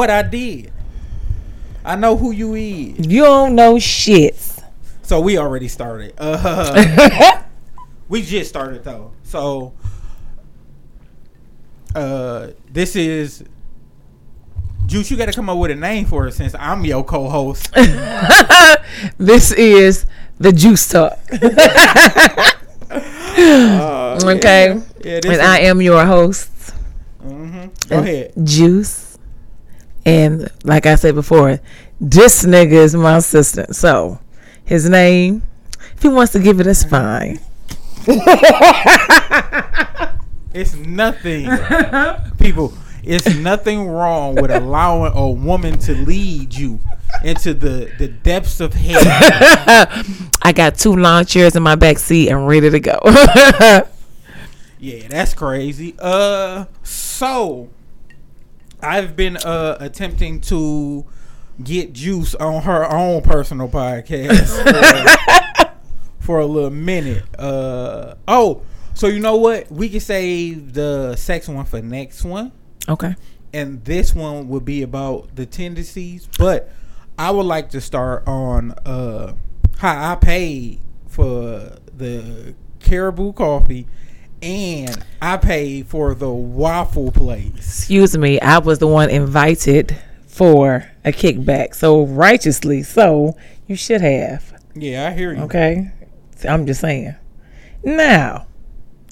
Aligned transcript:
What 0.00 0.08
I 0.08 0.22
did. 0.22 0.72
I 1.84 1.94
know 1.94 2.16
who 2.16 2.30
you 2.30 2.54
is. 2.54 3.06
You 3.06 3.22
don't 3.22 3.54
know 3.54 3.78
shit. 3.78 4.34
So 5.02 5.20
we 5.20 5.36
already 5.36 5.68
started. 5.68 6.14
Uh, 6.16 7.42
we 8.08 8.22
just 8.22 8.48
started 8.48 8.82
though. 8.82 9.12
So 9.24 9.74
uh, 11.94 12.52
this 12.72 12.96
is 12.96 13.44
Juice. 14.86 15.10
You 15.10 15.18
got 15.18 15.26
to 15.26 15.34
come 15.34 15.50
up 15.50 15.58
with 15.58 15.70
a 15.70 15.74
name 15.74 16.06
for 16.06 16.28
it 16.28 16.32
since 16.32 16.54
I'm 16.58 16.82
your 16.86 17.04
co-host. 17.04 17.68
This 19.18 19.52
is 19.52 20.06
the 20.38 20.50
Juice 20.50 20.88
Talk. 20.88 21.18
Uh, 22.90 24.18
Okay. 24.24 24.80
Yeah, 25.04 25.20
yeah 25.24 25.32
and 25.32 25.42
I 25.42 25.58
am 25.60 25.82
your 25.82 26.04
host, 26.06 26.50
hmm 27.22 27.66
Go 27.88 27.98
ahead. 27.98 28.32
Juice. 28.42 29.09
And 30.10 30.50
like 30.64 30.86
I 30.86 30.96
said 30.96 31.14
before, 31.14 31.60
this 32.00 32.44
nigga 32.44 32.72
is 32.72 32.94
my 32.94 33.18
assistant. 33.18 33.76
So 33.76 34.18
his 34.64 34.88
name, 34.88 35.42
if 35.94 36.02
he 36.02 36.08
wants 36.08 36.32
to 36.32 36.40
give 36.40 36.60
it, 36.60 36.66
it's 36.66 36.84
fine. 36.84 37.38
It's 40.52 40.74
nothing, 40.74 41.48
people. 42.38 42.72
It's 43.04 43.36
nothing 43.36 43.86
wrong 43.86 44.34
with 44.34 44.50
allowing 44.50 45.12
a 45.14 45.30
woman 45.30 45.78
to 45.80 45.94
lead 45.94 46.54
you 46.54 46.80
into 47.22 47.54
the 47.54 47.92
the 47.98 48.08
depths 48.08 48.60
of 48.60 48.74
hell. 48.74 49.00
I 50.42 50.52
got 50.52 50.76
two 50.76 50.96
lawn 50.96 51.24
chairs 51.24 51.54
in 51.54 51.62
my 51.62 51.76
back 51.76 51.98
seat 51.98 52.30
and 52.30 52.48
ready 52.48 52.68
to 52.68 52.80
go. 52.80 52.98
Yeah, 54.82 55.08
that's 55.08 55.34
crazy. 55.34 55.94
Uh, 55.98 56.64
so 56.82 57.68
I've 58.82 59.16
been 59.16 59.36
uh 59.36 59.76
attempting 59.80 60.40
to 60.42 61.04
get 61.62 61.92
Juice 61.92 62.34
on 62.34 62.62
her 62.62 62.90
own 62.90 63.22
personal 63.22 63.68
podcast 63.68 64.48
for, 66.18 66.24
for 66.24 66.38
a 66.40 66.46
little 66.46 66.70
minute. 66.70 67.24
Uh 67.38 68.14
oh, 68.26 68.62
so 68.94 69.06
you 69.06 69.20
know 69.20 69.36
what? 69.36 69.70
We 69.70 69.88
can 69.88 70.00
save 70.00 70.72
the 70.72 71.16
sex 71.16 71.48
one 71.48 71.64
for 71.64 71.80
next 71.82 72.24
one, 72.24 72.52
okay. 72.88 73.14
and 73.52 73.84
this 73.84 74.14
one 74.14 74.48
would 74.48 74.64
be 74.64 74.82
about 74.82 75.36
the 75.36 75.46
tendencies. 75.46 76.28
But 76.38 76.70
I 77.18 77.30
would 77.30 77.46
like 77.46 77.70
to 77.70 77.80
start 77.80 78.26
on 78.26 78.72
uh 78.86 79.34
how 79.78 80.12
I 80.12 80.16
paid 80.16 80.80
for 81.06 81.76
the 81.96 82.54
Caribou 82.80 83.32
coffee. 83.32 83.86
And 84.42 85.04
I 85.20 85.36
paid 85.36 85.86
for 85.86 86.14
the 86.14 86.30
waffle 86.30 87.12
place. 87.12 87.52
Excuse 87.56 88.16
me, 88.16 88.40
I 88.40 88.58
was 88.58 88.78
the 88.78 88.86
one 88.86 89.10
invited 89.10 89.96
for 90.26 90.90
a 91.04 91.12
kickback. 91.12 91.74
So 91.74 92.06
righteously 92.06 92.82
so, 92.82 93.36
you 93.66 93.76
should 93.76 94.00
have. 94.00 94.54
Yeah, 94.74 95.08
I 95.08 95.12
hear 95.12 95.34
you. 95.34 95.42
Okay. 95.42 95.90
I'm 96.48 96.66
just 96.66 96.80
saying. 96.80 97.14
Now, 97.84 98.46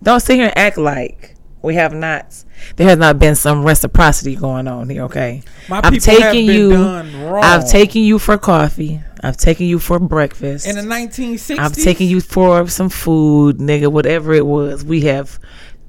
don't 0.02 0.20
sit 0.20 0.36
here 0.36 0.46
and 0.46 0.56
act 0.56 0.78
like 0.78 1.34
we 1.60 1.74
have 1.74 1.92
not. 1.92 2.44
There 2.76 2.88
has 2.88 2.98
not 2.98 3.18
been 3.18 3.34
some 3.34 3.64
reciprocity 3.64 4.36
going 4.36 4.66
on 4.68 4.88
here. 4.88 5.02
Okay. 5.04 5.42
My 5.68 5.80
I'm 5.84 5.92
people 5.92 6.12
have 6.14 6.32
taking 6.32 6.46
been 6.46 6.56
you. 6.56 6.70
done 6.70 7.22
wrong. 7.24 7.44
I've 7.44 7.68
taken 7.68 8.02
you 8.02 8.18
for 8.18 8.38
coffee. 8.38 9.00
I've 9.22 9.36
taken 9.36 9.66
you 9.66 9.78
for 9.78 9.98
breakfast. 9.98 10.66
in 10.66 10.76
the 10.76 10.82
1960s. 10.82 11.58
I've 11.58 11.72
taken 11.72 12.06
you 12.06 12.20
for 12.20 12.68
some 12.68 12.88
food, 12.88 13.58
nigga. 13.58 13.90
Whatever 13.90 14.32
it 14.34 14.46
was, 14.46 14.84
we 14.84 15.02
have 15.02 15.38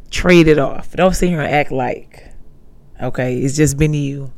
traded 0.10 0.58
off. 0.58 0.92
Don't 0.94 1.14
sit 1.14 1.30
here 1.30 1.42
and 1.42 1.54
act 1.54 1.72
like. 1.72 2.26
Okay, 3.02 3.40
it's 3.40 3.56
just 3.56 3.78
been 3.78 3.94
you. 3.94 4.32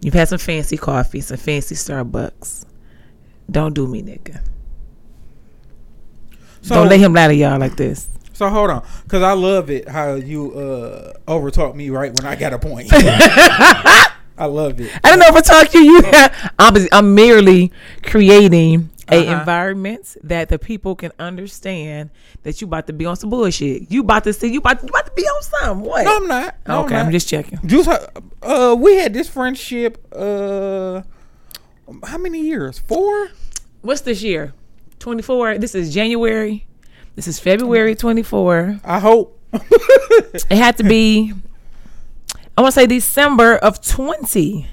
You've 0.00 0.14
had 0.14 0.28
some 0.28 0.38
fancy 0.38 0.76
coffee, 0.76 1.20
some 1.20 1.36
fancy 1.36 1.74
Starbucks. 1.74 2.64
Don't 3.50 3.74
do 3.74 3.86
me, 3.86 4.02
nigga. 4.02 4.40
So, 6.62 6.76
Don't 6.76 6.88
let 6.88 7.00
him 7.00 7.12
lie 7.12 7.28
to 7.28 7.34
y'all 7.34 7.58
like 7.58 7.76
this. 7.76 8.08
So 8.32 8.48
hold 8.48 8.70
on, 8.70 8.82
because 9.04 9.22
I 9.22 9.32
love 9.32 9.68
it 9.68 9.86
how 9.86 10.14
you 10.14 10.52
uh 10.54 11.12
overtalk 11.28 11.74
me 11.74 11.90
right 11.90 12.10
when 12.18 12.26
I 12.26 12.36
got 12.36 12.54
a 12.54 12.58
point. 12.58 12.88
I 14.40 14.46
love 14.46 14.80
it. 14.80 14.90
I 15.04 15.10
don't 15.10 15.18
know 15.18 15.26
if 15.28 15.36
I 15.36 15.40
talk 15.42 15.68
to 15.68 15.78
you. 15.78 16.00
I'm, 16.58 16.74
I'm 16.92 17.14
merely 17.14 17.70
creating 18.02 18.90
a 19.10 19.26
Uh-huh. 19.26 19.40
environment 19.40 20.16
that 20.22 20.48
the 20.48 20.58
people 20.58 20.94
can 20.94 21.10
understand 21.18 22.10
that 22.44 22.60
you 22.60 22.66
about 22.68 22.86
to 22.86 22.92
be 22.92 23.04
on 23.06 23.16
some 23.16 23.28
bullshit. 23.28 23.90
You 23.90 24.00
about 24.02 24.22
to 24.24 24.32
see 24.32 24.48
you 24.52 24.58
about, 24.60 24.82
you 24.82 24.88
about 24.88 25.06
to 25.06 25.12
be 25.16 25.22
on 25.22 25.42
some 25.42 25.80
what? 25.82 26.04
No, 26.04 26.16
I'm 26.16 26.26
not. 26.28 26.54
No, 26.66 26.84
okay, 26.84 26.94
I'm, 26.96 27.06
I'm 27.06 27.12
just 27.12 27.28
checking. 27.28 27.58
Juice. 27.66 27.88
Uh, 28.42 28.76
we 28.78 28.96
had 28.96 29.12
this 29.12 29.28
friendship. 29.28 29.98
Uh, 30.14 31.02
how 32.06 32.18
many 32.18 32.40
years? 32.40 32.78
Four. 32.78 33.28
What's 33.82 34.02
this 34.02 34.22
year? 34.22 34.52
24. 35.00 35.58
This 35.58 35.74
is 35.74 35.92
January. 35.92 36.66
This 37.16 37.26
is 37.26 37.40
February 37.40 37.94
24. 37.96 38.78
I 38.84 38.98
hope. 39.00 39.36
It 40.50 40.56
had 40.56 40.76
to 40.78 40.84
be, 40.84 41.32
I 42.60 42.62
want 42.62 42.74
to 42.74 42.80
say 42.82 42.86
December 42.86 43.56
of 43.56 43.80
20. 43.80 44.66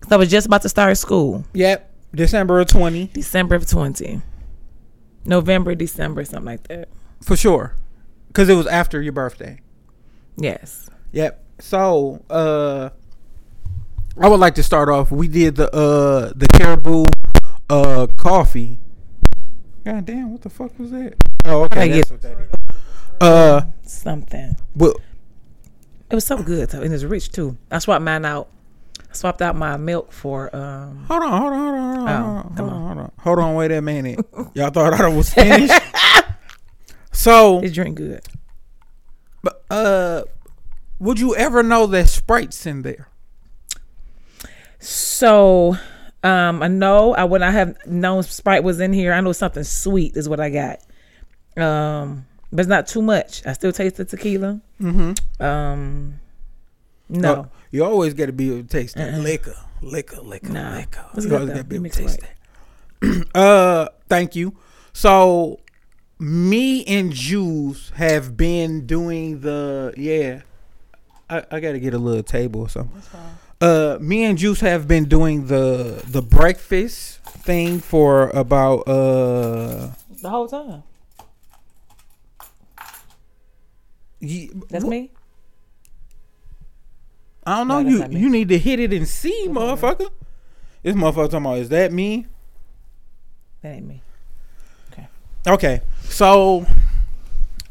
'Cause 0.00 0.10
I 0.10 0.16
was 0.16 0.30
just 0.30 0.46
about 0.46 0.62
to 0.62 0.70
start 0.70 0.96
school. 0.96 1.44
yep. 1.52 1.90
December 2.14 2.60
of 2.60 2.66
twenty 2.68 3.08
December 3.12 3.56
of 3.56 3.66
20. 3.68 4.22
November, 5.26 5.74
December, 5.74 6.24
something 6.24 6.46
like 6.46 6.66
that. 6.68 6.88
for 7.22 7.36
sure, 7.36 7.74
because 8.28 8.48
it 8.48 8.54
was 8.54 8.66
after 8.66 9.02
your 9.02 9.12
birthday. 9.12 9.58
Yes. 10.38 10.88
Yep. 11.12 11.44
So, 11.60 12.24
uh, 12.30 12.88
I 14.18 14.28
would 14.28 14.40
like 14.40 14.54
to 14.54 14.62
start 14.62 14.88
off. 14.88 15.10
We 15.10 15.28
did 15.28 15.56
the 15.56 15.70
uh 15.74 16.32
the 16.34 16.48
caribou 16.48 17.04
uh 17.68 18.06
coffee. 18.16 18.78
God 19.84 20.06
damn, 20.06 20.32
what 20.32 20.40
the 20.40 20.48
fuck 20.50 20.78
was 20.78 20.90
that? 20.92 21.16
Oh, 21.44 21.64
okay, 21.64 21.88
gotta 21.88 21.92
that's 21.98 22.10
what 22.10 22.22
that 22.22 22.38
is. 22.40 22.76
Uh, 23.20 23.60
Something. 23.82 24.56
but 24.74 24.96
It 26.12 26.14
was 26.14 26.26
so 26.26 26.36
good, 26.42 26.68
though, 26.68 26.82
and 26.82 26.92
it's 26.92 27.04
rich 27.04 27.32
too. 27.32 27.56
I 27.70 27.78
swapped 27.78 28.04
mine 28.04 28.26
out. 28.26 28.50
I 29.10 29.14
swapped 29.14 29.40
out 29.40 29.56
my 29.56 29.78
milk 29.78 30.12
for 30.12 30.54
um. 30.54 31.06
hold 31.08 31.22
on, 31.22 31.40
hold 31.40 31.52
on, 31.54 31.58
hold 31.58 31.74
on, 31.74 31.96
hold 31.96 32.08
on, 32.08 32.08
Oh, 32.08 32.12
hold 32.12 32.36
on, 32.36 32.54
come 32.54 32.68
hold 32.68 32.80
on, 32.82 32.86
hold 32.86 32.98
on, 32.98 33.12
hold 33.18 33.38
on. 33.38 33.54
Wait 33.54 33.72
a 33.72 33.80
minute. 33.80 34.20
Y'all 34.52 34.68
thought 34.68 34.92
I 34.92 35.08
was 35.08 35.32
finished. 35.32 35.72
so, 37.12 37.62
This 37.62 37.72
drink 37.72 37.96
good. 37.96 38.20
but, 39.42 39.64
uh, 39.70 40.24
would 40.98 41.18
you 41.18 41.34
ever 41.34 41.62
know 41.62 41.86
that 41.86 42.10
Sprite's 42.10 42.66
in 42.66 42.82
there? 42.82 43.08
So, 44.80 45.78
um, 46.22 46.62
I 46.62 46.68
know 46.68 47.14
I 47.14 47.24
would 47.24 47.40
not 47.40 47.54
have 47.54 47.86
known 47.86 48.22
Sprite 48.22 48.62
was 48.64 48.80
in 48.80 48.92
here. 48.92 49.14
I 49.14 49.22
know 49.22 49.32
something 49.32 49.64
sweet 49.64 50.14
is 50.18 50.28
what 50.28 50.40
I 50.40 50.50
got. 50.50 50.78
Um, 51.56 52.26
but 52.52 52.60
it's 52.60 52.68
not 52.68 52.86
too 52.86 53.02
much. 53.02 53.44
I 53.46 53.52
still 53.54 53.72
taste 53.72 53.96
the 53.96 54.04
tequila. 54.04 54.60
Mm-hmm. 54.80 55.42
Um, 55.44 56.20
no, 57.08 57.34
Oh, 57.34 57.48
you 57.70 57.84
always 57.84 58.14
got 58.14 58.26
to 58.26 58.32
be 58.32 58.50
able 58.50 58.62
to 58.62 58.68
taste 58.68 58.94
that 58.96 59.18
liquor, 59.20 59.56
liquor, 59.80 60.20
liquor, 60.20 60.52
Nah. 60.52 60.76
liquor. 60.76 61.04
It's 61.14 61.24
You 61.24 61.30
good 61.30 61.40
always 61.40 61.48
though. 61.48 61.54
got 61.54 61.58
to 61.60 61.64
be 61.64 61.76
able 61.76 61.84
to 61.84 61.90
it 61.90 62.06
taste 62.06 62.20
that. 63.00 63.28
uh, 63.34 63.88
thank 64.08 64.36
you. 64.36 64.54
So, 64.92 65.58
me 66.18 66.84
and 66.84 67.12
Juice 67.12 67.90
have 67.96 68.36
been 68.36 68.86
doing 68.86 69.40
the 69.40 69.92
yeah. 69.96 70.42
I, 71.30 71.44
I 71.50 71.60
got 71.60 71.72
to 71.72 71.80
get 71.80 71.94
a 71.94 71.98
little 71.98 72.22
table 72.22 72.60
or 72.60 72.68
something. 72.68 73.02
Uh, 73.60 73.96
me 74.00 74.24
and 74.24 74.36
Juice 74.36 74.60
have 74.60 74.86
been 74.86 75.04
doing 75.06 75.46
the 75.46 76.02
the 76.06 76.20
breakfast 76.22 77.20
thing 77.24 77.80
for 77.80 78.28
about 78.30 78.80
uh. 78.88 79.90
the 80.20 80.28
whole 80.28 80.46
time. 80.48 80.82
That's 84.70 84.84
wh- 84.84 84.88
me. 84.88 85.10
I 87.44 87.58
don't 87.58 87.68
know. 87.68 87.82
No, 87.82 87.88
you 87.88 88.06
you 88.18 88.28
need 88.30 88.48
to 88.50 88.58
hit 88.58 88.78
it 88.80 88.92
and 88.92 89.06
see, 89.08 89.46
motherfucker. 89.48 90.10
This 90.82 90.94
motherfucker 90.94 91.30
talking 91.30 91.38
about 91.46 91.58
is 91.58 91.68
that 91.70 91.92
me? 91.92 92.26
That 93.62 93.74
ain't 93.74 93.86
me. 93.86 94.02
Okay, 94.92 95.08
Okay. 95.46 95.80
so 96.04 96.66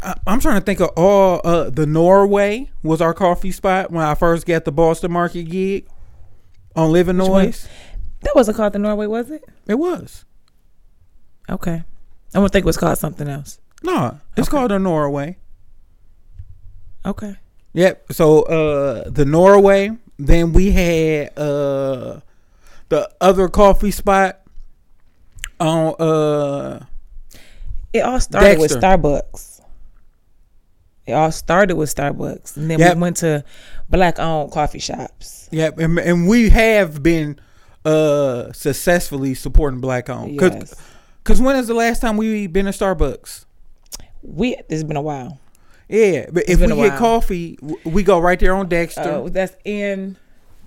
I, 0.01 0.15
I'm 0.27 0.39
trying 0.39 0.59
to 0.59 0.65
think 0.65 0.79
of 0.81 0.89
all. 0.97 1.39
Uh, 1.43 1.69
the 1.69 1.85
Norway 1.85 2.69
was 2.83 3.01
our 3.01 3.13
coffee 3.13 3.51
spot 3.51 3.91
when 3.91 4.05
I 4.05 4.15
first 4.15 4.45
got 4.45 4.65
the 4.65 4.71
Boston 4.71 5.11
Market 5.11 5.43
gig 5.43 5.87
on 6.75 6.91
Living 6.91 7.17
Which 7.17 7.29
one? 7.29 7.45
Noise. 7.45 7.67
That 8.21 8.35
wasn't 8.35 8.57
called 8.57 8.73
the 8.73 8.79
Norway, 8.79 9.07
was 9.07 9.31
it? 9.31 9.43
It 9.67 9.75
was 9.75 10.25
Okay. 11.49 11.83
I 12.33 12.39
would 12.39 12.51
think 12.51 12.63
it 12.63 12.67
was 12.67 12.77
called 12.77 12.97
something 12.97 13.27
else. 13.27 13.59
no, 13.83 14.19
it's 14.37 14.47
Okay. 14.47 14.57
called 14.57 14.71
the 14.71 14.79
Norway. 14.79 15.37
Okay. 17.05 17.35
Yep. 17.73 18.11
So 18.13 18.43
uh, 18.43 19.09
the 19.09 19.25
Norway. 19.25 19.91
Then 20.19 20.53
we 20.53 20.69
had 20.71 21.35
uh, 21.37 22.19
the 22.89 23.09
other 23.19 23.49
coffee 23.49 23.89
spot 23.89 24.39
on 25.59 25.95
uh 25.99 26.85
It 27.93 28.01
all 28.01 28.19
started 28.19 28.59
with 28.59 28.71
Starbucks. 28.71 29.61
It 31.07 31.13
all 31.13 31.31
started 31.31 31.75
with 31.75 31.93
Starbucks, 31.95 32.55
and 32.57 32.69
then 32.69 32.77
Yep. 32.79 32.95
we 32.95 33.01
went 33.01 33.17
to 33.17 33.43
black-owned 33.89 34.51
coffee 34.51 34.77
shops. 34.79 35.49
Yep, 35.51 35.79
and, 35.79 35.97
and 35.99 36.27
we 36.27 36.49
have 36.49 37.01
been 37.01 37.39
uh 37.83 38.51
successfully 38.53 39.33
supporting 39.33 39.81
black 39.81 40.07
owned. 40.07 40.37
Cause, 40.39 40.51
Yes. 40.53 40.75
'cause 41.23 41.41
when 41.41 41.55
is 41.55 41.65
the 41.67 41.73
last 41.73 41.99
time 42.01 42.15
we 42.17 42.45
been 42.45 42.65
to 42.65 42.71
Starbucks? 42.71 43.45
We 44.21 44.55
it's 44.69 44.83
been 44.83 44.97
a 44.97 45.01
while. 45.01 45.39
Yeah, 45.91 46.27
but 46.31 46.45
if 46.47 46.61
we 46.61 46.67
get 46.67 46.97
coffee, 46.97 47.59
we 47.83 48.03
go 48.03 48.17
right 48.17 48.39
there 48.39 48.55
on 48.55 48.69
Dexter. 48.69 49.01
Uh, 49.01 49.27
that's 49.27 49.57
in. 49.65 50.15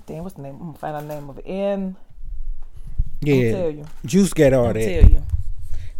Damn, 0.06 0.22
what's 0.22 0.34
the 0.34 0.42
name? 0.42 0.56
I'm 0.56 0.66
gonna 0.66 0.78
find 0.78 0.96
out 0.96 1.08
the 1.08 1.14
name 1.14 1.30
of 1.30 1.38
it. 1.38 1.46
In. 1.46 1.96
yeah, 3.22 3.52
tell 3.52 3.70
you. 3.70 3.86
juice 4.04 4.34
get 4.34 4.52
all 4.52 4.66
I'll 4.66 4.74
that. 4.74 4.80
tell 4.80 5.10
you. 5.10 5.22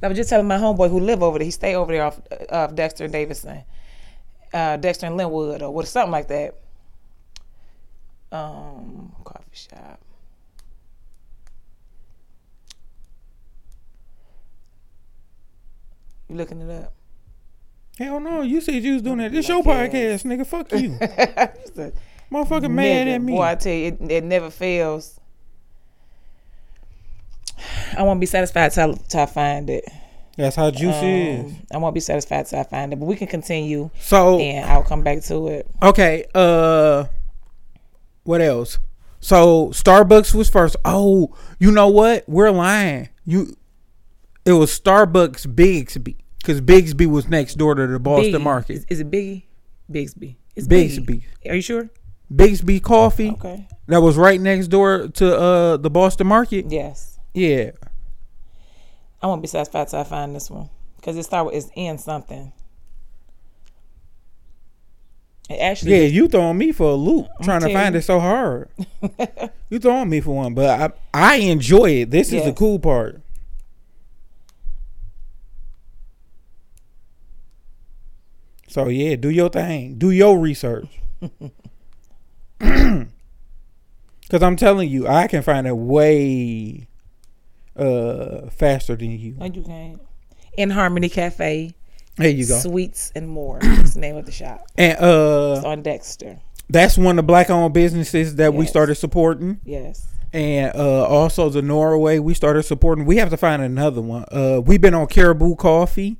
I 0.02 0.08
was 0.08 0.18
just 0.18 0.28
telling 0.28 0.46
my 0.46 0.58
homeboy 0.58 0.90
who 0.90 1.00
live 1.00 1.22
over 1.22 1.38
there. 1.38 1.46
He 1.46 1.50
stay 1.50 1.74
over 1.74 1.90
there 1.90 2.04
off 2.04 2.20
off 2.50 2.74
Dexter 2.74 3.04
and 3.04 3.12
Davidson, 3.14 3.64
uh, 4.52 4.76
Dexter 4.76 5.06
and 5.06 5.16
Linwood, 5.16 5.62
or 5.62 5.72
what 5.72 5.88
something 5.88 6.12
like 6.12 6.28
that. 6.28 6.56
Um, 8.30 9.14
coffee 9.24 9.44
shop. 9.54 10.00
You 16.28 16.36
looking 16.36 16.60
it 16.60 16.70
up? 16.70 16.92
Hell 17.98 18.18
no, 18.20 18.42
you 18.42 18.60
said 18.60 18.82
you 18.82 18.94
was 18.94 19.02
doing 19.02 19.18
that. 19.18 19.30
This 19.32 19.48
your 19.48 19.62
podcast, 19.62 20.24
nigga. 20.24 20.44
Fuck 20.46 20.72
you, 20.72 20.90
motherfucker. 22.32 22.70
Mad 22.70 23.06
at 23.08 23.18
me. 23.22 23.34
Boy, 23.34 23.42
I 23.42 23.54
tell 23.54 23.72
you, 23.72 23.86
it, 23.86 24.10
it 24.10 24.24
never 24.24 24.50
fails. 24.50 25.20
I 27.96 28.02
won't 28.02 28.18
be 28.20 28.26
satisfied 28.26 28.72
till, 28.72 28.94
till 28.96 29.20
I 29.20 29.26
find 29.26 29.70
it. 29.70 29.84
That's 30.36 30.56
how 30.56 30.70
juice 30.72 30.96
is. 31.02 31.52
Um, 31.52 31.56
I 31.72 31.76
won't 31.78 31.94
be 31.94 32.00
satisfied 32.00 32.46
till 32.46 32.58
I 32.58 32.64
find 32.64 32.92
it, 32.92 32.96
but 32.96 33.06
we 33.06 33.14
can 33.14 33.28
continue, 33.28 33.90
So 34.00 34.40
and 34.40 34.68
I'll 34.68 34.82
come 34.82 35.02
back 35.04 35.22
to 35.24 35.46
it. 35.48 35.70
okay, 35.80 36.24
uh, 36.34 37.04
what 38.24 38.40
else? 38.40 38.78
So 39.20 39.68
Starbucks 39.68 40.34
was 40.34 40.50
first. 40.50 40.74
Oh, 40.84 41.34
you 41.60 41.70
know 41.70 41.86
what? 41.88 42.24
We're 42.28 42.50
lying. 42.50 43.08
You, 43.24 43.56
it 44.44 44.52
was 44.52 44.76
Starbucks 44.78 45.46
Biggby 45.46 46.16
because 46.44 46.60
Biggby 46.60 47.06
was 47.06 47.26
next 47.28 47.54
door 47.54 47.74
to 47.74 47.86
the 47.86 47.98
Boston 47.98 48.32
Biggie. 48.34 48.42
Market. 48.42 48.72
Is, 48.74 48.86
is 48.90 49.00
it 49.00 49.10
Biggie? 49.10 49.44
Biggby. 49.90 50.36
It's 50.54 50.68
Biggby. 50.68 51.24
Are 51.48 51.54
you 51.54 51.62
sure? 51.62 51.88
Biggby 52.32 52.82
Coffee 52.82 53.30
Okay. 53.30 53.68
that 53.86 54.00
was 54.00 54.16
right 54.16 54.40
next 54.40 54.68
door 54.68 55.08
to 55.08 55.36
uh 55.38 55.76
the 55.78 55.90
Boston 55.90 56.26
Market. 56.26 56.66
Yes. 56.70 57.18
Yeah, 57.34 57.72
I 59.20 59.26
won't 59.26 59.42
be 59.42 59.48
satisfied 59.48 59.88
till 59.88 59.98
I 59.98 60.04
find 60.04 60.34
this 60.36 60.50
one 60.50 60.70
because 60.96 61.16
it 61.16 61.24
start 61.24 61.46
with 61.46 61.54
it's 61.54 61.70
in 61.74 61.98
something. 61.98 62.52
It 65.50 65.54
actually, 65.54 65.92
yeah. 65.98 66.06
You 66.06 66.28
throwing 66.28 66.56
me 66.56 66.72
for 66.72 66.90
a 66.92 66.94
loop 66.94 67.26
trying 67.42 67.60
to 67.60 67.72
find 67.72 67.94
you. 67.94 67.98
it 67.98 68.02
so 68.02 68.20
hard. 68.20 68.70
you 69.68 69.78
throwing 69.78 70.08
me 70.08 70.20
for 70.20 70.34
one, 70.36 70.54
but 70.54 70.94
I 71.14 71.32
I 71.32 71.36
enjoy 71.36 71.90
it. 71.90 72.10
This 72.10 72.32
is 72.32 72.44
the 72.44 72.52
cool 72.52 72.78
part. 72.78 73.20
So 78.74 78.88
yeah, 78.88 79.14
do 79.14 79.30
your 79.30 79.50
thing. 79.50 79.98
Do 79.98 80.10
your 80.10 80.36
research. 80.36 80.88
Cause 82.60 84.42
I'm 84.42 84.56
telling 84.56 84.88
you, 84.90 85.06
I 85.06 85.28
can 85.28 85.42
find 85.42 85.64
it 85.66 85.76
way 85.76 86.88
uh 87.76 88.48
faster 88.50 88.96
than 88.96 89.12
you. 89.12 89.36
No, 89.38 89.44
you 89.46 89.62
can't. 89.62 90.00
In 90.56 90.70
Harmony 90.70 91.08
Cafe, 91.08 91.72
There 92.16 92.28
you 92.28 92.48
go. 92.48 92.58
Sweets 92.58 93.12
and 93.14 93.28
More. 93.28 93.58
That's 93.62 93.94
the 93.94 94.00
name 94.00 94.16
of 94.16 94.26
the 94.26 94.32
shop. 94.32 94.66
And 94.76 94.98
uh 94.98 95.54
It's 95.58 95.64
on 95.64 95.82
Dexter. 95.82 96.40
that's 96.68 96.98
one 96.98 97.16
of 97.16 97.22
the 97.24 97.26
black 97.28 97.50
owned 97.50 97.74
businesses 97.74 98.34
that 98.36 98.54
we 98.54 98.66
started 98.66 98.96
supporting. 98.96 99.60
Yes. 99.64 100.04
and 100.32 100.74
uh, 100.74 101.06
also 101.06 101.48
the 101.48 101.62
Norway 101.62 102.18
we 102.18 102.34
started 102.34 102.64
supporting. 102.64 103.04
We 103.04 103.18
have 103.18 103.30
to 103.30 103.36
find 103.36 103.62
another 103.62 104.00
one. 104.00 104.24
Uh, 104.32 104.60
we've 104.64 104.80
been 104.80 104.94
on 104.94 105.06
Caribou 105.06 105.54
Coffee. 105.54 106.18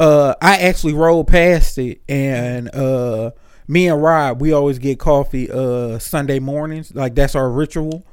Uh, 0.00 0.34
I 0.42 0.56
actually 0.58 0.94
rolled 0.94 1.28
past 1.28 1.78
it, 1.78 2.00
and 2.08 2.74
uh, 2.74 3.30
me 3.68 3.88
and 3.88 4.02
Rob 4.02 4.40
we 4.40 4.52
always 4.52 4.78
get 4.78 4.98
coffee 4.98 5.50
uh, 5.50 5.98
Sunday 5.98 6.38
mornings. 6.40 6.94
Like 6.94 7.14
that's 7.14 7.34
our 7.34 7.50
ritual. 7.50 8.04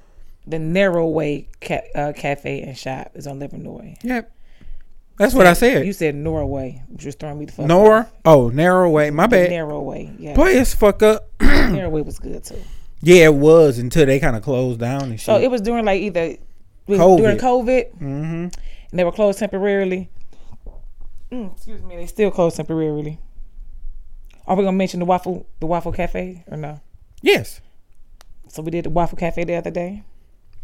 The 0.45 0.59
Narrow 0.59 1.07
Way 1.07 1.47
ca- 1.61 1.87
uh, 1.95 2.13
Cafe 2.15 2.61
and 2.61 2.77
Shop 2.77 3.11
is 3.15 3.27
on 3.27 3.39
Livernois. 3.39 3.97
Yep, 4.03 4.31
that's 5.17 5.33
what 5.33 5.45
I 5.47 5.53
said. 5.53 5.85
You 5.85 5.93
said 5.93 6.15
Norway, 6.15 6.83
which 6.89 7.05
was 7.05 7.15
throwing 7.15 7.39
me 7.39 7.45
the 7.45 7.51
fuck 7.51 7.67
Nor 7.67 7.99
off. 7.99 8.11
oh 8.25 8.49
narrow 8.49 8.89
way. 8.89 9.11
My 9.11 9.27
bad. 9.27 9.49
Narrow 9.49 9.81
Way. 9.81 10.11
Yeah. 10.17 10.35
Play 10.35 10.57
as 10.59 10.73
fuck 10.73 11.03
up. 11.03 11.29
Narrow 11.41 11.89
Way 11.89 12.01
was 12.01 12.19
good 12.19 12.43
too. 12.43 12.59
yeah, 13.01 13.25
it 13.25 13.33
was 13.35 13.77
until 13.77 14.05
they 14.05 14.19
kind 14.19 14.35
of 14.35 14.41
closed 14.43 14.79
down 14.79 15.03
and 15.03 15.19
shit. 15.19 15.25
So 15.25 15.39
it 15.39 15.49
was 15.49 15.61
during 15.61 15.85
like 15.85 16.01
either 16.01 16.37
COVID. 16.87 17.17
during 17.17 17.37
COVID, 17.37 17.93
mm-hmm. 17.95 18.03
and 18.03 18.51
they 18.93 19.03
were 19.03 19.11
closed 19.11 19.39
temporarily. 19.39 20.09
Mm, 21.31 21.53
excuse 21.53 21.81
me, 21.81 21.95
they 21.95 22.05
still 22.07 22.31
closed 22.31 22.57
temporarily. 22.57 23.17
Are 24.47 24.55
we 24.55 24.63
gonna 24.63 24.75
mention 24.77 24.99
the 24.99 25.05
waffle 25.05 25.45
the 25.59 25.65
waffle 25.65 25.91
cafe 25.91 26.43
or 26.49 26.57
no? 26.57 26.81
Yes. 27.21 27.61
So 28.49 28.61
we 28.61 28.71
did 28.71 28.85
the 28.85 28.89
waffle 28.89 29.17
cafe 29.17 29.43
the 29.45 29.55
other 29.55 29.71
day. 29.71 30.03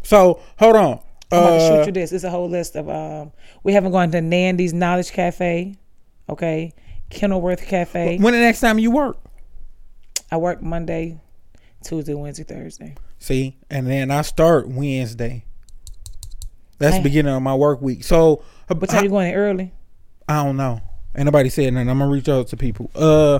So 0.02 0.40
hold 0.58 0.76
on. 0.76 1.00
I'm 1.30 1.38
about 1.38 1.50
to 1.50 1.56
Uh, 1.56 1.68
shoot 1.80 1.86
you 1.86 1.92
this. 1.92 2.12
It's 2.12 2.24
a 2.24 2.30
whole 2.30 2.48
list 2.48 2.76
of 2.76 2.88
um. 2.88 3.32
We 3.62 3.72
haven't 3.72 3.92
gone 3.92 4.10
to 4.12 4.18
Nandi's 4.18 4.72
Knowledge 4.74 5.12
Cafe, 5.12 5.76
okay, 6.28 6.72
Kenilworth 7.10 7.66
Cafe. 7.66 8.18
when 8.18 8.34
the 8.34 8.40
next 8.40 8.60
time 8.60 8.78
you 8.78 8.90
work? 8.90 9.16
I 10.30 10.36
work 10.36 10.60
Monday, 10.62 11.18
Tuesday, 11.82 12.14
Wednesday, 12.14 12.44
Thursday. 12.44 12.94
See, 13.18 13.56
and 13.70 13.86
then 13.86 14.10
I 14.10 14.22
start 14.22 14.68
Wednesday. 14.68 15.44
That's 16.78 16.96
the 16.96 17.02
beginning 17.02 17.34
of 17.34 17.42
my 17.42 17.54
work 17.54 17.80
week. 17.82 18.04
So 18.04 18.42
What 18.68 18.88
time 18.90 19.00
I, 19.00 19.02
you 19.02 19.08
going 19.08 19.28
in 19.30 19.34
early? 19.34 19.72
I 20.28 20.44
don't 20.44 20.56
know. 20.56 20.80
Ain't 21.16 21.24
nobody 21.24 21.48
said 21.48 21.72
nothing. 21.72 21.88
I'm 21.88 21.98
gonna 21.98 22.10
reach 22.10 22.28
out 22.28 22.48
to 22.48 22.56
people. 22.56 22.90
Uh, 22.94 23.38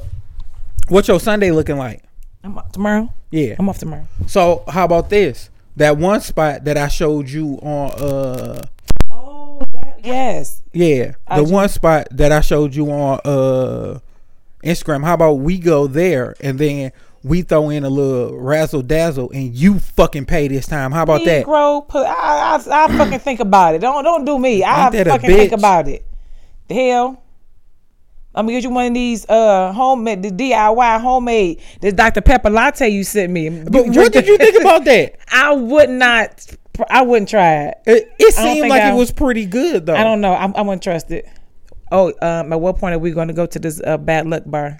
what's 0.88 1.06
your 1.08 1.20
Sunday 1.20 1.50
looking 1.50 1.76
like? 1.76 2.02
I'm 2.42 2.56
off 2.58 2.72
tomorrow. 2.72 3.12
Yeah. 3.30 3.56
I'm 3.58 3.68
off 3.68 3.78
tomorrow. 3.78 4.06
So 4.26 4.64
how 4.68 4.84
about 4.84 5.10
this? 5.10 5.50
That 5.76 5.96
one 5.96 6.20
spot 6.20 6.64
that 6.64 6.76
I 6.76 6.88
showed 6.88 7.28
you 7.28 7.58
on 7.62 7.90
uh 7.92 8.62
Oh, 9.10 9.60
that, 9.72 10.00
yes. 10.04 10.62
yeah, 10.72 11.12
the 11.34 11.44
one 11.44 11.68
spot 11.68 12.08
that 12.12 12.32
I 12.32 12.40
showed 12.40 12.74
you 12.74 12.90
on 12.90 13.20
uh 13.24 13.98
Instagram. 14.64 15.04
How 15.04 15.14
about 15.14 15.34
we 15.34 15.58
go 15.58 15.86
there 15.86 16.34
and 16.40 16.58
then 16.58 16.92
we 17.22 17.42
throw 17.42 17.70
in 17.70 17.84
a 17.84 17.90
little 17.90 18.38
razzle 18.38 18.82
dazzle 18.82 19.30
and 19.32 19.54
you 19.54 19.78
fucking 19.78 20.26
pay 20.26 20.48
this 20.48 20.66
time? 20.66 20.90
How 20.92 21.02
about 21.02 21.24
that? 21.24 21.46
Negro, 21.46 21.86
put, 21.86 22.06
I, 22.06 22.56
I, 22.56 22.84
I 22.84 22.96
fucking 22.96 23.18
think 23.20 23.40
about 23.40 23.74
it. 23.74 23.80
Don't 23.80 24.02
don't 24.02 24.24
do 24.24 24.38
me. 24.38 24.62
I 24.64 24.84
Ain't 24.84 24.92
that 24.92 25.06
a 25.06 25.10
fucking 25.10 25.30
think 25.30 25.52
about 25.52 25.86
it. 25.88 26.04
The 26.68 26.74
hell. 26.74 27.22
I'm 28.34 28.46
gonna 28.46 28.56
get 28.58 28.64
you 28.64 28.70
one 28.70 28.86
of 28.86 28.94
these 28.94 29.26
uh 29.28 29.72
homemade 29.72 30.22
the 30.22 30.30
DIY 30.30 31.00
homemade 31.00 31.60
this 31.80 31.94
Dr 31.94 32.20
Pepper 32.20 32.50
latte 32.50 32.88
you 32.88 33.02
sent 33.02 33.32
me. 33.32 33.48
But 33.48 33.86
what 33.88 34.12
did 34.12 34.26
you 34.28 34.36
think 34.36 34.60
about 34.60 34.84
that? 34.84 35.16
I 35.32 35.52
would 35.54 35.90
not. 35.90 36.46
I 36.90 37.02
wouldn't 37.02 37.28
try 37.28 37.64
it. 37.68 37.78
It, 37.86 38.12
it 38.20 38.34
seemed 38.34 38.68
like 38.68 38.82
I- 38.82 38.92
it 38.92 38.96
was 38.96 39.10
pretty 39.10 39.44
good 39.46 39.86
though. 39.86 39.96
I 39.96 40.04
don't 40.04 40.20
know. 40.20 40.34
I'm, 40.34 40.54
I 40.54 40.60
wouldn't 40.62 40.82
trust 40.82 41.10
it. 41.10 41.28
Oh, 41.90 42.08
um, 42.22 42.52
at 42.52 42.60
what 42.60 42.76
point 42.78 42.94
are 42.94 42.98
we 42.98 43.10
going 43.12 43.28
to 43.28 43.34
go 43.34 43.46
to 43.46 43.58
this 43.58 43.80
uh, 43.84 43.96
bad 43.96 44.26
luck 44.26 44.42
bar? 44.46 44.78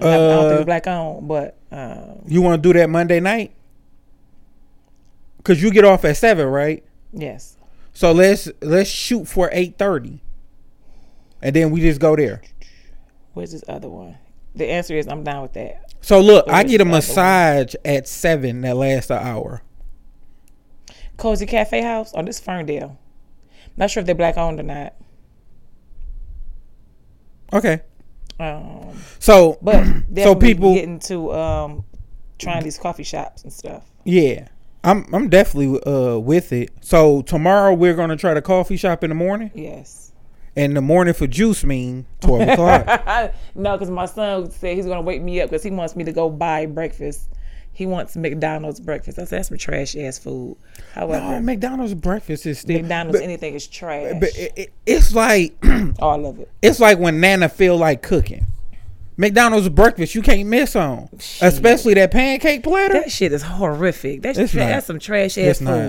I, 0.00 0.06
I 0.06 0.16
don't 0.16 0.42
think 0.42 0.52
Uh, 0.52 0.56
it's 0.56 0.64
black 0.64 0.86
on, 0.86 1.26
but 1.26 1.56
um, 1.72 2.22
You 2.26 2.40
want 2.40 2.62
to 2.62 2.72
do 2.72 2.78
that 2.78 2.88
Monday 2.88 3.18
night? 3.20 3.52
Cause 5.42 5.60
you 5.60 5.70
get 5.70 5.84
off 5.84 6.04
at 6.04 6.16
seven, 6.16 6.46
right? 6.46 6.82
yes. 7.12 7.55
So 7.96 8.12
let's 8.12 8.46
let's 8.60 8.90
shoot 8.90 9.26
for 9.26 9.48
eight 9.52 9.78
thirty, 9.78 10.20
and 11.40 11.56
then 11.56 11.70
we 11.70 11.80
just 11.80 11.98
go 11.98 12.14
there. 12.14 12.42
Where's 13.32 13.52
this 13.52 13.64
other 13.66 13.88
one? 13.88 14.18
The 14.54 14.66
answer 14.70 14.94
is 14.94 15.06
I'm 15.06 15.24
down 15.24 15.40
with 15.40 15.54
that. 15.54 15.94
So 16.02 16.20
look, 16.20 16.44
I 16.46 16.62
get 16.62 16.82
a 16.82 16.84
other 16.84 16.90
one? 16.90 16.98
massage 16.98 17.74
at 17.86 18.06
seven 18.06 18.60
that 18.60 18.76
lasts 18.76 19.10
an 19.10 19.26
hour. 19.26 19.62
Cozy 21.16 21.46
Cafe 21.46 21.80
House 21.80 22.12
or 22.12 22.22
this 22.22 22.38
Ferndale. 22.38 22.98
Not 23.78 23.90
sure 23.90 24.02
if 24.02 24.06
they're 24.06 24.14
black 24.14 24.36
owned 24.36 24.60
or 24.60 24.64
not. 24.64 24.92
Okay, 27.54 27.80
Um, 28.38 28.94
so 29.20 29.56
but 29.62 29.82
so 30.16 30.34
people, 30.34 30.74
getting 30.74 30.98
to 31.00 31.32
um, 31.32 31.84
trying 32.38 32.62
these 32.62 32.76
coffee 32.76 33.04
shops 33.04 33.42
and 33.44 33.50
stuff. 33.52 33.90
yeah, 34.04 34.48
I'm 34.86 35.06
I'm 35.14 35.28
definitely 35.28 35.78
uh 35.82 36.16
with 36.18 36.52
it. 36.52 36.70
So 36.80 37.20
tomorrow 37.22 37.74
we're 37.74 37.94
gonna 37.94 38.16
try 38.16 38.32
the 38.34 38.40
coffee 38.42 38.76
shop 38.78 39.04
in 39.04 39.10
the 39.10 39.14
morning, 39.14 39.50
Yes. 39.54 40.12
and 40.56 40.74
the 40.76 40.80
morning 40.80 41.12
for 41.12 41.26
juice 41.26 41.64
mean 41.64 42.06
twelve 42.20 42.48
o'clock. 42.48 43.34
no, 43.54 43.72
because 43.76 43.90
my 43.90 44.06
son 44.06 44.50
said 44.50 44.76
he's 44.76 44.86
gonna 44.86 45.02
wake 45.02 45.20
me 45.20 45.40
up 45.42 45.50
because 45.50 45.62
he 45.64 45.70
wants 45.70 45.96
me 45.96 46.04
to 46.04 46.12
go 46.12 46.30
buy 46.30 46.66
breakfast. 46.66 47.28
He 47.72 47.84
wants 47.84 48.16
McDonald's 48.16 48.80
breakfast. 48.80 49.18
I 49.18 49.24
said 49.24 49.38
that's 49.40 49.48
some 49.48 49.58
trash 49.58 49.94
ass 49.96 50.18
food. 50.18 50.56
However, 50.94 51.32
No, 51.32 51.40
McDonald's 51.40 51.92
breakfast 51.92 52.46
is 52.46 52.60
still 52.60 52.78
McDonald's 52.80 53.18
but, 53.18 53.24
anything 53.24 53.52
is 53.52 53.66
trash. 53.66 54.14
but 54.18 54.30
it, 54.34 54.52
it- 54.56 54.72
it's 54.86 55.14
like 55.14 55.54
All 55.98 56.24
of 56.24 56.38
it. 56.38 56.48
it's 56.62 56.80
like 56.80 56.98
when 56.98 57.20
Nana 57.20 57.50
feel 57.50 57.76
like 57.76 58.00
cooking. 58.02 58.46
McDonald's 59.16 59.68
breakfast 59.68 60.14
you 60.14 60.22
can't 60.22 60.46
miss 60.48 60.76
on, 60.76 61.08
Shit. 61.18 61.48
especially 61.48 61.94
that 61.94 62.10
pancake 62.10 62.62
platter. 62.62 62.94
That 62.94 63.10
shit 63.10 63.32
is 63.32 63.42
horrific. 63.42 64.22
That's 64.22 64.38
tra- 64.50 64.60
that's 64.60 64.86
some 64.86 64.98
trash 64.98 65.38
ass 65.38 65.60
not. 65.60 65.88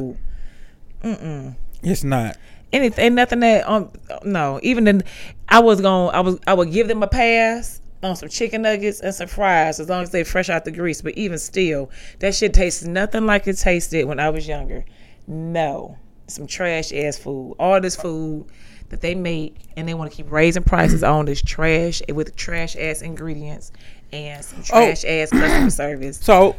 food. 1.03 1.55
It's 1.83 2.03
not. 2.03 2.37
Anything, 2.73 3.15
nothing 3.15 3.39
that 3.41 3.67
um 3.67 3.91
no. 4.23 4.59
Even 4.63 4.83
then, 4.83 5.03
I 5.47 5.59
was 5.59 5.79
going. 5.81 6.13
I 6.13 6.19
was. 6.21 6.39
I 6.47 6.53
would 6.53 6.71
give 6.71 6.87
them 6.87 7.03
a 7.03 7.07
pass 7.07 7.81
on 8.03 8.15
some 8.15 8.29
chicken 8.29 8.61
nuggets 8.61 8.99
and 8.99 9.13
some 9.13 9.27
fries 9.27 9.79
as 9.79 9.89
long 9.89 10.03
as 10.03 10.11
they 10.11 10.23
fresh 10.23 10.49
out 10.49 10.65
the 10.65 10.71
grease. 10.71 11.01
But 11.01 11.17
even 11.17 11.37
still, 11.37 11.89
that 12.19 12.35
shit 12.35 12.53
tastes 12.53 12.83
nothing 12.83 13.25
like 13.25 13.47
it 13.47 13.57
tasted 13.57 14.05
when 14.05 14.19
I 14.19 14.29
was 14.29 14.47
younger. 14.47 14.85
No, 15.27 15.97
some 16.27 16.45
trash 16.47 16.91
ass 16.93 17.17
food. 17.17 17.55
All 17.59 17.79
this 17.79 17.95
food 17.95 18.47
that 18.89 19.01
they 19.01 19.15
make 19.15 19.55
and 19.75 19.87
they 19.87 19.93
want 19.93 20.09
to 20.11 20.15
keep 20.17 20.31
raising 20.31 20.63
prices 20.63 21.03
on 21.03 21.25
this 21.25 21.41
trash 21.41 22.01
with 22.13 22.35
trash 22.35 22.75
ass 22.77 23.01
ingredients 23.01 23.71
and 24.13 24.43
some 24.43 24.63
trash 24.63 25.03
ass 25.05 25.29
customer 25.29 25.69
service 25.69 26.17
So 26.19 26.55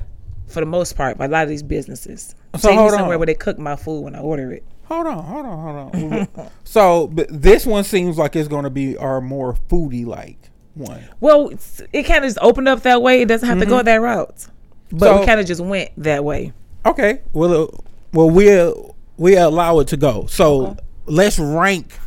for 0.47 0.61
the 0.61 0.67
most 0.67 0.97
part 0.97 1.17
by 1.19 1.25
a 1.27 1.29
lot 1.29 1.43
of 1.45 1.49
these 1.49 1.63
businesses. 1.63 2.35
So 2.57 2.69
Take 2.69 2.79
hold 2.79 2.91
somewhere 2.93 3.15
on. 3.15 3.19
where 3.19 3.27
they 3.27 3.35
cook 3.35 3.59
my 3.59 3.77
food 3.77 4.01
when 4.03 4.15
I 4.15 4.21
order 4.21 4.53
it. 4.53 4.65
hold 4.85 5.07
on, 5.07 5.25
hold 5.25 5.47
on, 5.47 5.93
hold 5.99 6.13
on. 6.37 6.51
so 6.65 7.07
but 7.09 7.27
this 7.31 7.65
one 7.67 7.85
seems 7.85 8.19
like 8.19 8.37
it's 8.37 8.49
going 8.49 8.65
to 8.65 8.71
be 8.71 8.97
our 8.97 9.21
more 9.21 9.55
foodie 9.69 10.07
like 10.07 10.51
one. 10.75 11.03
Well, 11.21 11.51
it 11.93 12.03
kind 12.05 12.25
of 12.25 12.29
just 12.29 12.39
opened 12.41 12.69
up 12.69 12.83
that 12.83 13.03
way. 13.03 13.23
It 13.23 13.29
doesn't 13.29 13.49
have 13.49 13.59
to 13.59 13.67
go 13.67 13.83
that 13.83 13.97
route, 13.97 14.47
but 14.93 15.07
So- 15.07 15.21
we 15.21 15.27
kind 15.27 15.41
of 15.41 15.47
just 15.47 15.61
went 15.61 15.91
that 15.99 16.25
way. 16.25 16.53
Okay. 16.87 17.21
Well, 17.33 17.53
uh, 17.65 17.67
well, 18.13 18.31
we'll 18.31 18.95
we 19.17 19.37
allow 19.37 19.81
it 19.81 19.89
to 19.89 19.97
go. 19.97 20.27
So 20.27 20.77
let's 21.07 21.39
rank 21.39 21.99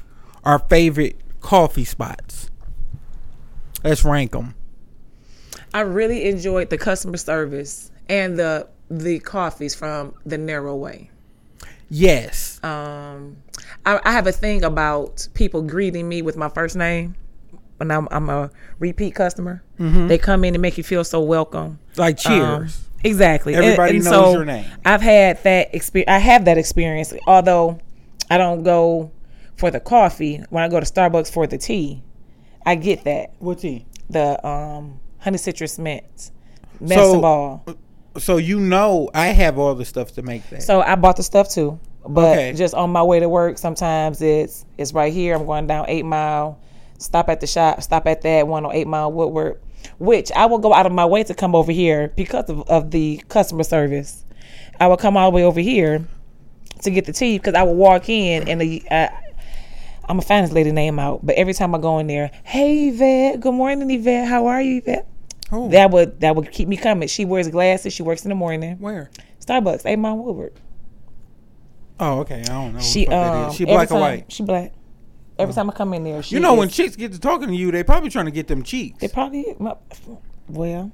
our 0.43 0.59
favorite 0.59 1.19
coffee 1.41 1.85
spots. 1.85 2.49
Let's 3.83 4.03
rank 4.03 4.31
them. 4.31 4.55
I 5.73 5.81
really 5.81 6.25
enjoyed 6.27 6.69
the 6.69 6.77
customer 6.77 7.17
service 7.17 7.91
and 8.09 8.37
the 8.37 8.67
the 8.89 9.19
coffees 9.19 9.73
from 9.73 10.13
the 10.25 10.37
Narrow 10.37 10.75
Way. 10.75 11.09
Yes. 11.89 12.61
Um, 12.63 13.37
I, 13.85 13.99
I 14.03 14.11
have 14.11 14.27
a 14.27 14.31
thing 14.33 14.63
about 14.63 15.27
people 15.33 15.61
greeting 15.61 16.07
me 16.09 16.21
with 16.21 16.35
my 16.37 16.49
first 16.49 16.75
name 16.75 17.15
when 17.77 17.89
I'm, 17.89 18.07
I'm 18.11 18.29
a 18.29 18.49
repeat 18.79 19.15
customer. 19.15 19.63
They 19.79 20.17
come 20.17 20.43
in 20.43 20.53
and 20.55 20.61
make 20.61 20.77
you 20.77 20.83
feel 20.83 21.03
so 21.03 21.21
welcome. 21.21 21.79
Like 21.97 22.23
Um, 22.27 22.59
cheers. 22.59 22.81
exactly. 23.03 23.53
And- 23.55 23.63
Everybody 23.63 23.95
and 23.97 24.05
knows 24.05 24.13
so 24.13 24.31
your 24.33 24.45
name. 24.45 24.65
I've 24.85 25.01
had 25.01 25.41
that 25.43 25.73
experience. 25.73 26.09
I 26.11 26.19
have 26.19 26.45
that 26.45 26.57
experience, 26.57 27.13
although 27.25 27.79
I 28.29 28.37
don't 28.37 28.63
go 28.63 29.09
for 29.61 29.71
the 29.71 29.79
coffee. 29.79 30.43
When 30.49 30.63
I 30.63 30.67
go 30.67 30.79
to 30.79 30.85
Starbucks 30.85 31.31
for 31.31 31.47
the 31.47 31.57
tea, 31.57 32.03
I 32.65 32.75
get 32.75 33.05
that 33.05 33.31
what 33.39 33.59
tea? 33.59 33.85
the 34.09 34.45
um, 34.45 34.99
honey 35.19 35.37
citrus 35.37 35.79
mint, 35.79 36.31
medicine 36.81 37.21
ball. 37.21 37.65
So 38.17 38.35
you 38.37 38.59
know 38.59 39.09
I 39.13 39.27
have 39.27 39.57
all 39.57 39.73
the 39.73 39.85
stuff 39.85 40.11
to 40.13 40.21
make 40.21 40.49
that. 40.49 40.63
So 40.63 40.81
I 40.81 40.95
bought 40.95 41.15
the 41.15 41.23
stuff 41.23 41.49
too, 41.49 41.79
but 42.05 42.37
Okay. 42.37 42.53
just 42.53 42.73
on 42.73 42.89
my 42.89 43.01
way 43.03 43.21
to 43.21 43.29
work, 43.29 43.57
sometimes 43.57 44.21
it's 44.21 44.65
it's 44.77 44.91
right 44.93 45.13
here. 45.13 45.35
I'm 45.35 45.45
going 45.45 45.67
down 45.67 45.85
Eight 45.87 46.03
Mile, 46.03 46.59
stop 46.97 47.29
at 47.29 47.39
the 47.39 47.47
shop, 47.47 47.81
stop 47.81 48.07
at 48.07 48.21
that 48.23 48.47
one 48.47 48.65
on 48.65 48.73
Eight 48.73 48.87
Mile 48.87 49.11
Woodward, 49.11 49.61
which 49.99 50.29
I 50.33 50.45
will 50.47 50.59
go 50.59 50.73
out 50.73 50.85
of 50.85 50.91
my 50.91 51.05
way 51.05 51.23
to 51.23 51.33
come 51.33 51.55
over 51.55 51.71
here 51.71 52.11
because 52.17 52.49
of, 52.49 52.67
of 52.69 52.91
the 52.91 53.23
customer 53.29 53.63
service. 53.63 54.25
I 54.79 54.87
will 54.87 54.97
come 54.97 55.15
all 55.15 55.31
the 55.31 55.35
way 55.35 55.43
over 55.43 55.59
here 55.61 56.05
to 56.81 56.89
get 56.91 57.05
the 57.05 57.13
tea 57.13 57.37
because 57.37 57.53
I 57.53 57.63
will 57.63 57.75
walk 57.75 58.09
in 58.09 58.47
and 58.49 58.59
the. 58.59 58.83
Uh, 58.91 59.07
I'm 60.11 60.17
gonna 60.17 60.27
find 60.27 60.45
this 60.45 60.51
lady 60.51 60.73
name 60.73 60.99
out, 60.99 61.25
but 61.25 61.35
every 61.37 61.53
time 61.53 61.73
I 61.73 61.77
go 61.77 61.97
in 61.99 62.07
there, 62.07 62.31
hey 62.43 62.89
Yvette, 62.89 63.39
good 63.39 63.53
morning 63.53 63.89
Yvette, 63.89 64.27
how 64.27 64.47
are 64.47 64.61
you 64.61 64.79
Yvette? 64.79 65.07
oh, 65.53 65.69
That 65.69 65.89
would 65.91 66.19
that 66.19 66.35
would 66.35 66.51
keep 66.51 66.67
me 66.67 66.75
coming. 66.75 67.07
She 67.07 67.23
wears 67.23 67.47
glasses. 67.47 67.93
She 67.93 68.03
works 68.03 68.25
in 68.25 68.29
the 68.29 68.35
morning. 68.35 68.77
where? 68.79 69.09
Starbucks, 69.39 69.97
Mile 69.97 70.17
Woodward. 70.17 70.51
Oh, 71.97 72.19
okay. 72.19 72.41
I 72.41 72.43
don't 72.43 72.73
know. 72.73 72.81
She 72.81 73.07
um 73.07 73.51
is. 73.51 73.55
she 73.55 73.63
black 73.63 73.89
or 73.89 74.01
white. 74.01 74.29
She 74.29 74.43
black. 74.43 74.73
Every 75.39 75.55
time 75.55 75.69
I 75.69 75.73
come 75.73 75.93
in 75.93 76.03
there, 76.03 76.21
she 76.21 76.35
You 76.35 76.41
know 76.41 76.55
when 76.55 76.67
chicks 76.67 76.97
get 76.97 77.13
to 77.13 77.19
talking 77.19 77.47
to 77.47 77.55
you, 77.55 77.71
they 77.71 77.81
probably 77.81 78.09
trying 78.09 78.25
to 78.25 78.31
get 78.31 78.49
them 78.49 78.63
cheeks. 78.63 78.99
they 78.99 79.07
probably 79.07 79.55
well. 80.49 80.91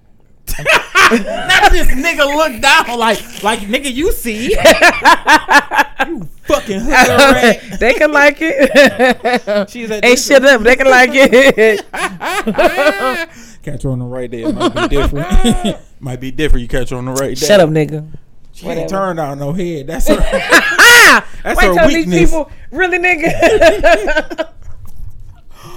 Not 0.57 1.71
this 1.71 1.87
nigga 1.87 2.25
look 2.25 2.61
down 2.61 2.99
like 2.99 3.43
like 3.43 3.59
nigga 3.59 3.93
you 3.93 4.11
see. 4.11 4.49
you 6.07 6.23
fucking 6.43 6.81
hood 6.81 7.79
they 7.79 7.93
can 7.93 8.11
like 8.11 8.37
it. 8.39 9.69
She's 9.69 9.89
at 9.91 10.03
hey, 10.03 10.15
shut 10.15 10.43
up. 10.43 10.61
They 10.61 10.75
can 10.75 10.87
like 10.87 11.11
it. 11.13 11.85
Catch 13.63 13.83
her 13.83 13.89
on 13.89 13.99
the 13.99 14.05
right 14.05 14.31
there. 14.31 14.51
Might 14.51 14.73
be 14.73 14.87
different. 14.87 15.77
Might 15.99 16.19
be 16.19 16.31
different. 16.31 16.61
You 16.61 16.67
catch 16.69 16.91
her 16.91 16.95
on 16.95 17.05
the 17.05 17.11
right 17.11 17.37
there. 17.37 17.47
shut 17.47 17.59
up, 17.59 17.69
nigga. 17.69 18.07
She 18.53 18.65
ain't 18.67 18.89
turned 18.89 19.19
on 19.19 19.39
no 19.39 19.51
head. 19.51 19.87
That's 19.87 20.07
her. 20.07 20.15
That's 20.15 21.57
Wait 21.59 21.67
her 21.67 21.73
till 21.73 21.87
these 21.87 22.05
weakness. 22.05 22.29
people 22.29 22.49
really, 22.71 22.97
nigga. 22.97 24.49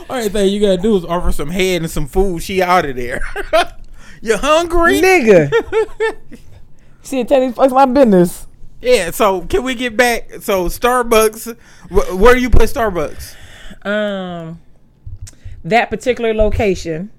Only 0.08 0.28
thing 0.28 0.52
you 0.52 0.60
gotta 0.60 0.76
do 0.76 0.96
is 0.96 1.04
offer 1.04 1.32
some 1.32 1.50
head 1.50 1.82
and 1.82 1.90
some 1.90 2.06
food. 2.06 2.42
She 2.42 2.62
out 2.62 2.84
of 2.84 2.94
there. 2.96 3.22
You 4.20 4.36
hungry? 4.36 5.00
nigga. 5.00 5.50
See, 7.02 7.24
tell 7.24 7.40
these 7.40 7.54
folks 7.54 7.72
my 7.72 7.86
business. 7.86 8.46
Yeah. 8.80 9.10
So 9.10 9.42
can 9.42 9.62
we 9.62 9.74
get 9.74 9.96
back? 9.96 10.30
So 10.40 10.66
Starbucks. 10.66 11.56
Wh- 11.90 12.20
where 12.20 12.34
do 12.34 12.40
you 12.40 12.50
put 12.50 12.62
Starbucks? 12.62 13.36
Um, 13.86 14.60
that 15.64 15.90
particular 15.90 16.34
location 16.34 17.10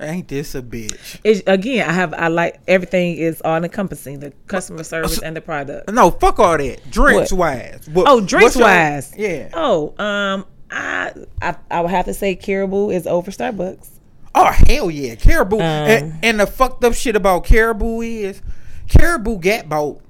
Ain't 0.00 0.26
this 0.28 0.54
a 0.54 0.62
bitch? 0.62 1.20
is 1.22 1.42
again. 1.46 1.88
I 1.88 1.92
have. 1.92 2.12
I 2.14 2.28
like 2.28 2.60
everything 2.66 3.16
is 3.18 3.40
all 3.42 3.62
encompassing 3.62 4.18
the 4.20 4.32
customer 4.48 4.82
service 4.82 5.20
and 5.22 5.36
the 5.36 5.40
product. 5.40 5.90
No, 5.92 6.10
fuck 6.10 6.38
all 6.40 6.56
that. 6.58 6.90
Drinks 6.90 7.32
What? 7.32 7.38
wise. 7.56 7.88
What- 7.92 8.08
Oh, 8.08 8.20
drinks 8.20 8.56
what's 8.56 8.56
your- 8.56 8.66
wise. 8.68 9.14
Yeah. 9.16 9.50
Oh, 9.54 9.94
um, 10.02 10.44
I, 10.70 11.12
I 11.40 11.54
I 11.70 11.80
would 11.82 11.90
have 11.90 12.06
to 12.06 12.14
say 12.14 12.34
Caribou 12.34 12.90
is 12.90 13.06
over 13.06 13.30
Starbucks. 13.30 13.88
Oh 14.34 14.50
hell 14.66 14.90
yeah, 14.90 15.14
Caribou. 15.14 15.56
Um, 15.56 15.62
and, 15.62 16.18
and 16.22 16.40
the 16.40 16.46
fucked 16.46 16.82
up 16.84 16.94
shit 16.94 17.16
about 17.16 17.44
Caribou 17.44 18.00
is 18.00 18.40
Caribou 18.88 19.38
got 19.38 19.66
about 19.66 20.00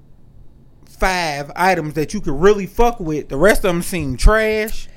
five 0.87 1.51
items 1.57 1.95
that 1.95 2.15
you 2.15 2.21
could 2.21 2.35
really 2.41 2.67
fuck 2.67 3.01
with. 3.01 3.29
The 3.29 3.37
rest 3.37 3.59
of 3.65 3.73
them 3.75 3.83
seem 3.83 4.17
trash. 4.17 4.89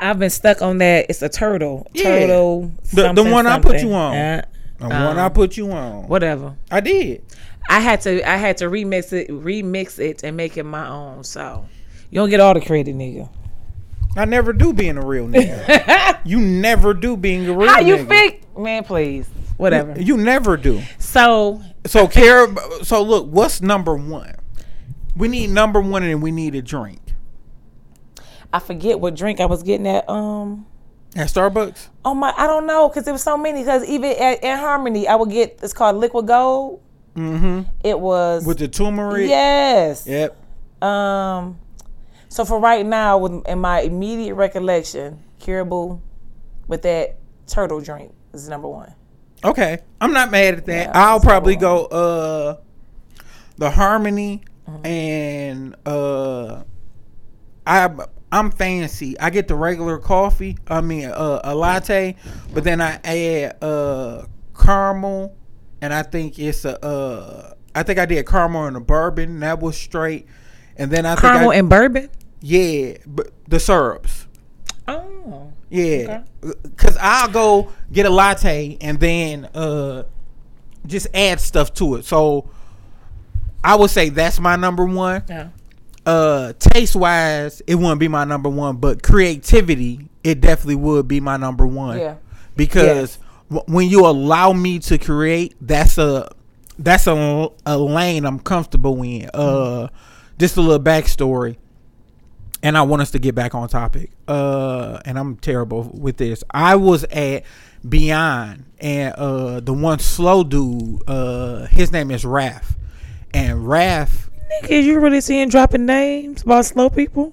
I've 0.00 0.18
been 0.18 0.30
stuck 0.30 0.62
on 0.62 0.78
that. 0.78 1.06
It's 1.08 1.20
a 1.22 1.28
turtle. 1.28 1.86
Yeah. 1.92 2.04
Turtle. 2.20 2.72
The- 2.92 2.96
the 2.96 3.02
something, 3.08 3.30
one 3.30 3.46
I 3.46 3.58
put 3.58 3.80
you 3.80 3.92
on. 3.92 4.16
Uh, 4.16 4.42
The 4.78 4.84
one 4.88 5.18
I 5.18 5.28
put 5.28 5.56
you 5.56 5.70
on. 5.72 6.08
whatever. 6.08 6.56
I 6.70 6.80
did. 6.80 7.22
I 7.68 7.80
had 7.80 8.00
to. 8.02 8.28
I 8.28 8.36
had 8.36 8.56
to 8.58 8.64
remix 8.66 9.12
it. 9.12 9.28
Remix 9.28 9.98
it 9.98 10.22
and 10.24 10.36
make 10.36 10.56
it 10.56 10.62
my 10.64 10.88
own. 10.88 11.22
So 11.24 11.66
you 12.10 12.16
don't 12.16 12.30
get 12.30 12.40
all 12.40 12.54
the 12.54 12.60
credit, 12.62 12.96
nigga. 12.96 13.28
I 14.16 14.24
never 14.24 14.52
do 14.52 14.72
being 14.72 14.96
a 14.96 15.04
real 15.04 15.26
nigga. 15.28 16.18
you 16.24 16.40
never 16.40 16.94
do 16.94 17.16
being 17.16 17.48
a 17.48 17.52
real 17.52 17.68
How 17.68 17.80
you 17.80 17.96
nigga. 17.96 18.08
think, 18.08 18.58
man? 18.58 18.84
Please, 18.84 19.28
whatever. 19.56 20.00
You 20.00 20.16
never 20.16 20.56
do. 20.56 20.82
So 20.98 21.62
So 21.86 22.08
care. 22.08 22.48
So 22.82 23.02
look, 23.02 23.26
what's 23.26 23.60
number 23.62 23.94
one? 23.94 24.34
We 25.16 25.28
need 25.28 25.50
number 25.50 25.80
one, 25.80 26.02
and 26.02 26.22
we 26.22 26.30
need 26.30 26.54
a 26.54 26.62
drink 26.62 26.98
I 28.52 28.58
forget 28.58 28.98
what 28.98 29.14
drink 29.14 29.38
I 29.40 29.46
was 29.46 29.62
getting 29.62 29.86
at. 29.86 30.08
Um. 30.10 30.66
at 31.14 31.28
Starbucks. 31.28 31.88
Oh 32.04 32.14
my, 32.14 32.32
I 32.36 32.46
don't 32.48 32.66
know 32.66 32.88
because 32.88 33.04
there 33.04 33.14
was 33.14 33.22
so 33.22 33.36
many. 33.36 33.60
Because 33.60 33.84
even 33.84 34.10
at, 34.12 34.42
at 34.42 34.58
Harmony, 34.58 35.06
I 35.06 35.14
would 35.14 35.30
get 35.30 35.60
it's 35.62 35.72
called 35.72 35.96
Liquid 35.96 36.26
Gold. 36.26 36.82
Mm-hmm. 37.16 37.62
It 37.84 37.98
was 37.98 38.44
With 38.44 38.58
the 38.58 38.66
turmeric. 38.68 39.28
yes. 39.28 40.04
Yep. 40.06 40.36
Um, 40.82 41.58
so 42.30 42.44
for 42.44 42.58
right 42.58 42.86
now, 42.86 43.18
with 43.18 43.46
in 43.46 43.58
my 43.58 43.80
immediate 43.80 44.34
recollection, 44.34 45.22
Caribou 45.40 45.98
with 46.68 46.82
that 46.82 47.16
turtle 47.46 47.80
drink 47.80 48.14
is 48.32 48.48
number 48.48 48.68
one. 48.68 48.94
Okay, 49.44 49.80
I'm 50.00 50.12
not 50.12 50.30
mad 50.30 50.54
at 50.54 50.66
that. 50.66 50.86
Yeah, 50.86 50.92
I'll 50.94 51.20
probably 51.20 51.56
go 51.56 51.84
uh 51.86 52.56
the 53.58 53.70
harmony 53.70 54.42
Mm-hmm. 54.68 54.86
and 54.86 55.76
uh 55.84 56.62
I 57.66 57.90
I'm 58.30 58.52
fancy. 58.52 59.18
I 59.18 59.30
get 59.30 59.48
the 59.48 59.56
regular 59.56 59.98
coffee. 59.98 60.56
I 60.68 60.80
mean 60.80 61.06
uh, 61.06 61.40
a 61.42 61.54
latte, 61.54 62.14
but 62.54 62.62
then 62.62 62.80
I 62.80 63.00
add 63.02 63.62
uh 63.62 64.26
caramel, 64.56 65.36
and 65.80 65.92
I 65.92 66.02
think 66.04 66.38
it's 66.38 66.64
a 66.64 66.82
uh 66.84 67.54
I 67.74 67.82
think 67.82 67.98
I 67.98 68.06
did 68.06 68.24
caramel 68.26 68.66
and 68.66 68.76
a 68.76 68.80
bourbon. 68.80 69.40
That 69.40 69.58
was 69.60 69.76
straight, 69.76 70.26
and 70.76 70.90
then 70.90 71.04
I 71.06 71.14
think 71.16 71.22
Caramel 71.22 71.50
I, 71.50 71.56
and 71.56 71.68
bourbon. 71.68 72.10
Yeah, 72.40 72.96
but 73.06 73.30
the 73.48 73.60
syrups. 73.60 74.26
Oh, 74.88 75.52
Yeah, 75.68 76.22
because 76.62 76.96
I'll 77.00 77.28
go 77.30 77.70
get 77.92 78.06
a 78.06 78.10
latte 78.10 78.76
and 78.80 78.98
then 78.98 79.44
uh 79.54 80.04
just 80.86 81.06
add 81.14 81.40
stuff 81.40 81.72
to 81.74 81.96
it. 81.96 82.04
So 82.04 82.48
I 83.62 83.76
would 83.76 83.90
say 83.90 84.08
that's 84.08 84.40
my 84.40 84.56
number 84.56 84.84
one. 84.84 85.22
Yeah. 85.28 85.48
Uh, 86.06 86.54
taste 86.58 86.96
wise, 86.96 87.60
it 87.66 87.74
wouldn't 87.74 88.00
be 88.00 88.08
my 88.08 88.24
number 88.24 88.48
one, 88.48 88.78
but 88.78 89.02
creativity, 89.02 90.08
it 90.24 90.40
definitely 90.40 90.76
would 90.76 91.06
be 91.06 91.20
my 91.20 91.36
number 91.36 91.66
one. 91.66 91.98
Yeah. 91.98 92.14
because 92.56 93.18
w- 93.50 93.64
when 93.72 93.88
you 93.90 94.06
allow 94.06 94.52
me 94.54 94.78
to 94.80 94.96
create, 94.98 95.54
that's 95.60 95.98
a 95.98 96.30
that's 96.78 97.06
a, 97.06 97.48
a 97.66 97.76
lane 97.78 98.24
I'm 98.24 98.40
comfortable 98.40 99.00
in. 99.02 99.28
Uh, 99.34 99.88
just 100.38 100.56
a 100.56 100.62
little 100.62 100.82
backstory, 100.82 101.56
and 102.62 102.76
I 102.76 102.82
want 102.82 103.00
us 103.02 103.10
to 103.12 103.18
get 103.18 103.34
back 103.34 103.54
on 103.54 103.68
topic. 103.68 104.10
Uh, 104.28 105.00
and 105.04 105.18
I'm 105.18 105.36
terrible 105.36 105.90
with 105.94 106.16
this. 106.18 106.44
I 106.50 106.76
was 106.76 107.04
at 107.04 107.44
Beyond, 107.88 108.64
and 108.78 109.14
uh, 109.14 109.60
the 109.60 109.72
one 109.72 109.98
slow 110.00 110.44
dude, 110.44 111.02
uh, 111.08 111.64
his 111.66 111.92
name 111.92 112.10
is 112.10 112.24
Raph, 112.24 112.74
and 113.32 113.60
Raph. 113.60 114.28
Nigga, 114.62 114.82
you 114.82 115.00
really 115.00 115.20
seeing 115.22 115.48
dropping 115.48 115.86
names 115.86 116.42
about 116.42 116.66
slow 116.66 116.90
people? 116.90 117.32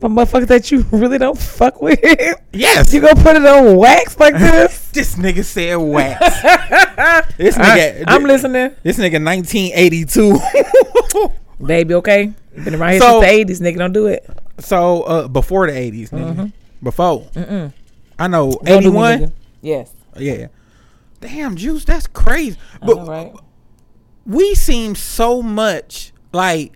But 0.00 0.10
motherfuckers 0.10 0.48
that 0.48 0.72
you 0.72 0.80
really 0.90 1.18
don't 1.18 1.38
fuck 1.38 1.80
with? 1.80 2.00
Yes, 2.52 2.92
You 2.92 3.00
gonna 3.02 3.22
put 3.22 3.36
it 3.36 3.46
on 3.46 3.76
wax 3.76 4.18
like 4.18 4.34
this? 4.38 4.90
this 4.90 5.14
nigga 5.14 5.44
said 5.44 5.76
wax. 5.76 6.18
this 7.36 7.56
nigga, 7.56 8.02
I'm 8.08 8.24
listening. 8.24 8.74
This 8.82 8.98
nigga 8.98 9.24
1982. 9.24 10.40
Baby, 11.64 11.94
okay? 11.94 12.32
You 12.56 12.62
been 12.64 12.74
around 12.74 12.90
here 12.92 13.00
So- 13.00 13.20
since 13.22 13.30
the 13.48 13.54
80s, 13.54 13.60
nigga. 13.74 13.78
Don't 13.78 13.92
do 13.92 14.06
it. 14.06 14.28
So 14.58 15.02
uh 15.02 15.28
before 15.28 15.66
the 15.66 15.76
eighties, 15.76 16.10
nigga. 16.10 16.52
Before. 16.82 17.22
Mm-mm. 17.34 17.72
I 18.18 18.28
know 18.28 18.58
eighty 18.66 18.88
one. 18.88 19.32
Yes. 19.60 19.92
Yeah. 20.16 20.48
Damn, 21.20 21.56
juice, 21.56 21.84
that's 21.84 22.06
crazy. 22.08 22.58
But, 22.80 22.96
But 22.96 23.08
right. 23.08 23.32
we 24.26 24.54
seem 24.54 24.94
so 24.94 25.40
much 25.40 26.12
like 26.32 26.72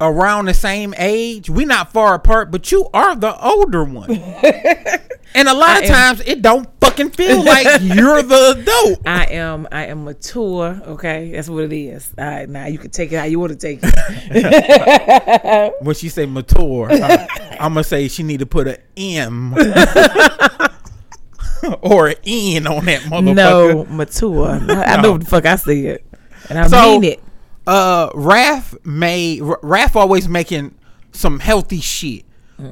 around 0.00 0.46
the 0.46 0.54
same 0.54 0.92
age. 0.98 1.48
We 1.48 1.64
not 1.64 1.92
far 1.92 2.14
apart, 2.14 2.50
but 2.50 2.70
you 2.72 2.88
are 2.92 3.14
the 3.16 3.38
older 3.44 3.84
one. 3.84 4.10
and 5.34 5.48
a 5.48 5.54
lot 5.54 5.70
I 5.70 5.78
of 5.78 5.84
am- 5.84 5.88
times 6.16 6.20
it 6.26 6.42
don't 6.42 6.68
fucking 6.80 7.10
feel 7.10 7.44
like 7.44 7.66
you're 7.82 8.22
the 8.22 8.56
adult. 8.58 9.00
I 9.06 9.24
am 9.32 9.68
I 9.70 9.86
am 9.86 10.04
mature, 10.04 10.80
okay? 10.86 11.30
That's 11.32 11.48
what 11.48 11.64
it 11.64 11.72
is. 11.72 12.12
All 12.18 12.24
right, 12.24 12.48
now 12.48 12.66
you 12.66 12.78
can 12.78 12.90
take 12.90 13.12
it 13.12 13.16
how 13.18 13.24
you 13.24 13.38
want 13.38 13.52
to 13.52 13.58
take 13.58 13.80
it. 13.82 15.74
When 15.82 15.94
she 15.94 16.08
say 16.08 16.26
mature, 16.26 16.88
I, 16.90 17.26
I'm 17.60 17.72
gonna 17.74 17.84
say 17.84 18.08
she 18.08 18.22
need 18.22 18.40
to 18.40 18.46
put 18.46 18.66
a 18.68 18.78
M 18.96 19.54
or 21.82 22.08
an 22.08 22.16
N 22.24 22.66
on 22.66 22.84
that 22.86 23.02
motherfucker. 23.02 23.34
no, 23.34 23.84
mature. 23.86 24.48
I, 24.48 24.84
I 24.96 25.02
know 25.02 25.12
what 25.12 25.20
the 25.20 25.26
fuck 25.26 25.46
I 25.46 25.56
said. 25.56 26.00
And 26.48 26.58
I 26.58 26.66
So- 26.66 26.98
mean 26.98 27.04
it. 27.12 27.22
uh 27.66 28.10
Raph 28.10 28.74
made 28.84 29.42
R- 29.42 29.60
Raph 29.62 29.94
always 29.96 30.28
making 30.28 30.74
some 31.12 31.38
healthy 31.38 31.80
shit. 31.80 32.24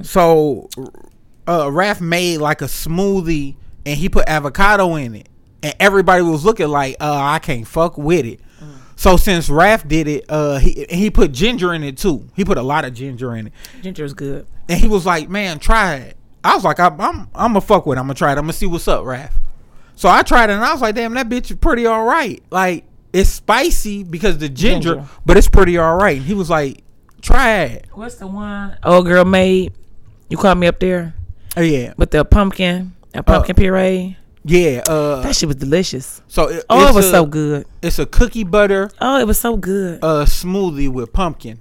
So 0.02 0.68
uh 1.48 1.64
Raph 1.64 2.00
made 2.00 2.38
like 2.38 2.62
a 2.62 2.66
smoothie 2.66 3.56
and 3.86 3.96
he 3.96 4.08
put 4.08 4.28
avocado 4.28 4.94
in 4.94 5.14
it. 5.14 5.28
And 5.62 5.74
everybody 5.80 6.22
was 6.22 6.44
looking 6.44 6.68
like, 6.68 6.96
uh, 7.00 7.16
I 7.20 7.40
can't 7.40 7.66
fuck 7.66 7.98
with 7.98 8.24
it. 8.24 8.40
So 8.94 9.16
since 9.16 9.48
Raph 9.48 9.86
did 9.86 10.08
it, 10.08 10.24
uh 10.28 10.58
he 10.58 10.84
he 10.90 11.08
put 11.10 11.32
ginger 11.32 11.72
in 11.72 11.84
it 11.84 11.96
too. 11.96 12.28
He 12.34 12.44
put 12.44 12.58
a 12.58 12.62
lot 12.62 12.84
of 12.84 12.94
ginger 12.94 13.34
in 13.36 13.46
it. 13.46 13.52
Ginger 13.80 14.04
is 14.04 14.12
good. 14.12 14.46
And 14.68 14.78
he 14.80 14.88
was 14.88 15.06
like, 15.06 15.28
"Man, 15.28 15.60
try 15.60 15.94
it." 15.94 16.16
I 16.42 16.54
was 16.56 16.64
like, 16.64 16.80
"I'm 16.80 17.00
I'm 17.00 17.20
I'm 17.32 17.50
gonna 17.52 17.60
fuck 17.60 17.86
with. 17.86 17.96
it. 17.96 18.00
I'm 18.00 18.06
gonna 18.06 18.14
try 18.14 18.30
it. 18.32 18.38
I'm 18.38 18.42
gonna 18.42 18.52
see 18.52 18.66
what's 18.66 18.88
up, 18.88 19.04
Raph." 19.04 19.32
So 19.94 20.08
I 20.08 20.22
tried 20.22 20.50
it, 20.50 20.54
and 20.54 20.64
I 20.64 20.72
was 20.72 20.82
like, 20.82 20.96
"Damn, 20.96 21.14
that 21.14 21.28
bitch 21.28 21.50
is 21.52 21.56
pretty 21.56 21.86
all 21.86 22.04
right. 22.04 22.42
Like 22.50 22.84
it's 23.12 23.30
spicy 23.30 24.02
because 24.02 24.38
the 24.38 24.48
ginger, 24.48 24.96
Ginger. 24.96 25.08
but 25.24 25.36
it's 25.36 25.48
pretty 25.48 25.78
all 25.78 25.96
right." 25.96 26.16
And 26.16 26.26
he 26.26 26.34
was 26.34 26.50
like, 26.50 26.82
"Try 27.22 27.62
it." 27.62 27.86
What's 27.92 28.16
the 28.16 28.26
one 28.26 28.78
old 28.82 29.06
girl 29.06 29.24
made? 29.24 29.74
You 30.28 30.36
called 30.36 30.58
me 30.58 30.66
up 30.66 30.80
there 30.80 31.14
Oh 31.56 31.60
yeah, 31.62 31.94
with 31.96 32.10
the 32.10 32.24
pumpkin, 32.24 32.92
a 33.14 33.22
pumpkin 33.22 33.54
puree. 33.56 34.16
yeah. 34.44 34.82
Uh, 34.88 35.22
That 35.22 35.34
shit 35.34 35.46
was 35.48 35.56
delicious. 35.56 36.22
so 36.28 36.48
it, 36.48 36.64
Oh, 36.70 36.88
it 36.88 36.94
was 36.94 37.06
a, 37.06 37.10
so 37.10 37.26
good. 37.26 37.66
It's 37.82 37.98
a 37.98 38.06
cookie 38.06 38.44
butter 38.44 38.90
Oh, 39.00 39.18
it 39.18 39.26
was 39.26 39.38
so 39.38 39.56
good. 39.56 39.98
uh 40.02 40.24
smoothie 40.24 40.88
with 40.88 41.12
pumpkin. 41.12 41.60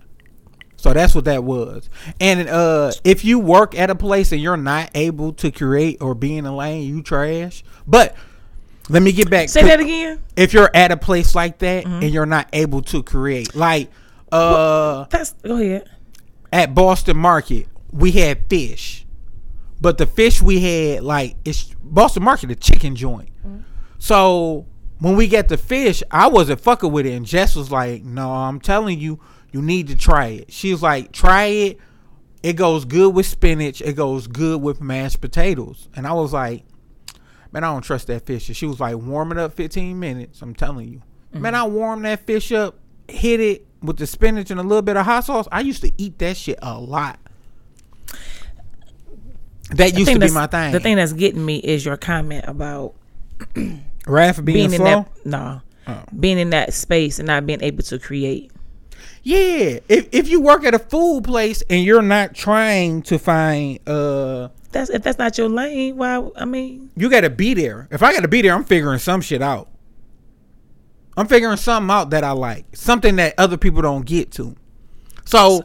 So 0.76 0.94
that's 0.94 1.16
what 1.16 1.26
that 1.26 1.44
was. 1.44 1.90
And 2.20 2.48
uh 2.48 2.92
if 3.04 3.26
you 3.26 3.40
work 3.40 3.74
at 3.76 3.90
a 3.90 3.96
place 3.96 4.32
and 4.32 4.40
you're 4.42 4.58
not 4.58 4.92
able 4.94 5.34
to 5.34 5.52
create 5.52 5.98
or 6.02 6.14
be 6.14 6.38
in 6.38 6.46
a 6.46 6.56
lane, 6.56 6.84
you 6.96 7.02
trash. 7.02 7.64
But 7.88 8.16
let 8.90 9.02
me 9.02 9.12
get 9.12 9.30
back 9.30 9.50
Say 9.50 9.64
that 9.64 9.80
again. 9.80 10.22
if 10.36 10.54
you're 10.54 10.70
at 10.76 10.92
a 10.92 10.98
place 10.98 11.34
like 11.34 11.58
that 11.60 11.86
Mm-hmm. 11.86 12.04
and 12.04 12.14
you're 12.14 12.26
not 12.28 12.48
able 12.54 12.82
to 12.84 13.02
create 13.02 13.56
like 13.56 13.90
uh 14.32 15.06
That's 15.10 15.34
go 15.44 15.58
ahead. 15.58 15.90
at 16.54 16.76
Boston 16.76 17.18
Market 17.18 17.68
we 17.92 18.12
had 18.12 18.48
fish 18.50 19.06
but 19.80 19.98
the 19.98 20.06
fish 20.06 20.42
we 20.42 20.60
had 20.60 21.04
like 21.04 21.36
it's 21.46 21.74
Boston 21.84 22.24
Market 22.24 22.52
a 22.52 22.56
chicken 22.56 22.96
joint 22.96 23.30
Mm-hmm. 23.46 23.62
so 24.00 24.66
when 25.00 25.16
we 25.16 25.28
got 25.28 25.48
the 25.48 25.58
fish 25.58 26.02
I 26.12 26.28
wasn't 26.28 26.60
fucking 26.60 26.92
with 26.92 27.06
it 27.06 27.14
and 27.14 27.26
Jess 27.26 27.56
was 27.56 27.72
like 27.72 28.04
no 28.04 28.32
I'm 28.32 28.60
telling 28.60 29.00
you 29.00 29.20
you 29.52 29.62
need 29.62 29.88
to 29.88 29.96
try 29.96 30.28
it 30.28 30.52
she 30.52 30.72
was 30.72 30.82
like 30.82 31.12
try 31.12 31.46
it 31.46 31.80
it 32.44 32.54
goes 32.54 32.86
good 32.86 33.14
with 33.14 33.26
spinach 33.26 33.82
it 33.82 33.96
goes 33.96 34.28
good 34.28 34.62
with 34.62 34.82
mashed 34.82 35.22
potatoes 35.22 35.90
and 35.96 36.06
I 36.08 36.14
was 36.14 36.34
like 36.34 36.64
man, 37.54 37.64
I 37.64 37.68
don't 37.72 37.82
trust 37.82 38.08
that 38.08 38.26
fish. 38.26 38.50
And 38.50 38.58
she 38.58 38.66
was 38.66 38.82
like, 38.82 38.96
warm 38.98 39.32
it 39.32 39.38
up 39.38 39.54
15 39.54 39.98
minutes. 39.98 40.42
I'm 40.42 40.54
telling 40.54 40.90
you. 40.90 41.02
Man, 41.32 41.56
I 41.56 41.64
warmed 41.66 42.04
that 42.04 42.26
fish 42.26 42.52
up, 42.52 42.76
hit 43.08 43.40
it 43.40 43.66
with 43.82 43.96
the 43.96 44.06
spinach 44.06 44.52
and 44.52 44.60
a 44.60 44.64
little 44.64 44.82
bit 44.82 44.98
of 44.98 45.06
hot 45.06 45.24
sauce. 45.24 45.48
I 45.50 45.62
used 45.62 45.82
to 45.84 45.92
eat 45.98 46.20
that 46.20 46.36
shit 46.36 46.60
a 46.62 46.78
lot. 46.78 47.20
That 49.72 49.98
used 49.98 50.12
to 50.12 50.20
be 50.20 50.32
my 50.32 50.48
thing. 50.48 50.72
The 50.72 50.80
thing 50.80 50.96
that's 50.96 51.14
getting 51.14 51.46
me 51.46 51.58
is 51.58 51.86
your 51.86 51.98
comment 51.98 52.46
about 52.48 52.94
Raph 54.06 54.44
being, 54.44 54.70
being 54.70 54.74
in 54.74 54.78
slow. 54.78 54.86
that 54.86 55.26
no, 55.26 55.62
Oh. 55.88 56.04
being 56.20 56.38
in 56.38 56.50
that 56.52 56.74
space 56.74 57.20
and 57.20 57.28
not 57.28 57.46
being 57.46 57.62
able 57.62 57.84
to 57.84 58.00
create. 58.00 58.52
Yeah. 59.24 59.80
If 59.90 60.08
if 60.12 60.30
you 60.30 60.42
work 60.42 60.64
at 60.64 60.74
a 60.74 60.80
food 60.80 61.24
place 61.26 61.64
and 61.70 61.84
you're 61.84 62.02
not 62.02 62.34
trying 62.34 63.02
to 63.04 63.18
find 63.20 63.80
uh 63.88 64.50
That's 64.72 64.90
if 64.90 65.04
that's 65.04 65.18
not 65.18 65.38
your 65.38 65.50
lane. 65.50 65.98
Why? 65.98 66.26
I 66.38 66.46
mean, 66.46 66.90
you 66.96 67.10
gotta 67.10 67.30
be 67.30 67.54
there. 67.54 67.88
If 67.92 68.04
I 68.04 68.14
gotta 68.14 68.28
be 68.28 68.42
there, 68.42 68.54
I'm 68.54 68.64
figuring 68.64 69.00
some 69.00 69.22
shit 69.22 69.42
out. 69.42 69.70
I'm 71.18 71.28
figuring 71.28 71.58
something 71.58 71.90
out 71.94 72.12
that 72.12 72.24
I 72.24 72.32
like. 72.32 72.66
Something 72.76 73.16
that 73.18 73.34
other 73.38 73.58
people 73.58 73.82
don't 73.82 74.06
get 74.06 74.32
to. 74.34 74.56
So 75.26 75.64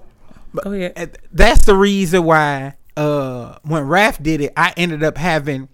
ahead. 0.65 1.19
That's 1.33 1.65
the 1.65 1.75
reason 1.77 2.25
why 2.25 2.75
uh 2.96 3.59
when 3.62 3.85
Raph 3.85 4.22
did 4.22 4.40
it, 4.40 4.52
I 4.57 4.72
ended 4.76 5.02
up 5.02 5.16
having 5.18 5.68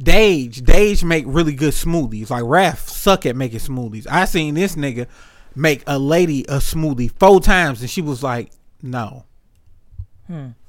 Dage. 0.00 0.62
Dage 0.62 1.04
make 1.04 1.24
really 1.26 1.54
good 1.54 1.74
smoothies. 1.74 2.30
Like 2.30 2.44
Raph 2.44 2.88
suck 2.88 3.26
at 3.26 3.36
making 3.36 3.60
smoothies. 3.60 4.06
I 4.10 4.24
seen 4.24 4.54
this 4.54 4.74
nigga 4.74 5.06
make 5.54 5.82
a 5.86 5.98
lady 5.98 6.42
a 6.44 6.56
smoothie 6.56 7.12
four 7.18 7.40
times 7.40 7.80
and 7.80 7.90
she 7.90 8.02
was 8.02 8.22
like, 8.22 8.50
No. 8.80 9.24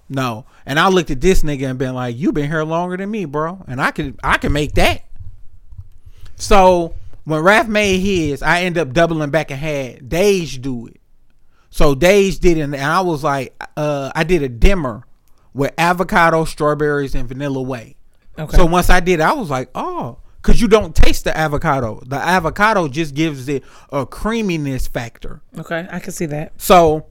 No. 0.09 0.45
And 0.65 0.79
I 0.79 0.89
looked 0.89 1.09
at 1.09 1.21
this 1.21 1.43
nigga 1.43 1.69
and 1.69 1.79
been 1.79 1.95
like, 1.95 2.17
You 2.17 2.31
been 2.31 2.49
here 2.49 2.63
longer 2.63 2.97
than 2.97 3.09
me, 3.09 3.25
bro. 3.25 3.63
And 3.67 3.81
I 3.81 3.91
can 3.91 4.17
I 4.23 4.38
can 4.38 4.51
make 4.51 4.73
that. 4.73 5.03
So 6.36 6.95
when 7.23 7.41
Raph 7.41 7.67
made 7.67 7.99
his, 7.99 8.43
I 8.43 8.63
end 8.63 8.77
up 8.77 8.91
doubling 8.93 9.29
back 9.29 9.51
and 9.51 9.59
had 9.59 10.09
Dage 10.09 10.62
do 10.62 10.88
it. 10.88 10.99
So 11.69 11.95
Dage 11.95 12.38
did 12.39 12.57
it, 12.57 12.62
and 12.62 12.75
I 12.75 13.01
was 13.01 13.23
like, 13.23 13.55
uh, 13.75 14.12
I 14.13 14.23
did 14.23 14.43
a 14.43 14.49
dimmer 14.49 15.05
with 15.54 15.74
avocado, 15.78 16.46
strawberries, 16.46 17.16
and 17.16 17.28
vanilla 17.28 17.62
whey. 17.62 17.96
Okay. 18.38 18.58
So 18.58 18.66
once 18.66 18.89
I 18.89 19.00
did, 19.00 19.22
I 19.22 19.34
was 19.34 19.50
like, 19.50 19.70
oh, 19.76 20.18
because 20.42 20.60
you 20.60 20.68
don't 20.68 20.96
taste 20.96 21.24
the 21.24 21.38
avocado. 21.38 22.02
The 22.06 22.16
avocado 22.18 22.88
just 22.88 23.13
gives 23.16 23.48
it 23.48 23.63
a 23.92 24.06
creaminess 24.06 24.88
factor. 24.88 25.42
okay, 25.58 25.88
I 25.92 26.00
can 26.00 26.12
see 26.12 26.26
that. 26.28 26.54
So 26.60 27.06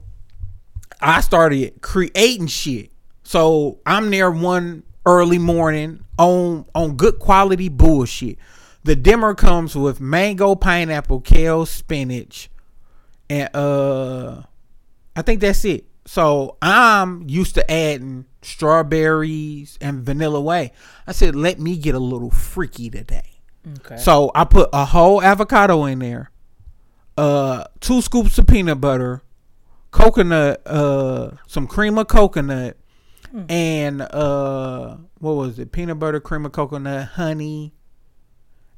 I 1.01 1.21
started 1.21 1.81
creating 1.81 2.47
shit. 2.47 2.91
So 3.23 3.79
I'm 3.85 4.09
there 4.09 4.29
one 4.29 4.83
early 5.05 5.39
morning 5.39 6.03
on 6.17 6.65
on 6.75 6.95
good 6.95 7.19
quality 7.19 7.69
bullshit. 7.69 8.37
The 8.83 8.95
dimmer 8.95 9.33
comes 9.33 9.75
with 9.75 10.01
mango, 10.01 10.55
pineapple, 10.55 11.21
kale, 11.21 11.65
spinach, 11.65 12.49
and 13.29 13.49
uh 13.55 14.43
I 15.15 15.21
think 15.21 15.41
that's 15.41 15.63
it. 15.65 15.85
So 16.05 16.57
I'm 16.61 17.27
used 17.29 17.55
to 17.55 17.71
adding 17.71 18.25
strawberries 18.41 19.77
and 19.79 20.03
vanilla 20.03 20.41
whey. 20.41 20.71
I 21.07 21.11
said, 21.13 21.35
let 21.35 21.59
me 21.59 21.77
get 21.77 21.95
a 21.95 21.99
little 21.99 22.29
freaky 22.29 22.89
today. 22.89 23.39
Okay. 23.79 23.97
So 23.97 24.31
I 24.35 24.43
put 24.43 24.69
a 24.73 24.85
whole 24.85 25.21
avocado 25.21 25.85
in 25.85 25.99
there, 25.99 26.31
uh, 27.17 27.63
two 27.79 28.01
scoops 28.01 28.37
of 28.37 28.47
peanut 28.47 28.81
butter, 28.81 29.21
coconut, 29.91 30.61
uh, 30.65 31.31
some 31.47 31.67
cream 31.67 31.97
of 31.97 32.07
coconut, 32.07 32.75
and 33.47 34.01
uh, 34.01 34.97
what 35.19 35.31
was 35.33 35.59
it? 35.59 35.71
Peanut 35.71 35.99
butter, 35.99 36.19
cream 36.19 36.45
of 36.45 36.51
coconut, 36.51 37.07
honey, 37.09 37.73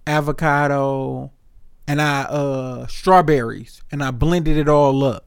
avocado, 0.06 1.32
and 1.88 2.02
I 2.02 2.22
uh 2.24 2.88
strawberries 2.88 3.82
and 3.92 4.04
I 4.04 4.12
blended 4.12 4.58
it 4.58 4.68
all 4.70 5.04
up. 5.04 5.26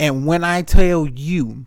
And 0.00 0.26
when 0.26 0.42
I 0.42 0.62
tell 0.62 1.06
you 1.06 1.66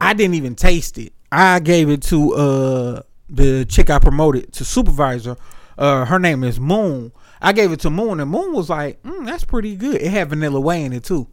I 0.00 0.14
didn't 0.14 0.34
even 0.34 0.54
taste 0.54 0.96
it. 0.96 1.12
I 1.32 1.58
gave 1.58 1.90
it 1.90 2.02
to 2.04 2.34
uh 2.34 3.02
the 3.28 3.64
chick 3.64 3.90
I 3.90 3.98
promoted 3.98 4.52
to 4.54 4.64
supervisor. 4.64 5.36
Uh 5.76 6.04
her 6.04 6.18
name 6.18 6.44
is 6.44 6.60
Moon. 6.60 7.12
I 7.42 7.52
gave 7.52 7.72
it 7.72 7.80
to 7.80 7.90
Moon 7.90 8.20
and 8.20 8.30
Moon 8.30 8.54
was 8.54 8.70
like, 8.70 9.02
mm, 9.02 9.26
that's 9.26 9.44
pretty 9.44 9.74
good. 9.74 10.00
It 10.00 10.10
had 10.10 10.30
vanilla 10.30 10.60
whey 10.60 10.84
in 10.84 10.92
it 10.92 11.04
too. 11.04 11.26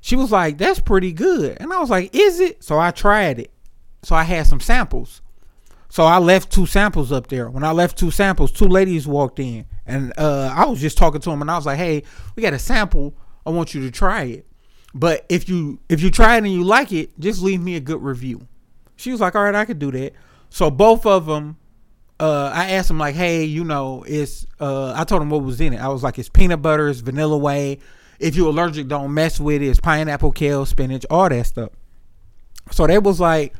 She 0.00 0.16
was 0.16 0.30
like, 0.30 0.58
that's 0.58 0.80
pretty 0.80 1.12
good. 1.12 1.56
And 1.60 1.72
I 1.72 1.80
was 1.80 1.90
like, 1.90 2.14
is 2.14 2.40
it? 2.40 2.62
So 2.62 2.78
I 2.78 2.92
tried 2.92 3.40
it. 3.40 3.50
So 4.02 4.14
I 4.14 4.22
had 4.22 4.46
some 4.46 4.60
samples. 4.60 5.22
So 5.88 6.04
I 6.04 6.18
left 6.18 6.50
two 6.50 6.66
samples 6.66 7.12
up 7.12 7.26
there. 7.26 7.50
When 7.50 7.64
I 7.64 7.72
left 7.72 7.98
two 7.98 8.10
samples, 8.10 8.50
two 8.50 8.66
ladies 8.66 9.06
walked 9.06 9.38
in, 9.38 9.66
and 9.86 10.12
uh, 10.16 10.50
I 10.56 10.64
was 10.64 10.80
just 10.80 10.96
talking 10.96 11.20
to 11.20 11.30
them, 11.30 11.42
and 11.42 11.50
I 11.50 11.56
was 11.56 11.66
like, 11.66 11.76
"Hey, 11.76 12.02
we 12.34 12.42
got 12.42 12.54
a 12.54 12.58
sample. 12.58 13.14
I 13.44 13.50
want 13.50 13.74
you 13.74 13.82
to 13.82 13.90
try 13.90 14.22
it. 14.22 14.46
But 14.94 15.24
if 15.28 15.48
you 15.48 15.80
if 15.88 16.02
you 16.02 16.10
try 16.10 16.34
it 16.34 16.38
and 16.38 16.52
you 16.52 16.64
like 16.64 16.92
it, 16.92 17.18
just 17.18 17.42
leave 17.42 17.60
me 17.60 17.76
a 17.76 17.80
good 17.80 18.02
review." 18.02 18.46
She 18.96 19.10
was 19.10 19.20
like, 19.20 19.34
"All 19.34 19.44
right, 19.44 19.54
I 19.54 19.64
could 19.64 19.78
do 19.78 19.90
that." 19.92 20.12
So 20.50 20.70
both 20.70 21.06
of 21.06 21.26
them, 21.26 21.56
uh, 22.20 22.52
I 22.54 22.72
asked 22.72 22.88
them 22.88 22.98
like, 22.98 23.14
"Hey, 23.14 23.44
you 23.44 23.64
know, 23.64 24.04
it's." 24.06 24.46
Uh, 24.60 24.92
I 24.94 25.04
told 25.04 25.22
them 25.22 25.30
what 25.30 25.42
was 25.42 25.60
in 25.60 25.72
it. 25.72 25.80
I 25.80 25.88
was 25.88 26.02
like, 26.02 26.18
"It's 26.18 26.28
peanut 26.28 26.60
butter, 26.62 26.88
it's 26.88 27.00
vanilla 27.00 27.38
whey. 27.38 27.78
If 28.18 28.36
you're 28.36 28.48
allergic, 28.48 28.88
don't 28.88 29.12
mess 29.14 29.40
with 29.40 29.62
it. 29.62 29.66
It's 29.66 29.80
pineapple, 29.80 30.32
kale, 30.32 30.66
spinach, 30.66 31.06
all 31.10 31.28
that 31.28 31.46
stuff." 31.46 31.70
So 32.70 32.86
they 32.86 32.98
was 32.98 33.18
like, 33.18 33.54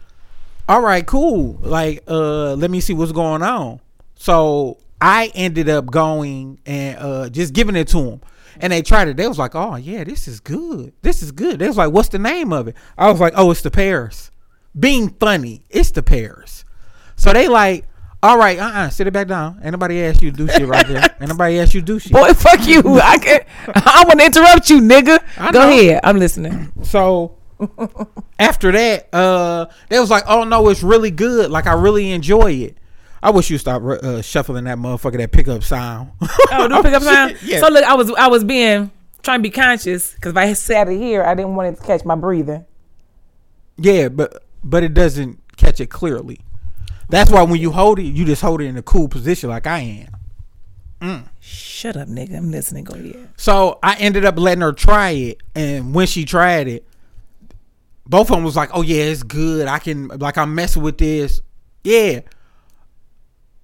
all 0.68 0.80
right, 0.80 1.04
cool. 1.04 1.58
Like, 1.60 2.04
uh, 2.06 2.54
let 2.54 2.70
me 2.70 2.80
see 2.80 2.94
what's 2.94 3.12
going 3.12 3.42
on. 3.42 3.80
So 4.14 4.78
I 5.00 5.32
ended 5.34 5.68
up 5.68 5.86
going 5.86 6.60
and 6.64 6.98
uh 6.98 7.28
just 7.28 7.52
giving 7.52 7.74
it 7.74 7.88
to 7.88 8.02
them. 8.02 8.20
And 8.60 8.72
they 8.72 8.82
tried 8.82 9.08
it. 9.08 9.16
They 9.16 9.28
was 9.28 9.38
like, 9.38 9.54
oh 9.54 9.76
yeah, 9.76 10.04
this 10.04 10.28
is 10.28 10.40
good. 10.40 10.92
This 11.02 11.22
is 11.22 11.32
good. 11.32 11.58
They 11.58 11.66
was 11.68 11.76
like, 11.76 11.92
what's 11.92 12.08
the 12.08 12.18
name 12.18 12.52
of 12.52 12.68
it? 12.68 12.76
I 12.96 13.10
was 13.10 13.20
like, 13.20 13.32
oh, 13.36 13.50
it's 13.50 13.62
the 13.62 13.70
pears. 13.70 14.30
Being 14.78 15.10
funny, 15.10 15.64
it's 15.70 15.90
the 15.90 16.02
pears. 16.02 16.64
So 17.16 17.32
they 17.32 17.48
like, 17.48 17.86
all 18.22 18.38
right, 18.38 18.58
uh 18.58 18.66
uh 18.66 18.88
sit 18.88 19.06
it 19.06 19.12
back 19.12 19.28
down. 19.28 19.60
Anybody 19.62 20.02
ask 20.04 20.22
you 20.22 20.30
to 20.30 20.36
do 20.36 20.48
shit 20.48 20.66
right 20.68 20.86
there. 20.86 21.14
Anybody 21.20 21.58
ask 21.58 21.74
you 21.74 21.80
to 21.80 21.86
do 21.86 21.98
shit. 21.98 22.12
Boy, 22.12 22.32
fuck 22.34 22.66
you. 22.66 22.82
I 23.02 23.18
can 23.18 23.40
I 23.74 24.04
want 24.06 24.20
to 24.20 24.26
interrupt 24.26 24.70
you, 24.70 24.80
nigga. 24.80 25.52
Go 25.52 25.60
ahead. 25.60 26.00
I'm 26.04 26.18
listening. 26.18 26.72
So 26.82 27.36
after 28.38 28.72
that, 28.72 29.08
uh, 29.12 29.66
they 29.88 29.98
was 29.98 30.10
like, 30.10 30.24
"Oh 30.26 30.44
no, 30.44 30.68
it's 30.68 30.82
really 30.82 31.10
good. 31.10 31.50
Like 31.50 31.66
I 31.66 31.74
really 31.74 32.12
enjoy 32.12 32.52
it." 32.52 32.76
I 33.22 33.30
wish 33.30 33.50
you 33.50 33.58
stop 33.58 33.82
uh, 33.82 34.20
shuffling 34.22 34.64
that 34.64 34.78
motherfucker 34.78 35.18
that 35.18 35.30
pickup 35.32 35.62
sound. 35.62 36.10
Oh, 36.50 36.66
do 36.68 36.82
pick 36.82 36.92
up 36.92 37.02
sound. 37.02 37.36
yeah. 37.44 37.60
So 37.60 37.68
look, 37.68 37.84
I 37.84 37.94
was 37.94 38.10
I 38.12 38.26
was 38.26 38.42
being 38.44 38.90
trying 39.22 39.38
to 39.38 39.42
be 39.42 39.50
conscious 39.50 40.12
because 40.14 40.30
if 40.32 40.36
I 40.36 40.52
sat 40.54 40.88
it 40.88 40.98
here, 40.98 41.22
I 41.22 41.34
didn't 41.34 41.54
want 41.54 41.76
it 41.76 41.80
to 41.80 41.86
catch 41.86 42.04
my 42.04 42.14
breathing. 42.16 42.64
yeah, 43.76 44.08
but 44.08 44.42
but 44.64 44.82
it 44.82 44.92
doesn't 44.94 45.38
catch 45.56 45.80
it 45.80 45.86
clearly. 45.88 46.40
That's 47.08 47.30
why 47.30 47.42
when 47.42 47.60
you 47.60 47.70
hold 47.72 47.98
it, 47.98 48.04
you 48.04 48.24
just 48.24 48.42
hold 48.42 48.60
it 48.60 48.64
in 48.64 48.76
a 48.76 48.82
cool 48.82 49.06
position 49.08 49.50
like 49.50 49.66
I 49.66 50.06
am. 51.00 51.28
Shut 51.40 51.96
up, 51.96 52.08
nigga. 52.08 52.36
I'm 52.36 52.50
listening. 52.50 52.84
Go 52.84 52.94
ahead. 52.94 53.28
So 53.36 53.78
I 53.82 53.96
ended 53.96 54.24
up 54.24 54.38
letting 54.38 54.62
her 54.62 54.72
try 54.72 55.10
it, 55.10 55.38
and 55.54 55.94
when 55.94 56.06
she 56.06 56.24
tried 56.24 56.68
it, 56.68 56.86
both 58.06 58.30
of 58.30 58.36
them 58.36 58.44
was 58.44 58.54
like, 58.56 58.70
"Oh 58.72 58.82
yeah, 58.82 59.02
it's 59.04 59.22
good. 59.24 59.66
I 59.68 59.78
can 59.80 60.08
like 60.08 60.38
I'm 60.38 60.54
messing 60.54 60.82
with 60.82 60.98
this." 60.98 61.42
Yeah. 61.84 62.20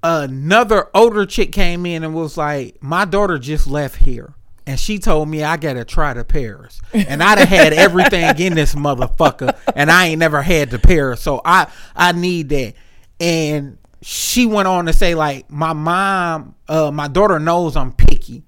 Another 0.02 0.88
older 0.94 1.26
chick 1.26 1.50
came 1.52 1.84
in 1.84 2.04
and 2.04 2.14
was 2.14 2.36
like, 2.36 2.82
"My 2.82 3.04
daughter 3.04 3.38
just 3.38 3.66
left 3.66 3.96
here." 3.96 4.34
And 4.66 4.78
she 4.78 4.98
told 4.98 5.28
me 5.28 5.42
I 5.42 5.56
gotta 5.56 5.84
try 5.84 6.12
the 6.12 6.24
pears, 6.24 6.80
and 6.92 7.22
I'd 7.22 7.38
have 7.38 7.48
had 7.48 7.72
everything 7.72 8.38
in 8.38 8.54
this 8.54 8.74
motherfucker, 8.74 9.56
and 9.74 9.90
I 9.90 10.08
ain't 10.08 10.18
never 10.18 10.42
had 10.42 10.70
the 10.70 10.78
pears, 10.78 11.20
so 11.20 11.40
I 11.44 11.68
I 11.96 12.12
need 12.12 12.50
that. 12.50 12.74
And 13.18 13.78
she 14.02 14.46
went 14.46 14.68
on 14.68 14.86
to 14.86 14.92
say 14.92 15.14
like, 15.14 15.50
my 15.50 15.72
mom, 15.72 16.54
uh, 16.68 16.90
my 16.92 17.08
daughter 17.08 17.40
knows 17.40 17.76
I'm 17.76 17.92
picky, 17.92 18.44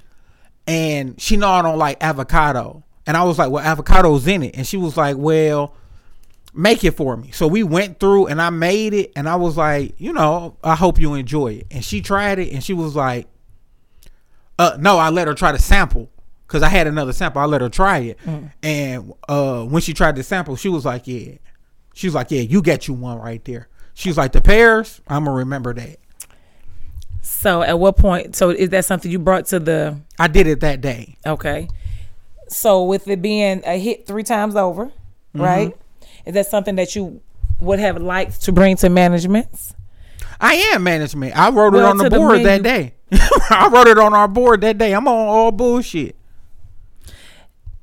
and 0.67 1.21
she 1.21 1.37
know 1.37 1.51
I 1.51 1.63
don't 1.63 1.79
like 1.79 2.03
avocado. 2.03 2.85
And 3.07 3.17
I 3.17 3.25
was 3.25 3.39
like, 3.39 3.51
well, 3.51 3.65
avocado's 3.65 4.29
in 4.29 4.43
it. 4.45 4.57
And 4.57 4.65
she 4.65 4.77
was 4.77 4.97
like, 4.97 5.17
well, 5.17 5.75
make 6.53 6.83
it 6.85 6.93
for 6.93 7.17
me. 7.17 7.31
So 7.31 7.47
we 7.47 7.63
went 7.63 8.01
through 8.01 8.27
and 8.27 8.41
I 8.43 8.51
made 8.51 8.93
it. 8.95 9.13
And 9.17 9.29
I 9.29 9.37
was 9.37 9.57
like, 9.57 9.95
you 9.99 10.13
know, 10.13 10.57
I 10.65 10.75
hope 10.75 10.99
you 10.99 11.15
enjoy 11.15 11.55
it. 11.55 11.67
And 11.71 11.85
she 11.85 12.01
tried 12.01 12.39
it 12.39 12.53
and 12.53 12.63
she 12.63 12.73
was 12.73 12.97
like, 12.97 13.27
uh, 14.59 14.77
no, 14.79 14.99
I 14.99 15.11
let 15.11 15.27
her 15.29 15.35
try 15.35 15.53
the 15.53 15.59
sample 15.59 16.11
because 16.47 16.63
I 16.63 16.69
had 16.69 16.87
another 16.87 17.13
sample. 17.13 17.41
I 17.41 17.47
let 17.47 17.61
her 17.61 17.69
try 17.69 17.99
it. 17.99 18.19
And 18.63 19.13
uh, 19.29 19.65
when 19.65 19.81
she 19.83 19.95
tried 19.95 20.17
the 20.17 20.23
sample, 20.23 20.57
she 20.57 20.69
was 20.69 20.85
like, 20.85 21.07
yeah. 21.07 21.33
She 21.95 22.07
was 22.07 22.15
like, 22.15 22.31
yeah, 22.31 22.41
you 22.43 22.63
get 22.63 22.87
you 22.89 22.95
one 22.95 23.19
right 23.19 23.45
there. 23.45 23.69
She 23.95 24.09
was 24.09 24.17
like, 24.17 24.33
the 24.33 24.41
pears, 24.41 25.01
I'm 25.09 25.25
going 25.25 25.35
to 25.35 25.39
remember 25.39 25.75
that. 25.75 25.99
So 27.23 27.63
at 27.63 27.79
what 27.79 27.97
point? 27.97 28.35
So 28.37 28.51
is 28.51 28.71
that 28.71 28.85
something 28.85 29.11
you 29.11 29.19
brought 29.19 29.47
to 29.47 29.59
the? 29.61 30.01
I 30.19 30.29
did 30.29 30.47
it 30.47 30.61
that 30.61 30.81
day. 30.81 31.17
Okay. 31.27 31.69
So 32.49 32.85
with 32.85 33.07
it 33.09 33.23
being 33.23 33.63
a 33.65 33.79
hit 33.79 34.07
three 34.07 34.25
times 34.25 34.57
over, 34.57 34.87
Mm-hmm. 35.33 35.43
right? 35.43 35.77
Is 36.27 36.35
that 36.35 36.47
something 36.47 36.77
that 36.77 36.95
you 36.95 37.21
would 37.61 37.79
have 37.79 38.01
liked 38.01 38.43
to 38.43 38.53
bring 38.53 38.77
to 38.79 38.89
managements? 38.89 39.75
I 40.41 40.55
am 40.55 40.83
management. 40.83 41.37
I 41.37 41.51
wrote 41.51 41.75
it 41.75 41.83
on 41.83 41.99
the 41.99 42.05
to 42.05 42.11
the 42.11 42.17
board 42.17 42.43
that 42.45 42.63
day. 42.63 42.95
I 43.13 43.69
wrote 43.71 43.89
it 43.89 43.99
on 43.99 44.15
our 44.15 44.29
board 44.29 44.63
that 44.63 44.79
day. 44.79 44.95
I'm 44.95 45.07
on 45.07 45.29
all 45.29 45.53
bullshit. 45.53 46.17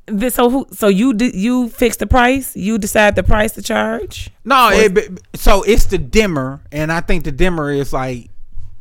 This, 0.07 0.35
so 0.35 0.49
who? 0.49 0.67
So 0.71 0.87
you 0.87 1.13
did 1.13 1.35
you 1.35 1.69
fix 1.69 1.97
the 1.97 2.07
price? 2.07 2.55
You 2.55 2.77
decide 2.77 3.15
the 3.15 3.23
price 3.23 3.51
to 3.53 3.61
charge? 3.61 4.29
No, 4.45 4.69
it, 4.71 5.19
so 5.35 5.63
it's 5.63 5.85
the 5.85 5.97
dimmer, 5.97 6.61
and 6.71 6.93
I 6.93 7.01
think 7.01 7.25
the 7.25 7.31
dimmer 7.33 7.71
is 7.71 7.91
like 7.91 8.29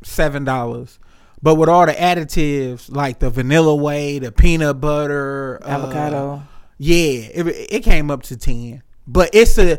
seven 0.05 0.45
dollars. 0.45 1.01
But 1.43 1.57
with 1.57 1.69
all 1.69 1.85
the 1.85 1.93
additives, 1.93 2.91
like 2.91 3.19
the 3.19 3.29
vanilla 3.29 3.75
whey, 3.75 4.21
the 4.21 4.31
peanut 4.31 4.81
butter, 4.81 5.61
uh, 5.65 5.69
Avocado. 5.69 6.43
yeah, 6.79 7.29
it, 7.35 7.47
it 7.71 7.83
came 7.83 8.11
up 8.11 8.23
to 8.25 8.37
ten. 8.37 8.83
But 9.07 9.31
it's 9.33 9.59
a, 9.59 9.79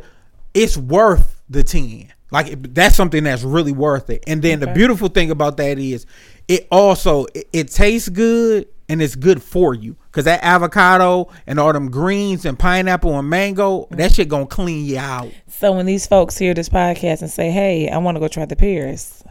it's 0.53 0.77
worth 0.77 1.41
the 1.49 1.63
ten. 1.63 2.13
Like 2.31 2.47
it, 2.47 2.75
that's 2.75 2.95
something 2.95 3.23
that's 3.23 3.43
really 3.43 3.71
worth 3.71 4.09
it. 4.09 4.23
And 4.27 4.41
then 4.41 4.59
the 4.59 4.67
beautiful 4.67 5.07
thing 5.07 5.31
about 5.31 5.57
that 5.57 5.79
is, 5.79 6.05
it 6.47 6.67
also 6.71 7.25
it, 7.33 7.47
it 7.53 7.67
tastes 7.69 8.09
good 8.09 8.67
and 8.89 9.01
it's 9.01 9.15
good 9.15 9.43
for 9.43 9.73
you 9.73 9.95
because 10.05 10.25
that 10.25 10.43
avocado 10.43 11.29
and 11.45 11.59
all 11.59 11.71
them 11.73 11.89
greens 11.89 12.45
and 12.45 12.57
pineapple 12.57 13.17
and 13.17 13.29
mango, 13.29 13.87
that 13.91 14.13
shit 14.13 14.29
gonna 14.29 14.45
clean 14.45 14.85
you 14.85 14.97
out. 14.97 15.31
So 15.47 15.73
when 15.73 15.85
these 15.85 16.07
folks 16.07 16.37
hear 16.37 16.53
this 16.53 16.69
podcast 16.69 17.21
and 17.21 17.29
say, 17.31 17.49
"Hey, 17.49 17.89
I 17.89 17.97
want 17.97 18.15
to 18.15 18.19
go 18.19 18.27
try 18.27 18.45
the 18.45 18.55
pears," 18.55 19.23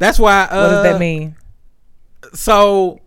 That's 0.00 0.18
why. 0.18 0.44
Uh, 0.44 0.62
what 0.62 0.70
does 0.70 0.82
that 0.84 0.98
mean? 0.98 1.36
So 2.32 3.00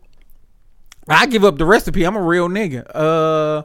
I 1.09 1.25
give 1.25 1.43
up 1.43 1.57
the 1.57 1.65
recipe. 1.65 2.05
I'm 2.05 2.15
a 2.15 2.21
real 2.21 2.47
nigga. 2.47 2.85
Uh, 2.93 3.63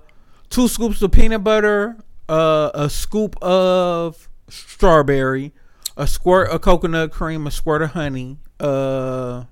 two 0.48 0.66
scoops 0.66 1.02
of 1.02 1.12
peanut 1.12 1.44
butter, 1.44 1.96
uh, 2.28 2.70
a 2.74 2.90
scoop 2.90 3.36
of 3.42 4.28
strawberry, 4.48 5.52
a 5.96 6.06
squirt 6.06 6.50
of 6.50 6.60
coconut 6.60 7.12
cream, 7.12 7.46
a 7.46 7.50
squirt 7.50 7.82
of 7.82 7.90
honey, 7.90 8.38
uh, 8.60 9.44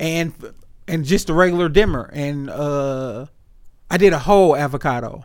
and 0.00 0.32
and 0.86 1.04
just 1.04 1.28
a 1.30 1.34
regular 1.34 1.68
dimmer. 1.68 2.10
And 2.12 2.50
uh, 2.50 3.26
I 3.90 3.96
did 3.96 4.12
a 4.12 4.18
whole 4.18 4.56
avocado. 4.56 5.24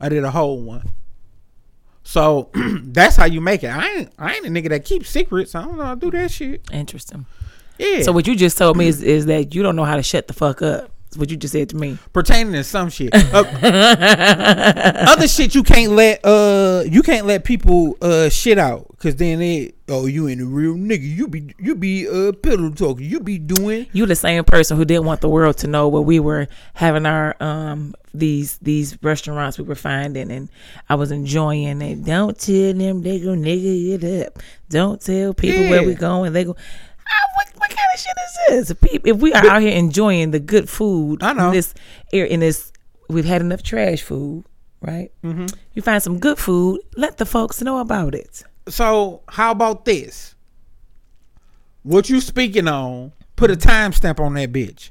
I 0.00 0.08
did 0.08 0.24
a 0.24 0.30
whole 0.30 0.60
one. 0.60 0.90
So 2.02 2.50
that's 2.54 3.16
how 3.16 3.24
you 3.24 3.40
make 3.40 3.64
it. 3.64 3.68
I 3.68 3.88
ain't 3.88 4.12
I 4.18 4.34
ain't 4.34 4.46
a 4.46 4.50
nigga 4.50 4.68
that 4.70 4.84
keeps 4.84 5.08
secrets. 5.08 5.54
I 5.54 5.62
don't 5.62 5.78
know 5.78 5.84
how 5.84 5.94
to 5.94 6.00
do 6.00 6.10
that 6.12 6.30
shit. 6.30 6.62
Interesting. 6.70 7.26
Yeah. 7.78 8.02
So 8.02 8.12
what 8.12 8.26
you 8.26 8.36
just 8.36 8.56
told 8.56 8.76
me 8.76 8.86
is, 8.86 9.02
is 9.02 9.26
that 9.26 9.54
you 9.54 9.62
don't 9.62 9.74
know 9.74 9.84
how 9.84 9.96
to 9.96 10.02
shut 10.02 10.28
the 10.28 10.32
fuck 10.32 10.62
up. 10.62 10.90
What 11.16 11.30
you 11.30 11.36
just 11.36 11.52
said 11.52 11.68
to 11.70 11.76
me. 11.76 11.98
pertaining 12.12 12.52
to 12.54 12.64
some 12.64 12.90
shit. 12.90 13.14
Uh, 13.14 13.44
other 15.08 15.28
shit 15.28 15.54
you 15.54 15.62
can't 15.62 15.92
let 15.92 16.24
uh 16.24 16.84
you 16.86 17.02
can't 17.02 17.26
let 17.26 17.44
people 17.44 17.96
uh 18.00 18.28
shit 18.28 18.58
out 18.58 18.86
because 18.90 19.16
then 19.16 19.40
it 19.40 19.74
oh 19.88 20.06
you 20.06 20.28
ain't 20.28 20.40
a 20.40 20.46
real 20.46 20.74
nigga 20.74 21.02
you 21.02 21.28
be 21.28 21.54
you 21.58 21.74
be 21.74 22.08
uh 22.08 22.32
pillow 22.32 22.70
talking 22.70 23.04
you 23.06 23.20
be 23.20 23.38
doing 23.38 23.86
You 23.92 24.06
the 24.06 24.16
same 24.16 24.44
person 24.44 24.76
who 24.76 24.84
didn't 24.84 25.04
want 25.04 25.20
the 25.20 25.28
world 25.28 25.58
to 25.58 25.66
know 25.66 25.88
where 25.88 26.02
we 26.02 26.20
were 26.20 26.48
having 26.74 27.06
our 27.06 27.36
um 27.40 27.94
these 28.14 28.58
these 28.58 28.96
restaurants 29.02 29.58
we 29.58 29.64
were 29.64 29.74
finding 29.74 30.30
and 30.30 30.48
I 30.88 30.94
was 30.94 31.10
enjoying 31.10 31.82
it. 31.82 32.04
Don't 32.04 32.38
tell 32.38 32.72
them 32.72 33.02
they 33.02 33.20
go 33.20 33.30
nigga 33.30 34.02
it 34.02 34.26
up. 34.26 34.38
Don't 34.68 35.00
tell 35.00 35.34
people 35.34 35.68
where 35.68 35.84
we 35.84 35.94
going. 35.94 36.32
They 36.32 36.44
go. 36.44 36.52
What, 36.52 36.58
what 37.34 37.53
kind 37.84 37.94
of 37.94 38.00
shit 38.00 38.58
is 38.60 38.68
this? 38.68 39.00
If 39.04 39.16
we 39.18 39.32
are 39.32 39.46
out 39.46 39.62
here 39.62 39.76
enjoying 39.76 40.30
the 40.30 40.40
good 40.40 40.68
food, 40.68 41.22
I 41.22 41.32
know. 41.32 41.48
in 41.48 41.52
this 41.52 41.74
air 42.12 42.24
in 42.24 42.40
this, 42.40 42.72
we've 43.08 43.24
had 43.24 43.40
enough 43.40 43.62
trash 43.62 44.02
food, 44.02 44.44
right? 44.80 45.10
Mm-hmm. 45.22 45.46
You 45.74 45.82
find 45.82 46.02
some 46.02 46.18
good 46.18 46.38
food, 46.38 46.80
let 46.96 47.18
the 47.18 47.26
folks 47.26 47.60
know 47.62 47.78
about 47.78 48.14
it. 48.14 48.42
so 48.68 49.22
how 49.28 49.50
about 49.50 49.84
this 49.84 50.34
what 51.82 52.08
you 52.08 52.20
speaking 52.20 52.66
on 52.66 53.12
Put 53.36 53.50
a 53.50 53.56
timestamp 53.56 54.20
on 54.20 54.34
that 54.34 54.52
bitch. 54.52 54.90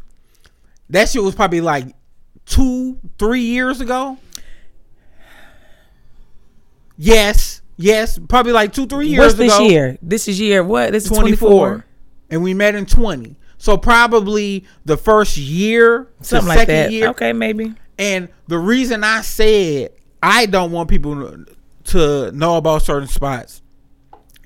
That 0.89 1.07
shit 1.09 1.23
was 1.23 1.33
probably 1.33 1.61
like 1.61 1.87
two, 2.45 2.99
three 3.17 3.41
years 3.41 3.79
ago. 3.79 4.17
Yes, 6.97 7.61
yes, 7.77 8.19
probably 8.27 8.51
like 8.51 8.73
two, 8.73 8.85
three 8.85 9.07
years 9.07 9.19
What's 9.19 9.35
this 9.35 9.55
ago. 9.55 9.67
year? 9.67 9.97
This 10.01 10.27
is 10.27 10.39
year 10.39 10.63
what? 10.63 10.91
This 10.91 11.05
is 11.05 11.09
24. 11.09 11.49
24. 11.49 11.85
And 12.33 12.41
we 12.43 12.53
met 12.53 12.73
in 12.75 12.85
20. 12.85 13.35
So 13.59 13.77
probably 13.77 14.65
the 14.85 14.97
first 14.97 15.37
year, 15.37 16.09
Something 16.21 16.47
like 16.49 16.57
second 16.59 16.75
that. 16.75 16.91
year. 16.91 17.07
Okay, 17.09 17.31
maybe. 17.31 17.73
And 17.99 18.27
the 18.47 18.57
reason 18.57 19.03
I 19.03 19.21
said 19.21 19.91
I 20.21 20.47
don't 20.47 20.71
want 20.71 20.89
people 20.89 21.45
to 21.85 22.31
know 22.31 22.57
about 22.57 22.81
certain 22.81 23.07
spots 23.07 23.61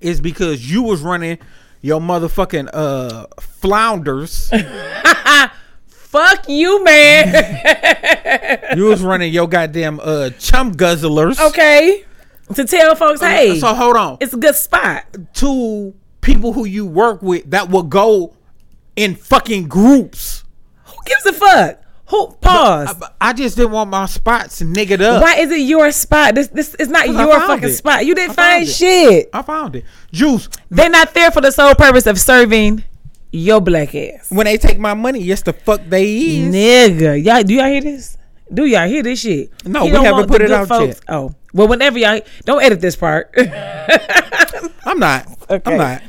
is 0.02 0.19
because 0.21 0.69
you 0.69 0.84
was 0.84 1.02
running 1.02 1.38
your 1.82 2.00
motherfucking 2.02 2.69
uh 2.73 3.26
flounders. 3.39 4.50
Fuck 5.88 6.47
you, 6.50 6.84
man. 6.84 8.67
you 8.78 8.86
was 8.86 9.02
running 9.02 9.32
your 9.34 9.47
goddamn 9.47 10.00
uh 10.04 10.30
chum 10.39 10.73
guzzlers. 10.76 11.39
okay. 11.50 12.04
To 12.56 12.63
tell 12.65 12.95
folks, 12.95 13.19
hey, 13.19 13.60
So 13.60 13.73
hold 13.73 13.97
on. 13.97 14.17
it's 14.21 14.34
a 14.34 14.38
good 14.38 14.56
spot. 14.56 15.04
To 15.36 15.93
people 16.28 16.52
who 16.52 16.66
you 16.66 16.86
work 16.86 17.22
with 17.22 17.50
that 17.50 17.70
will 17.70 17.84
go 17.84 18.36
in 18.96 19.16
fucking 19.16 19.68
groups. 19.68 20.44
Who 20.84 20.96
gives 21.06 21.26
a 21.26 21.34
fuck? 21.34 21.82
Who 22.10 22.28
pause? 22.42 22.96
I, 23.02 23.30
I 23.30 23.34
just 23.34 23.56
didn't 23.58 23.72
want 23.72 23.90
my 23.90 24.06
spots 24.06 24.62
niggered 24.62 25.02
up. 25.02 25.22
Why 25.22 25.38
is 25.38 25.52
it 25.52 25.62
your 25.62 25.92
spot? 25.92 26.36
This 26.36 26.48
this 26.50 26.76
is 26.76 26.90
not 26.90 27.08
your 27.08 27.40
fucking 27.40 27.70
it. 27.70 27.74
spot. 27.74 28.06
You 28.06 28.13
didn't 28.13 28.36
find 28.36 28.63
it. 28.63 28.72
shit. 28.72 29.30
I 29.34 29.42
found 29.42 29.78
it. 29.78 29.86
Juice. 30.12 30.50
They're 30.70 30.90
not 30.90 31.13
there 31.13 31.32
for 31.32 31.42
the 31.42 31.52
sole 31.52 31.76
purpose 31.76 32.06
of 32.08 32.20
serving 32.20 32.84
your 33.32 33.60
black 33.62 33.96
ass. 33.96 34.30
When 34.30 34.46
they 34.46 34.58
take 34.58 34.80
my 34.80 34.94
money, 34.94 35.22
yes 35.22 35.42
the 35.42 35.54
fuck 35.54 35.82
they 35.88 36.18
is. 36.18 36.54
Nigga, 36.54 37.24
y'all 37.24 37.44
do 37.44 37.54
y'all 37.54 37.68
hear 37.68 37.82
this? 37.82 38.18
Do 38.54 38.66
y'all 38.66 38.88
hear 38.88 39.04
this 39.04 39.20
shit? 39.20 39.52
No, 39.66 39.84
He 39.86 39.92
we 39.92 39.98
haven't 39.98 40.28
put 40.28 40.42
it 40.42 40.52
out 40.52 40.70
yet. 40.70 41.02
Oh, 41.10 41.36
well, 41.54 41.68
whenever 41.68 42.00
y'all 42.00 42.22
don't 42.46 42.63
edit 42.63 42.80
this 42.80 42.96
part. 42.96 43.34
I'm 44.86 45.00
not. 45.00 45.28
Okay. 45.50 45.72
I'm 45.72 45.78
not. 45.78 46.02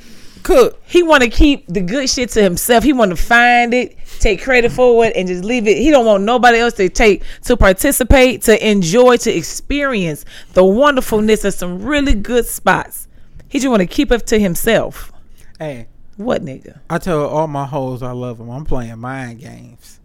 Cook. 0.48 0.82
he 0.87 1.02
want 1.02 1.22
to 1.22 1.28
keep 1.28 1.66
the 1.68 1.80
good 1.80 2.08
shit 2.08 2.30
to 2.30 2.42
himself. 2.42 2.82
He 2.82 2.92
want 2.92 3.11
to 3.11 3.16
find 3.16 3.74
it, 3.74 3.96
take 4.18 4.42
credit 4.42 4.72
for 4.72 5.04
it, 5.04 5.14
and 5.14 5.28
just 5.28 5.44
leave 5.44 5.66
it. 5.68 5.76
He 5.76 5.90
don't 5.90 6.06
want 6.06 6.24
nobody 6.24 6.58
else 6.58 6.74
to 6.74 6.88
take 6.88 7.22
to 7.44 7.56
participate, 7.56 8.42
to 8.42 8.66
enjoy, 8.68 9.18
to 9.18 9.30
experience 9.34 10.24
the 10.54 10.64
wonderfulness 10.64 11.44
of 11.44 11.52
some 11.54 11.82
really 11.82 12.14
good 12.14 12.46
spots. 12.46 13.08
He 13.48 13.58
just 13.58 13.68
want 13.70 13.80
to 13.80 13.87
keep 13.87 14.11
it 14.11 14.26
to 14.28 14.38
himself. 14.38 15.12
Hey, 15.58 15.87
What 16.16 16.42
nigga? 16.44 16.80
I 16.88 16.98
tell 16.98 17.26
all 17.26 17.46
my 17.46 17.66
hoes 17.66 18.02
I 18.02 18.12
love 18.12 18.38
them. 18.38 18.48
I'm 18.50 18.64
playing 18.64 18.98
mind 18.98 19.40
games. 19.40 20.00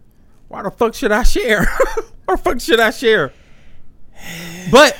Why 0.48 0.62
the 0.62 0.70
fuck 0.70 0.94
should 0.94 1.10
I 1.12 1.22
share? 1.22 1.64
Why 2.26 2.36
the 2.36 2.42
fuck 2.42 2.60
should 2.60 2.80
I 2.80 2.90
share? 2.90 3.32
But 4.70 4.96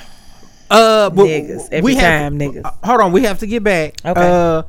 uh, 0.70 1.10
but 1.10 1.26
Niggas. 1.26 1.68
Every 1.70 1.94
have- 1.96 2.20
time, 2.32 2.38
niggas. 2.38 2.64
uh, 2.64 2.70
hold 2.82 3.00
on, 3.00 3.12
we 3.12 3.22
have 3.24 3.38
to 3.40 3.46
get 3.46 3.62
back. 3.62 3.94
Okay. 4.04 4.20
Uh, 4.20 4.62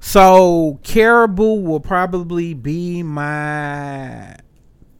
so 0.00 0.78
Caribou 0.82 1.60
will 1.62 1.80
probably 1.80 2.54
be 2.54 3.02
my 3.02 4.36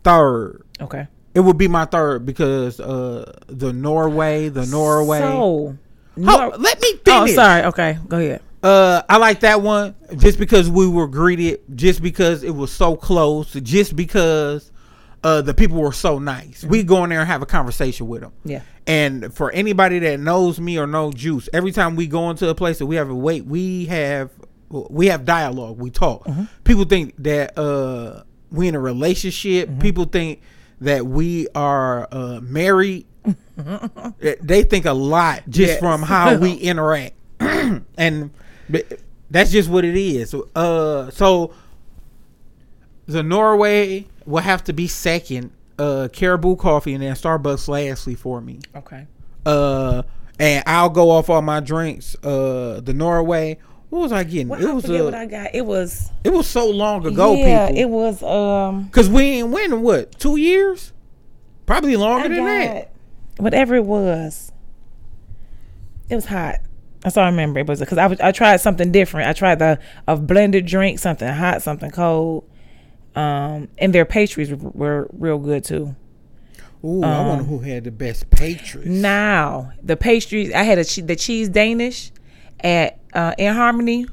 third. 0.05 0.63
Okay. 0.81 1.07
It 1.35 1.41
would 1.41 1.59
be 1.59 1.69
my 1.69 1.85
third 1.85 2.27
because 2.27 2.81
uh, 2.81 3.39
the 3.47 3.73
Norway, 3.73 4.49
the 4.49 4.67
Norway. 4.67 5.21
So, 5.21 5.79
Nor- 6.17 6.57
let 6.57 6.81
me 6.81 6.93
finish. 7.05 7.31
oh, 7.33 7.35
sorry. 7.35 7.63
Okay, 7.65 7.99
go 8.09 8.19
ahead. 8.19 8.43
Uh, 8.61 9.03
I 9.09 9.19
like 9.19 9.41
that 9.41 9.63
one 9.63 9.95
just 10.17 10.39
because 10.39 10.69
we 10.69 10.89
were 10.89 11.07
greeted, 11.07 11.61
just 11.77 12.03
because 12.03 12.43
it 12.43 12.51
was 12.51 12.73
so 12.73 12.97
close, 12.97 13.53
just 13.53 13.95
because 13.95 14.73
uh 15.25 15.43
the 15.43 15.55
people 15.55 15.81
were 15.81 15.93
so 15.93 16.19
nice. 16.19 16.65
We 16.65 16.83
go 16.83 17.05
in 17.05 17.11
there 17.11 17.21
and 17.21 17.29
have 17.29 17.43
a 17.43 17.47
conversation 17.47 18.09
with 18.09 18.23
them. 18.23 18.33
Yeah. 18.45 18.63
And 18.87 19.33
for 19.35 19.53
anybody 19.53 19.99
that 20.01 20.19
knows 20.19 20.59
me 20.59 20.79
or 20.79 20.87
knows 20.87 21.15
Juice, 21.15 21.49
every 21.53 21.73
time 21.73 21.95
we 21.95 22.07
go 22.09 22.31
into 22.31 22.49
a 22.49 22.55
place 22.55 22.79
that 22.79 22.87
we 22.87 22.97
have 22.97 23.11
a 23.11 23.15
wait, 23.15 23.45
we 23.45 23.87
have 23.87 24.31
we 24.71 25.07
have 25.07 25.25
dialogue. 25.25 25.79
We 25.79 25.91
talk. 25.91 26.27
People 26.65 26.85
think 26.85 27.15
that 27.19 27.59
uh 27.59 28.23
we 28.51 28.69
in 28.69 28.75
a 28.75 28.81
relationship. 28.81 29.69
People 29.81 30.05
think 30.05 30.41
that 30.81 31.07
we 31.07 31.49
are 31.55 32.09
uh 32.13 32.41
married. 32.43 33.07
they 34.41 34.63
think 34.63 34.87
a 34.87 34.93
lot 34.93 35.43
just 35.49 35.73
Yes. 35.73 35.81
from 35.81 36.03
how 36.03 36.37
we 36.37 36.53
interact, 36.71 37.15
and 37.41 38.31
that's 39.31 39.51
just 39.51 39.69
what 39.69 39.85
it 39.85 39.97
is. 39.97 40.35
Uh, 40.55 41.11
so 41.11 41.53
the 43.07 43.23
Norway 43.23 44.07
will 44.27 44.43
have 44.43 44.65
to 44.65 44.73
be 44.73 44.87
second. 44.87 45.51
Uh, 45.79 46.09
Caribou 46.13 46.57
Coffee 46.57 46.95
and 46.95 47.03
then 47.03 47.15
Starbucks 47.15 47.69
lastly 47.69 48.15
for 48.17 48.41
me. 48.41 48.59
Okay. 48.75 49.07
Uh, 49.47 50.03
and 50.39 50.63
I'll 50.67 50.89
go 50.91 51.11
off 51.11 51.31
all 51.31 51.41
my 51.43 51.61
drinks. 51.61 52.17
Uh, 52.25 52.81
the 52.83 52.93
Norway. 52.95 53.59
What 53.91 54.01
was 54.01 54.13
I 54.13 54.25
getting? 54.25 54.49
Well, 54.49 54.61
it 54.63 54.69
I 54.69 54.73
was 54.73 54.85
forget 54.85 55.01
uh, 55.01 55.05
what 55.05 55.15
I 55.15 55.27
got. 55.27 55.55
It 55.55 55.65
was 55.65 56.11
it 56.25 56.33
was 56.33 56.47
so 56.47 56.69
long 56.69 57.07
ago, 57.07 57.35
yeah. 57.35 57.69
people. 57.69 57.81
It 57.83 57.89
was 57.89 58.23
um. 58.23 58.89
Cause 58.91 59.09
we 59.09 59.23
ain't 59.23 59.49
winning 59.49 59.81
what 59.83 60.19
two 60.19 60.37
years? 60.37 60.93
Probably 61.67 61.97
longer 61.97 62.27
I 62.27 62.29
than 62.29 62.45
that. 62.45 62.91
whatever 63.39 63.75
it 63.77 63.85
was. 63.85 64.53
It 66.11 66.15
was 66.15 66.27
hot. 66.27 66.57
That's 67.01 67.17
all 67.17 67.25
I 67.25 67.29
remember. 67.29 67.61
It 67.61 67.67
was 67.67 67.81
because 67.81 67.99
I 67.99 68.07
was, 68.07 68.19
I 68.21 68.33
tried 68.33 68.57
something 68.59 68.91
different. 68.91 69.29
I 69.29 69.33
tried 69.33 69.59
the 69.59 69.79
a 70.07 70.17
blended 70.17 70.67
drink, 70.67 70.99
something 70.99 71.29
hot, 71.29 71.63
something 71.63 71.91
cold. 71.91 72.45
Um, 73.15 73.69
and 73.79 73.95
their 73.95 74.05
pastries 74.05 74.51
were, 74.51 74.57
were 74.73 75.09
real 75.13 75.39
good 75.39 75.65
too. 75.65 75.95
Ooh, 76.85 77.03
I 77.03 77.19
Um, 77.19 77.27
wonder 77.29 77.45
who 77.45 77.59
had 77.61 77.85
the 77.85 77.91
best 77.91 78.31
pastries. 78.31 78.87
Now 78.87 79.73
the 79.83 79.97
pastries, 79.97 80.53
I 80.53 80.63
had 80.63 80.79
a 80.79 80.85
the 81.03 81.17
cheese 81.17 81.49
Danish 81.49 82.13
at 82.61 82.99
uh, 83.15 83.35
in 83.39 83.55
Harmony 83.55 84.07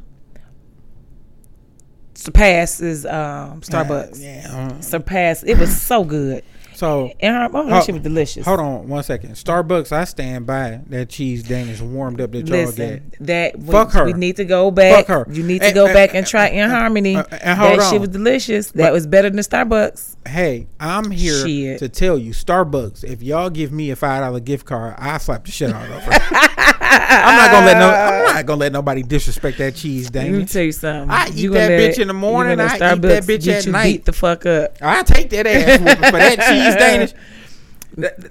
surpasses 2.14 3.06
um, 3.06 3.62
Starbucks. 3.62 4.22
yeah. 4.22 4.48
uh, 4.78 4.82
Surpassed. 4.82 5.44
It 5.46 5.58
was 5.58 5.80
so 5.82 6.04
good. 6.04 6.44
so 6.74 7.12
In 7.20 7.34
Har- 7.34 7.50
oh, 7.54 7.68
that 7.68 7.84
shit 7.84 7.94
was 7.94 8.04
delicious. 8.04 8.46
hold 8.46 8.60
on 8.62 8.88
one 8.88 9.04
second. 9.04 9.34
Starbucks, 9.36 9.92
I 9.92 10.06
stand 10.06 10.48
by 10.48 10.80
that 10.88 11.10
cheese 11.10 11.44
Danish 11.44 11.82
warmed 11.82 12.22
up 12.22 12.32
that 12.32 12.48
y'all 12.48 12.72
get. 12.72 13.18
That 13.26 13.60
we, 13.60 13.72
Fuck 13.72 13.92
her. 13.92 14.06
we 14.06 14.14
need 14.14 14.38
to 14.38 14.46
go 14.46 14.72
back. 14.72 15.08
Fuck 15.08 15.28
her. 15.28 15.34
You 15.34 15.44
need 15.44 15.60
to 15.60 15.66
And- 15.68 15.76
go 15.76 15.86
and- 15.86 15.94
back 15.94 16.16
and 16.16 16.26
try 16.26 16.48
in 16.48 16.70
harmony. 16.70 17.16
and 17.16 17.26
that 17.30 17.90
shit 17.92 18.00
was 18.00 18.10
delicious. 18.10 18.72
That 18.72 18.94
was 18.94 19.06
better 19.08 19.30
than 19.30 19.40
Starbucks. 19.40 20.16
Hey, 20.28 20.68
I'm 20.80 21.12
here 21.12 21.46
Shit. 21.46 21.80
to 21.80 21.90
tell 21.90 22.18
you, 22.18 22.32
Starbucks. 22.32 23.04
If 23.04 23.22
y'all 23.22 23.50
give 23.50 23.72
me 23.74 23.92
a 23.92 23.96
five 23.96 24.22
dollar 24.24 24.40
gift 24.40 24.66
card, 24.66 24.96
I 24.98 25.18
slap 25.18 25.46
the 25.46 25.52
shit 25.52 25.72
out 25.72 25.90
of 25.90 26.02
her. 26.04 26.72
I'm 27.02 27.36
not 27.38 27.52
gonna 27.52 27.66
let 27.66 27.78
no. 27.78 27.90
I'm 28.30 28.36
not 28.36 28.46
gonna 28.46 28.60
let 28.60 28.72
nobody 28.72 29.04
disrespect 29.04 29.58
that 29.60 29.76
cheese 29.76 30.14
Let 30.14 30.26
me 30.26 30.32
Danish. 30.32 30.52
tell 30.52 30.64
you 30.64 30.72
something. 30.72 31.10
I 31.10 31.28
eat 31.30 31.36
You 31.36 31.52
that 31.52 31.70
bitch 31.72 32.00
in 32.00 32.08
the 32.08 32.14
morning, 32.14 32.60
I 32.60 32.76
eat 32.76 32.80
that 32.80 33.24
bitch 33.24 33.48
at 33.48 33.68
night. 33.68 33.84
Beat 33.92 34.06
the 34.06 34.14
fuck 34.14 34.46
up. 34.46 34.78
I 34.82 35.04
take 35.04 35.30
that 35.32 35.48
ass 35.48 35.78
for 35.80 36.18
that 36.18 36.38
cheese 36.40 36.76
Danish. 36.76 37.14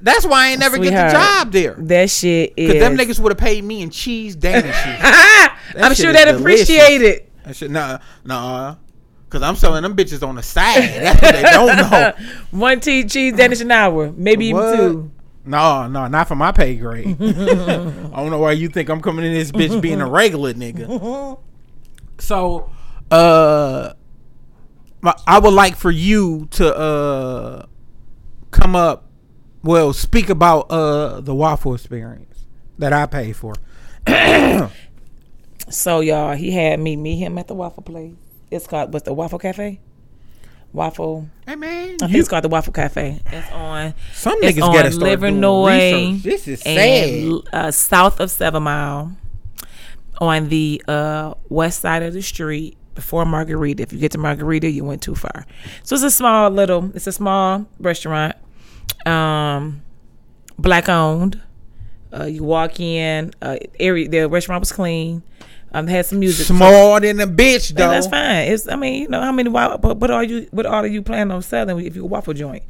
That's 0.02 0.26
why 0.26 0.46
I 0.46 0.50
ain't 0.50 0.60
never 0.60 0.76
get 0.78 0.90
the 0.90 1.12
job 1.12 1.50
there. 1.52 1.74
That 1.78 2.10
shit 2.10 2.52
is. 2.56 2.72
Cause 2.72 2.80
them 2.80 2.96
niggas 2.98 3.18
would 3.20 3.30
have 3.32 3.38
paid 3.38 3.64
me 3.64 3.80
in 3.82 3.88
cheese 3.90 4.36
Danishes. 4.36 4.98
I'm 5.80 5.94
sure 5.94 6.12
they'd 6.12 6.28
appreciate 6.28 7.00
it. 7.02 7.30
That 7.44 7.56
shit, 7.56 7.70
nah, 7.70 7.98
nah. 8.24 8.76
Cause 9.30 9.42
I'm 9.42 9.56
selling 9.56 9.82
them 9.82 9.96
bitches 9.96 10.26
on 10.26 10.34
the 10.36 10.42
side. 10.42 10.82
That's 11.02 11.20
what 11.22 11.34
they 11.34 11.42
don't 11.42 11.76
know. 11.76 12.12
One 12.52 12.78
tea 12.78 13.04
cheese 13.04 13.34
Danish 13.34 13.60
an 13.62 13.70
hour, 13.72 14.12
maybe 14.12 14.52
What? 14.52 14.74
even 14.74 14.92
two. 14.92 15.10
No, 15.46 15.86
no, 15.86 16.06
not 16.06 16.26
for 16.28 16.36
my 16.36 16.52
pay 16.52 16.76
grade. 16.76 17.06
I 17.20 17.26
don't 17.26 18.30
know 18.30 18.38
why 18.38 18.52
you 18.52 18.68
think 18.68 18.88
I'm 18.88 19.02
coming 19.02 19.24
in 19.24 19.32
this 19.34 19.52
bitch 19.52 19.80
being 19.80 20.00
a 20.00 20.08
regular 20.08 20.54
nigga. 20.54 21.38
So, 22.18 22.70
uh, 23.10 23.92
I 25.26 25.38
would 25.38 25.52
like 25.52 25.76
for 25.76 25.90
you 25.90 26.48
to 26.52 26.74
uh 26.74 27.66
come 28.50 28.74
up, 28.74 29.10
well, 29.62 29.92
speak 29.92 30.30
about 30.30 30.70
uh 30.70 31.20
the 31.20 31.34
waffle 31.34 31.74
experience 31.74 32.46
that 32.78 32.92
I 32.92 33.06
pay 33.06 33.32
for. 33.32 33.54
So 35.68 36.00
y'all, 36.00 36.34
he 36.34 36.52
had 36.52 36.78
me 36.80 36.96
meet 36.96 37.16
him 37.16 37.38
at 37.38 37.48
the 37.48 37.54
waffle 37.54 37.82
place. 37.82 38.14
It's 38.50 38.66
called 38.66 38.92
what's 38.92 39.04
the 39.04 39.14
Waffle 39.14 39.38
Cafe? 39.38 39.80
Waffle. 40.74 41.28
Hey 41.46 41.54
man, 41.54 41.94
I 41.94 41.96
think 41.98 42.12
you, 42.12 42.20
it's 42.20 42.28
called 42.28 42.42
the 42.44 42.48
Waffle 42.48 42.72
Cafe. 42.72 43.20
It's 43.26 43.52
on. 43.52 43.94
some 44.12 44.42
It's 44.42 44.58
niggas 44.58 44.62
on 44.62 44.74
gotta 44.74 44.90
start 44.90 45.20
doing 45.20 45.40
research. 45.40 46.22
This 46.24 46.48
is 46.48 46.60
sad. 46.60 47.32
uh, 47.52 47.70
south 47.70 48.18
of 48.18 48.30
Seven 48.30 48.64
Mile, 48.64 49.16
on 50.18 50.48
the 50.48 50.82
uh, 50.88 51.34
west 51.48 51.80
side 51.80 52.02
of 52.02 52.12
the 52.12 52.22
street 52.22 52.76
before 52.96 53.24
Margarita. 53.24 53.84
If 53.84 53.92
you 53.92 54.00
get 54.00 54.12
to 54.12 54.18
Margarita, 54.18 54.68
you 54.68 54.84
went 54.84 55.00
too 55.00 55.14
far. 55.14 55.46
So 55.84 55.94
it's 55.94 56.04
a 56.04 56.10
small 56.10 56.50
little. 56.50 56.90
It's 56.94 57.06
a 57.06 57.12
small 57.12 57.66
restaurant, 57.78 58.34
um, 59.06 59.82
black 60.58 60.88
owned. 60.88 61.40
Uh, 62.12 62.24
you 62.24 62.42
walk 62.42 62.80
in. 62.80 63.32
Uh, 63.40 63.58
area 63.78 64.08
the 64.08 64.28
restaurant 64.28 64.60
was 64.60 64.72
clean. 64.72 65.22
I've 65.74 65.88
had 65.88 66.06
some 66.06 66.20
music. 66.20 66.46
Small 66.46 67.00
than 67.00 67.18
a 67.18 67.26
bitch 67.26 67.74
though. 67.74 67.90
that's 67.90 68.06
fine. 68.06 68.46
It's 68.48 68.68
I 68.68 68.76
mean, 68.76 69.02
you 69.02 69.08
know, 69.08 69.20
how 69.20 69.32
many 69.32 69.50
but 69.50 69.80
what 69.98 70.10
are 70.10 70.22
you 70.22 70.46
what 70.52 70.66
are 70.66 70.86
you 70.86 71.02
planning 71.02 71.32
on 71.32 71.42
selling 71.42 71.84
if 71.84 71.96
you 71.96 72.04
a 72.04 72.06
waffle 72.06 72.32
joint? 72.32 72.62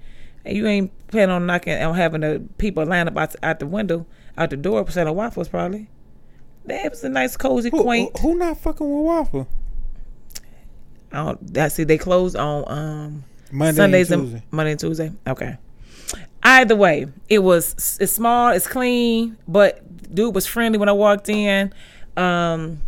And 0.46 0.56
you 0.56 0.66
ain't 0.66 0.90
planning 1.08 1.34
on 1.34 1.44
knocking 1.46 1.80
on 1.82 1.94
having 1.94 2.22
the 2.22 2.42
people 2.56 2.84
line 2.86 3.06
up 3.06 3.16
out, 3.16 3.36
out 3.42 3.58
the 3.60 3.66
window, 3.66 4.06
out 4.38 4.48
the 4.50 4.56
door 4.56 4.88
selling 4.90 5.14
waffles 5.14 5.48
probably. 5.48 5.90
That 6.64 6.90
was 6.90 7.04
a 7.04 7.10
nice, 7.10 7.36
cozy, 7.36 7.68
Who, 7.68 7.82
quaint. 7.82 8.18
who 8.20 8.38
not 8.38 8.56
fucking 8.56 8.88
with 8.88 9.04
waffle? 9.04 9.48
I 11.12 11.16
don't 11.24 11.58
I 11.58 11.68
see 11.68 11.84
they 11.84 11.98
close 11.98 12.34
on 12.34 12.64
um 12.66 13.24
Monday 13.52 13.76
Sundays 13.76 14.10
and 14.10 14.22
and 14.22 14.30
Tuesday. 14.30 14.46
Monday 14.50 14.70
and 14.70 14.80
Tuesday. 14.80 15.12
Okay. 15.26 15.58
Either 16.42 16.74
way, 16.74 17.06
it 17.28 17.40
was 17.40 17.98
it's 18.00 18.12
small, 18.12 18.48
it's 18.48 18.66
clean, 18.66 19.36
but 19.46 20.14
dude 20.14 20.34
was 20.34 20.46
friendly 20.46 20.78
when 20.78 20.88
I 20.88 20.92
walked 20.92 21.28
in. 21.28 21.72
Um, 22.16 22.80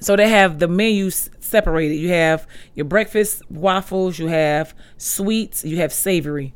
so 0.00 0.16
they 0.16 0.28
have 0.28 0.58
the 0.58 0.68
menus 0.68 1.30
separated. 1.40 1.96
You 1.96 2.10
have 2.10 2.46
your 2.74 2.84
breakfast 2.84 3.42
waffles, 3.50 4.18
you 4.18 4.26
have 4.26 4.74
sweets, 4.98 5.64
you 5.64 5.76
have 5.78 5.92
savory. 5.92 6.54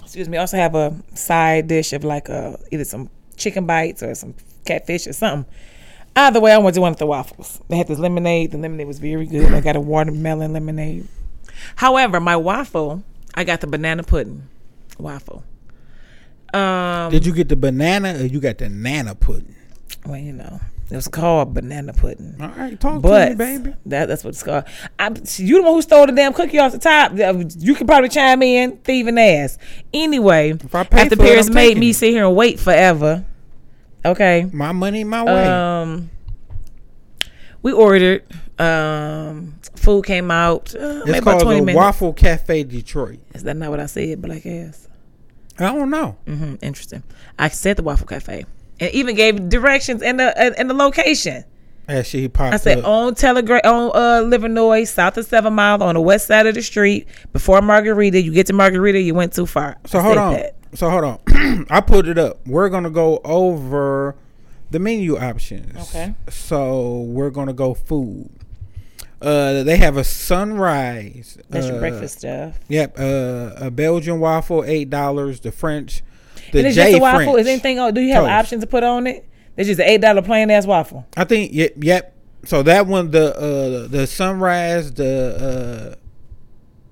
Excuse 0.00 0.28
me. 0.28 0.38
Also 0.38 0.56
have 0.56 0.74
a 0.74 0.96
side 1.14 1.68
dish 1.68 1.92
of 1.92 2.04
like 2.04 2.28
a 2.28 2.58
either 2.70 2.84
some 2.84 3.10
chicken 3.36 3.66
bites 3.66 4.02
or 4.02 4.14
some 4.14 4.34
catfish 4.64 5.06
or 5.06 5.12
something. 5.12 5.50
Either 6.14 6.40
way, 6.40 6.52
I 6.52 6.58
went 6.58 6.74
to 6.74 6.80
one 6.80 6.92
of 6.92 6.98
the 6.98 7.06
waffles. 7.06 7.60
They 7.68 7.76
had 7.76 7.88
this 7.88 7.98
lemonade. 7.98 8.50
The 8.50 8.58
lemonade 8.58 8.86
was 8.86 8.98
very 8.98 9.26
good. 9.26 9.52
I 9.52 9.60
got 9.60 9.76
a 9.76 9.80
watermelon 9.80 10.52
lemonade. 10.52 11.08
However, 11.76 12.20
my 12.20 12.36
waffle, 12.36 13.02
I 13.34 13.44
got 13.44 13.60
the 13.60 13.66
banana 13.66 14.02
pudding 14.02 14.46
waffle. 14.98 15.42
Um, 16.52 17.10
Did 17.10 17.24
you 17.24 17.32
get 17.32 17.48
the 17.48 17.56
banana 17.56 18.14
or 18.18 18.26
you 18.26 18.40
got 18.40 18.58
the 18.58 18.68
nana 18.68 19.14
pudding? 19.14 19.54
well, 20.04 20.18
you 20.18 20.32
know, 20.32 20.60
it 20.90 20.96
was 20.96 21.08
called 21.08 21.54
banana 21.54 21.92
pudding. 21.92 22.36
All 22.40 22.48
right, 22.48 22.78
talk 22.78 22.94
to 22.96 23.00
But 23.00 23.30
me, 23.30 23.34
baby. 23.36 23.74
that 23.86 24.06
that's 24.06 24.24
what 24.24 24.30
it's 24.30 24.42
called. 24.42 24.64
I, 24.98 25.08
you 25.36 25.56
the 25.56 25.62
one 25.62 25.74
who 25.74 25.82
stole 25.82 26.06
the 26.06 26.12
damn 26.12 26.32
cookie 26.34 26.58
off 26.58 26.72
the 26.72 26.78
top. 26.78 27.12
You 27.58 27.74
can 27.74 27.86
probably 27.86 28.08
chime 28.10 28.42
in, 28.42 28.76
thieving 28.78 29.18
ass. 29.18 29.58
Anyway, 29.94 30.50
If 30.50 30.74
I 30.74 30.84
pay 30.84 31.00
after 31.02 31.16
for 31.16 31.22
it, 31.22 31.26
Paris 31.26 31.48
made 31.50 31.78
me 31.78 31.90
it. 31.90 31.94
sit 31.94 32.10
here 32.10 32.26
and 32.26 32.36
wait 32.36 32.60
forever. 32.60 33.24
Okay. 34.04 34.48
My 34.52 34.72
money, 34.72 35.04
my 35.04 35.22
way. 35.24 35.46
Um, 35.46 36.10
we 37.62 37.72
ordered. 37.72 38.24
Um, 38.58 39.54
food 39.76 40.04
came 40.04 40.30
out. 40.30 40.74
Uh, 40.74 41.02
maybe 41.06 41.10
it's 41.10 41.18
about 41.20 41.40
called 41.42 41.54
the 41.54 41.60
minutes. 41.60 41.76
Waffle 41.76 42.12
Cafe 42.12 42.64
Detroit. 42.64 43.20
Is 43.34 43.42
that 43.44 43.56
not 43.56 43.70
what 43.70 43.80
I 43.80 43.86
said? 43.86 44.20
Black 44.20 44.44
ass. 44.46 44.88
I 45.58 45.72
don't 45.72 45.90
know. 45.90 46.16
hmm 46.26 46.54
interesting. 46.62 47.02
I 47.38 47.48
said 47.48 47.76
the 47.76 47.82
Waffle 47.82 48.06
Cafe, 48.06 48.44
and 48.80 48.92
even 48.92 49.14
gave 49.16 49.48
directions 49.48 50.02
and 50.02 50.18
the 50.18 50.38
and, 50.38 50.54
and 50.58 50.70
the 50.70 50.74
location. 50.74 51.44
As 51.88 52.06
she 52.06 52.28
popped 52.28 52.54
I 52.54 52.56
said 52.58 52.78
up. 52.78 52.86
on 52.86 53.14
Telegram 53.14 53.60
on 53.64 53.90
uh 53.94 54.22
Livernois, 54.24 54.86
south 54.86 55.16
of 55.18 55.26
Seven 55.26 55.52
Mile, 55.54 55.82
on 55.82 55.94
the 55.94 56.00
west 56.00 56.28
side 56.28 56.46
of 56.46 56.54
the 56.54 56.62
street. 56.62 57.08
Before 57.32 57.60
Margarita, 57.60 58.20
you 58.20 58.32
get 58.32 58.46
to 58.46 58.52
Margarita, 58.52 59.00
you 59.00 59.14
went 59.14 59.32
too 59.32 59.46
far. 59.46 59.76
So 59.86 59.98
I 59.98 60.02
hold 60.02 60.18
on. 60.18 60.32
that. 60.34 60.54
So 60.74 60.88
hold 60.88 61.04
on. 61.04 61.66
I 61.70 61.80
put 61.80 62.08
it 62.08 62.18
up. 62.18 62.46
We're 62.46 62.68
gonna 62.68 62.90
go 62.90 63.20
over 63.24 64.14
the 64.70 64.78
menu 64.78 65.18
options. 65.18 65.90
Okay. 65.90 66.14
So 66.30 67.00
we're 67.00 67.30
gonna 67.30 67.52
go 67.52 67.74
food. 67.74 68.30
Uh, 69.20 69.62
they 69.62 69.76
have 69.76 69.96
a 69.96 70.04
sunrise. 70.04 71.38
That's 71.48 71.66
uh, 71.66 71.70
your 71.70 71.78
breakfast 71.78 72.18
stuff. 72.18 72.58
Yep. 72.68 72.98
Uh, 72.98 73.52
a 73.56 73.70
Belgian 73.70 74.18
waffle, 74.18 74.64
eight 74.64 74.90
dollars. 74.90 75.40
The 75.40 75.52
French, 75.52 76.02
the 76.52 76.66
it's 76.66 76.76
J 76.76 76.92
just 76.92 76.98
a 76.98 77.00
waffle. 77.00 77.24
French. 77.24 77.40
Is 77.40 77.46
anything? 77.48 77.78
else? 77.78 77.92
Do 77.92 78.00
you 78.00 78.12
have 78.12 78.24
toast. 78.24 78.32
options 78.32 78.62
to 78.62 78.66
put 78.66 78.82
on 78.84 79.06
it? 79.06 79.28
It's 79.56 79.66
just 79.66 79.80
an 79.80 79.86
eight 79.86 80.00
dollar 80.00 80.22
plain 80.22 80.50
ass 80.50 80.66
waffle. 80.66 81.06
I 81.16 81.24
think. 81.24 81.52
Yep. 81.52 81.72
Yep. 81.78 82.16
So 82.44 82.62
that 82.62 82.86
one, 82.86 83.10
the 83.10 83.36
uh, 83.36 83.88
the 83.88 84.06
sunrise, 84.06 84.92
the 84.92 85.96
uh, 85.96 86.02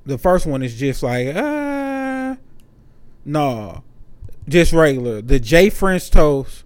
the 0.06 0.18
first 0.18 0.46
one 0.46 0.62
is 0.62 0.78
just 0.78 1.02
like 1.02 1.34
uh, 1.34 2.36
no, 3.24 3.82
just 4.48 4.72
regular. 4.72 5.22
The 5.22 5.40
J 5.40 5.70
French 5.70 6.10
toast. 6.10 6.64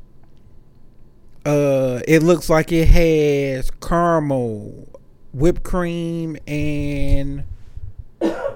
Uh, 1.46 2.00
it 2.08 2.22
looks 2.22 2.48
like 2.48 2.72
it 2.72 2.88
has 2.88 3.70
caramel, 3.70 4.88
whipped 5.34 5.62
cream, 5.62 6.38
and 6.46 7.44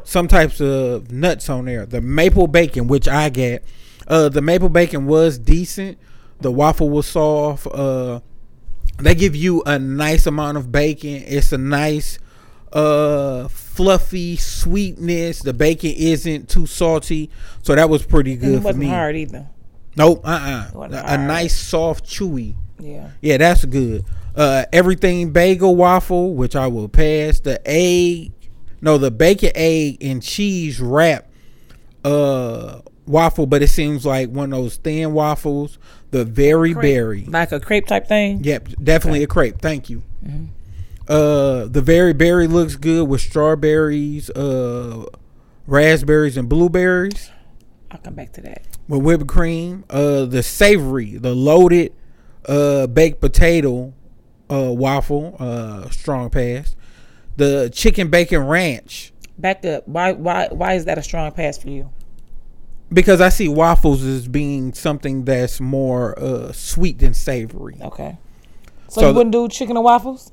some 0.05 0.27
types 0.27 0.59
of 0.61 1.13
nuts 1.13 1.51
on 1.51 1.67
there. 1.67 1.85
The 1.85 2.01
maple 2.01 2.47
bacon, 2.47 2.89
which 2.89 3.07
I 3.07 3.29
get, 3.29 3.63
uh, 4.09 4.29
the 4.29 4.43
maple 4.43 4.69
bacon 4.69 5.07
was 5.07 5.39
decent. 5.39 5.99
The 6.41 6.51
waffle 6.51 6.89
was 6.91 7.07
soft. 7.07 7.67
Uh, 7.67 8.21
they 8.99 9.15
give 9.15 9.37
you 9.37 9.63
a 9.65 9.79
nice 9.79 10.27
amount 10.27 10.57
of 10.57 10.73
bacon. 10.73 11.23
It's 11.27 11.53
a 11.53 11.59
nice, 11.59 12.19
uh, 12.73 13.49
fluffy 13.49 14.37
sweetness. 14.37 15.43
The 15.43 15.53
bacon 15.53 15.93
isn't 15.97 16.49
too 16.49 16.67
salty, 16.67 17.31
so 17.63 17.75
that 17.75 17.89
was 17.89 18.05
pretty 18.05 18.37
good 18.37 18.49
And 18.49 18.55
it 18.57 18.63
wasn't 18.63 18.85
me. 18.85 18.89
hard 18.89 19.17
either. 19.17 19.47
Nope, 19.97 20.23
uh, 20.25 20.29
uh 20.29 20.71
wasn't 20.75 21.05
A 21.07 21.19
nice, 21.19 21.57
soft, 21.57 22.05
chewy. 22.05 22.55
Yeah. 22.81 23.11
Yeah, 23.21 23.37
that's 23.37 23.65
good. 23.65 24.05
Uh, 24.35 24.65
everything 24.73 25.31
bagel 25.33 25.75
waffle, 25.75 26.35
which 26.35 26.55
I 26.55 26.69
will 26.69 26.89
pass. 26.89 27.41
The 27.41 27.61
egg, 27.65 28.33
no, 28.81 28.97
the 28.99 29.11
bacon, 29.11 29.51
egg, 29.55 29.99
and 30.01 30.23
cheese 30.23 30.81
wrap 30.81 31.27
uh 32.05 32.81
waffle, 33.09 33.47
but 33.47 33.63
it 33.63 33.69
seems 33.69 34.05
like 34.07 34.29
one 34.29 34.53
of 34.53 34.63
those 34.63 34.77
thin 34.77 35.13
waffles. 35.13 35.79
The 36.11 36.25
very 36.25 36.75
berry. 36.75 37.25
Like 37.25 37.53
a 37.53 37.61
crepe 37.61 37.87
type 37.87 38.07
thing. 38.07 38.43
Yep, 38.45 38.69
definitely 38.83 39.23
a 39.23 39.27
crepe. 39.27 39.61
Thank 39.61 39.91
you. 39.91 40.03
Uh, 41.07 41.67
the 41.67 41.83
very 41.83 42.13
berry 42.13 42.47
looks 42.47 42.77
good 42.77 43.09
with 43.09 43.21
strawberries, 43.21 44.31
uh, 44.31 45.07
raspberries, 45.67 46.37
and 46.37 46.49
blueberries 46.49 47.31
I'll 47.91 47.99
come 47.99 48.15
back 48.15 48.33
to 48.35 48.43
that. 48.43 48.63
with 48.89 49.03
whipped 49.03 49.27
cream. 49.27 49.85
Uh, 49.89 50.27
the 50.27 50.43
savory, 50.43 51.17
the 51.17 51.35
loaded 51.35 51.93
uh, 52.47 52.87
baked 52.87 53.21
potato 53.21 53.95
uh, 54.51 54.73
waffle, 54.73 55.37
uh, 55.39 55.89
strong 55.91 56.31
pass. 56.31 56.77
The 57.37 57.71
chicken 57.73 58.11
bacon 58.11 58.47
ranch 58.47 59.13
Back 59.39 59.65
up. 59.65 59.87
Why 59.87 60.13
why 60.13 60.49
why 60.51 60.75
is 60.75 60.87
that 60.87 60.99
a 60.99 61.03
strong 61.03 61.31
pass 61.31 61.57
for 61.57 61.71
you? 61.71 61.91
Because 62.93 63.21
I 63.21 63.29
see 63.29 63.49
waffles 63.49 64.03
as 64.05 64.29
being 64.29 64.73
something 64.73 65.25
that's 65.25 65.61
more 65.61 66.19
uh, 66.19 66.53
sweet 66.53 66.99
than 66.99 67.15
savory. 67.15 67.79
Okay. 67.81 68.19
So, 68.89 69.01
So 69.03 69.09
you 69.09 69.15
wouldn't 69.15 69.33
do 69.33 69.49
chicken 69.49 69.77
and 69.77 69.85
waffles? 69.85 70.33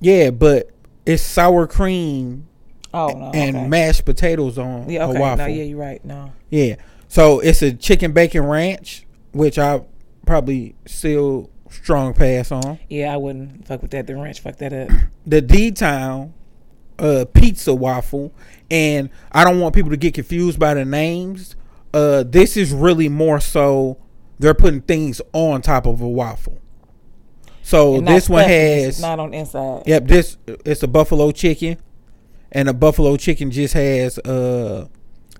Yeah, 0.00 0.30
but 0.30 0.70
it's 1.06 1.22
sour 1.22 1.66
cream 1.66 2.46
Oh 2.92 3.08
no. 3.08 3.30
and 3.34 3.56
okay. 3.56 3.66
mashed 3.68 4.04
potatoes 4.04 4.58
on 4.58 4.88
yeah, 4.88 5.04
a 5.04 5.08
waffle. 5.08 5.38
No, 5.38 5.46
yeah, 5.46 5.64
you're 5.64 5.78
right. 5.78 6.04
No. 6.04 6.32
Yeah. 6.50 6.76
So 7.08 7.40
it's 7.40 7.62
a 7.62 7.72
chicken 7.72 8.12
bacon 8.12 8.44
ranch, 8.44 9.06
which 9.32 9.58
I 9.58 9.82
probably 10.26 10.74
still 10.86 11.50
strong 11.70 12.14
pass 12.14 12.52
on. 12.52 12.78
Yeah, 12.88 13.12
I 13.12 13.16
wouldn't 13.16 13.66
fuck 13.66 13.82
with 13.82 13.90
that. 13.92 14.06
The 14.06 14.14
ranch, 14.14 14.40
fuck 14.40 14.56
that 14.58 14.72
up. 14.72 14.90
The 15.26 15.40
D 15.40 15.70
Town 15.72 16.34
uh 16.98 17.24
pizza 17.32 17.74
waffle. 17.74 18.32
And 18.70 19.10
I 19.32 19.42
don't 19.44 19.58
want 19.60 19.74
people 19.74 19.90
to 19.90 19.96
get 19.96 20.14
confused 20.14 20.58
by 20.58 20.74
the 20.74 20.84
names. 20.84 21.56
Uh 21.94 22.24
this 22.24 22.56
is 22.56 22.72
really 22.72 23.08
more 23.08 23.38
so 23.40 23.98
they're 24.38 24.52
putting 24.52 24.80
things 24.80 25.22
on 25.32 25.62
top 25.62 25.86
of 25.86 26.00
a 26.00 26.08
waffle. 26.08 26.60
So 27.62 28.00
this 28.00 28.28
one 28.28 28.40
stuffing, 28.40 28.56
it's 28.56 28.84
has 28.84 29.00
not 29.00 29.20
on 29.20 29.32
inside. 29.32 29.84
Yep, 29.86 30.06
this 30.06 30.36
it's 30.46 30.82
a 30.82 30.88
buffalo 30.88 31.30
chicken. 31.30 31.78
And 32.52 32.68
a 32.68 32.74
buffalo 32.74 33.16
chicken 33.16 33.50
just 33.50 33.74
has 33.74 34.18
uh 34.18 34.88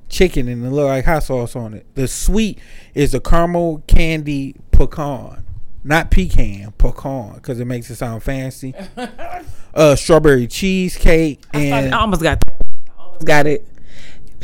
chicken 0.08 0.48
and 0.48 0.64
it 0.64 0.70
look 0.70 0.86
like 0.86 1.04
hot 1.04 1.24
sauce 1.24 1.56
on 1.56 1.74
it. 1.74 1.86
The 1.96 2.06
sweet 2.08 2.60
is 2.94 3.14
a 3.14 3.20
caramel 3.20 3.82
candy 3.88 4.54
pecan. 4.70 5.44
Not 5.82 6.10
pecan, 6.10 6.72
pecan, 6.78 7.34
because 7.34 7.60
it 7.60 7.66
makes 7.66 7.90
it 7.90 7.96
sound 7.96 8.22
fancy. 8.22 8.74
uh 9.74 9.96
strawberry 9.96 10.46
cheesecake 10.46 11.42
I, 11.52 11.58
and 11.58 11.94
I 11.94 11.98
almost 11.98 12.22
got 12.22 12.40
that. 12.44 12.56
I 12.88 13.02
almost 13.02 13.26
got 13.26 13.46
it 13.46 13.66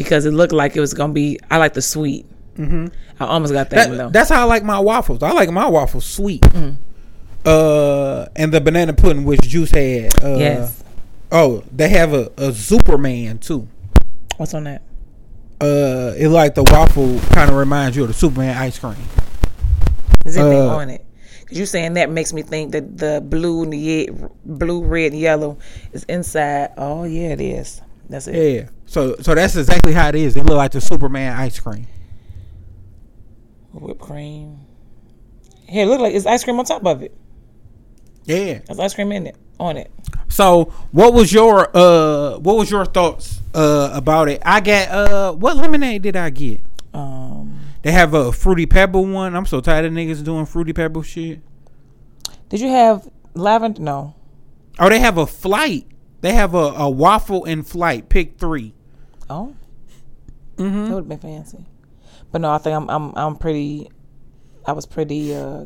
because 0.02 0.24
it 0.24 0.30
looked 0.32 0.52
like 0.54 0.76
it 0.76 0.80
was 0.80 0.94
gonna 0.94 1.12
be. 1.12 1.38
I 1.50 1.58
like 1.58 1.74
the 1.74 1.82
sweet. 1.82 2.24
Mm-hmm. 2.56 2.86
I 3.20 3.26
almost 3.26 3.52
got 3.52 3.68
that, 3.70 3.88
one 3.88 3.98
though. 3.98 4.08
that's 4.10 4.30
how 4.30 4.40
I 4.40 4.44
like 4.44 4.64
my 4.64 4.78
waffles. 4.80 5.22
I 5.22 5.32
like 5.32 5.50
my 5.50 5.68
waffles 5.68 6.04
sweet. 6.06 6.40
Mm. 6.42 6.76
Uh 7.44 8.26
and 8.36 8.52
the 8.52 8.60
banana 8.60 8.92
pudding 8.92 9.24
which 9.24 9.40
Juice 9.42 9.70
had. 9.70 10.22
Uh 10.24 10.36
yes. 10.36 10.82
oh, 11.32 11.62
they 11.74 11.88
have 11.90 12.12
a, 12.12 12.30
a 12.36 12.52
Superman 12.52 13.38
too. 13.38 13.66
What's 14.36 14.54
on 14.54 14.64
that? 14.64 14.82
uh 15.60 16.14
it 16.16 16.28
like 16.28 16.54
the 16.54 16.64
waffle 16.64 17.18
kind 17.32 17.50
of 17.50 17.56
reminds 17.56 17.94
you 17.96 18.02
of 18.02 18.08
the 18.08 18.14
Superman 18.14 18.56
ice 18.56 18.78
cream. 18.78 18.96
Is 20.24 20.36
anything 20.36 20.60
Uh, 20.62 20.76
on 20.76 20.90
it? 20.90 21.04
Because 21.40 21.58
you 21.58 21.66
saying 21.66 21.94
that 21.94 22.10
makes 22.10 22.32
me 22.32 22.42
think 22.42 22.72
that 22.72 22.96
the 22.96 23.20
blue 23.24 23.62
and 23.64 23.72
the 23.72 23.78
ye- 23.78 24.10
blue, 24.44 24.84
red, 24.84 25.12
and 25.12 25.20
yellow 25.20 25.58
is 25.92 26.04
inside. 26.04 26.70
Oh 26.78 27.04
yeah, 27.04 27.28
it 27.28 27.40
is. 27.40 27.80
That's 28.10 28.26
it. 28.26 28.34
Yeah. 28.54 28.68
So 28.86 29.16
so 29.20 29.34
that's 29.34 29.56
exactly 29.56 29.92
how 29.92 30.08
it 30.08 30.16
is. 30.16 30.36
It 30.36 30.44
look 30.44 30.56
like 30.56 30.72
the 30.72 30.80
Superman 30.80 31.36
ice 31.36 31.58
cream. 31.58 31.86
Whipped 33.72 34.00
cream. 34.00 34.58
Here, 35.68 35.86
look 35.86 36.00
like 36.00 36.12
it's 36.14 36.26
ice 36.26 36.42
cream 36.42 36.58
on 36.58 36.64
top 36.64 36.84
of 36.84 37.02
it. 37.02 37.16
Yeah. 38.24 38.58
There's 38.66 38.80
ice 38.80 38.94
cream 38.94 39.12
in 39.12 39.28
it 39.28 39.36
on 39.60 39.76
it. 39.76 39.90
So, 40.28 40.64
what 40.90 41.14
was 41.14 41.32
your 41.32 41.70
uh 41.76 42.38
what 42.38 42.56
was 42.56 42.70
your 42.70 42.84
thoughts 42.84 43.40
uh 43.54 43.90
about 43.92 44.28
it? 44.28 44.42
I 44.44 44.60
got 44.60 44.88
uh 44.88 45.32
what 45.34 45.56
lemonade 45.56 46.02
did 46.02 46.16
I 46.16 46.30
get? 46.30 46.60
Um, 46.92 47.60
They 47.82 47.92
have 47.92 48.14
a 48.14 48.32
fruity 48.32 48.66
pebble 48.66 49.06
one. 49.06 49.36
I'm 49.36 49.46
so 49.46 49.60
tired 49.60 49.84
of 49.84 49.92
niggas 49.92 50.24
doing 50.24 50.46
fruity 50.46 50.72
pebble 50.72 51.02
shit. 51.02 51.40
did 52.48 52.60
you 52.60 52.68
have 52.70 53.08
lavender? 53.34 53.80
No. 53.80 54.16
Oh, 54.80 54.88
they 54.88 54.98
have 54.98 55.18
a 55.18 55.26
flight. 55.26 55.86
They 56.20 56.32
have 56.34 56.54
a, 56.54 56.58
a 56.58 56.90
waffle 56.90 57.44
in 57.44 57.62
flight. 57.62 58.08
Pick 58.08 58.38
three. 58.38 58.74
Oh, 59.28 59.54
Mm-hmm. 60.56 60.84
that 60.84 60.90
would 60.94 60.96
have 61.04 61.08
been 61.08 61.18
fancy. 61.18 61.64
But 62.30 62.42
no, 62.42 62.50
I 62.52 62.58
think 62.58 62.76
I'm 62.76 62.88
I'm 62.90 63.12
I'm 63.16 63.36
pretty. 63.36 63.90
I 64.66 64.72
was 64.72 64.84
pretty 64.84 65.34
uh, 65.34 65.64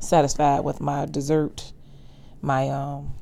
satisfied 0.00 0.60
with 0.60 0.80
my 0.82 1.06
dessert, 1.06 1.72
my 2.42 2.68
um 2.68 3.14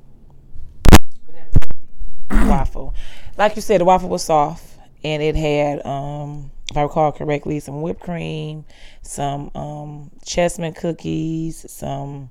waffle. 2.30 2.94
Like 3.38 3.56
you 3.56 3.62
said, 3.62 3.80
the 3.80 3.84
waffle 3.84 4.08
was 4.08 4.24
soft, 4.24 4.64
and 5.04 5.22
it 5.22 5.36
had 5.36 5.84
um 5.86 6.50
if 6.70 6.76
I 6.76 6.82
recall 6.82 7.12
correctly, 7.12 7.60
some 7.60 7.82
whipped 7.82 8.00
cream, 8.00 8.64
some 9.02 9.50
um 9.54 10.10
chestnut 10.24 10.74
cookies, 10.76 11.70
some 11.70 12.30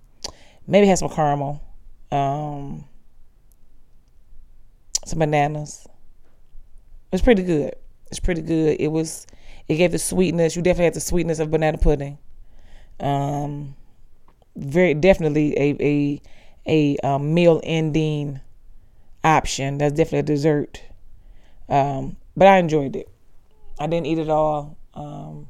maybe 0.68 0.88
had 0.88 0.98
some 0.98 1.10
caramel, 1.10 1.62
um 2.12 2.86
some 5.10 5.20
bananas. 5.20 5.86
It 5.86 7.14
was 7.14 7.22
pretty 7.22 7.44
good. 7.44 7.76
It's 8.08 8.20
pretty 8.20 8.42
good. 8.42 8.78
It 8.80 8.92
was. 8.92 9.26
It 9.68 9.76
gave 9.76 9.92
the 9.92 10.00
sweetness. 10.00 10.56
You 10.56 10.62
definitely 10.62 10.86
had 10.86 10.94
the 10.96 11.02
sweetness 11.02 11.40
of 11.40 11.52
banana 11.52 11.78
pudding. 11.78 12.18
Um, 13.00 13.76
very 14.56 14.94
definitely 14.94 15.58
a 15.58 15.76
a 15.80 16.22
a 16.68 16.98
um, 17.08 17.34
meal 17.34 17.62
ending 17.64 18.40
option. 19.24 19.78
That's 19.78 19.94
definitely 19.94 20.20
a 20.20 20.24
dessert. 20.24 20.82
Um, 21.68 22.18
but 22.36 22.48
I 22.48 22.58
enjoyed 22.58 22.96
it. 22.96 23.10
I 23.80 23.88
didn't 23.88 24.08
eat 24.08 24.18
it 24.18 24.30
all. 24.30 24.78
Um, 24.94 25.48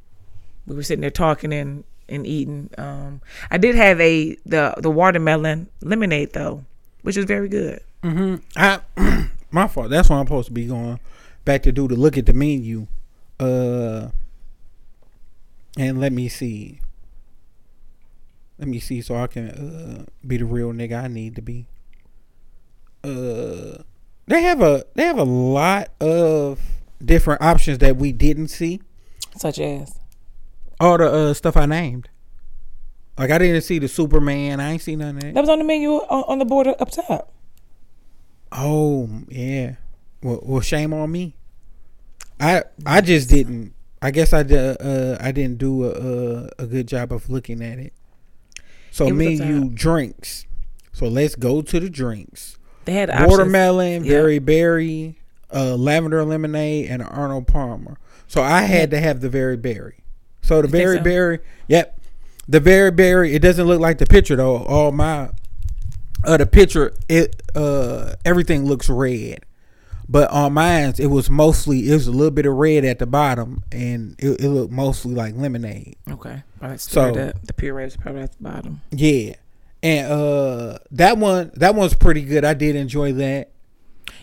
we 0.66 0.76
were 0.76 0.84
sitting 0.84 1.02
there 1.02 1.10
talking 1.10 1.54
and 1.54 1.84
and 2.08 2.26
eating. 2.26 2.70
Um, 2.78 3.22
I 3.50 3.58
did 3.58 3.76
have 3.76 4.00
a 4.00 4.36
the 4.46 4.76
the 4.78 4.92
watermelon 4.92 5.70
lemonade 5.82 6.34
though, 6.34 6.66
which 7.02 7.18
was 7.18 7.26
very 7.26 7.50
good. 7.50 7.82
Mm-hmm. 8.04 8.36
I 8.56 8.82
my 9.52 9.68
fault. 9.68 9.90
That's 9.90 10.10
why 10.10 10.18
I'm 10.18 10.26
supposed 10.26 10.48
to 10.48 10.54
be 10.54 10.66
going 10.66 11.00
back 11.46 11.64
to 11.64 11.72
do 11.72 11.88
to 11.88 11.96
look 11.96 12.18
at 12.18 12.26
the 12.26 12.34
menu. 12.34 12.88
Uh, 13.40 14.10
and 15.78 16.00
let 16.00 16.12
me 16.12 16.28
see. 16.28 16.80
Let 18.58 18.68
me 18.68 18.80
see 18.80 19.02
so 19.02 19.16
I 19.16 19.28
can 19.28 19.50
uh 19.50 20.06
be 20.28 20.38
the 20.38 20.46
real 20.46 20.74
nigga 20.74 21.04
I 21.04 21.08
need 21.08 21.36
to 21.36 21.42
be. 21.42 21.68
Uh, 23.04 23.84
they 24.28 24.42
have 24.42 24.62
a 24.62 24.84
they 24.96 25.04
have 25.04 25.18
a 25.18 25.24
lot 25.24 25.90
of 26.02 26.60
different 27.04 27.42
options 27.42 27.78
that 27.78 27.96
we 27.96 28.12
didn't 28.12 28.50
see. 28.50 28.82
Such 29.38 29.60
as 29.60 29.98
All 30.80 30.98
the 30.98 31.10
uh 31.10 31.34
stuff 31.34 31.56
I 31.56 31.66
named. 31.66 32.10
Like 33.18 33.32
I 33.32 33.38
didn't 33.38 33.62
see 33.62 33.80
the 33.80 33.88
Superman. 33.88 34.60
I 34.60 34.74
ain't 34.74 34.82
see 34.82 34.96
none 34.98 35.16
of 35.16 35.22
that. 35.22 35.34
that 35.34 35.40
was 35.40 35.50
on 35.50 35.60
the 35.60 35.66
menu 35.66 35.92
on, 35.92 36.24
on 36.28 36.40
the 36.40 36.46
board 36.46 36.68
up 36.68 36.92
top. 36.92 37.32
Oh 38.52 39.10
yeah. 39.30 39.76
Well, 40.22 40.40
well, 40.44 40.62
shame 40.62 40.94
on 40.94 41.12
me. 41.12 41.36
I 42.40 42.64
I 42.86 43.02
just 43.02 43.30
didn't. 43.30 43.74
I 44.02 44.12
guess 44.12 44.34
I 44.34 44.44
did. 44.44 44.78
Uh, 44.82 45.18
I 45.20 45.32
didn't 45.32 45.58
do 45.58 45.84
a, 45.86 45.90
a 45.90 46.64
a 46.64 46.66
good 46.68 46.88
job 46.88 47.12
of 47.12 47.30
looking 47.30 47.62
at 47.62 47.80
it. 47.80 47.94
So 48.92 49.08
It 49.08 49.14
me 49.14 49.40
and 49.40 49.50
you 49.50 49.70
drinks. 49.70 50.46
So 50.94 51.08
let's 51.08 51.36
go 51.36 51.62
to 51.62 51.80
the 51.80 51.90
drinks. 51.90 52.58
They 52.86 52.94
had. 52.94 53.10
Watermelon, 53.28 54.04
Yeah. 54.04 54.12
berry 54.14 54.40
berry, 54.40 55.20
uh, 55.54 55.76
lavender 55.76 56.24
lemonade, 56.26 56.90
and 56.90 57.04
Arnold 57.04 57.48
Palmer. 57.48 57.98
So 58.28 58.42
I 58.42 58.62
had 58.62 58.92
to 58.92 59.00
have 59.00 59.22
the 59.22 59.30
very 59.30 59.58
berry. 59.58 59.98
So 60.42 60.62
the 60.62 60.68
berry 60.68 60.98
so? 60.98 61.04
berry, 61.04 61.40
yep. 61.68 62.00
The 62.48 62.60
very 62.60 62.90
berry. 62.92 63.34
It 63.36 63.42
doesn't 63.42 63.68
look 63.68 63.80
like 63.80 64.00
the 64.00 64.06
picture 64.08 64.36
though. 64.36 64.58
All 64.64 64.92
my 64.92 65.30
uh 66.24 66.38
the 66.38 66.46
picture 66.46 66.94
it 67.08 67.42
uh 67.56 68.14
everything 68.26 68.66
looks 68.66 68.90
red. 68.90 69.46
But 70.12 70.32
on 70.32 70.54
mine, 70.54 70.96
it 70.98 71.06
was 71.08 71.30
mostly 71.30 71.88
it 71.90 71.94
was 71.94 72.08
a 72.08 72.12
little 72.12 72.32
bit 72.32 72.48
of 72.48 72.56
red 72.56 72.84
at 72.84 72.98
the 72.98 73.06
bottom, 73.06 73.64
and 73.72 74.16
it, 74.18 74.42
it 74.42 74.50
looked 74.50 74.74
mostly 74.74 75.14
like 75.14 75.36
lemonade. 75.36 75.98
Okay. 76.10 76.42
Probably 76.58 76.78
So- 76.80 77.14
so 77.14 77.32
the 77.44 77.54
puree 77.54 77.86
is 77.86 77.96
probably 77.96 78.22
at 78.24 78.32
the 78.36 78.44
bottom. 78.44 78.82
Yeah, 78.92 79.36
and 79.84 80.12
uh 80.12 80.80
that 80.92 81.18
one 81.20 81.52
that 81.56 81.76
one's 81.76 81.94
pretty 81.94 82.24
good. 82.24 82.44
I 82.44 82.56
did 82.56 82.76
enjoy 82.76 83.14
that. 83.14 83.52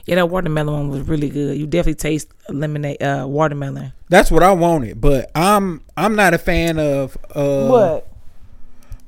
Yeah, 0.06 0.16
that 0.16 0.28
watermelon 0.28 0.74
one 0.74 0.88
was 0.88 1.02
really 1.08 1.28
good. 1.28 1.56
You 1.56 1.66
definitely 1.66 1.94
taste 1.94 2.28
lemonade, 2.48 3.00
uh, 3.02 3.24
watermelon. 3.28 3.92
That's 4.08 4.30
what 4.32 4.42
I 4.42 4.52
wanted, 4.52 5.00
but 5.00 5.30
I'm 5.36 5.82
I'm 5.96 6.16
not 6.16 6.34
a 6.34 6.38
fan 6.38 6.78
of 6.80 7.16
uh 7.32 7.68
what? 7.68 8.08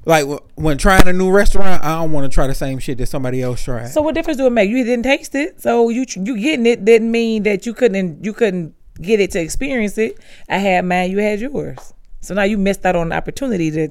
Like 0.05 0.27
when 0.55 0.79
trying 0.79 1.07
a 1.09 1.13
new 1.13 1.31
restaurant. 1.31 1.85
I 1.85 1.97
don't 1.97 2.13
want 2.13 2.31
to 2.31 2.35
try 2.35 2.47
the 2.47 2.55
same 2.55 2.79
shit 2.79 2.99
that 2.99 3.07
somebody 3.07 3.43
else 3.43 3.63
tried. 3.63 3.89
So 3.89 4.01
what 4.03 4.15
difference 4.15 4.39
do 4.39 4.47
it 4.47 4.51
make? 4.51 4.71
You 4.71 4.85
didn't 4.85 5.03
taste 5.05 5.35
it, 5.35 5.61
so 5.61 5.89
you 5.89 6.05
you 6.17 6.39
getting 6.41 6.67
it 6.67 6.85
didn't 6.85 7.11
mean 7.11 7.43
that 7.45 7.67
you 7.67 7.75
couldn't 7.75 8.25
you 8.25 8.33
couldn't 8.33 8.75
get 9.01 9.21
it 9.21 9.31
to 9.33 9.41
experience 9.41 9.99
it. 9.99 10.19
I 10.49 10.59
had 10.59 10.85
mine, 10.85 11.11
you 11.11 11.19
had 11.19 11.41
yours. 11.41 11.93
So 12.21 12.35
now 12.35 12.43
you 12.43 12.59
missed 12.59 12.85
out 12.85 12.97
on 12.97 13.11
the 13.11 13.15
opportunity 13.17 13.71
to 13.71 13.89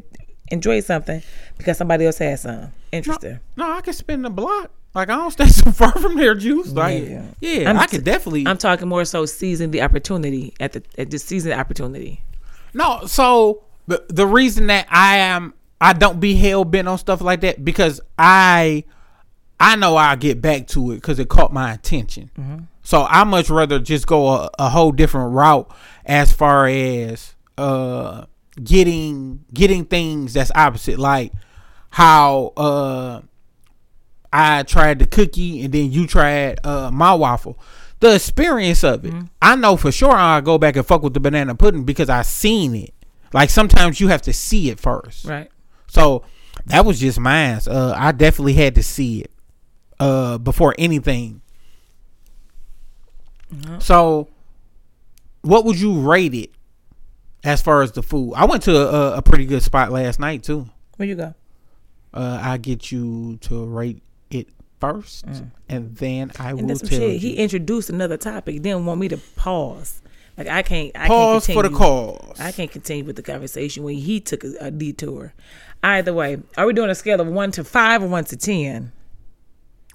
enjoy 0.49 0.79
something 0.81 1.21
because 1.57 1.77
somebody 1.77 2.05
else 2.05 2.17
had 2.17 2.39
some. 2.39 2.71
Interesting. 2.91 3.39
no, 3.55 3.71
I 3.71 3.81
can 3.81 3.93
spin 3.93 4.21
the 4.21 4.29
block. 4.29 4.71
Like 4.95 5.09
I 5.09 5.15
don't 5.15 5.31
stay 5.31 5.47
so 5.47 5.71
far 5.71 5.91
from 5.91 6.17
their 6.17 6.33
juice. 6.35 6.71
Like 6.71 7.03
Yeah. 7.07 7.25
yeah, 7.39 7.69
I'm 7.69 7.77
I 7.77 7.85
t- 7.85 7.97
could 7.97 8.05
definitely. 8.05 8.47
I'm 8.47 8.57
talking 8.57 8.87
more 8.87 9.05
so 9.05 9.25
seizing 9.25 9.71
the 9.71 9.81
opportunity 9.81 10.53
at 10.59 10.73
the 10.73 10.83
at 10.97 11.11
the 11.11 11.19
season 11.19 11.51
opportunity. 11.53 12.21
No, 12.73 13.05
so 13.05 13.63
the 13.87 14.03
the 14.09 14.25
reason 14.25 14.67
that 14.67 14.87
I 14.89 15.17
am 15.17 15.53
I 15.79 15.93
don't 15.93 16.19
be 16.19 16.35
hell 16.35 16.65
bent 16.65 16.87
on 16.87 16.97
stuff 16.97 17.21
like 17.21 17.41
that 17.41 17.63
because 17.63 18.01
I 18.17 18.83
I 19.59 19.75
know 19.75 19.95
I'll 19.95 20.17
get 20.17 20.41
back 20.41 20.67
to 20.67 20.91
it 20.91 20.95
because 20.95 21.19
it 21.19 21.29
caught 21.29 21.51
my 21.53 21.73
attention. 21.73 22.67
So 22.83 23.03
I 23.03 23.23
much 23.25 23.49
rather 23.49 23.79
just 23.79 24.07
go 24.07 24.27
a, 24.29 24.49
a 24.59 24.69
whole 24.69 24.91
different 24.91 25.33
route 25.33 25.69
as 26.05 26.31
far 26.31 26.67
as 26.67 27.35
uh 27.57 28.25
getting 28.63 29.43
getting 29.53 29.85
things 29.85 30.33
that's 30.33 30.51
opposite, 30.55 30.97
like 30.99 31.31
how 31.89 32.53
uh 32.57 33.21
I 34.33 34.63
tried 34.63 34.99
the 34.99 35.05
cookie 35.07 35.63
and 35.63 35.73
then 35.73 35.91
you 35.91 36.07
tried 36.07 36.59
uh 36.65 36.89
my 36.91 37.13
waffle. 37.13 37.59
The 37.99 38.13
experience 38.15 38.83
of 38.83 39.05
it. 39.05 39.13
I 39.41 39.55
know 39.55 39.75
for 39.75 39.91
sure 39.91 40.11
I'll 40.13 40.41
go 40.41 40.57
back 40.59 40.75
and 40.75 40.85
fuck 40.85 41.01
with 41.01 41.13
the 41.15 41.19
banana 41.19 41.55
pudding 41.55 41.83
because 41.83 42.09
I 42.09 42.21
seen 42.21 42.75
it. 42.75 42.93
Like 43.33 43.49
sometimes 43.49 43.99
you 43.99 44.07
have 44.09 44.21
to 44.23 44.33
see 44.33 44.69
it 44.69 44.79
first. 44.79 45.25
Right. 45.25 45.49
So 45.97 46.23
that 46.67 46.85
was 46.85 46.99
just 46.99 47.19
mine. 47.19 47.59
Uh 47.67 47.93
I 47.97 48.11
definitely 48.11 48.53
had 48.53 48.75
to 48.75 48.83
see 48.83 49.21
it 49.21 49.31
uh 49.99 50.37
before 50.37 50.75
anything. 50.77 51.41
So 53.79 54.27
what 55.41 55.65
would 55.65 55.79
you 55.79 55.99
rate 56.01 56.33
it 56.33 56.51
as 57.43 57.61
far 57.61 57.81
as 57.81 57.93
the 57.93 58.03
food? 58.03 58.33
I 58.35 58.45
went 58.45 58.63
to 58.63 58.75
a, 58.77 59.17
a 59.17 59.21
pretty 59.21 59.45
good 59.45 59.63
spot 59.63 59.91
last 59.91 60.19
night 60.19 60.43
too. 60.43 60.67
Where 60.97 61.07
you 61.07 61.15
go? 61.15 61.33
Uh 62.13 62.39
I 62.41 62.57
get 62.57 62.91
you 62.91 63.37
to 63.41 63.65
rate 63.65 64.01
it 64.29 64.47
first 64.79 65.25
and 65.69 65.95
then 65.95 66.31
I 66.39 66.51
Mm. 66.53 66.59
And 66.59 66.69
will 66.69 66.75
tell 66.77 66.89
shit. 66.89 67.13
you. 67.13 67.19
He 67.19 67.37
introduced 67.37 67.89
another 67.89 68.17
topic. 68.17 68.61
Didn't 68.61 68.85
want 68.85 68.99
me 68.99 69.07
to 69.07 69.17
pause. 69.35 70.01
Like 70.37 70.47
I 70.47 70.61
can't. 70.61 70.91
I 70.95 71.07
Pause 71.07 71.47
can't 71.47 71.57
for 71.57 71.63
the 71.67 71.75
cause. 71.75 72.39
I 72.39 72.51
can't 72.51 72.69
continue 72.71 73.03
with 73.03 73.15
the 73.15 73.23
conversation 73.23 73.83
when 73.83 73.95
he 73.95 74.19
took 74.19 74.43
a, 74.43 74.53
a 74.61 74.71
detour. 74.71 75.33
Either 75.83 76.13
way, 76.13 76.37
are 76.57 76.65
we 76.67 76.73
doing 76.73 76.89
a 76.89 76.95
scale 76.95 77.19
of 77.19 77.27
one 77.27 77.51
to 77.51 77.63
five 77.63 78.03
or 78.03 78.07
one 78.07 78.23
to 78.25 78.37
ten? 78.37 78.91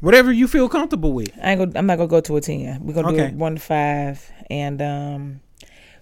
Whatever 0.01 0.33
you 0.33 0.49
feel 0.49 0.69
comfortable 0.69 1.13
with. 1.13 1.31
I 1.41 1.53
ain't 1.53 1.59
gonna, 1.61 1.79
I'm 1.79 1.87
not 1.87 1.97
gonna 1.97 2.09
go 2.09 2.21
to 2.21 2.37
a 2.37 2.41
ten. 2.41 2.85
We're 2.85 2.93
gonna 2.95 3.09
do 3.11 3.15
Okay. 3.15 3.27
it 3.29 3.35
one 3.35 3.55
to 3.55 3.61
five, 3.61 4.33
and 4.51 4.83
um, 4.83 5.41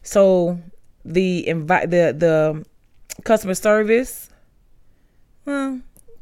so 0.02 0.58
the 1.04 1.46
invite 1.46 1.90
the 1.90 2.14
the 2.16 2.64
customer 3.24 3.54
service, 3.54 4.30
well, 5.44 5.80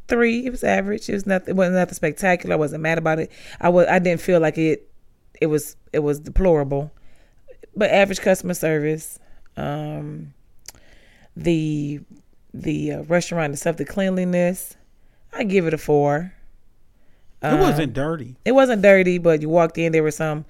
three. 0.08 0.44
It 0.46 0.50
was 0.50 0.64
average. 0.64 1.08
It 1.08 1.14
was 1.14 1.26
nothing. 1.26 1.50
It 1.50 1.56
wasn't 1.56 1.76
nothing 1.76 1.94
spectacular. 1.94 2.54
I 2.54 2.58
wasn't 2.58 2.82
mad 2.82 2.98
about 2.98 3.20
it. 3.20 3.30
I 3.60 3.68
was. 3.68 3.86
I 3.86 4.00
didn't 4.00 4.20
feel 4.22 4.40
like 4.40 4.58
it. 4.58 4.90
It 5.40 5.46
was. 5.46 5.76
It 5.92 6.00
was 6.00 6.18
deplorable, 6.18 6.90
but 7.79 7.91
average 7.91 8.20
customer 8.20 8.55
service. 8.55 9.18
Um, 9.57 10.35
the 11.37 12.01
the 12.53 12.93
uh, 12.93 13.03
restaurant 13.05 13.53
itself, 13.53 13.76
the 13.76 13.85
cleanliness, 13.85 14.76
I 15.33 15.45
give 15.45 15.66
it 15.66 15.74
a 15.74 15.79
four. 15.79 16.35
It 17.41 17.61
wasn't 17.61 17.93
dirty. 17.93 18.35
It 18.45 18.53
wasn't 18.53 18.83
dirty, 18.83 19.18
but 19.18 19.41
you 19.41 19.49
walked 19.49 19.79
in. 19.79 19.93
There 19.93 20.03
were 20.03 20.11
some, 20.11 20.45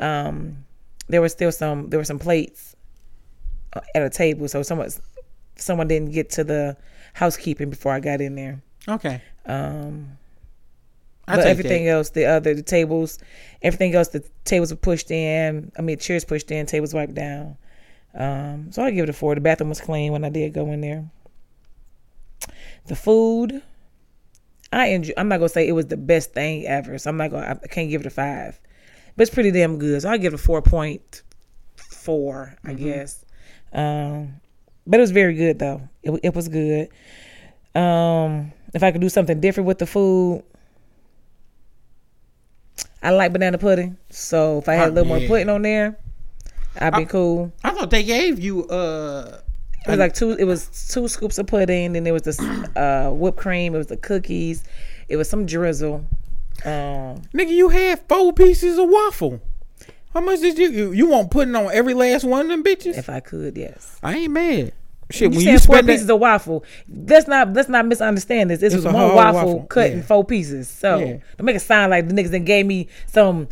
um, 0.00 0.64
there 1.06 1.20
were 1.20 1.28
still 1.28 1.52
some. 1.52 1.88
There 1.90 2.00
were 2.00 2.04
some 2.04 2.18
plates 2.18 2.74
uh, 3.74 3.80
at 3.94 4.02
a 4.02 4.10
table, 4.10 4.48
so 4.48 4.62
someone 4.64 4.90
someone 5.54 5.86
didn't 5.86 6.10
get 6.10 6.30
to 6.30 6.44
the 6.44 6.76
housekeeping 7.14 7.70
before 7.70 7.92
I 7.92 8.00
got 8.00 8.20
in 8.20 8.34
there. 8.34 8.60
Okay. 8.88 9.22
Um, 9.46 10.18
I 11.32 11.36
but 11.36 11.46
everything 11.46 11.84
that. 11.84 11.90
else, 11.90 12.10
the 12.10 12.26
other 12.26 12.54
the 12.54 12.62
tables, 12.62 13.18
everything 13.62 13.94
else, 13.94 14.08
the 14.08 14.24
tables 14.44 14.70
were 14.70 14.76
pushed 14.76 15.10
in. 15.10 15.72
I 15.78 15.82
mean, 15.82 15.98
chairs 15.98 16.24
pushed 16.24 16.50
in, 16.50 16.66
tables 16.66 16.94
wiped 16.94 17.14
down. 17.14 17.56
Um, 18.14 18.70
so 18.72 18.82
I 18.82 18.90
give 18.90 19.04
it 19.04 19.08
a 19.08 19.12
four. 19.12 19.34
The 19.34 19.40
bathroom 19.40 19.70
was 19.70 19.80
clean 19.80 20.12
when 20.12 20.24
I 20.24 20.28
did 20.28 20.52
go 20.52 20.70
in 20.70 20.80
there. 20.80 21.10
The 22.86 22.96
food, 22.96 23.62
I 24.72 24.86
enjoy. 24.88 25.14
I'm 25.16 25.28
not 25.28 25.38
gonna 25.38 25.48
say 25.48 25.66
it 25.66 25.72
was 25.72 25.86
the 25.86 25.96
best 25.96 26.32
thing 26.34 26.66
ever, 26.66 26.98
so 26.98 27.10
I'm 27.10 27.16
not 27.16 27.30
gonna. 27.30 27.58
I 27.62 27.66
can't 27.68 27.88
give 27.88 28.02
it 28.02 28.06
a 28.06 28.10
five, 28.10 28.60
but 29.16 29.22
it's 29.22 29.34
pretty 29.34 29.50
damn 29.50 29.78
good. 29.78 30.02
So 30.02 30.10
I 30.10 30.16
give 30.18 30.32
it 30.32 30.40
a 30.40 30.42
four 30.42 30.60
point 30.60 31.22
four, 31.76 32.56
I 32.64 32.74
guess. 32.74 33.24
Um, 33.72 34.40
but 34.86 34.98
it 34.98 35.02
was 35.02 35.12
very 35.12 35.34
good 35.34 35.58
though. 35.58 35.88
It 36.02 36.18
it 36.22 36.34
was 36.34 36.48
good. 36.48 36.88
Um, 37.74 38.52
if 38.74 38.82
I 38.82 38.90
could 38.90 39.00
do 39.00 39.08
something 39.08 39.40
different 39.40 39.66
with 39.66 39.78
the 39.78 39.86
food, 39.86 40.42
I 43.02 43.10
like 43.10 43.32
banana 43.32 43.58
pudding. 43.58 43.96
So 44.10 44.58
if 44.58 44.68
I 44.68 44.74
had 44.74 44.88
a 44.88 44.90
Oh, 44.90 44.94
little 44.94 45.08
more 45.08 45.26
pudding 45.26 45.48
on 45.48 45.62
there, 45.62 45.96
I'd 46.78 46.94
be 46.94 47.04
cool. 47.04 47.52
I 47.64 47.70
thought 47.70 47.90
they 47.90 48.02
gave 48.04 48.38
you 48.38 48.66
uh 48.68 49.40
It 49.86 49.90
was 49.90 49.98
like 49.98 50.14
two. 50.14 50.30
It 50.32 50.44
was 50.44 50.88
two 50.92 51.08
scoops 51.08 51.38
of 51.38 51.46
pudding, 51.46 51.96
and 51.96 52.06
there 52.06 52.12
was 52.12 52.22
this 52.22 52.38
uh, 52.76 53.10
whipped 53.12 53.38
cream. 53.38 53.74
It 53.74 53.78
was 53.78 53.88
the 53.88 53.96
cookies. 53.96 54.62
It 55.08 55.16
was 55.16 55.28
some 55.28 55.44
drizzle. 55.46 56.04
Um, 56.64 57.22
nigga, 57.34 57.48
you 57.48 57.68
had 57.70 58.00
four 58.08 58.32
pieces 58.32 58.78
of 58.78 58.88
waffle. 58.88 59.40
How 60.14 60.20
much 60.20 60.40
did 60.40 60.56
you 60.58 60.70
you, 60.70 60.92
you 60.92 61.06
want 61.08 61.30
putting 61.30 61.56
on 61.56 61.70
every 61.72 61.94
last 61.94 62.22
one 62.24 62.42
of 62.42 62.48
them 62.48 62.62
bitches? 62.62 62.96
if 62.96 63.08
I 63.08 63.18
could, 63.20 63.56
yes. 63.56 63.98
I 64.02 64.14
ain't 64.16 64.32
mad. 64.32 64.72
Shit, 65.12 65.32
You 65.32 65.38
when 65.38 65.46
you 65.48 65.58
four 65.58 65.82
pieces 65.82 66.06
that, 66.06 66.14
of 66.14 66.20
waffle. 66.20 66.64
Let's 66.88 67.28
not 67.28 67.52
let's 67.52 67.68
not 67.68 67.86
misunderstand 67.86 68.50
this. 68.50 68.60
This 68.60 68.74
was 68.74 68.84
one 68.84 68.94
waffle, 68.94 69.34
waffle, 69.34 69.62
cut 69.64 69.90
yeah. 69.90 69.96
in 69.96 70.02
four 70.02 70.24
pieces. 70.24 70.68
So 70.68 70.98
Yeah. 70.98 71.16
to 71.38 71.42
make 71.42 71.56
it 71.56 71.60
sound 71.60 71.90
like 71.90 72.08
the 72.08 72.14
niggas 72.14 72.30
then 72.30 72.44
gave 72.44 72.66
me 72.66 72.88
some 73.06 73.48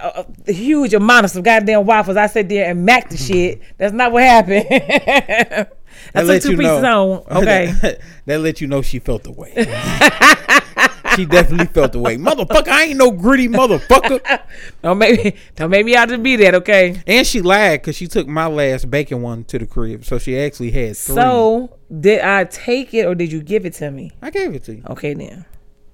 uh, 0.00 0.06
uh, 0.06 0.24
huge 0.52 0.94
amount 0.94 1.24
of 1.24 1.30
some 1.30 1.42
goddamn 1.42 1.84
waffles. 1.86 2.16
I 2.16 2.26
sat 2.26 2.48
there 2.48 2.70
and 2.70 2.84
macked 2.84 3.10
the 3.10 3.16
shit. 3.16 3.60
That's 3.78 3.92
not 3.92 4.12
what 4.12 4.22
happened. 4.22 4.66
I 4.70 5.66
that 6.12 6.20
took 6.20 6.28
let 6.28 6.42
two 6.42 6.50
you 6.52 6.56
pieces 6.58 6.82
know. 6.82 7.24
on. 7.28 7.36
Okay. 7.42 7.72
that, 7.82 8.00
that 8.26 8.40
let 8.40 8.60
you 8.60 8.66
know 8.68 8.82
she 8.82 8.98
felt 9.00 9.24
the 9.24 9.32
way. 9.32 9.52
she 11.16 11.26
definitely 11.26 11.66
felt 11.66 11.92
the 11.92 11.98
way. 11.98 12.16
Motherfucker, 12.16 12.68
I 12.68 12.84
ain't 12.84 12.98
no 12.98 13.10
gritty 13.10 13.48
motherfucker. 13.48 14.40
don't 14.82 14.98
make 14.98 15.24
me 15.24 15.36
don't 15.56 15.70
make 15.70 15.84
me 15.84 15.96
out 15.96 16.08
to 16.08 16.18
be 16.18 16.36
that. 16.36 16.54
Okay. 16.54 17.02
And 17.06 17.26
she 17.26 17.40
lied 17.42 17.80
because 17.82 17.96
she 17.96 18.06
took 18.06 18.26
my 18.26 18.46
last 18.46 18.90
bacon 18.90 19.22
one 19.22 19.44
to 19.44 19.58
the 19.58 19.66
crib, 19.66 20.04
so 20.04 20.18
she 20.18 20.38
actually 20.38 20.70
had 20.70 20.96
three. 20.96 21.14
So 21.14 21.78
did 21.98 22.20
I 22.20 22.44
take 22.44 22.94
it 22.94 23.06
or 23.06 23.14
did 23.14 23.32
you 23.32 23.42
give 23.42 23.66
it 23.66 23.74
to 23.74 23.90
me? 23.90 24.12
I 24.22 24.30
gave 24.30 24.54
it 24.54 24.64
to 24.64 24.76
you. 24.76 24.82
Okay 24.90 25.14
then. 25.14 25.44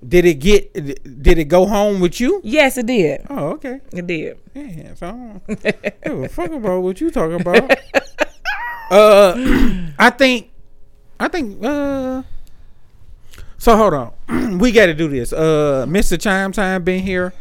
Did 0.07 0.25
it 0.27 0.35
get? 0.35 0.73
Did 1.23 1.39
it 1.39 1.47
go 1.47 1.67
home 1.67 2.01
with 2.01 2.21
you? 2.21 2.41
Yes, 2.45 2.77
it 2.77 2.87
did. 2.87 3.27
Oh, 3.31 3.49
okay. 3.53 3.81
It 3.93 4.07
did. 4.07 4.39
Yeah, 4.55 4.95
so 4.95 5.07
I 5.07 5.11
don't 5.11 6.03
give 6.05 6.23
a 6.23 6.29
fuck 6.29 6.51
about 6.51 6.83
what 6.83 7.01
you 7.01 7.11
talking 7.11 7.41
about. 7.41 7.71
uh, 8.91 9.35
I 9.99 10.11
think, 10.11 10.51
I 11.19 11.29
think. 11.29 11.65
Uh, 11.65 12.23
so 13.67 13.77
hold 13.77 13.95
on, 13.95 14.13
we 14.61 14.71
got 14.71 14.87
to 14.87 14.95
do 14.95 15.09
this. 15.09 15.33
Uh, 15.33 15.85
Mr. 15.89 16.21
Chime 16.21 16.53
Time 16.53 16.85
been 16.85 17.03
here, 17.03 17.33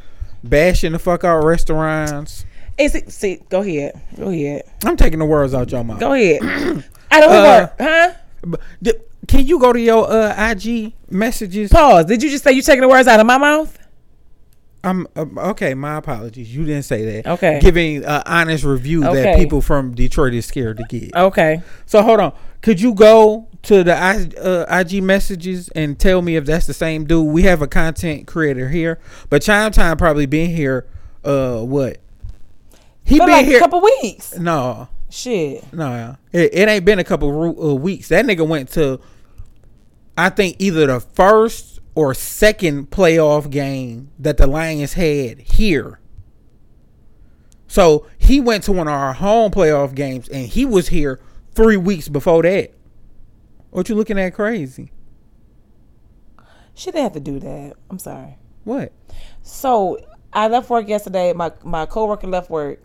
bashing 0.43 0.91
the 0.93 0.97
fuck 0.97 1.23
out 1.23 1.43
restaurants. 1.43 2.45
Is 2.79 2.95
it, 2.95 3.11
see, 3.11 3.41
go 3.47 3.61
ahead. 3.61 4.01
Go 4.17 4.29
ahead. 4.29 4.63
I'm 4.83 4.97
taking 4.97 5.19
the 5.19 5.25
words 5.25 5.53
out 5.53 5.61
of 5.67 5.71
your 5.71 5.83
mouth. 5.83 5.99
Go 5.99 6.13
ahead. 6.13 6.41
I 7.11 7.19
don't 7.19 7.31
Uh, 7.31 7.69
work, 7.69 7.75
huh? 7.79 8.11
Can 9.27 9.45
you 9.45 9.59
go 9.59 9.71
to 9.71 9.79
your 9.79 10.11
uh, 10.11 10.49
IG 10.51 10.93
messages? 11.11 11.69
Pause. 11.71 12.05
Did 12.05 12.23
you 12.23 12.31
just 12.31 12.43
say 12.43 12.53
you 12.53 12.63
taking 12.63 12.81
the 12.81 12.87
words 12.89 13.07
out 13.07 13.19
of 13.19 13.27
my 13.27 13.37
mouth? 13.37 13.77
I'm 14.85 15.07
uh, 15.15 15.25
okay. 15.49 15.73
My 15.73 15.97
apologies. 15.97 16.55
You 16.55 16.63
didn't 16.63 16.83
say 16.83 17.21
that. 17.21 17.27
Okay. 17.33 17.59
Giving 17.59 18.05
an 18.05 18.21
honest 18.25 18.63
review 18.63 19.01
that 19.01 19.37
people 19.37 19.61
from 19.61 19.95
Detroit 19.95 20.33
is 20.33 20.45
scared 20.45 20.77
to 20.77 20.83
get. 20.87 21.15
Okay. 21.15 21.61
So 21.85 22.03
hold 22.03 22.19
on. 22.19 22.33
Could 22.61 22.79
you 22.79 22.93
go 22.93 23.47
to 23.63 23.83
the 23.83 23.95
I, 23.95 24.27
uh, 24.39 24.65
IG 24.79 25.01
messages 25.03 25.69
and 25.69 25.99
tell 25.99 26.21
me 26.21 26.35
if 26.35 26.45
that's 26.45 26.67
the 26.67 26.73
same 26.73 27.05
dude? 27.05 27.27
We 27.27 27.43
have 27.43 27.61
a 27.61 27.67
content 27.67 28.27
creator 28.27 28.69
here, 28.69 28.99
but 29.29 29.41
Chime 29.41 29.71
Time 29.71 29.97
probably 29.97 30.27
been 30.27 30.51
here. 30.51 30.87
Uh, 31.23 31.61
what? 31.61 31.97
He 33.03 33.19
been 33.19 33.29
like 33.29 33.45
here. 33.45 33.57
a 33.57 33.59
couple 33.59 33.81
weeks. 33.81 34.37
no, 34.37 34.87
Shit. 35.09 35.71
no, 35.73 36.17
it, 36.31 36.53
it 36.53 36.69
ain't 36.69 36.85
been 36.85 36.99
a 36.99 37.03
couple 37.03 37.29
uh, 37.29 37.73
weeks. 37.73 38.09
That 38.09 38.25
nigga 38.25 38.47
went 38.47 38.69
to, 38.69 38.99
I 40.17 40.29
think 40.29 40.55
either 40.59 40.87
the 40.87 40.99
first 40.99 41.74
or 41.95 42.13
second 42.13 42.91
playoff 42.91 43.49
game 43.49 44.11
that 44.19 44.37
the 44.37 44.45
Lions 44.45 44.93
had 44.93 45.39
here. 45.39 45.99
So 47.67 48.05
he 48.17 48.39
went 48.39 48.63
to 48.65 48.71
one 48.71 48.87
of 48.87 48.93
our 48.93 49.13
home 49.13 49.51
playoff 49.51 49.95
games, 49.95 50.29
and 50.29 50.45
he 50.45 50.65
was 50.65 50.89
here 50.89 51.19
three 51.53 51.77
weeks 51.77 52.09
before 52.09 52.43
that. 52.43 52.73
What 53.71 53.89
you 53.89 53.95
looking 53.95 54.19
at 54.19 54.33
crazy? 54.33 54.91
She 56.73 56.91
didn't 56.91 57.03
have 57.03 57.13
to 57.13 57.19
do 57.19 57.39
that. 57.39 57.73
I'm 57.89 57.99
sorry. 57.99 58.37
What? 58.65 58.91
So 59.41 59.97
I 60.33 60.47
left 60.47 60.69
work 60.69 60.87
yesterday. 60.87 61.31
My 61.33 61.51
my 61.63 61.85
coworker 61.85 62.27
left 62.27 62.49
work, 62.49 62.81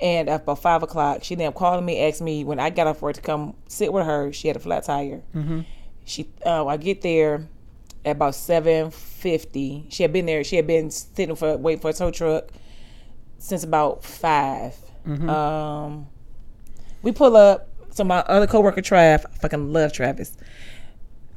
and 0.00 0.28
at 0.28 0.42
about 0.42 0.60
five 0.62 0.82
o'clock, 0.82 1.24
she 1.24 1.34
ended 1.34 1.48
up 1.48 1.54
calling 1.54 1.84
me, 1.84 2.00
asked 2.00 2.22
me 2.22 2.44
when 2.44 2.60
I 2.60 2.70
got 2.70 2.86
off 2.86 3.02
work 3.02 3.16
to 3.16 3.20
come 3.20 3.54
sit 3.66 3.92
with 3.92 4.06
her. 4.06 4.32
She 4.32 4.48
had 4.48 4.56
a 4.56 4.60
flat 4.60 4.84
tire. 4.84 5.22
Mm-hmm. 5.34 5.60
She, 6.04 6.28
uh, 6.44 6.66
I 6.66 6.76
get 6.76 7.02
there 7.02 7.48
at 8.06 8.12
about 8.16 8.34
seven 8.34 8.90
fifty. 8.90 9.86
She 9.90 10.02
had 10.02 10.12
been 10.12 10.24
there. 10.26 10.44
She 10.44 10.56
had 10.56 10.66
been 10.66 10.90
sitting 10.90 11.34
for 11.36 11.56
waiting 11.56 11.80
for 11.80 11.90
a 11.90 11.92
tow 11.92 12.10
truck 12.10 12.48
since 13.38 13.62
about 13.64 14.02
5 14.04 14.74
Um, 15.28 16.06
we 17.02 17.12
pull 17.12 17.36
up. 17.36 17.68
So 17.90 18.04
my 18.04 18.18
other 18.20 18.46
coworker, 18.46 18.82
Trav, 18.82 19.24
I 19.24 19.36
fucking 19.38 19.72
love 19.72 19.92
Travis, 19.92 20.36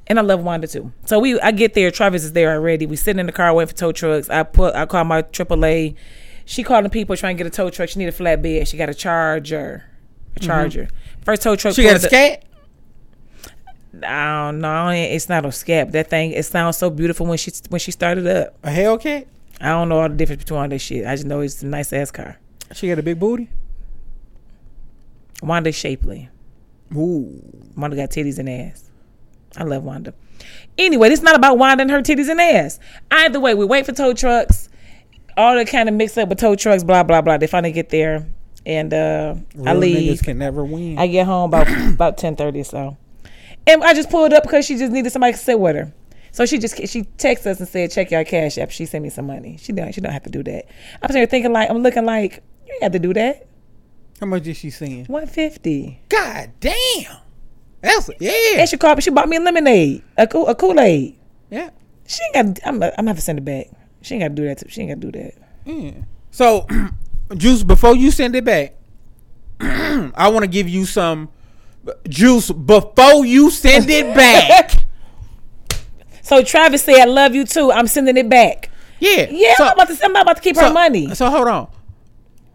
and 0.08 0.20
I 0.20 0.22
love 0.22 0.44
Wanda 0.44 0.68
too. 0.68 0.92
So 1.06 1.20
we, 1.20 1.40
I 1.40 1.52
get 1.52 1.74
there. 1.74 1.90
Travis 1.92 2.24
is 2.24 2.34
there 2.34 2.52
already. 2.54 2.86
We 2.86 2.96
sitting 2.96 3.20
in 3.20 3.26
the 3.28 3.32
car 3.32 3.54
waiting 3.54 3.70
for 3.74 3.78
tow 3.78 3.92
trucks. 3.92 4.30
I 4.30 4.44
put, 4.44 4.76
I 4.76 4.86
call 4.86 5.04
my 5.06 5.22
AAA. 5.22 5.96
She 6.46 6.64
calling 6.64 6.84
the 6.84 6.90
people 6.90 7.16
trying 7.16 7.38
to 7.38 7.44
get 7.44 7.48
a 7.48 7.56
tow 7.56 7.70
truck. 7.70 7.90
She 7.90 8.00
need 8.00 8.10
a 8.10 8.12
flatbed. 8.12 8.68
She 8.68 8.76
got 8.76 8.90
a 8.90 8.94
charger, 8.94 9.86
a 10.36 10.40
charger. 10.40 10.90
First 11.24 11.44
tow 11.44 11.56
truck. 11.56 11.76
She 11.76 11.84
got 11.84 11.96
a 11.96 12.00
scat. 12.00 12.44
I 14.04 14.46
don't 14.46 14.60
know. 14.62 14.90
It's 14.90 15.30
not 15.30 15.46
a 15.46 15.50
scap. 15.50 15.92
That 15.92 16.10
thing. 16.10 16.32
It 16.32 16.46
sounds 16.46 16.78
so 16.78 16.90
beautiful 16.90 17.26
when 17.26 17.38
she 17.38 17.52
when 17.70 17.80
she 17.80 17.92
started 17.92 18.28
up. 18.28 18.56
A 18.64 18.70
Hellcat. 18.70 19.26
I 19.62 19.70
don't 19.70 19.90
know 19.90 20.00
all 20.00 20.10
the 20.10 20.16
difference 20.16 20.44
between 20.44 20.62
all 20.62 20.68
this 20.68 20.82
shit. 20.82 21.06
I 21.06 21.16
just 21.16 21.26
know 21.26 21.42
it's 21.42 21.62
a 21.64 21.66
nice 21.66 21.92
ass 21.92 22.12
car. 22.12 22.40
She 22.74 22.88
got 22.88 23.00
a 23.00 23.04
big 23.04 23.20
booty. 23.20 23.50
Wanda 25.42 25.72
Shapley. 25.72 26.30
Ooh. 26.96 27.42
Wanda 27.76 27.96
got 27.96 28.10
titties 28.10 28.40
and 28.40 28.50
ass. 28.50 28.90
I 29.58 29.64
love 29.64 29.84
Wanda. 29.84 30.14
Anyway, 30.78 31.10
this 31.10 31.20
is 31.20 31.24
not 31.24 31.36
about 31.36 31.58
Wanda 31.58 31.82
and 31.82 31.92
her 31.92 32.02
titties 32.02 32.30
and 32.30 32.40
ass. 32.40 32.80
Either 33.12 33.40
way, 33.40 33.54
we 33.54 33.66
wait 33.66 33.86
for 33.86 33.92
tow 33.92 34.14
trucks. 34.14 34.70
All 35.36 35.56
that 35.56 35.68
kind 35.68 35.90
of 35.90 35.96
mix 35.96 36.18
up 36.18 36.30
with 36.30 36.40
tow 36.40 36.56
trucks, 36.56 36.84
blah 36.84 37.04
blah 37.04 37.22
blah. 37.22 37.38
They 37.38 37.48
finally 37.48 37.72
get 37.72 37.90
there, 37.90 38.28
and 38.66 38.94
uh, 38.94 39.36
I 39.66 39.72
Real 39.72 39.76
leave. 39.76 40.20
Niggas 40.20 40.24
can 40.24 40.38
never 40.38 40.64
win. 40.64 40.98
I 40.98 41.08
get 41.08 41.26
home 41.26 41.50
about 41.50 41.68
about 41.94 42.18
ten 42.18 42.36
thirty 42.36 42.64
so, 42.64 42.98
and 43.70 43.84
I 43.84 43.94
just 43.94 44.10
pulled 44.10 44.34
up 44.34 44.44
because 44.44 44.66
she 44.66 44.78
just 44.78 44.92
needed 44.92 45.12
somebody 45.12 45.34
to 45.34 45.40
sit 45.40 45.60
with 45.60 45.76
her. 45.76 45.94
So 46.32 46.46
she 46.46 46.58
just 46.58 46.76
she 46.88 47.04
texted 47.18 47.48
us 47.48 47.60
and 47.60 47.68
said, 47.68 47.92
"Check 47.92 48.12
your 48.12 48.24
cash 48.24 48.58
app." 48.58 48.72
She 48.72 48.86
sent 48.86 49.04
me 49.04 49.10
some 49.10 49.28
money. 49.28 49.58
She 49.60 49.74
don't 49.74 49.94
she 49.94 50.02
don't 50.02 50.14
have 50.14 50.24
to 50.24 50.30
do 50.30 50.44
that. 50.44 50.66
I'm 51.02 51.08
sitting 51.08 51.22
here 51.22 51.28
thinking 51.28 51.54
like 51.54 51.70
I'm 51.70 51.80
looking 51.80 52.06
like 52.06 52.44
you 52.68 52.74
ain't 52.74 52.84
have 52.84 52.92
to 52.92 53.00
do 53.00 53.14
that. 53.14 53.48
How 54.20 54.28
much 54.28 54.46
is 54.48 54.58
she 54.58 54.70
saying? 54.70 55.06
One 55.06 55.28
fifty. 55.28 56.02
God 56.10 56.52
damn. 56.60 57.18
That's 57.82 58.10
yeah. 58.20 58.60
And 58.60 58.70
she 58.70 58.78
called 58.78 58.98
me. 58.98 59.02
She 59.02 59.10
bought 59.10 59.30
me 59.30 59.38
a 59.38 59.40
lemonade, 59.40 60.04
a 60.18 60.28
cool 60.28 60.48
a 60.48 60.56
Kool 60.56 60.80
Aid. 60.80 61.18
Yeah. 61.50 61.72
She 62.08 62.22
ain't 62.36 62.58
got. 62.58 62.68
I'm. 62.68 62.84
I'm 62.84 62.92
gonna 62.92 63.10
have 63.10 63.18
to 63.18 63.22
send 63.22 63.40
it 63.40 63.46
back. 63.46 63.68
She 64.02 64.16
ain't 64.16 64.24
got 64.24 64.30
to 64.30 64.36
do 64.36 64.46
that. 64.46 64.58
To, 64.60 64.70
she 64.70 64.82
ain't 64.82 64.92
got 64.92 65.02
to 65.02 65.12
do 65.12 65.20
that. 65.20 65.34
Yeah. 65.66 65.92
So, 66.32 66.68
Juice, 67.38 67.64
before 67.64 67.96
you 67.96 68.12
send 68.12 68.36
it 68.36 68.46
back, 68.46 68.76
I 69.60 70.30
want 70.30 70.44
to 70.44 70.48
give 70.48 70.70
you 70.70 70.86
some 70.86 71.30
juice 72.08 72.52
before 72.52 73.26
you 73.26 73.50
send 73.50 73.90
it 73.90 74.14
back. 74.16 74.84
So 76.22 76.44
Travis 76.44 76.84
said, 76.84 76.96
"I 77.00 77.06
love 77.06 77.34
you 77.36 77.46
too. 77.46 77.72
I'm 77.72 77.88
sending 77.88 78.18
it 78.18 78.30
back." 78.30 78.70
Yeah. 79.00 79.28
Yeah, 79.30 79.56
So, 79.56 79.66
I'm 79.66 79.74
about 79.74 79.88
to. 79.88 80.06
I'm 80.06 80.16
about 80.16 80.36
to 80.38 80.42
keep 80.42 80.58
her 80.58 80.72
money. 80.72 81.14
So 81.16 81.30
hold 81.30 81.48
on. 81.48 81.68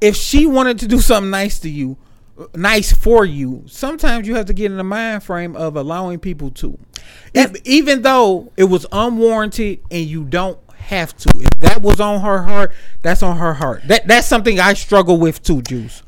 If 0.01 0.17
she 0.17 0.47
wanted 0.47 0.79
to 0.81 0.87
do 0.87 1.01
something 1.01 1.31
nice 1.31 1.59
to 1.61 1.71
you, 1.71 1.97
nice 2.55 2.93
for 2.93 3.25
you, 3.25 3.65
sometimes 3.67 4.29
you 4.29 4.35
have 4.35 4.47
to 4.47 4.53
get 4.53 4.71
in 4.71 4.77
the 4.77 4.85
mind 4.85 5.23
frame 5.23 5.57
of 5.57 5.77
allowing 5.77 6.19
people 6.19 6.51
to. 6.51 6.79
If, 7.33 7.55
even 7.65 8.03
though 8.03 8.53
it 8.57 8.65
was 8.65 8.87
unwarranted 8.93 9.81
and 9.91 10.05
you 10.05 10.25
don't 10.25 10.59
have 10.77 11.17
to. 11.17 11.31
If 11.37 11.61
that 11.61 11.81
was 11.83 12.01
on 12.01 12.21
her 12.21 12.43
heart, 12.43 12.73
that's 13.03 13.23
on 13.23 13.39
her 13.39 13.55
heart. 13.55 13.83
That 13.87 14.07
that's 14.07 14.27
something 14.27 14.61
I 14.61 14.75
struggle 14.75 15.19
with 15.19 15.43
too, 15.43 15.63
Juice. 15.63 16.03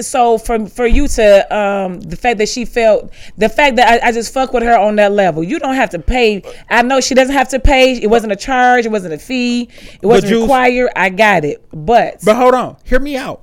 So 0.00 0.38
for 0.38 0.66
for 0.66 0.86
you 0.86 1.06
to 1.08 1.54
um 1.56 2.00
the 2.00 2.16
fact 2.16 2.38
that 2.38 2.48
she 2.48 2.64
felt 2.64 3.12
the 3.36 3.48
fact 3.48 3.76
that 3.76 4.02
I, 4.02 4.08
I 4.08 4.12
just 4.12 4.32
fuck 4.32 4.52
with 4.52 4.62
her 4.62 4.78
on 4.78 4.96
that 4.96 5.12
level 5.12 5.44
you 5.44 5.58
don't 5.58 5.74
have 5.74 5.90
to 5.90 5.98
pay 5.98 6.42
i 6.70 6.80
know 6.82 7.00
she 7.00 7.14
doesn't 7.14 7.34
have 7.34 7.48
to 7.50 7.60
pay 7.60 7.92
it 8.00 8.08
wasn't 8.08 8.32
a 8.32 8.36
charge 8.36 8.86
it 8.86 8.90
wasn't 8.90 9.12
a 9.12 9.18
fee 9.18 9.68
it 10.00 10.06
wasn't 10.06 10.30
Juice- 10.30 10.42
required 10.42 10.90
i 10.96 11.10
got 11.10 11.44
it 11.44 11.62
but 11.70 12.18
But 12.24 12.36
hold 12.36 12.54
on, 12.54 12.76
hear 12.84 12.98
me 12.98 13.16
out. 13.16 13.42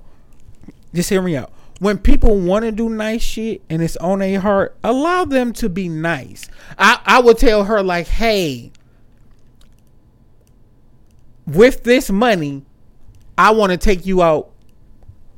Just 0.94 1.10
hear 1.10 1.22
me 1.22 1.36
out. 1.36 1.52
When 1.80 1.98
people 1.98 2.40
want 2.40 2.64
to 2.64 2.72
do 2.72 2.90
nice 2.90 3.22
shit 3.22 3.62
and 3.70 3.82
it's 3.84 3.98
on 3.98 4.20
their 4.20 4.40
heart, 4.40 4.78
allow 4.84 5.26
them 5.26 5.52
to 5.54 5.68
be 5.70 5.90
nice. 5.90 6.50
I 6.80 7.00
I 7.06 7.20
would 7.20 7.38
tell 7.38 7.66
her 7.66 7.84
like, 7.84 8.08
hey, 8.08 8.72
with 11.46 11.84
this 11.84 12.10
money, 12.10 12.64
I 13.38 13.52
want 13.52 13.72
to 13.72 13.78
take 13.78 14.06
you 14.06 14.24
out 14.24 14.52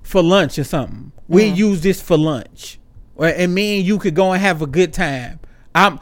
for 0.08 0.24
lunch 0.24 0.58
or 0.58 0.64
something. 0.64 1.12
We 1.28 1.46
use 1.46 1.82
this 1.82 2.02
for 2.02 2.18
lunch, 2.18 2.80
Or- 3.16 3.28
and 3.28 3.54
me 3.54 3.78
and 3.80 3.86
you 3.86 3.98
could 4.00 4.16
go 4.16 4.32
and 4.32 4.42
have 4.42 4.62
a 4.62 4.68
good 4.68 4.94
time. 4.94 5.40
I'm 5.76 6.00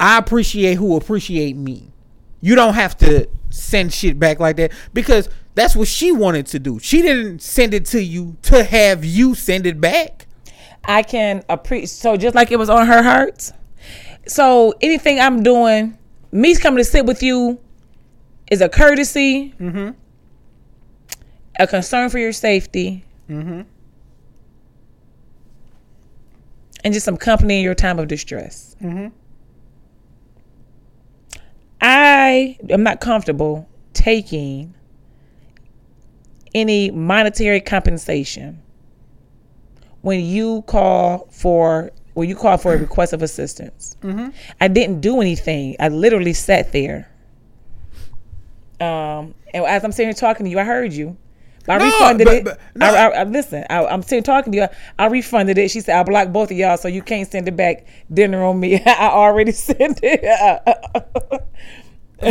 I 0.00 0.18
appreciate 0.18 0.74
who 0.78 0.96
appreciate 0.96 1.56
me. 1.56 1.92
You 2.40 2.54
don't 2.56 2.74
have 2.74 2.96
to 2.98 3.28
send 3.50 3.92
shit 3.92 4.18
back 4.18 4.40
like 4.40 4.56
that 4.56 4.72
because 4.94 5.28
that's 5.54 5.76
what 5.76 5.86
she 5.86 6.10
wanted 6.10 6.46
to 6.46 6.58
do. 6.58 6.78
She 6.80 7.02
didn't 7.02 7.40
send 7.42 7.74
it 7.74 7.84
to 7.86 8.02
you 8.02 8.36
to 8.42 8.64
have 8.64 9.04
you 9.04 9.34
send 9.34 9.66
it 9.66 9.80
back. 9.80 10.26
i 10.84 11.02
can 11.02 11.44
appreciate 11.48 11.88
so 11.90 12.16
just 12.16 12.34
like 12.34 12.50
it 12.50 12.58
was 12.58 12.68
on 12.68 12.86
her 12.88 13.02
heart 13.04 13.52
so 14.26 14.74
anything 14.80 15.20
i'm 15.20 15.42
doing 15.44 15.96
me 16.32 16.56
coming 16.56 16.78
to 16.78 16.84
sit 16.84 17.06
with 17.06 17.22
you 17.22 17.60
is 18.50 18.60
a 18.60 18.68
courtesy 18.68 19.54
mm-hmm. 19.60 19.90
A 21.58 21.66
concern 21.66 22.10
for 22.10 22.18
your 22.18 22.32
safety 22.32 23.04
mm-hmm. 23.28 23.62
and 26.84 26.94
just 26.94 27.04
some 27.04 27.16
company 27.16 27.58
in 27.58 27.62
your 27.62 27.74
time 27.74 27.98
of 27.98 28.08
distress 28.08 28.76
mm-hmm. 28.82 29.08
i 31.80 32.56
am 32.70 32.82
not 32.82 33.00
comfortable 33.00 33.68
taking 33.92 34.74
any 36.54 36.90
monetary 36.90 37.60
compensation 37.60 38.62
when 40.02 40.20
you 40.20 40.62
call 40.62 41.28
for 41.30 41.90
when 42.14 42.28
you 42.28 42.36
call 42.36 42.58
for 42.58 42.74
a 42.74 42.78
request 42.78 43.12
of 43.12 43.22
assistance. 43.22 43.96
Mm-hmm. 44.02 44.30
I 44.60 44.68
didn't 44.68 45.00
do 45.00 45.20
anything. 45.20 45.76
I 45.80 45.88
literally 45.88 46.34
sat 46.34 46.72
there. 46.72 47.08
Um, 48.80 49.34
and 49.54 49.64
as 49.64 49.84
I'm 49.84 49.92
sitting 49.92 50.08
here 50.08 50.14
talking 50.14 50.44
to 50.44 50.50
you, 50.50 50.58
I 50.58 50.64
heard 50.64 50.92
you. 50.92 51.16
I 51.68 51.78
No, 51.78 51.84
refunded 51.84 52.26
but- 52.26 52.36
it. 52.36 52.58
no. 52.74 52.86
I, 52.86 52.90
I, 52.90 53.08
I 53.20 53.24
listen. 53.24 53.64
I, 53.70 53.84
I'm 53.86 54.02
sitting 54.02 54.24
talking 54.24 54.52
to 54.52 54.58
you. 54.58 54.66
I, 54.98 55.06
refunded 55.06 55.58
it. 55.58 55.70
She 55.70 55.80
said 55.80 55.96
I 55.98 56.02
blocked 56.02 56.32
both 56.32 56.50
of 56.50 56.56
y'all, 56.56 56.76
so 56.76 56.88
you 56.88 57.02
can't 57.02 57.30
send 57.30 57.46
it 57.48 57.56
back. 57.56 57.86
Dinner 58.12 58.42
on 58.44 58.58
me. 58.58 58.82
I 58.86 59.08
already 59.10 59.52
sent 59.68 60.00
it. 60.02 61.42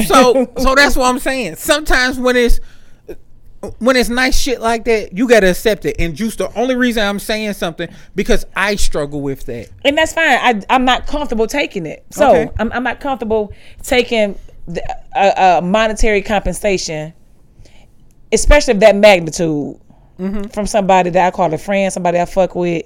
So 0.08 0.50
so 0.58 0.74
that's 0.74 0.96
what 0.96 1.10
I'm 1.10 1.20
saying. 1.20 1.58
Sometimes 1.58 2.18
when 2.18 2.38
it's 2.38 2.62
when 3.80 3.98
it's 3.98 4.08
nice 4.10 4.40
shit 4.40 4.62
like 4.62 4.86
that, 4.86 5.16
you 5.18 5.28
gotta 5.28 5.50
accept 5.50 5.84
it. 5.86 5.98
And 6.00 6.16
just 6.16 6.38
the 6.38 6.50
only 6.58 6.76
reason 6.76 7.04
I'm 7.06 7.20
saying 7.20 7.54
something 7.54 7.90
because 8.16 8.46
I 8.56 8.76
struggle 8.78 9.20
with 9.22 9.46
that. 9.48 9.68
and 9.84 9.98
that's 9.98 10.14
fine. 10.14 10.26
I, 10.42 10.62
I'm 10.70 10.86
not 10.86 11.08
comfortable 11.08 11.46
taking 11.46 11.86
it. 11.86 12.06
So 12.12 12.30
Okay. 12.30 12.52
I'm, 12.58 12.72
I'm 12.72 12.84
not 12.84 13.02
comfortable 13.02 13.52
taking 13.84 14.40
the, 14.66 14.82
a, 15.14 15.58
a 15.58 15.62
monetary 15.62 16.22
compensation, 16.22 17.14
especially 18.34 18.74
of 18.74 18.80
that 18.82 18.96
magnitude, 18.96 19.78
Mm-hmm. 20.20 20.50
from 20.50 20.68
somebody 20.68 21.10
that 21.10 21.26
I 21.28 21.32
call 21.32 21.52
a 21.52 21.58
friend, 21.58 21.92
somebody 21.92 22.20
I 22.20 22.26
fuck 22.26 22.54
with, 22.54 22.86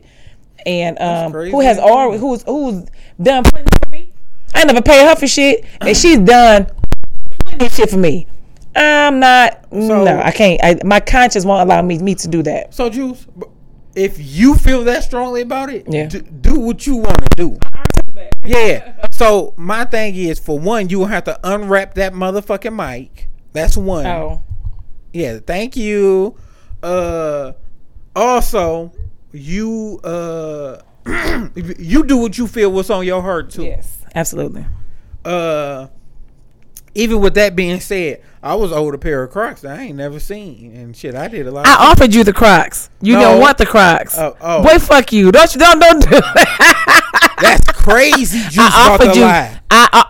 and 0.66 0.98
um, 1.02 1.34
who 1.34 1.60
has 1.60 1.78
already 1.78 2.18
who's 2.18 2.44
who's 2.44 2.86
done 3.22 3.44
plenty 3.44 3.68
for 3.84 3.90
me. 3.90 4.14
I 4.54 4.64
never 4.64 4.82
paid 4.82 5.06
her 5.06 5.16
for 5.18 5.28
shit, 5.28 5.66
and 5.82 5.98
she's 5.98 6.20
done 6.20 6.68
plenty 7.40 7.66
of 7.66 7.74
shit 7.74 7.90
for 7.90 7.98
me. 7.98 8.26
I'm 8.74 9.20
not. 9.20 9.70
no, 9.72 10.06
I 10.06 10.32
can't. 10.32 10.62
I, 10.64 10.80
my 10.86 11.02
conscience 11.02 11.44
won't 11.44 11.68
allow 11.70 11.82
me 11.82 11.98
me 11.98 12.16
to 12.16 12.28
do 12.30 12.42
that. 12.44 12.74
So 12.74 12.90
Juice, 12.90 13.26
if 13.96 14.16
you 14.18 14.56
feel 14.56 14.86
that 14.86 15.04
strongly 15.04 15.42
about 15.42 15.70
it, 15.70 15.86
Yeah. 15.90 16.06
d- 16.08 16.22
do 16.22 16.58
what 16.58 16.88
you 16.88 16.96
want 16.98 17.20
to 17.32 17.36
do. 17.36 17.60
Yeah. 18.46 19.08
So 19.12 19.54
my 19.58 19.84
thing 19.86 20.16
is, 20.16 20.40
for 20.40 20.58
one, 20.58 20.88
you 20.90 21.00
will 21.00 21.08
have 21.08 21.24
to 21.26 21.38
unwrap 21.44 21.96
that 21.96 22.14
motherfucking 22.14 22.74
mic. 22.76 23.28
That's 23.54 23.76
one. 23.76 24.06
Oh, 24.06 24.44
Yeah. 25.16 25.40
Thank 25.40 25.76
you. 25.78 26.36
Uh. 26.84 27.54
Also, 28.16 28.92
you 29.34 30.00
uh, 30.04 30.80
you 31.78 32.04
do 32.06 32.18
what 32.18 32.38
you 32.38 32.48
feel 32.48 32.72
what's 32.72 32.90
on 32.90 33.06
your 33.06 33.22
heart 33.22 33.50
too. 33.50 33.64
yes, 33.64 34.04
absolutely. 34.14 34.66
Uh. 35.24 35.88
Even 36.98 37.20
with 37.20 37.34
that 37.34 37.58
being 37.58 37.82
said, 37.82 38.22
I 38.42 38.56
was 38.56 38.72
owed 38.72 38.96
a 38.96 38.98
pair 38.98 39.22
of 39.24 39.30
Crocs 39.32 39.60
that 39.62 39.78
I 39.78 39.82
ain't 39.84 39.98
never 39.98 40.18
seen, 40.18 40.74
and 40.74 40.96
shit, 40.96 41.14
I 41.14 41.28
did 41.28 41.46
a 41.46 41.52
lot. 41.52 41.66
of 41.68 41.74
I 41.74 41.92
offered 41.92 42.14
you 42.14 42.24
the 42.24 42.32
Crocs. 42.32 42.90
You 43.02 43.16
No. 43.16 43.22
don't 43.22 43.42
want 43.42 43.58
the 43.58 43.66
Crocs. 43.66 44.18
Oh, 44.18 44.38
oh. 44.40 44.64
Boy, 44.64 44.80
fuck 44.80 45.12
you. 45.12 45.30
Don't 45.30 45.54
you 45.54 45.60
don't 45.60 45.78
don't 45.80 46.00
do 46.02 46.10
that. 46.12 47.36
That's 47.42 47.70
crazy. 47.74 48.40
Juice 48.44 48.58
I 48.60 48.92
offered 48.94 49.14
you. 49.14 49.24
lie. 49.24 49.60
I 49.70 49.90
uh, 49.92 50.04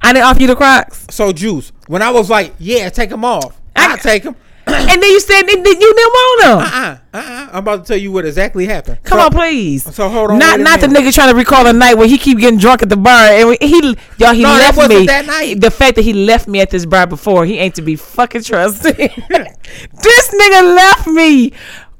I 0.00 0.12
didn't 0.14 0.24
offer 0.24 0.40
you 0.40 0.46
the 0.46 0.56
Crocs. 0.56 1.06
So 1.10 1.32
Juice, 1.32 1.70
when 1.86 2.00
I 2.00 2.10
was 2.12 2.30
like, 2.30 2.54
yeah, 2.58 2.88
take 2.88 3.10
them 3.10 3.26
off, 3.26 3.57
I, 3.78 3.92
I- 3.94 3.96
take 3.96 4.22
them. 4.24 4.36
and 4.68 5.02
then 5.02 5.10
you 5.10 5.18
said 5.20 5.42
that 5.44 5.50
you 5.56 5.64
didn't 5.64 5.96
want 5.96 6.42
them. 6.42 6.58
Uh, 6.58 7.18
uh, 7.18 7.22
uh, 7.24 7.48
I'm 7.52 7.58
about 7.60 7.84
to 7.86 7.88
tell 7.88 7.96
you 7.96 8.12
what 8.12 8.26
exactly 8.26 8.66
happened. 8.66 9.02
Come 9.02 9.18
So- 9.18 9.24
on, 9.26 9.32
please. 9.32 9.94
So 9.94 10.08
hold 10.10 10.30
on. 10.32 10.38
Not 10.38 10.60
not 10.60 10.80
the 10.80 10.88
nigga 10.88 11.12
trying 11.14 11.30
to 11.30 11.34
recall 11.34 11.66
a 11.66 11.72
night 11.72 11.94
where 11.94 12.06
he 12.06 12.18
keep 12.18 12.38
getting 12.38 12.58
drunk 12.58 12.82
at 12.82 12.90
the 12.90 12.96
bar 12.98 13.28
and 13.28 13.56
he 13.62 13.96
y'all 14.18 14.34
he 14.34 14.42
No, 14.42 14.50
left 14.50 14.76
me. 14.90 15.06
that 15.06 15.24
night. 15.26 15.60
The 15.62 15.70
fact 15.70 15.96
that 15.96 16.02
he 16.02 16.12
left 16.12 16.48
me 16.48 16.60
at 16.60 16.68
this 16.68 16.84
bar 16.84 17.06
before 17.06 17.46
he 17.46 17.56
ain't 17.58 17.76
to 17.76 17.82
be 17.82 17.96
fucking 17.96 18.42
trusted. 18.42 18.94
this 18.98 20.28
nigga 20.34 20.74
left 20.76 21.06
me. 21.06 21.52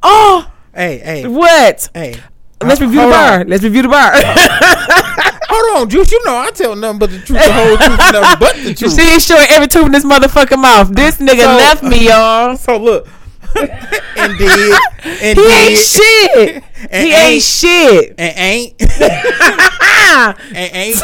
Oh, 0.03 0.51
Hey, 0.75 0.99
hey, 0.99 1.27
what? 1.27 1.89
hey. 1.95 2.15
Let's 2.61 2.81
Uh, 2.81 2.85
review 2.87 3.01
the 3.03 3.09
bar. 3.09 3.45
Let's 3.47 3.63
review 3.63 3.83
the 3.83 3.89
bar. 3.89 4.13
Hold 5.51 5.83
on, 5.83 5.89
Juice. 5.91 6.11
You 6.13 6.25
know 6.25 6.37
I 6.37 6.51
tell 6.51 6.75
nothing 6.77 6.99
but 6.99 7.11
the 7.11 7.19
truth, 7.19 7.43
the 7.45 7.53
whole 7.53 7.77
truth, 7.77 8.01
and 8.01 8.13
nothing 8.13 8.39
but 8.41 8.57
the 8.57 8.63
You 8.71 8.75
truth. 8.75 8.93
see, 8.93 9.15
it's 9.15 9.25
showing 9.25 9.47
every 9.51 9.69
tooth 9.69 9.87
in 9.87 9.93
this 9.93 10.05
motherfucking 10.05 10.61
mouth. 10.61 10.91
This 10.95 11.17
nigga 11.19 11.43
So- 11.43 11.57
left 11.57 11.83
me, 11.83 12.07
y'all. 12.09 12.57
So 12.57 12.77
look, 12.77 13.09
and 13.57 14.37
did, 14.39 14.79
and 15.05 15.39
He 15.39 15.45
did, 15.45 15.71
ain't 15.71 15.79
shit. 15.79 16.65
And 16.91 17.07
he 17.07 17.13
ain't- 17.13 17.25
ain't 17.25 17.43
shit. 17.43 18.15
and 18.19 18.39
ain't, 18.39 18.75
and 20.55 20.75
ain't. 20.75 21.03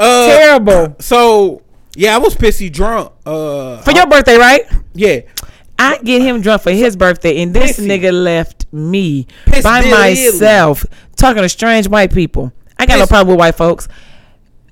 Uh, 0.00 0.26
terrible. 0.28 0.96
so 1.00 1.62
yeah, 1.96 2.14
I 2.14 2.18
was 2.18 2.34
pissy 2.34 2.70
drunk. 2.72 3.12
Uh, 3.26 3.78
For 3.82 3.92
your 3.92 4.06
birthday, 4.06 4.36
right? 4.36 4.62
yeah, 4.94 5.20
I 5.82 5.98
get 5.98 6.22
him 6.22 6.40
drunk 6.40 6.62
for 6.62 6.70
his 6.70 6.96
birthday, 6.96 7.42
and 7.42 7.52
this 7.52 7.78
Pissy. 7.78 7.86
nigga 7.88 8.12
left 8.12 8.66
me 8.72 9.26
Piss 9.46 9.64
by 9.64 9.80
myself 9.82 10.84
talking 11.16 11.42
to 11.42 11.48
strange 11.48 11.88
white 11.88 12.12
people. 12.12 12.52
I 12.78 12.86
got 12.86 12.98
no 12.98 13.06
problem 13.06 13.36
with 13.36 13.40
white 13.40 13.56
folks. 13.56 13.88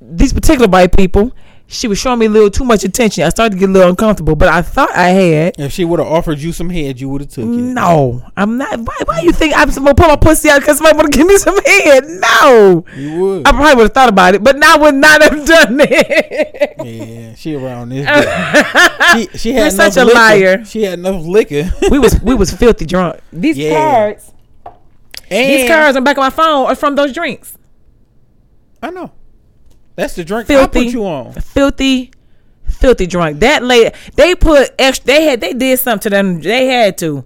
These 0.00 0.32
particular 0.32 0.68
white 0.68 0.96
people, 0.96 1.32
she 1.72 1.86
was 1.86 1.98
showing 1.98 2.18
me 2.18 2.26
a 2.26 2.28
little 2.28 2.50
too 2.50 2.64
much 2.64 2.82
attention. 2.82 3.22
I 3.24 3.28
started 3.28 3.54
to 3.54 3.60
get 3.60 3.68
a 3.68 3.72
little 3.72 3.88
uncomfortable, 3.90 4.34
but 4.34 4.48
I 4.48 4.60
thought 4.60 4.90
I 4.94 5.10
had. 5.10 5.54
if 5.58 5.72
she 5.72 5.84
would 5.84 6.00
have 6.00 6.08
offered 6.08 6.38
you 6.40 6.52
some 6.52 6.68
head, 6.68 7.00
you 7.00 7.08
would 7.08 7.20
have 7.20 7.30
took 7.30 7.44
it. 7.44 7.48
No, 7.48 8.22
I'm 8.36 8.58
not. 8.58 8.80
Why, 8.80 8.96
why 9.04 9.20
you 9.20 9.30
think 9.32 9.54
I'm 9.56 9.70
gonna 9.70 9.94
pull 9.94 10.08
my 10.08 10.16
pussy 10.16 10.50
out 10.50 10.60
because 10.60 10.78
somebody 10.78 10.96
want 10.96 11.12
to 11.12 11.16
give 11.18 11.26
me 11.28 11.36
some 11.38 11.56
head? 11.64 12.04
No, 12.06 12.84
You 12.96 13.20
would. 13.20 13.46
I 13.46 13.52
probably 13.52 13.74
would 13.76 13.82
have 13.84 13.94
thought 13.94 14.08
about 14.08 14.34
it, 14.34 14.42
but 14.42 14.62
I 14.62 14.76
would 14.78 14.94
not 14.96 15.22
have 15.22 15.46
done 15.46 15.76
it. 15.80 16.74
Yeah, 16.84 17.34
she 17.36 17.54
around 17.54 17.90
this. 17.90 18.04
she, 19.32 19.38
she 19.38 19.52
had 19.52 19.72
such 19.72 19.96
a 19.96 20.04
liquor. 20.04 20.18
liar. 20.18 20.64
She 20.64 20.82
had 20.82 20.98
enough 20.98 21.24
liquor. 21.24 21.70
we 21.90 21.98
was 21.98 22.20
we 22.20 22.34
was 22.34 22.52
filthy 22.52 22.84
drunk. 22.86 23.20
These 23.32 23.56
Yeah. 23.58 23.78
cards, 23.78 24.32
and 25.30 25.50
these 25.50 25.68
cards 25.68 25.96
on 25.96 26.02
the 26.02 26.08
back 26.08 26.16
of 26.16 26.22
my 26.22 26.30
phone 26.30 26.66
are 26.66 26.74
from 26.74 26.96
those 26.96 27.12
drinks. 27.12 27.56
I 28.82 28.90
know. 28.90 29.12
That's 30.00 30.14
the 30.14 30.24
drink 30.24 30.44
I 30.48 30.54
Filthy. 30.54 30.84
put 30.86 30.92
you 30.94 31.04
on. 31.04 31.32
filthy, 31.34 32.10
filthy 32.64 33.06
drunk. 33.06 33.40
That 33.40 33.62
lady, 33.62 33.94
they 34.16 34.34
put 34.34 34.70
extra. 34.78 35.06
They 35.06 35.24
had, 35.24 35.40
they 35.42 35.52
did 35.52 35.78
something 35.78 36.04
to 36.04 36.10
them. 36.10 36.40
They 36.40 36.66
had 36.66 36.96
to. 36.98 37.24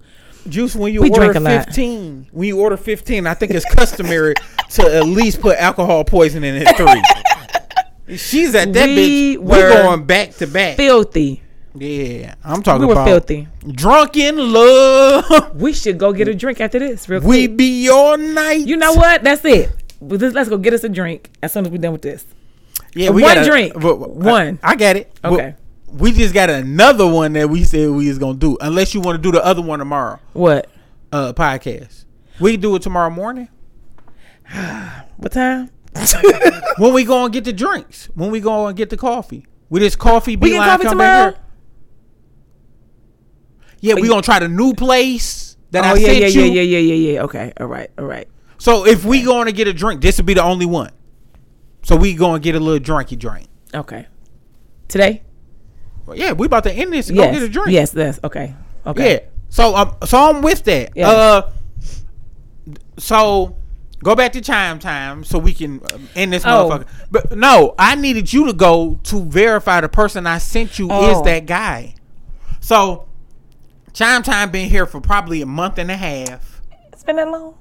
Juice, 0.49 0.75
when 0.75 0.93
you 0.93 1.01
We 1.01 1.09
order 1.09 1.31
drink 1.31 1.35
a 1.37 1.39
lot. 1.39 1.65
15, 1.67 2.27
when 2.33 2.47
you 2.49 2.59
order 2.59 2.75
15, 2.77 3.25
I 3.27 3.33
think 3.33 3.53
it's 3.53 3.65
customary 3.73 4.33
to 4.71 4.83
at 4.95 5.05
least 5.05 5.39
put 5.41 5.57
alcohol 5.57 6.03
poisoning 6.03 6.55
in 6.57 6.65
three. 6.75 8.17
She's 8.17 8.53
at 8.53 8.71
that 8.73 8.87
We 8.89 9.37
bitch. 9.37 9.39
were 9.39 9.69
going 9.83 10.05
back 10.05 10.31
to 10.35 10.45
back. 10.47 10.75
Filthy. 10.77 11.41
yeah, 11.75 12.35
I'm 12.43 12.61
talking 12.61 12.81
We 12.81 12.87
were 12.87 12.91
about 12.93 13.07
filthy. 13.07 13.47
drunk 13.71 14.17
in 14.17 14.37
love. 14.53 15.55
We 15.61 15.71
should 15.73 15.97
go 15.97 16.13
get 16.13 16.27
a 16.27 16.35
drink 16.35 16.59
after 16.61 16.77
this, 16.79 17.07
real 17.09 17.21
we 17.21 17.47
quick. 17.47 17.57
be 17.57 17.83
your 17.85 18.17
night. 18.17 18.67
You 18.67 18.75
know 18.77 18.93
what? 18.93 19.23
That's 19.23 19.43
it. 19.45 19.71
Let's 20.01 20.49
go 20.49 20.57
get 20.57 20.73
us 20.73 20.83
a 20.83 20.89
drink 20.89 21.31
as 21.41 21.53
soon 21.53 21.65
as 21.65 21.71
we're 21.71 21.77
done 21.79 21.93
with 21.93 22.01
this. 22.03 22.25
Yeah, 22.95 23.09
we 23.11 23.21
one 23.21 23.35
gotta- 23.35 23.47
drink. 23.49 23.73
but- 23.73 23.97
but- 23.97 24.09
One. 24.15 24.59
I, 24.63 24.71
I 24.71 24.75
got 24.75 24.95
it. 24.95 25.11
But 25.21 25.33
Okay. 25.33 25.55
we 25.93 26.11
just 26.11 26.33
got 26.33 26.49
another 26.49 27.05
one 27.07 27.33
that 27.33 27.49
we 27.49 27.63
said 27.63 27.89
we 27.91 28.07
was 28.07 28.17
gonna 28.17 28.37
do, 28.37 28.57
unless 28.61 28.93
you 28.93 29.01
want 29.01 29.17
to 29.17 29.21
do 29.21 29.31
the 29.31 29.45
other 29.45 29.61
one 29.61 29.79
tomorrow. 29.79 30.19
What? 30.33 30.69
uh 31.13 31.31
podcast. 31.33 32.05
We 32.39 32.57
do 32.57 32.75
it 32.75 32.81
tomorrow 32.81 33.09
morning. 33.09 33.49
What 35.17 35.31
time? 35.31 35.69
When 36.77 36.93
we 36.93 37.05
go 37.05 37.23
and 37.23 37.31
get 37.33 37.45
the 37.45 37.53
drinks. 37.53 38.09
When 38.15 38.31
we 38.31 38.41
go 38.41 38.67
and 38.67 38.75
get 38.75 38.89
the 38.89 38.97
coffee. 38.97 39.45
With 39.69 39.81
this 39.81 39.95
coffee 39.95 40.35
We 40.35 40.49
get 40.51 40.57
coffee 40.65 40.89
tomorrow. 40.89 41.31
here. 41.31 41.39
Yeah, 43.79 43.93
we 43.95 44.07
gonna 44.07 44.21
try 44.21 44.39
the 44.39 44.47
new 44.49 44.73
place 44.73 45.55
that 45.71 45.83
I 45.85 45.91
oh 45.91 45.95
yeah, 45.95 46.07
sent 46.07 46.19
yeah, 46.19 46.27
you. 46.27 46.41
yeah, 46.43 46.61
yeah, 46.61 46.61
yeah, 46.61 46.93
yeah, 46.93 47.11
yeah. 47.13 47.23
Okay, 47.23 47.53
all 47.59 47.67
right, 47.67 47.89
all 47.97 48.05
right. 48.05 48.27
So 48.57 48.85
if 48.85 49.05
we 49.05 49.21
going 49.21 49.45
to 49.45 49.51
get 49.51 49.67
a 49.67 49.73
drink, 49.73 50.01
this 50.01 50.17
will 50.17 50.25
be 50.25 50.33
the 50.33 50.43
only 50.43 50.65
one. 50.65 50.91
So 51.85 51.95
we 51.95 52.15
going 52.15 52.41
to 52.41 52.43
get 52.43 52.55
a 52.55 52.59
little 52.59 52.79
drinky 52.83 53.17
drink. 53.17 53.47
Okay. 53.71 54.07
Today? 54.87 55.21
Well, 56.07 56.17
yeah, 56.17 56.31
we 56.31 56.47
about 56.47 56.63
to 56.63 56.71
end 56.73 56.91
this 56.91 57.09
and 57.09 57.17
Yes. 57.17 57.27
go 57.27 57.39
get 57.39 57.43
a 57.47 57.51
drink. 57.51 57.69
Yes, 57.69 57.91
that's 57.91 58.19
okay. 58.23 58.55
Okay. 58.87 59.11
Yeah. 59.13 59.19
So 59.49 59.75
um, 59.75 59.95
so 60.03 60.17
I'm 60.17 60.41
with 60.41 60.63
that. 60.63 60.93
Yeah. 60.95 61.09
Uh, 61.09 61.51
so 62.97 63.55
go 64.03 64.15
back 64.15 64.33
to 64.33 64.41
chime 64.41 64.79
time 64.79 65.23
so 65.23 65.37
we 65.37 65.53
can 65.53 65.79
um, 65.93 66.09
end 66.15 66.33
this 66.33 66.43
Oh. 66.43 66.69
motherfucker. 66.69 66.87
But 67.11 67.37
no, 67.37 67.75
I 67.77 67.93
needed 67.93 68.33
you 68.33 68.47
to 68.47 68.53
go 68.53 68.99
to 69.03 69.23
verify 69.23 69.81
the 69.81 69.89
person 69.89 70.25
I 70.25 70.39
sent 70.39 70.79
you 70.79 70.85
is 70.87 71.17
Oh. 71.17 71.23
that 71.23 71.45
guy. 71.45 71.93
So 72.61 73.07
chime 73.93 74.23
time 74.23 74.49
been 74.49 74.69
here 74.69 74.87
for 74.87 75.01
probably 75.01 75.41
a 75.43 75.45
month 75.45 75.77
and 75.77 75.91
a 75.91 75.97
half. 75.97 76.61
It's 76.93 77.03
been 77.03 77.17
that 77.17 77.29
long. 77.29 77.53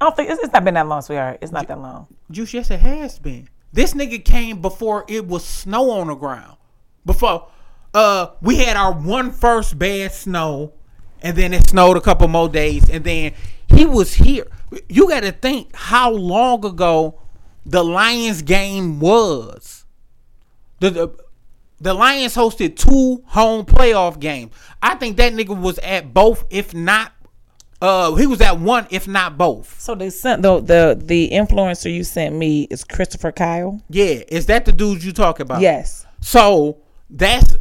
I 0.00 0.04
don't 0.04 0.16
think 0.16 0.30
it's, 0.30 0.42
it's 0.42 0.52
not 0.52 0.64
been 0.64 0.74
that 0.74 0.86
long, 0.86 1.02
sweetheart. 1.02 1.38
It's 1.40 1.52
not 1.52 1.66
that 1.68 1.80
long. 1.80 2.06
Juice, 2.30 2.54
yes, 2.54 2.70
it 2.70 2.80
has 2.80 3.18
been. 3.18 3.48
This 3.72 3.94
nigga 3.94 4.24
came 4.24 4.62
before 4.62 5.04
it 5.08 5.26
was 5.26 5.44
snow 5.44 5.90
on 5.90 6.06
the 6.08 6.14
ground. 6.14 6.56
Before 7.04 7.48
uh 7.94 8.28
we 8.42 8.56
had 8.56 8.76
our 8.76 8.92
one 8.92 9.32
first 9.32 9.78
bad 9.78 10.12
snow, 10.12 10.72
and 11.22 11.36
then 11.36 11.52
it 11.52 11.68
snowed 11.70 11.96
a 11.96 12.00
couple 12.00 12.28
more 12.28 12.48
days, 12.48 12.88
and 12.88 13.04
then 13.04 13.32
he 13.68 13.86
was 13.86 14.14
here. 14.14 14.46
You 14.88 15.08
gotta 15.08 15.32
think 15.32 15.74
how 15.74 16.10
long 16.10 16.64
ago 16.64 17.20
the 17.64 17.84
Lions 17.84 18.42
game 18.42 19.00
was. 19.00 19.84
The, 20.80 20.90
the 20.90 21.08
the 21.80 21.94
Lions 21.94 22.34
hosted 22.34 22.76
two 22.76 23.22
home 23.26 23.64
playoff 23.64 24.18
games. 24.18 24.52
I 24.82 24.94
think 24.96 25.16
that 25.18 25.32
nigga 25.32 25.58
was 25.58 25.78
at 25.78 26.12
both, 26.12 26.44
if 26.50 26.74
not 26.74 27.12
uh 27.80 28.14
he 28.14 28.26
was 28.26 28.40
at 28.40 28.58
one, 28.58 28.86
if 28.90 29.06
not 29.06 29.38
both. 29.38 29.80
So 29.80 29.94
they 29.94 30.10
sent 30.10 30.42
the 30.42 30.60
the 30.60 31.00
the 31.02 31.30
influencer 31.30 31.92
you 31.92 32.04
sent 32.04 32.34
me 32.34 32.66
is 32.70 32.84
Christopher 32.84 33.32
Kyle. 33.32 33.80
Yeah, 33.88 34.22
is 34.28 34.46
that 34.46 34.64
the 34.64 34.72
dude 34.72 35.04
you 35.04 35.12
talk 35.12 35.40
about? 35.40 35.60
Yes. 35.60 36.06
So 36.20 36.78
that's 37.10 37.56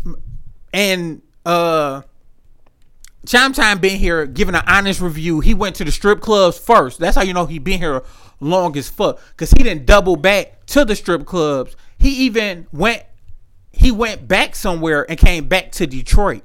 and 0.74 1.22
uh 1.46 2.02
Chime 3.26 3.54
Time 3.54 3.80
been 3.80 4.00
here 4.00 4.26
giving 4.26 4.56
an 4.56 4.64
honest 4.68 5.02
review. 5.02 5.42
He 5.42 5.54
went 5.54 5.76
to 5.76 5.84
the 5.84 5.92
strip 5.92 6.22
clubs 6.22 6.58
first. 6.58 7.00
That's 7.00 7.16
how 7.16 7.24
you 7.24 7.34
know 7.34 7.46
he 7.46 7.60
been 7.60 7.80
here 7.80 8.04
long 8.40 8.78
as 8.78 8.90
fuck. 8.90 9.20
Cause 9.36 9.52
he 9.52 9.64
didn't 9.64 9.86
double 9.86 10.16
back 10.16 10.66
to 10.68 10.86
the 10.86 10.96
strip 10.96 11.26
clubs. 11.26 11.76
He 11.98 12.10
even 12.26 12.68
went 12.72 13.04
he 13.72 13.92
went 13.92 14.28
back 14.28 14.56
somewhere 14.56 15.06
and 15.10 15.20
came 15.20 15.48
back 15.48 15.72
to 15.74 15.86
Detroit. 15.86 16.44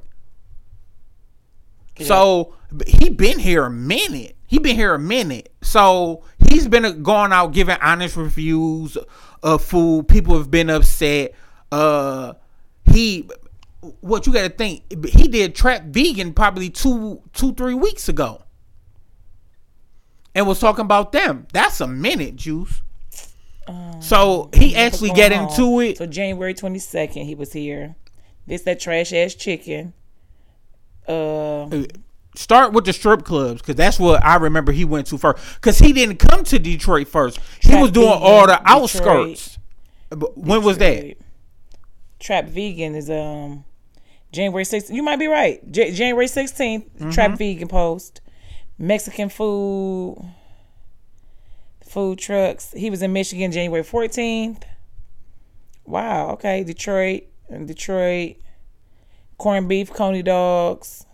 So 2.00 2.54
he 2.86 3.10
been 3.10 3.38
here 3.38 3.64
a 3.64 3.70
minute. 3.70 4.36
He 4.46 4.58
been 4.58 4.76
here 4.76 4.94
a 4.94 4.98
minute. 4.98 5.52
So 5.62 6.24
he's 6.48 6.68
been 6.68 7.02
going 7.02 7.32
out 7.32 7.52
giving 7.52 7.76
honest 7.80 8.16
reviews 8.16 8.96
of 9.42 9.64
food. 9.64 10.08
People 10.08 10.36
have 10.36 10.50
been 10.50 10.70
upset. 10.70 11.34
Uh, 11.70 12.34
he, 12.84 13.28
what 14.00 14.26
you 14.26 14.32
got 14.32 14.42
to 14.42 14.48
think? 14.48 15.06
He 15.06 15.28
did 15.28 15.54
trap 15.54 15.84
vegan 15.84 16.34
probably 16.34 16.70
two, 16.70 17.22
two, 17.32 17.54
three 17.54 17.74
weeks 17.74 18.08
ago, 18.08 18.42
and 20.34 20.46
was 20.46 20.60
talking 20.60 20.84
about 20.84 21.12
them. 21.12 21.46
That's 21.52 21.80
a 21.80 21.86
minute, 21.86 22.36
juice. 22.36 22.82
so 24.00 24.50
he 24.52 24.76
actually 24.76 25.10
on? 25.10 25.48
into 25.48 25.80
it. 25.80 25.98
So 25.98 26.06
January 26.06 26.52
twenty 26.52 26.78
second, 26.78 27.26
he 27.26 27.34
was 27.34 27.52
here. 27.52 27.96
This 28.46 28.62
that 28.62 28.80
trash 28.80 29.12
ass 29.12 29.34
chicken. 29.34 29.94
Uh, 31.08 31.68
start 32.34 32.72
with 32.72 32.84
the 32.84 32.92
strip 32.92 33.24
clubs 33.24 33.60
because 33.60 33.74
that's 33.76 33.98
what 33.98 34.24
I 34.24 34.36
remember 34.36 34.72
he 34.72 34.84
went 34.84 35.06
to 35.08 35.18
first. 35.18 35.42
Because 35.56 35.78
he 35.78 35.92
didn't 35.92 36.16
come 36.16 36.44
to 36.44 36.58
Detroit 36.58 37.08
first. 37.08 37.38
He 37.60 37.74
was 37.74 37.90
doing 37.90 38.08
Vegan, 38.08 38.22
all 38.22 38.46
the 38.46 38.52
Detroit. 38.54 38.66
outskirts. 38.66 39.58
But 40.10 40.36
when 40.38 40.62
was 40.62 40.78
that? 40.78 41.16
Trap 42.20 42.46
Vegan 42.46 42.94
is 42.94 43.10
um 43.10 43.64
January 44.30 44.64
16th. 44.64 44.94
You 44.94 45.02
might 45.02 45.18
be 45.18 45.26
right. 45.26 45.60
J- 45.70 45.92
January 45.92 46.26
16th, 46.26 46.84
Mm-hmm. 46.90 47.10
Trap 47.10 47.38
Vegan 47.38 47.68
post. 47.68 48.20
Mexican 48.78 49.28
food 49.28 50.16
food 51.86 52.18
trucks. 52.18 52.72
He 52.72 52.90
was 52.90 53.02
in 53.02 53.12
Michigan 53.12 53.52
January 53.52 53.82
14th. 53.84 54.62
Wow, 55.84 56.30
okay. 56.30 56.62
Detroit 56.64 57.24
and 57.48 57.66
Detroit 57.68 58.36
corned 59.42 59.68
beef, 59.68 59.92
coney 59.92 60.22
dogs. 60.22 61.04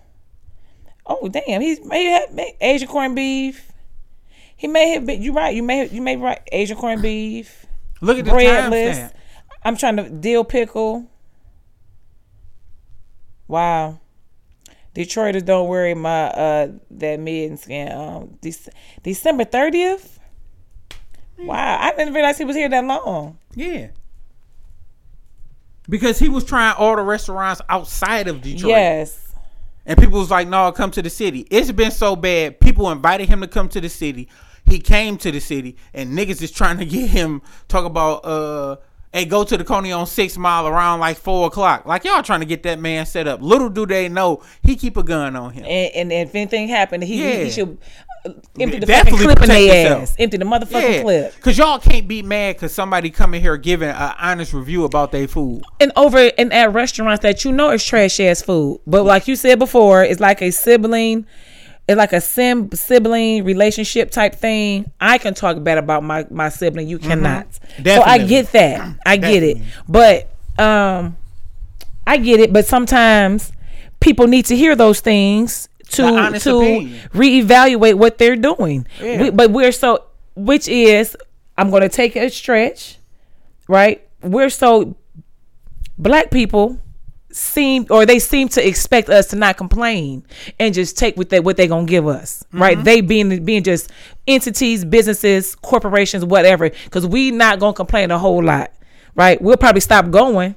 Oh 1.07 1.29
damn, 1.29 1.63
he's 1.63 1.83
may 1.85 2.05
have 2.05 2.33
may, 2.33 2.57
Asian 2.61 2.87
corned 2.87 3.17
beef. 3.17 3.73
He 4.57 4.69
may 4.69 4.91
have 4.91 5.07
been. 5.07 5.23
You 5.23 5.33
right. 5.33 5.55
You 5.55 5.63
may 5.63 5.89
you 5.89 6.03
may 6.03 6.17
be 6.17 6.23
right. 6.23 6.41
Asian 6.53 6.77
corned 6.77 7.01
beef 7.01 7.67
Look 8.01 8.19
at 8.19 8.27
the 8.27 8.31
bread 8.31 8.63
time 8.63 8.71
list. 8.71 8.99
stamp. 8.99 9.15
I'm 9.65 9.77
trying 9.77 9.97
to 9.97 10.11
dill 10.11 10.45
pickle. 10.45 11.11
Wow. 13.47 14.01
Detroiters 14.95 15.45
don't 15.45 15.69
worry 15.69 15.95
my 15.95 16.25
uh 16.25 16.73
that 16.91 17.21
mid 17.21 17.59
and 17.71 17.93
um 17.93 18.39
Dec- 18.43 18.69
December 19.03 19.45
30th. 19.45 20.19
Wow, 21.39 21.79
I 21.81 21.95
didn't 21.95 22.15
realize 22.15 22.37
he 22.37 22.45
was 22.45 22.57
here 22.57 22.69
that 22.69 22.85
long. 22.85 23.39
Yeah. 23.55 23.89
Because 25.89 26.19
he 26.19 26.29
was 26.29 26.45
trying 26.45 26.75
all 26.77 26.97
the 26.97 27.03
restaurants 27.03 27.61
outside 27.69 28.29
of 28.29 28.43
Detroit. 28.43 28.71
Yes. 28.71 29.25
And 29.87 29.99
people 29.99 30.19
was 30.19 30.31
like, 30.31 30.47
no, 30.49 30.71
come 30.73 30.91
to 30.91 31.01
the 31.03 31.09
city. 31.09 31.47
It's 31.51 31.73
been 31.73 31.91
so 31.91 32.15
bad. 32.15 32.61
People 32.61 32.91
invited 32.91 33.29
him 33.29 33.41
to 33.41 33.49
come 33.49 33.69
to 33.71 33.81
the 33.81 33.89
city. 33.89 34.29
He 34.67 34.81
came 34.81 35.17
to 35.19 35.33
the 35.33 35.41
city. 35.41 35.77
And 35.95 36.17
niggas 36.17 36.43
is 36.43 36.51
trying 36.51 36.77
to 36.79 36.85
get 36.97 37.09
him 37.09 37.41
talk 37.69 37.85
about 37.87 38.25
uh 38.25 38.77
hey, 39.15 39.25
go 39.25 39.43
to 39.43 39.57
the 39.57 39.65
Coney 39.65 39.91
on 39.91 40.07
six 40.07 40.37
mile 40.37 40.67
around 40.67 41.01
like 41.01 41.17
four 41.17 41.47
o'clock. 41.47 41.87
Like 41.87 42.05
y'all 42.05 42.23
trying 42.23 42.41
to 42.41 42.47
get 42.47 42.63
that 42.65 42.79
man 42.79 43.07
set 43.07 43.27
up. 43.27 43.41
Little 43.41 43.71
do 43.71 43.87
they 43.87 44.11
know 44.11 44.43
he 44.63 44.77
keep 44.77 44.99
a 44.99 45.03
gun 45.03 45.35
on 45.37 45.55
him. 45.55 45.65
And, 45.65 45.95
and 45.95 46.13
if 46.13 46.35
anything 46.35 46.69
happened, 46.69 47.03
he, 47.05 47.17
he- 47.17 47.23
Yeah. 47.39 47.45
he 47.45 47.51
should 47.51 47.79
empty 48.61 48.79
the 48.79 48.87
Definitely 48.87 49.25
fucking 49.27 49.37
clip 49.37 49.43
in 49.43 49.49
their 49.49 49.97
ass. 50.03 50.15
Empty 50.19 50.37
the 50.37 50.45
motherfucking 50.45 50.95
Yeah, 50.97 51.03
clip. 51.03 51.41
cause 51.41 51.59
y'all 51.59 51.79
can't 51.79 52.07
be 52.09 52.23
mad 52.23 52.59
cause 52.59 52.73
somebody 52.75 53.11
coming 53.11 53.41
here 53.41 53.57
giving 53.57 53.89
an 53.91 54.15
honest 54.19 54.53
review 54.53 54.85
about 54.85 55.13
their 55.13 55.29
food. 55.29 55.63
and 55.81 55.93
over 55.97 56.31
and 56.39 56.53
at 56.53 56.73
restaurants 56.73 57.23
that 57.23 57.45
you 57.45 57.53
know 57.53 57.71
is 57.71 57.85
trash 57.85 58.19
ass 58.21 58.43
food. 58.43 58.81
But 58.87 59.05
like 59.05 59.29
you 59.29 59.37
said 59.37 59.59
before, 59.59 60.03
it's 60.05 60.21
like 60.21 60.41
a 60.43 60.51
sibling, 60.51 61.27
it's 61.89 61.97
like 61.97 62.13
a 62.13 62.21
sim 62.21 62.71
sibling 62.73 63.45
relationship 63.45 64.11
type 64.11 64.35
thing. 64.35 64.91
I 65.01 65.19
can 65.19 65.35
talk 65.35 65.63
bad 65.63 65.79
about 65.79 66.03
my 66.05 66.27
my 66.31 66.49
sibling. 66.51 66.89
You 66.89 66.99
cannot. 66.99 67.47
So 67.85 68.03
I 68.03 68.19
get 68.19 68.53
that. 68.53 68.97
I 69.07 69.17
get 69.17 69.43
it. 69.43 69.59
But 69.89 70.29
um, 70.59 71.17
I 72.07 72.17
get 72.19 72.41
it. 72.41 72.53
But 72.53 72.67
sometimes 72.67 73.53
people 74.01 74.27
need 74.27 74.45
to 74.47 74.57
hear 74.57 74.77
those 74.77 75.01
things 75.01 75.68
to 75.93 76.39
to 76.39 76.59
opinion. 76.59 77.01
reevaluate 77.13 77.95
what 77.95 78.19
they're 78.19 78.37
doing. 78.37 78.87
Yeah. 79.01 79.23
We, 79.23 79.31
but 79.31 79.51
we're 79.51 79.73
so, 79.73 80.05
which 80.35 80.69
is, 80.69 81.17
I'm 81.57 81.71
going 81.71 81.83
to 81.83 81.89
take 81.89 82.17
a 82.17 82.29
stretch, 82.31 82.99
right? 83.69 84.07
We're 84.23 84.51
so 84.51 84.97
black 85.99 86.31
people 86.31 86.79
seem 87.31 87.87
or 87.91 88.07
they 88.07 88.19
seem 88.19 88.49
to 88.49 88.67
expect 88.67 89.11
us 89.11 89.27
to 89.27 89.37
not 89.37 89.57
complain 89.57 90.25
and 90.59 90.73
just 90.73 90.97
take 90.97 91.17
what 91.17 91.29
they 91.29 91.41
what 91.41 91.57
they 91.59 91.67
gonna 91.69 91.87
give 91.87 92.07
us 92.07 92.43
mm-hmm. 92.45 92.63
right 92.63 92.85
they 92.85 93.03
being 93.03 93.45
being 93.45 93.63
just 93.63 93.91
entities 94.27 94.85
businesses 94.85 95.55
corporations 95.57 96.25
whatever 96.25 96.71
because 96.71 97.07
we 97.07 97.31
not 97.31 97.59
gonna 97.59 97.75
complain 97.75 98.11
a 98.11 98.19
whole 98.19 98.43
lot 98.43 98.73
right 99.15 99.43
we'll 99.43 99.59
probably 99.59 99.81
stop 99.81 100.11
going 100.11 100.57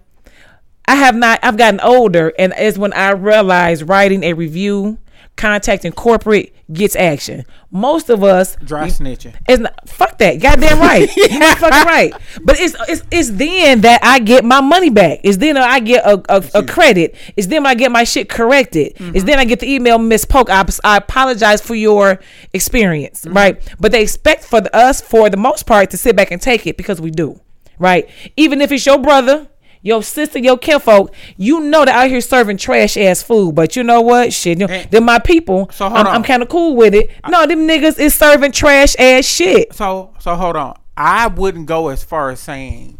i 0.87 0.95
have 0.95 1.15
not 1.15 1.39
i've 1.43 1.57
gotten 1.57 1.79
older 1.81 2.31
and 2.39 2.53
it's 2.57 2.77
when 2.77 2.93
i 2.93 3.11
realized 3.11 3.89
writing 3.89 4.23
a 4.23 4.31
review 4.31 4.97
contacting 5.41 5.91
corporate 5.91 6.53
gets 6.71 6.95
action 6.95 7.43
most 7.71 8.09
of 8.09 8.23
us 8.23 8.57
Dry 8.57 8.87
snitching. 8.87 9.33
it's 9.47 9.61
not 9.61 9.87
fuck 9.87 10.17
that. 10.17 10.41
Goddamn 10.41 10.79
right. 10.79 11.09
You 11.21 11.27
motherfucking 11.27 11.85
right. 11.85 12.13
But 12.43 12.59
it's 12.59 12.75
it's 12.87 13.03
it's 13.09 13.31
then 13.31 13.81
that 13.81 14.01
I 14.03 14.19
get 14.19 14.43
my 14.43 14.59
money 14.59 14.89
back. 14.89 15.21
It's 15.23 15.37
then 15.37 15.57
I 15.57 15.79
get 15.79 16.05
a, 16.05 16.21
a, 16.29 16.43
a 16.55 16.65
credit. 16.65 17.15
It's 17.37 17.47
then 17.47 17.65
I 17.65 17.75
get 17.75 17.91
my 17.91 18.03
shit 18.03 18.27
corrected. 18.27 18.87
It's 18.87 18.99
mm-hmm. 18.99 19.25
then 19.25 19.39
I 19.39 19.45
get 19.45 19.61
the 19.61 19.71
email, 19.71 19.97
Miss 19.97 20.25
Poke. 20.25 20.49
I, 20.49 20.65
I 20.83 20.97
apologize 20.97 21.61
for 21.61 21.75
your 21.75 22.19
experience, 22.53 23.23
mm-hmm. 23.23 23.35
right? 23.35 23.75
But 23.79 23.93
they 23.93 24.01
expect 24.01 24.43
for 24.43 24.59
the, 24.59 24.75
us, 24.75 25.01
for 25.01 25.29
the 25.29 25.37
most 25.37 25.65
part, 25.65 25.89
to 25.91 25.97
sit 25.97 26.15
back 26.15 26.31
and 26.31 26.41
take 26.41 26.67
it 26.67 26.75
because 26.75 26.99
we 26.99 27.09
do, 27.09 27.39
right? 27.79 28.09
Even 28.35 28.59
if 28.59 28.71
it's 28.71 28.85
your 28.85 28.97
brother, 28.97 29.47
your 29.81 30.03
sister, 30.03 30.39
your 30.39 30.57
kinfolk, 30.57 31.13
you 31.37 31.59
know 31.59 31.85
that 31.85 31.95
out 31.95 32.09
here 32.09 32.21
serving 32.21 32.57
trash 32.57 32.97
ass 32.97 33.23
food. 33.23 33.55
But 33.55 33.75
you 33.75 33.83
know 33.83 34.01
what? 34.01 34.31
Shit, 34.33 34.59
you 34.59 34.67
know, 34.67 34.83
they're 34.89 35.01
my 35.01 35.19
people. 35.19 35.69
So 35.71 35.85
hold 35.89 36.01
I'm, 36.01 36.07
on. 36.07 36.15
I'm 36.15 36.23
kind 36.23 36.41
of 36.43 36.49
cool 36.49 36.75
with 36.75 36.93
it. 36.93 37.09
No, 37.27 37.45
them 37.47 37.67
niggas 37.67 37.99
is 37.99 38.13
serving 38.13 38.51
trash 38.51 38.95
ass 38.99 39.25
shit. 39.25 39.73
So 39.73 40.13
so 40.19 40.35
hold 40.35 40.55
on. 40.55 40.77
I 40.95 41.27
wouldn't 41.27 41.65
go 41.65 41.87
as 41.89 42.03
far 42.03 42.29
as 42.29 42.39
saying 42.39 42.97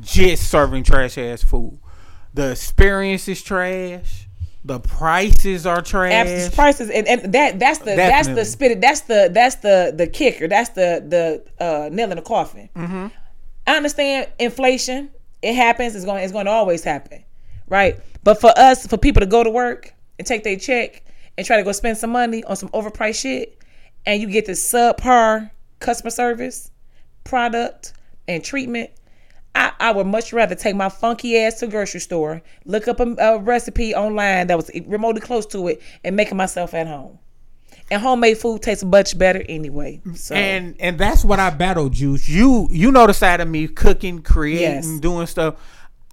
just 0.00 0.48
serving 0.48 0.84
trash 0.84 1.18
ass 1.18 1.42
food. 1.42 1.78
The 2.34 2.52
experience 2.52 3.28
is 3.28 3.42
trash. 3.42 4.28
The 4.64 4.78
prices 4.78 5.66
are 5.66 5.82
trash. 5.82 6.12
Abs- 6.12 6.54
prices 6.54 6.88
and, 6.88 7.08
and 7.08 7.32
that 7.32 7.58
that's 7.58 7.80
the 7.80 7.96
that's 7.96 8.28
the 8.28 8.44
spit 8.44 8.80
that's 8.80 9.00
the 9.02 9.28
that's 9.32 9.56
the 9.56 9.92
the 9.96 10.06
kicker 10.06 10.46
that's 10.46 10.68
the 10.70 11.04
the 11.58 11.64
uh 11.64 11.88
nail 11.90 12.10
in 12.12 12.16
the 12.16 12.22
coffin 12.22 12.68
Mm-hmm. 12.76 13.06
i 13.66 13.76
understand 13.76 14.28
inflation 14.38 15.10
it 15.42 15.54
happens 15.54 15.94
it's 15.94 16.04
going 16.04 16.22
it's 16.22 16.32
going 16.32 16.46
to 16.46 16.50
always 16.50 16.84
happen 16.84 17.22
right 17.68 17.98
but 18.24 18.40
for 18.40 18.52
us 18.56 18.86
for 18.86 18.96
people 18.96 19.20
to 19.20 19.26
go 19.26 19.42
to 19.42 19.50
work 19.50 19.92
and 20.18 20.26
take 20.26 20.44
their 20.44 20.56
check 20.56 21.04
and 21.36 21.46
try 21.46 21.56
to 21.56 21.62
go 21.62 21.72
spend 21.72 21.96
some 21.96 22.10
money 22.10 22.44
on 22.44 22.56
some 22.56 22.68
overpriced 22.70 23.20
shit 23.20 23.58
and 24.06 24.20
you 24.20 24.28
get 24.28 24.46
this 24.46 24.72
subpar 24.72 25.50
customer 25.80 26.10
service 26.10 26.70
product 27.24 27.92
and 28.28 28.44
treatment 28.44 28.90
I, 29.54 29.72
I 29.78 29.92
would 29.92 30.06
much 30.06 30.32
rather 30.32 30.54
take 30.54 30.76
my 30.76 30.88
funky 30.88 31.36
ass 31.38 31.60
to 31.60 31.66
grocery 31.66 32.00
store, 32.00 32.42
look 32.64 32.88
up 32.88 33.00
a, 33.00 33.14
a 33.18 33.38
recipe 33.38 33.94
online 33.94 34.46
that 34.46 34.56
was 34.56 34.70
remotely 34.86 35.20
close 35.20 35.44
to 35.46 35.68
it, 35.68 35.82
and 36.04 36.16
make 36.16 36.30
it 36.30 36.34
myself 36.34 36.72
at 36.74 36.86
home. 36.86 37.18
And 37.90 38.00
homemade 38.00 38.38
food 38.38 38.62
tastes 38.62 38.84
much 38.84 39.18
better 39.18 39.44
anyway. 39.48 40.00
So 40.14 40.34
and 40.34 40.74
and 40.80 40.98
that's 40.98 41.24
what 41.24 41.38
I 41.38 41.50
battle 41.50 41.88
juice. 41.90 42.28
You 42.28 42.68
you 42.70 42.90
know 42.92 43.06
the 43.06 43.14
side 43.14 43.40
of 43.40 43.48
me 43.48 43.68
cooking, 43.68 44.22
creating, 44.22 44.62
Yes. 44.92 45.00
doing 45.00 45.26
stuff. 45.26 45.56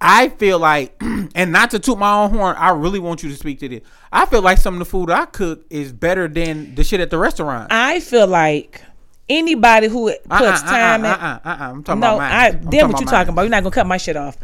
I 0.02 0.28
feel 0.30 0.58
like, 0.58 0.94
and 1.34 1.52
not 1.52 1.70
to 1.72 1.78
toot 1.78 1.98
my 1.98 2.12
own 2.22 2.30
horn, 2.30 2.56
I 2.58 2.70
really 2.70 2.98
want 2.98 3.22
you 3.22 3.28
to 3.28 3.36
speak 3.36 3.60
to 3.60 3.68
this. 3.68 3.82
I 4.10 4.24
feel 4.26 4.40
like 4.40 4.56
some 4.58 4.74
of 4.74 4.78
the 4.78 4.86
food 4.86 5.10
I 5.10 5.26
cook 5.26 5.64
is 5.68 5.92
better 5.92 6.26
than 6.26 6.74
the 6.74 6.82
shit 6.84 7.00
at 7.00 7.10
the 7.10 7.18
restaurant. 7.18 7.70
I 7.70 8.00
feel 8.00 8.26
like 8.26 8.82
anybody 9.28 9.88
who 9.88 10.08
uh-uh, 10.08 10.38
puts 10.38 10.62
Uh-uh, 10.62 10.70
time 10.70 11.04
uh-uh, 11.04 11.14
in, 11.14 11.20
uh-uh, 11.20 11.40
uh-uh. 11.44 11.70
I'm 11.70 11.82
talking 11.84 12.00
no, 12.00 12.14
about 12.14 12.18
mine. 12.18 12.32
I 12.32 12.46
I'm 12.48 12.70
damn 12.70 12.90
what 12.90 13.00
you 13.00 13.06
talking 13.06 13.32
about. 13.32 13.42
You're 13.42 13.50
not 13.50 13.62
gonna 13.62 13.74
cut 13.74 13.86
my 13.86 13.98
shit 13.98 14.16
off. 14.16 14.36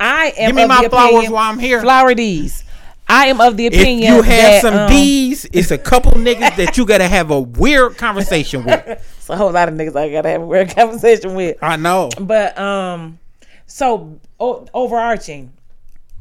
I 0.00 0.32
am. 0.36 0.48
Give 0.48 0.56
me 0.56 0.66
my 0.66 0.88
flowers 0.88 1.10
opinion- 1.12 1.32
while 1.32 1.50
I'm 1.50 1.58
here. 1.58 1.80
Flower 1.80 2.14
these. 2.14 2.64
I 3.08 3.26
am 3.26 3.40
of 3.40 3.56
the 3.56 3.66
opinion. 3.68 4.12
If 4.12 4.16
you 4.16 4.22
have 4.22 4.42
that, 4.42 4.62
some 4.62 4.74
um, 4.74 4.88
D's, 4.90 5.44
it's 5.52 5.70
a 5.70 5.78
couple 5.78 6.12
niggas 6.12 6.56
that 6.56 6.76
you 6.76 6.84
gotta 6.86 7.06
have 7.06 7.30
a 7.30 7.40
weird 7.40 7.96
conversation 7.96 8.64
with. 8.64 9.02
It's 9.26 9.30
a 9.30 9.36
whole 9.36 9.50
lot 9.50 9.68
of 9.68 9.74
niggas 9.74 9.96
I 9.96 10.08
gotta 10.10 10.28
have 10.30 10.42
a 10.42 10.46
weird 10.46 10.70
conversation 10.74 11.34
with. 11.34 11.56
I 11.60 11.74
know. 11.76 12.10
But 12.20 12.56
um, 12.56 13.18
so 13.66 14.20
o- 14.38 14.66
overarching 14.72 15.52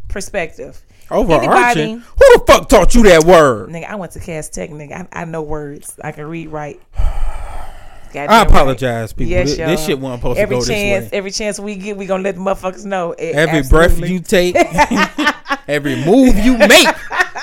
perspective. 0.08 0.82
Overarching. 1.12 1.82
Anybody- 1.84 1.94
Who 1.94 2.34
the 2.40 2.44
fuck 2.48 2.68
taught 2.68 2.96
you 2.96 3.04
that 3.04 3.24
word? 3.26 3.70
Nigga, 3.70 3.86
I 3.90 3.96
went 3.96 4.14
to 4.14 4.20
Cass 4.20 4.50
Tech, 4.50 4.72
nigga. 4.72 5.08
I, 5.14 5.22
I 5.22 5.26
know 5.26 5.44
words. 5.44 6.00
I 6.04 6.12
can 6.14 6.26
read, 6.26 6.48
right. 6.50 6.82
Goddamn 6.96 8.30
I 8.30 8.40
right. 8.40 8.48
apologize, 8.48 9.14
people. 9.14 9.30
Yes, 9.32 9.50
this, 9.50 9.58
this 9.58 9.86
shit 9.86 10.00
wasn't 10.00 10.22
supposed 10.22 10.40
every 10.40 10.56
to 10.56 10.62
go 10.62 10.66
chance, 10.68 11.04
this 11.06 11.12
way. 11.12 11.18
Every 11.18 11.32
chance 11.32 11.60
we 11.60 11.76
get, 11.76 11.98
we 11.98 12.06
gonna 12.08 12.24
let 12.24 12.36
the 12.36 12.42
motherfuckers 12.42 12.86
know. 12.86 13.12
Eh, 13.12 13.34
Every 13.36 13.62
breath 13.70 14.00
you 14.00 14.20
take, 14.20 14.56
every 15.68 15.96
move 15.96 16.38
you 16.38 16.58
make, 16.58 16.88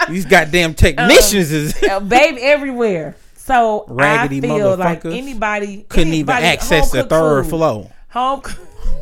these 0.09 0.25
goddamn 0.25 0.75
technicians 0.75 1.51
is 1.53 1.83
Uh, 1.83 2.01
baby 2.01 2.41
everywhere. 2.43 3.17
So 3.37 3.85
Raggedy 3.89 4.39
I 4.39 4.41
feel 4.57 4.77
like 4.77 5.05
anybody 5.05 5.85
couldn't 5.89 6.15
even 6.15 6.31
access 6.35 6.91
the 6.93 7.03
third 7.05 7.45
food. 7.45 7.51
floor. 7.51 7.91
Home. 8.11 8.43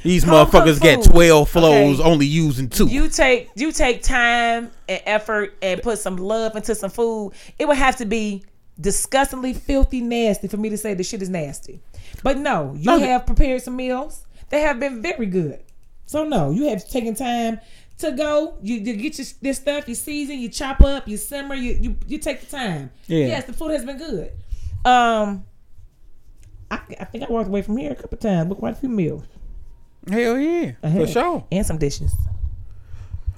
These 0.04 0.24
Home-cooked 0.24 0.66
motherfuckers 0.66 0.82
get 0.82 1.04
twelve 1.04 1.48
flows, 1.50 2.00
Okay. 2.00 2.10
only 2.10 2.26
using 2.26 2.70
two. 2.70 2.88
you 2.88 3.08
take 3.08 3.50
you 3.56 3.72
take 3.72 4.02
time 4.02 4.72
and 4.90 5.00
effort 5.06 5.54
and 5.62 5.80
put 5.82 6.00
some 6.00 6.18
love 6.18 6.56
into 6.56 6.74
some 6.74 6.90
food, 6.90 7.34
it 7.60 7.68
would 7.68 7.78
have 7.78 7.98
to 7.98 8.06
be 8.06 8.44
disgustingly 8.80 9.54
filthy 9.54 10.02
nasty 10.02 10.48
for 10.48 10.58
me 10.58 10.70
to 10.70 10.78
say 10.78 10.96
the 10.96 11.04
shit 11.04 11.22
is 11.22 11.30
nasty. 11.30 11.82
But 12.24 12.38
no, 12.38 12.74
you 12.76 12.86
No, 12.86 12.98
have 13.00 13.28
prepared 13.28 13.62
some 13.62 13.76
meals. 13.76 14.26
They 14.50 14.62
have 14.62 14.80
been 14.80 15.04
very 15.04 15.28
good. 15.28 15.60
So 16.08 16.24
no, 16.24 16.50
you 16.50 16.68
have 16.70 16.90
taken 16.90 17.14
time 17.14 17.60
to 18.02 18.12
go. 18.12 18.58
You, 18.62 18.76
you 18.76 18.94
get 18.94 19.18
your 19.18 19.28
this 19.42 19.58
stuff, 19.58 19.88
you 19.88 19.96
season, 19.96 20.40
you 20.40 20.50
chop 20.50 20.82
up, 20.82 21.08
you 21.08 21.18
simmer, 21.18 21.56
you 21.56 21.78
you, 21.82 21.98
you 22.08 22.18
take 22.18 22.42
the 22.42 22.46
time. 22.46 22.92
Yeah. 23.08 23.28
Yes, 23.28 23.46
the 23.46 23.54
food 23.54 23.72
has 23.72 23.86
been 23.86 23.98
good. 23.98 24.32
Um 24.86 25.46
I, 26.70 26.80
I 27.00 27.06
think 27.06 27.24
I 27.24 27.28
walked 27.28 27.48
away 27.48 27.62
from 27.62 27.78
here 27.78 27.92
a 27.92 27.96
couple 27.96 28.18
times 28.18 28.50
with 28.50 28.60
quite 28.60 28.74
a 28.74 28.78
few 28.78 28.90
meals. 28.90 29.24
Hell 30.10 30.40
yeah, 30.40 30.72
for 30.82 31.06
sure. 31.06 31.46
And 31.52 31.66
some 31.66 31.78
dishes. 31.78 32.14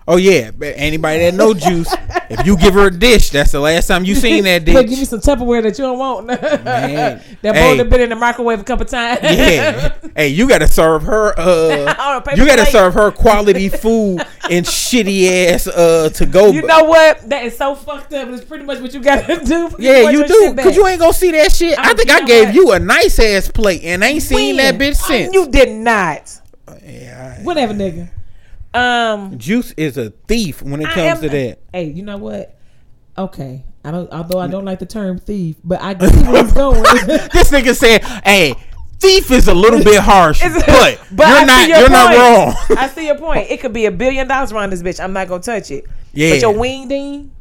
Oh 0.05 0.17
yeah, 0.17 0.51
but 0.51 0.73
anybody 0.75 1.19
that 1.19 1.33
know 1.33 1.53
juice, 1.53 1.93
if 2.29 2.45
you 2.45 2.57
give 2.57 2.73
her 2.73 2.87
a 2.87 2.91
dish, 2.91 3.29
that's 3.29 3.53
the 3.53 3.59
last 3.61 3.87
time 3.87 4.03
you 4.03 4.15
seen 4.15 4.43
that 4.43 4.65
But 4.65 4.81
give 4.87 4.99
me 4.99 5.05
some 5.05 5.21
Tupperware 5.21 5.63
that 5.63 5.77
you 5.77 5.85
don't 5.85 5.97
want. 5.97 6.27
Man. 6.27 7.21
that 7.41 7.41
bowl 7.41 7.53
Hey. 7.53 7.77
that 7.77 7.89
been 7.89 8.01
in 8.01 8.09
the 8.09 8.15
microwave 8.17 8.59
a 8.59 8.63
couple 8.65 8.85
times. 8.85 9.19
Yeah, 9.23 9.93
hey, 10.15 10.27
you 10.27 10.49
gotta 10.49 10.67
serve 10.67 11.03
her. 11.03 11.33
Uh, 11.39 12.21
you 12.35 12.45
gotta 12.45 12.63
plate. 12.63 12.71
serve 12.73 12.93
her 12.95 13.11
quality 13.11 13.69
food 13.69 14.19
and 14.49 14.65
shitty 14.65 15.47
ass 15.47 15.67
uh 15.67 16.09
to 16.15 16.25
go. 16.25 16.51
you 16.51 16.63
know 16.63 16.83
what? 16.83 17.21
That 17.29 17.45
is 17.45 17.55
so 17.57 17.73
fucked 17.73 18.13
up. 18.13 18.27
It's 18.27 18.43
pretty 18.43 18.65
much 18.65 18.81
what 18.81 18.93
you 18.93 18.99
gotta 19.01 19.39
do. 19.45 19.69
Yeah, 19.79 20.09
you 20.09 20.27
do, 20.27 20.53
cause 20.61 20.75
you 20.75 20.85
ain't 20.85 20.99
gonna 20.99 21.13
see 21.13 21.31
that 21.31 21.53
shit. 21.53 21.79
I 21.79 21.83
I'm- 21.87 21.95
think 21.97 22.11
I 22.11 22.25
gave 22.25 22.47
what? 22.47 22.55
you 22.55 22.71
a 22.73 22.79
nice 22.79 23.19
ass 23.19 23.49
plate 23.49 23.83
and 23.85 24.03
ain't 24.03 24.21
seen 24.21 24.57
that 24.57 24.75
bitch 24.75 24.95
since. 24.97 25.33
You 25.33 25.47
did 25.47 25.69
not. 25.69 26.41
Yeah, 26.85 27.37
I- 27.39 27.43
Whatever, 27.43 27.73
nigga. 27.73 28.09
Um, 28.73 29.37
Juice 29.37 29.71
is 29.77 29.97
a 29.97 30.09
thief 30.11 30.61
when 30.61 30.81
it 30.81 30.87
I 30.87 30.93
comes 30.93 31.17
am- 31.17 31.21
to 31.21 31.29
that. 31.29 31.59
Hey, 31.71 31.85
you 31.91 32.03
know 32.03 32.17
what? 32.17 32.57
Okay, 33.17 33.63
I 33.85 33.91
don't. 33.91 34.11
Although 34.11 34.39
I 34.39 34.47
don't 34.47 34.65
like 34.65 34.79
the 34.79 34.85
term 34.87 35.19
thief, 35.19 35.57
but 35.63 35.79
I 35.81 35.93
see 36.09 36.23
where 36.23 36.43
he's 36.43 36.53
going. 36.53 36.81
This 37.31 37.51
nigga 37.51 37.75
said, 37.75 38.03
"Hey, 38.25 38.55
thief 38.99 39.29
is 39.29 39.47
a 39.47 39.53
little 39.53 39.83
bit 39.83 39.99
harsh, 40.01 40.41
but, 40.41 40.99
but 41.11 41.27
you're 41.27 41.37
I 41.37 41.39
see 41.41 41.45
not 41.45 41.67
your 41.69 41.77
you're 41.79 41.89
not 41.89 42.07
point. 42.07 42.17
wrong." 42.19 42.55
I 42.79 42.87
see 42.87 43.05
your 43.05 43.17
point. 43.19 43.51
It 43.51 43.61
could 43.61 43.73
be 43.73 43.85
a 43.85 43.91
billion 43.91 44.27
dollars 44.27 44.51
around 44.51 44.71
this 44.71 44.81
bitch. 44.81 44.99
I'm 45.03 45.13
not 45.13 45.27
gonna 45.27 45.43
touch 45.43 45.69
it. 45.69 45.85
Yeah. 46.13 46.31
But 46.31 46.41
your 46.41 46.57
wing 46.57 46.87
ding, 46.87 47.31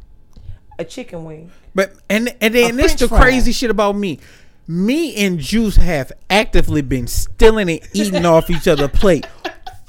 a 0.77 0.85
chicken 0.85 1.25
wing. 1.25 1.51
But 1.73 1.93
and 2.07 2.35
and 2.39 2.53
then 2.53 2.75
this 2.75 2.93
the 2.93 3.07
fry. 3.07 3.19
crazy 3.21 3.51
shit 3.51 3.71
about 3.71 3.95
me. 3.95 4.19
Me 4.67 5.15
and 5.25 5.39
Juice 5.39 5.75
have 5.77 6.11
actively 6.29 6.81
been 6.83 7.07
stealing 7.07 7.67
and 7.69 7.79
eating 7.93 8.25
off 8.27 8.49
each 8.51 8.67
other 8.67 8.87
plate 8.87 9.25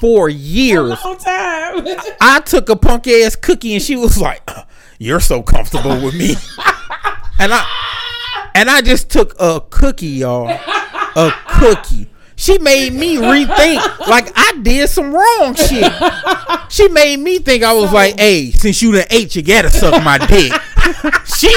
for 0.05 0.28
years. 0.28 1.02
Long 1.02 1.16
time. 1.16 1.86
I 2.20 2.42
took 2.44 2.68
a 2.68 2.76
punk 2.76 3.07
ass 3.07 3.36
cookie 3.36 3.72
and 3.72 3.82
she 3.82 3.96
was 3.96 4.20
like, 4.20 4.42
"Uh, 4.46 4.64
"You're 4.98 5.18
so 5.18 5.42
comfortable 5.42 5.98
with 6.05 6.14
me," 6.14 6.32
and 7.38 7.50
I 7.55 7.64
and 8.55 8.68
I 8.68 8.82
just 8.82 9.09
took 9.09 9.34
a 9.40 9.62
cookie, 9.70 10.09
y'all, 10.09 10.50
a 10.50 11.32
cookie. 11.48 12.11
She 12.36 12.59
made 12.59 12.92
me 12.92 13.16
rethink, 13.16 13.98
like 14.00 14.30
I 14.36 14.59
did 14.61 14.90
some 14.90 15.14
wrong 15.14 15.55
shit. 15.55 15.90
She 16.68 16.88
made 16.88 17.20
me 17.20 17.38
think 17.38 17.64
I 17.64 17.72
was 17.72 17.90
like, 17.90 18.20
"Hey, 18.20 18.50
since 18.50 18.82
you 18.82 18.92
done 18.92 19.07
ate, 19.09 19.34
you 19.34 19.40
gotta 19.42 19.70
suck 19.70 20.05
my 20.05 20.18
dick." 20.18 20.52
She 21.24 21.48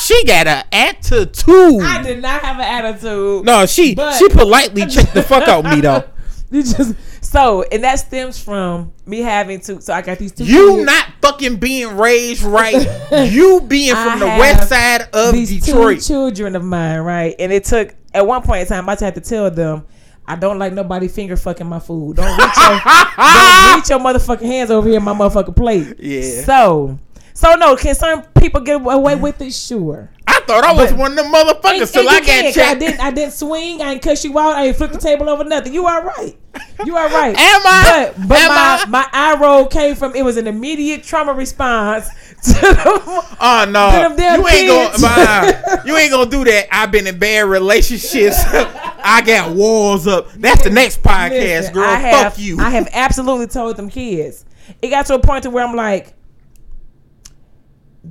she 0.00 0.24
got 0.24 0.46
an 0.46 0.64
attitude. 0.70 1.82
I 1.82 2.00
did 2.02 2.22
not 2.22 2.42
have 2.42 2.56
an 2.56 2.62
attitude. 2.62 3.44
No, 3.44 3.66
she 3.66 3.96
she 4.16 4.28
politely 4.28 4.86
checked 4.86 5.14
the 5.14 5.22
fuck 5.22 5.48
out 5.48 5.64
me 5.64 5.80
though. 5.80 6.04
You 6.50 6.62
just 6.62 6.94
so, 7.28 7.62
and 7.70 7.84
that 7.84 7.96
stems 7.96 8.42
from 8.42 8.90
me 9.04 9.18
having 9.20 9.60
to. 9.60 9.82
So 9.82 9.92
I 9.92 10.00
got 10.00 10.18
these 10.18 10.32
two. 10.32 10.44
You 10.44 10.76
kids. 10.76 10.86
not 10.86 11.06
fucking 11.20 11.56
being 11.56 11.98
raised 11.98 12.42
right. 12.42 12.74
You 13.30 13.60
being 13.60 13.94
from 13.94 14.18
the 14.18 14.24
west 14.26 14.70
side 14.70 15.08
of 15.12 15.34
these 15.34 15.50
Detroit. 15.66 16.00
two 16.00 16.06
children 16.06 16.56
of 16.56 16.64
mine, 16.64 17.00
right? 17.00 17.34
And 17.38 17.52
it 17.52 17.64
took 17.64 17.94
at 18.14 18.26
one 18.26 18.40
point 18.42 18.62
in 18.62 18.66
time 18.66 18.88
I 18.88 18.96
had 18.98 19.14
to 19.14 19.20
tell 19.20 19.50
them. 19.50 19.86
I 20.26 20.36
don't 20.36 20.58
like 20.58 20.72
nobody 20.72 21.08
finger 21.08 21.36
fucking 21.36 21.66
my 21.66 21.80
food. 21.80 22.16
Don't 22.16 22.26
reach 22.38 22.56
your, 22.56 22.80
don't 23.16 23.76
reach 23.76 23.90
your 23.90 23.98
motherfucking 23.98 24.46
hands 24.46 24.70
over 24.70 24.86
here 24.88 24.98
in 24.98 25.02
my 25.02 25.14
motherfucking 25.14 25.56
plate. 25.56 25.96
Yeah. 25.98 26.42
So, 26.44 26.98
so 27.38 27.54
no, 27.54 27.76
can 27.76 27.94
certain 27.94 28.24
people 28.40 28.60
get 28.60 28.80
away 28.80 29.14
with 29.14 29.40
it? 29.40 29.52
Sure. 29.52 30.08
I 30.26 30.40
thought 30.40 30.64
I 30.64 30.72
was 30.72 30.90
But- 30.90 30.98
one 30.98 31.10
of 31.12 31.16
them 31.18 31.32
motherfuckers 31.32 31.80
And- 31.82 31.90
till 31.90 32.00
and 32.02 32.10
I 32.10 32.18
you 32.18 32.22
can, 32.24 32.44
got 32.44 32.54
'cause 32.54 32.62
I 32.64 32.74
didn't. 32.74 33.00
I 33.00 33.10
didn't 33.12 33.34
swing. 33.34 33.80
I 33.80 33.90
didn't 33.94 34.02
cuss 34.02 34.24
you 34.24 34.38
out. 34.38 34.56
I 34.56 34.64
didn't 34.66 34.76
flip 34.78 34.92
the 34.92 34.98
table 34.98 35.28
over. 35.28 35.44
Nothing. 35.44 35.72
You 35.72 35.86
are 35.86 36.04
right. 36.04 36.36
You 36.84 36.96
are 36.96 37.08
right. 37.08 37.36
Am 37.38 37.60
I? 37.64 38.12
But, 38.16 38.28
but 38.28 38.38
Am 38.38 38.48
my 38.48 38.82
I? 38.82 38.86
my 38.88 39.06
eye 39.12 39.36
roll 39.40 39.66
came 39.66 39.94
from. 39.94 40.14
It 40.16 40.22
was 40.24 40.36
an 40.36 40.46
immediate 40.46 41.02
trauma 41.04 41.32
response 41.32 42.08
to 42.44 42.52
the. 42.52 43.24
Oh 43.40 43.66
no, 43.68 43.90
them 44.16 44.40
you 44.40 44.48
ain't 44.48 44.68
kids. 44.92 45.02
gonna, 45.02 45.14
nah, 45.24 45.82
you 45.84 45.96
ain't 45.96 46.10
gonna 46.10 46.28
do 46.30 46.44
that. 46.44 46.66
I've 46.74 46.90
been 46.90 47.06
in 47.06 47.18
bad 47.18 47.46
relationships. 47.46 48.36
I 48.46 49.22
got 49.24 49.52
walls 49.54 50.06
up. 50.08 50.32
That's 50.32 50.62
the 50.64 50.70
next 50.70 51.02
podcast, 51.02 51.30
Listen, 51.30 51.74
girl. 51.74 51.84
I 51.84 51.94
have, 51.98 52.32
Fuck 52.34 52.38
you. 52.42 52.58
I 52.58 52.70
have 52.70 52.88
absolutely 52.92 53.46
told 53.46 53.76
them 53.76 53.88
kids. 53.88 54.44
It 54.82 54.88
got 54.90 55.06
to 55.06 55.14
a 55.14 55.18
point 55.20 55.44
to 55.44 55.50
where 55.50 55.64
I'm 55.64 55.74
like, 55.76 56.14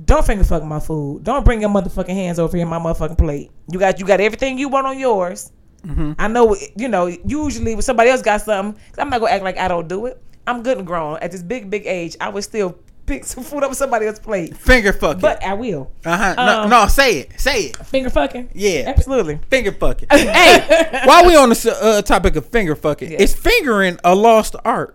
don't 0.04 0.24
finger 0.26 0.44
fuck 0.44 0.62
my 0.64 0.80
food. 0.80 1.24
Don't 1.24 1.44
bring 1.44 1.60
your 1.60 1.70
motherfucking 1.70 2.08
hands 2.14 2.38
over 2.38 2.56
here 2.56 2.66
my 2.66 2.78
motherfucking 2.78 3.18
plate. 3.18 3.50
You 3.70 3.78
got 3.78 3.98
you 4.00 4.06
got 4.06 4.20
everything 4.20 4.58
you 4.58 4.68
want 4.68 4.86
on 4.86 4.98
yours. 4.98 5.50
Mm-hmm. 5.86 6.12
I 6.18 6.28
know, 6.28 6.56
you 6.76 6.88
know. 6.88 7.06
Usually, 7.06 7.74
when 7.74 7.82
somebody 7.82 8.10
else 8.10 8.20
got 8.22 8.42
something, 8.42 8.74
'cause 8.90 8.98
I'm 8.98 9.10
not 9.10 9.20
gonna 9.20 9.32
act 9.32 9.44
like 9.44 9.58
I 9.58 9.68
don't 9.68 9.86
do 9.88 10.06
it. 10.06 10.20
I'm 10.46 10.62
good 10.62 10.78
and 10.78 10.86
grown. 10.86 11.18
At 11.20 11.30
this 11.32 11.42
big, 11.42 11.70
big 11.70 11.86
age, 11.86 12.16
I 12.20 12.28
would 12.30 12.42
still 12.42 12.76
pick 13.06 13.24
some 13.24 13.42
food 13.44 13.62
up 13.62 13.72
somebody 13.74 14.06
else's 14.06 14.18
plate. 14.20 14.56
Finger 14.56 14.92
fucking. 14.92 15.20
But 15.20 15.42
I 15.42 15.54
will. 15.54 15.90
uh 16.04 16.16
huh. 16.16 16.34
No, 16.34 16.62
um, 16.62 16.70
no, 16.70 16.86
say 16.88 17.20
it. 17.20 17.40
Say 17.40 17.60
it. 17.66 17.76
Finger 17.86 18.10
fucking? 18.10 18.50
Yeah. 18.54 18.84
Absolutely. 18.86 19.38
Finger 19.50 19.72
fucking. 19.72 20.08
hey, 20.12 21.02
while 21.04 21.24
we 21.26 21.36
on 21.36 21.48
the 21.50 21.78
uh, 21.80 22.02
topic 22.02 22.36
of 22.36 22.46
finger 22.46 22.74
fucking, 22.74 23.12
Yeah. 23.12 23.22
is 23.22 23.34
fingering 23.34 23.98
a 24.04 24.14
lost 24.14 24.56
art? 24.64 24.94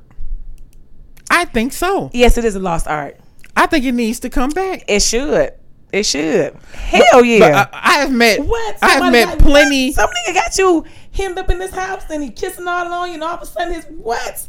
I 1.32 1.46
think 1.46 1.74
so. 1.74 2.10
Yes, 2.14 2.38
it 2.38 2.46
is 2.46 2.56
a 2.56 2.60
lost 2.60 2.88
art. 2.88 3.20
I 3.56 3.66
think 3.68 3.86
it 3.86 3.92
needs 3.94 4.20
to 4.22 4.30
come 4.30 4.50
back. 4.52 4.84
It 4.88 5.02
should. 5.02 5.54
It 5.92 6.06
should. 6.08 6.56
Hell 6.74 7.24
yeah. 7.24 7.66
But 7.66 7.70
I, 7.74 7.80
I 7.84 7.94
have 8.00 8.12
met. 8.12 8.40
what? 8.40 8.78
I 8.82 8.90
have 8.90 9.12
met 9.12 9.28
got- 9.28 9.40
plenty. 9.40 9.88
What? 9.90 9.96
Some 9.96 10.10
nigga 10.10 10.34
got 10.34 10.58
you 10.58 10.86
hemmed 11.12 11.38
up 11.38 11.50
in 11.52 11.60
this 11.60 11.72
house 11.72 12.04
and 12.10 12.24
he 12.24 12.32
kissing 12.32 12.68
all 12.68 12.92
on 12.92 13.10
you, 13.10 13.14
and 13.16 13.24
all 13.24 13.36
of 13.36 13.42
a 13.44 13.46
sudden 13.46 13.74
his 13.76 13.86
what? 13.86 14.48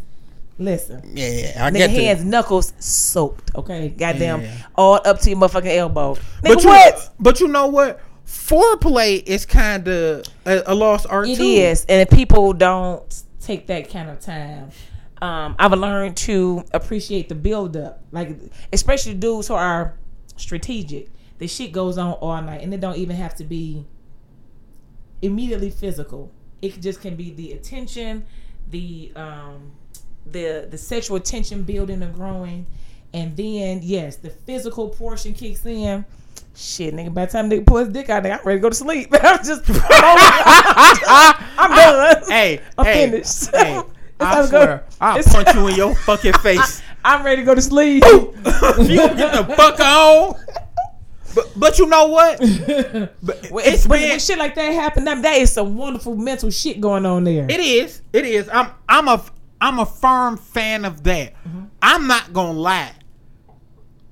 Listen. 0.59 1.03
Yeah, 1.17 1.53
I 1.67 1.71
Nigga 1.71 1.75
get 1.79 1.91
hands, 1.91 2.25
knuckles 2.25 2.73
soaked. 2.79 3.55
Okay, 3.57 3.89
goddamn, 3.89 4.43
Yeah. 4.43 4.57
all 4.77 5.01
up 5.05 5.19
to 5.21 5.31
your 5.31 5.39
motherfucking 5.39 5.77
elbow. 5.77 6.15
Nigga, 6.15 6.21
But 6.43 6.63
you, 6.63 6.69
what? 6.69 7.11
but 7.19 7.41
you 7.41 7.49
know 7.49 7.67
what? 7.67 8.01
Foreplay 8.27 9.23
is 9.27 9.45
kind 9.47 9.87
of 9.89 10.25
a, 10.47 10.63
a 10.67 10.75
lost 10.75 11.07
art 11.11 11.29
It 11.29 11.37
too. 11.37 11.43
is, 11.43 11.85
and 11.89 12.01
if 12.01 12.11
people 12.11 12.53
don't 12.53 13.03
take 13.41 13.67
that 13.67 13.91
kind 13.91 14.09
of 14.09 14.21
time, 14.21 14.71
um, 15.23 15.55
I've 15.59 15.73
learned 15.73 16.17
to 16.19 16.65
appreciate 16.73 17.29
the 17.29 17.35
build 17.35 17.77
up. 17.77 18.03
Like 18.13 18.37
especially 18.73 19.15
dudes 19.15 19.49
who 19.49 19.55
are 19.55 19.95
strategic. 20.37 21.09
The 21.39 21.49
shit 21.49 21.73
goes 21.73 21.99
on 21.99 22.13
all 22.15 22.41
night, 22.43 22.63
and 22.63 22.73
it 22.73 22.81
don't 22.81 22.97
even 22.97 23.17
have 23.17 23.35
to 23.37 23.45
be 23.45 23.85
immediately 25.23 25.71
physical. 25.71 26.31
It 26.63 26.81
just 26.81 27.01
can 27.01 27.17
be 27.17 27.33
the 27.33 27.53
attention, 27.53 28.25
the 28.71 29.13
um, 29.17 29.73
the 30.27 30.67
the 30.71 30.79
sexual 30.79 31.21
tension 31.21 31.63
building 31.63 32.03
and 32.03 32.15
growing, 32.15 32.67
and 33.13 33.37
then 33.37 33.81
yes, 33.83 34.17
the 34.17 34.31
physical 34.31 34.89
portion 34.89 35.35
kicks 35.35 35.65
in. 35.67 36.05
Shit, 36.57 36.95
nigga. 36.95 37.13
By 37.13 37.27
the 37.27 37.33
time 37.33 37.51
nigga 37.51 37.67
pull 37.67 37.79
his 37.79 37.89
dick 37.89 38.09
out, 38.11 38.23
nigga, 38.23 38.39
I'm 38.39 38.47
ready 38.47 38.59
to 38.59 38.63
go 38.63 38.69
to 38.69 38.75
sleep. 38.75 39.09
I'm 39.13 39.45
just, 39.45 39.63
I'm 39.69 41.71
done. 41.71 42.23
Hey, 42.29 42.61
I'm 42.79 42.85
hey, 42.85 43.11
finished. 43.11 43.51
Hey, 43.51 43.83
I 44.21 44.47
swear, 44.47 44.79
go. 44.79 44.85
I'll 45.01 45.19
It's- 45.19 45.33
punch 45.35 45.55
you 45.55 45.67
in 45.69 45.75
your 45.77 45.95
fucking 46.07 46.35
face. 46.35 46.83
I'm 47.05 47.25
ready 47.25 47.43
to 47.43 47.47
go 47.47 47.55
to 47.55 47.61
sleep. 47.63 48.03
you 48.07 48.15
get 48.45 49.33
the 49.33 49.55
fuck 49.57 49.79
on. 49.81 50.35
But 51.35 51.51
but 51.57 51.79
you 51.79 51.87
know 51.87 52.07
what? 52.07 52.39
But 53.23 53.51
When, 53.51 53.65
it's 53.67 53.87
when, 53.89 54.01
when 54.03 54.19
shit 54.21 54.39
like 54.39 54.55
that 54.55 54.73
happen, 54.73 55.05
that, 55.05 55.21
that 55.23 55.37
is 55.39 55.53
some 55.53 55.77
wonderful 55.77 56.15
mental 56.17 56.51
shit 56.51 56.81
going 56.81 57.05
on 57.05 57.25
there. 57.25 57.45
it 57.51 57.61
is. 57.61 58.03
It 58.13 58.25
is. 58.25 58.49
I'm 58.53 58.71
I'm 58.89 59.09
a 59.09 59.23
I'm 59.61 59.79
a 59.81 59.87
firm 59.87 60.37
fan 60.37 60.85
of 60.85 61.03
that. 61.05 61.35
Mm-hmm. 61.47 61.65
I'm 61.83 62.07
not 62.07 62.33
gonna 62.33 62.53
lie. 62.59 62.93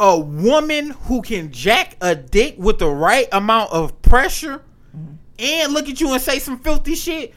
A 0.00 0.18
woman 0.18 0.90
who 0.90 1.22
can 1.22 1.52
jack 1.52 1.96
a 2.00 2.14
dick 2.16 2.56
with 2.58 2.78
the 2.80 2.88
right 2.88 3.28
amount 3.32 3.72
of 3.72 4.00
pressure 4.02 4.62
Mm-hmm. 4.94 5.14
and 5.38 5.72
look 5.72 5.88
at 5.88 6.00
you 6.00 6.12
and 6.12 6.20
say 6.20 6.38
some 6.38 6.58
filthy 6.58 6.94
shit. 6.96 7.32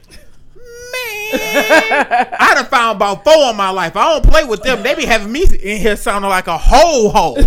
Man, 0.92 2.26
I 2.38 2.52
done 2.54 2.66
found 2.66 2.96
about 2.96 3.24
four 3.24 3.50
in 3.50 3.56
my 3.56 3.70
life. 3.70 3.96
I 3.96 4.12
don't 4.12 4.24
play 4.24 4.44
with 4.44 4.62
them. 4.62 4.82
They 4.82 4.94
be 4.94 5.04
having 5.04 5.32
me 5.32 5.44
in 5.44 5.78
here 5.80 5.96
sounding 5.96 6.30
like 6.30 6.46
a 6.46 6.58
whole 6.58 7.10
hoe. 7.10 7.36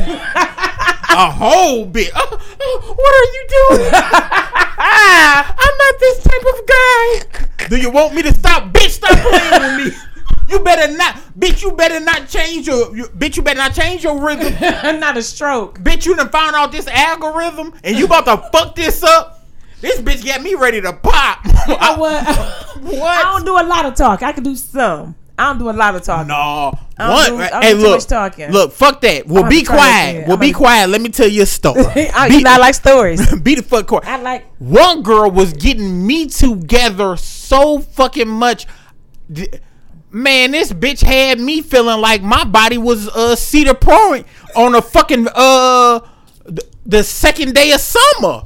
a 1.10 1.32
whole 1.32 1.86
bit. 1.86 2.12
Oh, 2.16 2.28
oh, 2.32 2.82
uh, 2.84 2.90
uh, 2.90 2.94
what 2.94 3.16
are 3.16 3.30
you 3.34 3.46
doing? 3.50 3.92
I'm 4.82 5.78
not 5.78 6.00
this 6.00 6.24
type 6.24 6.46
of 6.54 6.68
guy. 6.68 7.68
Do 7.70 7.78
you 7.78 7.92
want 7.92 8.14
me 8.14 8.22
to 8.24 8.34
stop? 8.34 8.72
Bitch, 8.74 8.90
stop 8.92 9.18
playing 9.18 9.78
with 9.78 9.94
me. 9.94 9.98
You 10.50 10.60
better 10.60 10.92
not, 10.96 11.16
bitch. 11.38 11.62
You 11.62 11.72
better 11.74 12.00
not 12.00 12.28
change 12.28 12.68
your, 12.68 12.96
you, 12.96 13.06
bitch. 13.06 13.38
You 13.38 13.44
better 13.44 13.60
not 13.60 13.74
change 13.76 14.04
your 14.04 14.20
rhythm, 14.20 14.54
Not 15.00 15.18
a 15.18 15.22
stroke. 15.22 15.80
bitch. 15.80 16.06
You 16.06 16.16
done 16.16 16.30
found 16.30 16.56
out 16.56 16.72
this 16.72 16.88
algorithm, 16.88 17.74
and 17.84 17.98
you 17.98 18.06
about 18.06 18.26
to 18.26 18.38
fuck 18.52 18.76
this 18.76 19.04
up. 19.04 19.39
This 19.82 20.00
bitch 20.02 20.26
got 20.26 20.42
me 20.42 20.56
ready 20.56 20.82
to 20.82 20.92
pop. 20.94 21.40
I, 21.46 21.96
what? 21.98 22.26
What? 22.84 23.04
I 23.04 23.24
don't 23.24 23.46
do 23.46 23.54
a 23.54 23.64
lot 23.68 23.86
of 23.86 23.96
talk. 23.96 24.22
I 24.24 24.32
can 24.34 24.44
do 24.44 24.56
some. 24.56 25.16
I 25.38 25.44
don't 25.46 25.58
do 25.60 25.70
a 25.70 25.72
lot 25.72 25.96
of 25.96 26.04
talking. 26.04 26.28
No. 26.28 26.74
I 26.98 27.26
don't 27.26 27.38
One, 27.38 27.48
do- 27.50 27.60
hey, 27.62 27.74
look, 27.74 28.02
talking. 28.06 28.52
look, 28.52 28.74
fuck 28.74 29.00
that. 29.02 29.26
We'll 29.26 29.48
be 29.48 29.64
quiet. 29.64 30.28
We'll 30.28 30.36
I'm 30.36 30.42
be 30.42 30.50
a- 30.50 30.54
quiet. 30.54 30.90
Let 30.90 31.00
me 31.00 31.08
tell 31.10 31.30
you 31.30 31.44
a 31.44 31.46
story. 31.46 31.82
I, 32.14 32.28
Be- 32.28 32.36
you 32.40 32.44
I 32.46 32.58
like 32.58 32.76
stories. 32.76 33.34
be 33.42 33.56
the 33.56 33.64
fuck 33.64 33.88
quiet. 33.88 34.06
I 34.06 34.18
like. 34.22 34.46
One 34.60 35.02
girl 35.02 35.32
was 35.32 35.54
getting 35.54 36.06
me 36.06 36.26
together 36.28 37.16
so 37.16 37.80
fucking 37.80 38.28
much. 38.28 38.68
Man, 40.12 40.52
this 40.52 40.74
bitch 40.74 41.02
had 41.02 41.40
me 41.40 41.62
feeling 41.62 42.02
like 42.02 42.22
my 42.24 42.44
body 42.44 42.78
was 42.78 43.08
uh 43.10 43.36
Cedar 43.36 43.76
Point 43.76 44.26
on 44.56 44.74
a 44.76 44.82
fucking 44.82 45.28
uh 45.34 46.00
th- 46.48 46.62
the 46.86 47.04
second 47.04 47.54
day 47.54 47.72
of 47.72 47.80
summer. 47.80 48.44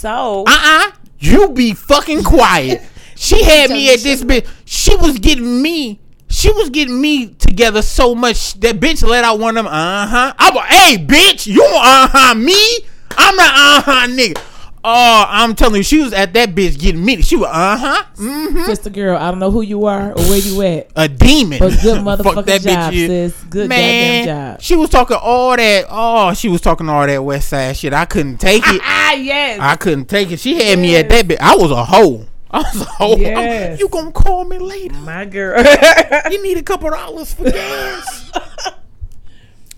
So 0.00 0.44
Uh-uh. 0.46 0.92
You 1.18 1.50
be 1.50 1.74
fucking 1.74 2.24
quiet. 2.24 2.80
She 3.20 3.44
had 3.44 3.68
me 3.68 3.92
at 3.92 4.00
this 4.00 4.24
bitch. 4.24 4.48
She 4.64 4.96
was 4.96 5.18
getting 5.18 5.60
me. 5.60 6.00
She 6.30 6.50
was 6.52 6.70
getting 6.70 6.98
me 6.98 7.34
together 7.34 7.82
so 7.82 8.14
much 8.14 8.58
that 8.60 8.80
bitch 8.80 9.06
let 9.06 9.24
out 9.24 9.38
one 9.38 9.58
of 9.58 9.64
them. 9.64 9.74
Uh 9.74 10.06
huh. 10.06 10.32
I 10.38 10.50
was, 10.54 10.64
hey 10.64 10.96
bitch, 10.96 11.46
you 11.46 11.62
uh 11.62 12.08
huh 12.10 12.34
me? 12.34 12.78
I'm 13.18 13.36
not 13.36 13.52
uh 13.54 13.82
huh 13.82 14.06
nigga. 14.06 14.40
Oh, 14.82 15.24
I'm 15.28 15.54
telling 15.54 15.76
you, 15.76 15.82
she 15.82 16.00
was 16.00 16.12
at 16.14 16.32
that 16.32 16.50
bitch 16.54 16.78
getting 16.78 17.04
me. 17.04 17.20
She 17.20 17.36
was 17.36 17.48
uh 17.48 17.76
huh. 17.76 18.04
Mm-hmm. 18.16 18.64
sister 18.64 18.88
girl, 18.88 19.16
I 19.18 19.30
don't 19.30 19.38
know 19.38 19.50
who 19.50 19.60
you 19.60 19.84
are 19.84 20.12
or 20.12 20.22
where 20.24 20.38
you 20.38 20.62
at. 20.62 20.90
A 20.96 21.06
demon. 21.06 21.58
But 21.58 21.78
good 21.82 22.02
Fuck 22.04 22.18
motherfucking 22.20 22.62
job, 22.62 22.94
is. 22.94 23.34
sis. 23.34 23.44
Good 23.44 23.68
Man, 23.68 24.24
goddamn 24.24 24.52
job. 24.54 24.62
She 24.62 24.76
was 24.76 24.88
talking 24.88 25.18
all 25.20 25.54
that. 25.56 25.84
Oh, 25.90 26.32
she 26.32 26.48
was 26.48 26.62
talking 26.62 26.88
all 26.88 27.06
that 27.06 27.22
West 27.22 27.50
Side 27.50 27.76
shit. 27.76 27.92
I 27.92 28.06
couldn't 28.06 28.38
take 28.38 28.62
it. 28.66 28.80
Ah 28.92 29.12
yes. 29.14 29.58
I 29.60 29.74
couldn't 29.76 30.04
take 30.06 30.30
it. 30.30 30.38
She 30.40 30.54
had 30.62 30.78
me 30.78 30.96
at 30.96 31.08
that 31.08 31.26
bitch. 31.26 31.38
I 31.40 31.56
was 31.56 31.70
a 31.72 31.84
hoe. 31.84 32.26
I 32.50 32.58
was 32.58 32.80
a 32.80 32.84
hoe. 32.84 33.16
Yes. 33.16 33.78
You 33.80 33.88
gonna 33.88 34.12
call 34.12 34.44
me 34.44 34.58
later? 34.58 34.94
My 34.96 35.24
girl. 35.24 35.62
You 36.30 36.42
need 36.42 36.58
a 36.58 36.62
couple 36.62 36.90
dollars 36.90 37.34
for 37.34 37.50
gas. 37.50 38.30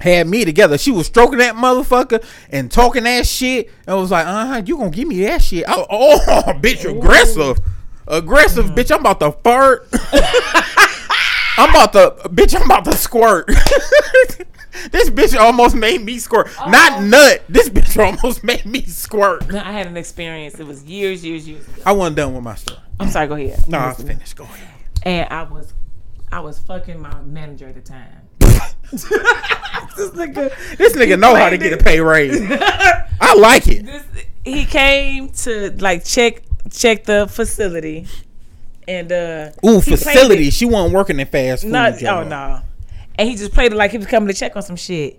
Had 0.02 0.26
me 0.28 0.44
together. 0.44 0.76
She 0.78 0.90
was 0.90 1.06
stroking 1.06 1.38
that 1.38 1.54
motherfucker 1.54 2.24
and 2.50 2.70
talking 2.70 3.04
that 3.04 3.26
shit. 3.26 3.70
And 3.86 3.96
was 3.96 4.10
like, 4.10 4.26
uh 4.26 4.46
huh, 4.46 4.62
you 4.66 4.76
gonna 4.76 4.90
give 4.90 5.08
me 5.08 5.22
that 5.24 5.42
shit? 5.42 5.64
I, 5.66 5.74
oh, 5.88 6.18
bitch, 6.60 6.84
aggressive, 6.88 7.58
aggressive, 8.06 8.66
Mm. 8.66 8.76
bitch. 8.76 8.92
I'm 8.92 9.00
about 9.00 9.20
to 9.20 9.32
fart. 9.42 9.88
I'm 11.58 11.70
about 11.70 11.92
to, 11.92 12.28
bitch. 12.30 12.54
I'm 12.56 12.62
about 12.62 12.84
to 12.86 12.92
squirt. 12.96 13.46
this 14.90 15.10
bitch 15.10 15.38
almost 15.38 15.74
made 15.76 16.02
me 16.02 16.18
squirt. 16.18 16.48
Oh. 16.60 16.70
Not 16.70 17.02
nut. 17.02 17.42
This 17.48 17.68
bitch 17.68 17.96
almost 18.02 18.42
made 18.42 18.64
me 18.64 18.82
squirt. 18.86 19.48
No, 19.48 19.58
I 19.58 19.70
had 19.72 19.86
an 19.86 19.96
experience. 19.98 20.58
It 20.58 20.66
was 20.66 20.82
years, 20.84 21.24
years, 21.24 21.46
years 21.46 21.66
ago. 21.68 21.82
I 21.84 21.92
wasn't 21.92 22.16
done 22.16 22.34
with 22.34 22.42
my 22.42 22.54
story. 22.54 22.80
I'm 22.98 23.08
sorry. 23.10 23.26
Go 23.26 23.34
ahead. 23.34 23.68
No, 23.68 23.78
I 23.78 23.88
was 23.88 23.98
finished. 24.02 24.34
Go 24.36 24.44
ahead. 24.44 24.68
And 25.04 25.28
I 25.30 25.42
was, 25.42 25.74
I 26.30 26.40
was 26.40 26.58
fucking 26.58 27.00
my 27.00 27.20
manager 27.22 27.66
at 27.68 27.74
the 27.74 27.80
time. 27.82 28.08
this 28.92 29.04
nigga, 30.10 30.76
This 30.76 30.94
nigga 30.94 31.18
know 31.18 31.34
how 31.34 31.48
to 31.48 31.58
get 31.58 31.72
a 31.72 31.82
pay 31.82 32.00
raise. 32.00 32.40
I 33.20 33.34
like 33.36 33.66
it. 33.68 33.86
this, 33.86 34.04
he 34.44 34.64
came 34.64 35.30
to 35.30 35.70
like 35.78 36.04
check 36.04 36.42
check 36.70 37.04
the 37.04 37.26
facility, 37.30 38.06
and 38.88 39.10
uh, 39.12 39.50
Ooh, 39.66 39.80
facility. 39.80 40.50
She 40.50 40.64
wasn't 40.66 40.94
working 40.94 41.18
in 41.20 41.26
fast 41.26 41.62
food. 41.62 41.72
Oh 41.74 42.24
no, 42.24 42.60
and 43.18 43.28
he 43.28 43.36
just 43.36 43.52
played 43.52 43.72
it 43.72 43.76
like 43.76 43.92
he 43.92 43.98
was 43.98 44.06
coming 44.06 44.28
to 44.28 44.34
check 44.34 44.56
on 44.56 44.62
some 44.62 44.76
shit. 44.76 45.18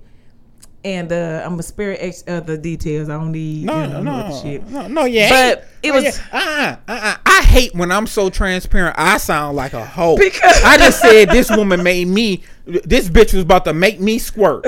And 0.85 1.11
uh, 1.13 1.41
I'm 1.45 1.57
a 1.57 1.63
spirit 1.63 1.99
ex- 2.01 2.25
uh, 2.27 2.41
the 2.41 2.57
details. 2.57 3.07
I 3.07 3.13
don't 3.13 3.31
need 3.31 3.65
No, 3.65 3.81
you 3.83 3.87
know, 3.87 4.01
no, 4.01 4.29
no, 4.29 4.41
shit. 4.41 4.67
no, 4.67 4.87
no, 4.87 5.05
yeah. 5.05 5.29
But 5.29 5.67
it 5.81 5.93
was- 5.93 6.19
uh, 6.31 6.75
uh, 6.87 6.91
uh, 6.91 7.15
I 7.25 7.41
hate 7.43 7.73
when 7.73 7.89
I'm 7.89 8.05
so 8.05 8.29
transparent. 8.29 8.95
I 8.99 9.17
sound 9.17 9.55
like 9.55 9.71
a 9.73 9.85
hoe. 9.85 10.17
Because- 10.17 10.61
I 10.63 10.77
just 10.77 10.99
said 11.01 11.29
this 11.29 11.49
woman 11.49 11.83
made 11.83 12.07
me. 12.09 12.43
This 12.65 13.07
bitch 13.09 13.33
was 13.33 13.43
about 13.43 13.63
to 13.65 13.73
make 13.73 13.99
me 14.01 14.19
squirt. 14.19 14.65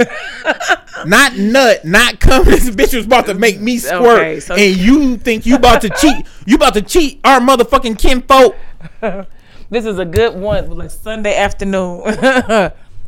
not 1.06 1.36
nut, 1.38 1.84
not 1.84 2.20
come. 2.22 2.46
This 2.46 2.70
bitch 2.70 2.96
was 2.96 3.06
about 3.06 3.26
to 3.26 3.34
make 3.34 3.60
me 3.60 3.78
squirt. 3.78 4.20
Okay, 4.20 4.40
so- 4.40 4.56
and 4.56 4.76
you 4.78 5.18
think 5.18 5.46
you 5.46 5.56
about 5.56 5.82
to 5.82 5.90
cheat? 5.90 6.26
You 6.46 6.56
about 6.56 6.76
to 6.76 6.82
cheat 6.82 7.20
our 7.26 7.42
motherfucking 7.42 8.00
kinfolk? 8.00 8.56
This 9.70 9.86
is 9.86 9.98
a 10.00 10.06
good 10.06 10.36
one, 10.36 10.70
like 10.78 10.92
Sunday 10.92 11.36
afternoon. 11.36 12.04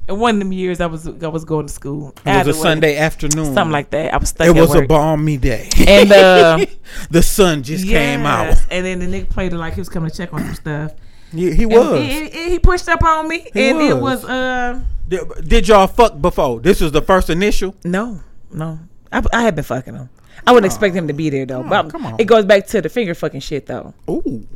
In 0.08 0.20
one 0.20 0.36
of 0.36 0.40
them 0.40 0.52
years, 0.54 0.80
I 0.80 0.86
was 0.86 1.06
I 1.08 1.28
was 1.28 1.44
going 1.44 1.68
to 1.68 1.74
school. 1.74 2.14
It 2.26 2.46
was 2.48 2.56
a 2.56 2.60
way, 2.60 2.64
Sunday 2.64 2.98
afternoon. 2.98 3.54
something 3.54 3.72
like 3.74 3.90
that. 3.90 4.14
I 4.14 4.18
was 4.18 4.30
stuck. 4.30 4.48
It 4.48 4.52
was 4.56 4.74
a 4.74 4.84
balmy 4.84 5.36
day. 5.38 5.70
And, 5.86 6.12
uh, 6.12 6.66
the 7.12 7.22
sun 7.22 7.64
just 7.64 7.86
came 7.86 8.26
out. 8.26 8.56
And 8.72 8.86
then 8.86 9.00
the 9.00 9.06
nigga 9.06 9.30
played 9.30 9.52
it 9.54 9.58
like 9.58 9.74
he 9.74 9.82
was 9.82 9.90
coming 9.90 10.10
to 10.10 10.16
check 10.16 10.34
on 10.34 10.42
some 10.46 10.56
stuff. 10.56 10.94
He, 11.34 11.54
he 11.54 11.64
And 11.64 11.74
was. 11.74 12.00
He, 12.00 12.30
he- 12.30 12.50
he 12.52 12.60
pushed 12.60 12.88
up 12.88 13.04
on 13.04 13.28
me, 13.28 13.48
He 13.54 13.70
and 13.70 13.82
it 13.82 13.94
was. 13.96 14.22
was 14.24 14.26
uh 14.26 14.80
Did, 15.10 15.22
did 15.46 15.68
y'all 15.68 15.88
fuck 15.88 16.22
before? 16.22 16.62
This 16.62 16.80
was 16.80 16.94
the 16.94 17.02
first 17.02 17.30
initial. 17.30 17.76
no, 17.84 18.22
no. 18.52 18.80
I, 19.12 19.22
I 19.34 19.42
had 19.42 19.56
been 19.56 19.64
fucking 19.66 19.94
him. 19.94 20.10
I 20.46 20.52
wouldn't 20.54 20.72
expect 20.72 20.96
him 20.96 21.08
to 21.08 21.14
be 21.14 21.30
there 21.30 21.46
though. 21.46 21.64
but 21.64 21.90
come 21.90 22.06
on. 22.06 22.16
it 22.20 22.26
goes 22.26 22.46
back 22.46 22.68
to 22.68 22.82
the 22.82 22.88
finger 22.88 23.14
fucking 23.14 23.42
shit 23.42 23.66
though. 23.66 23.94
Ooh. 24.10 24.48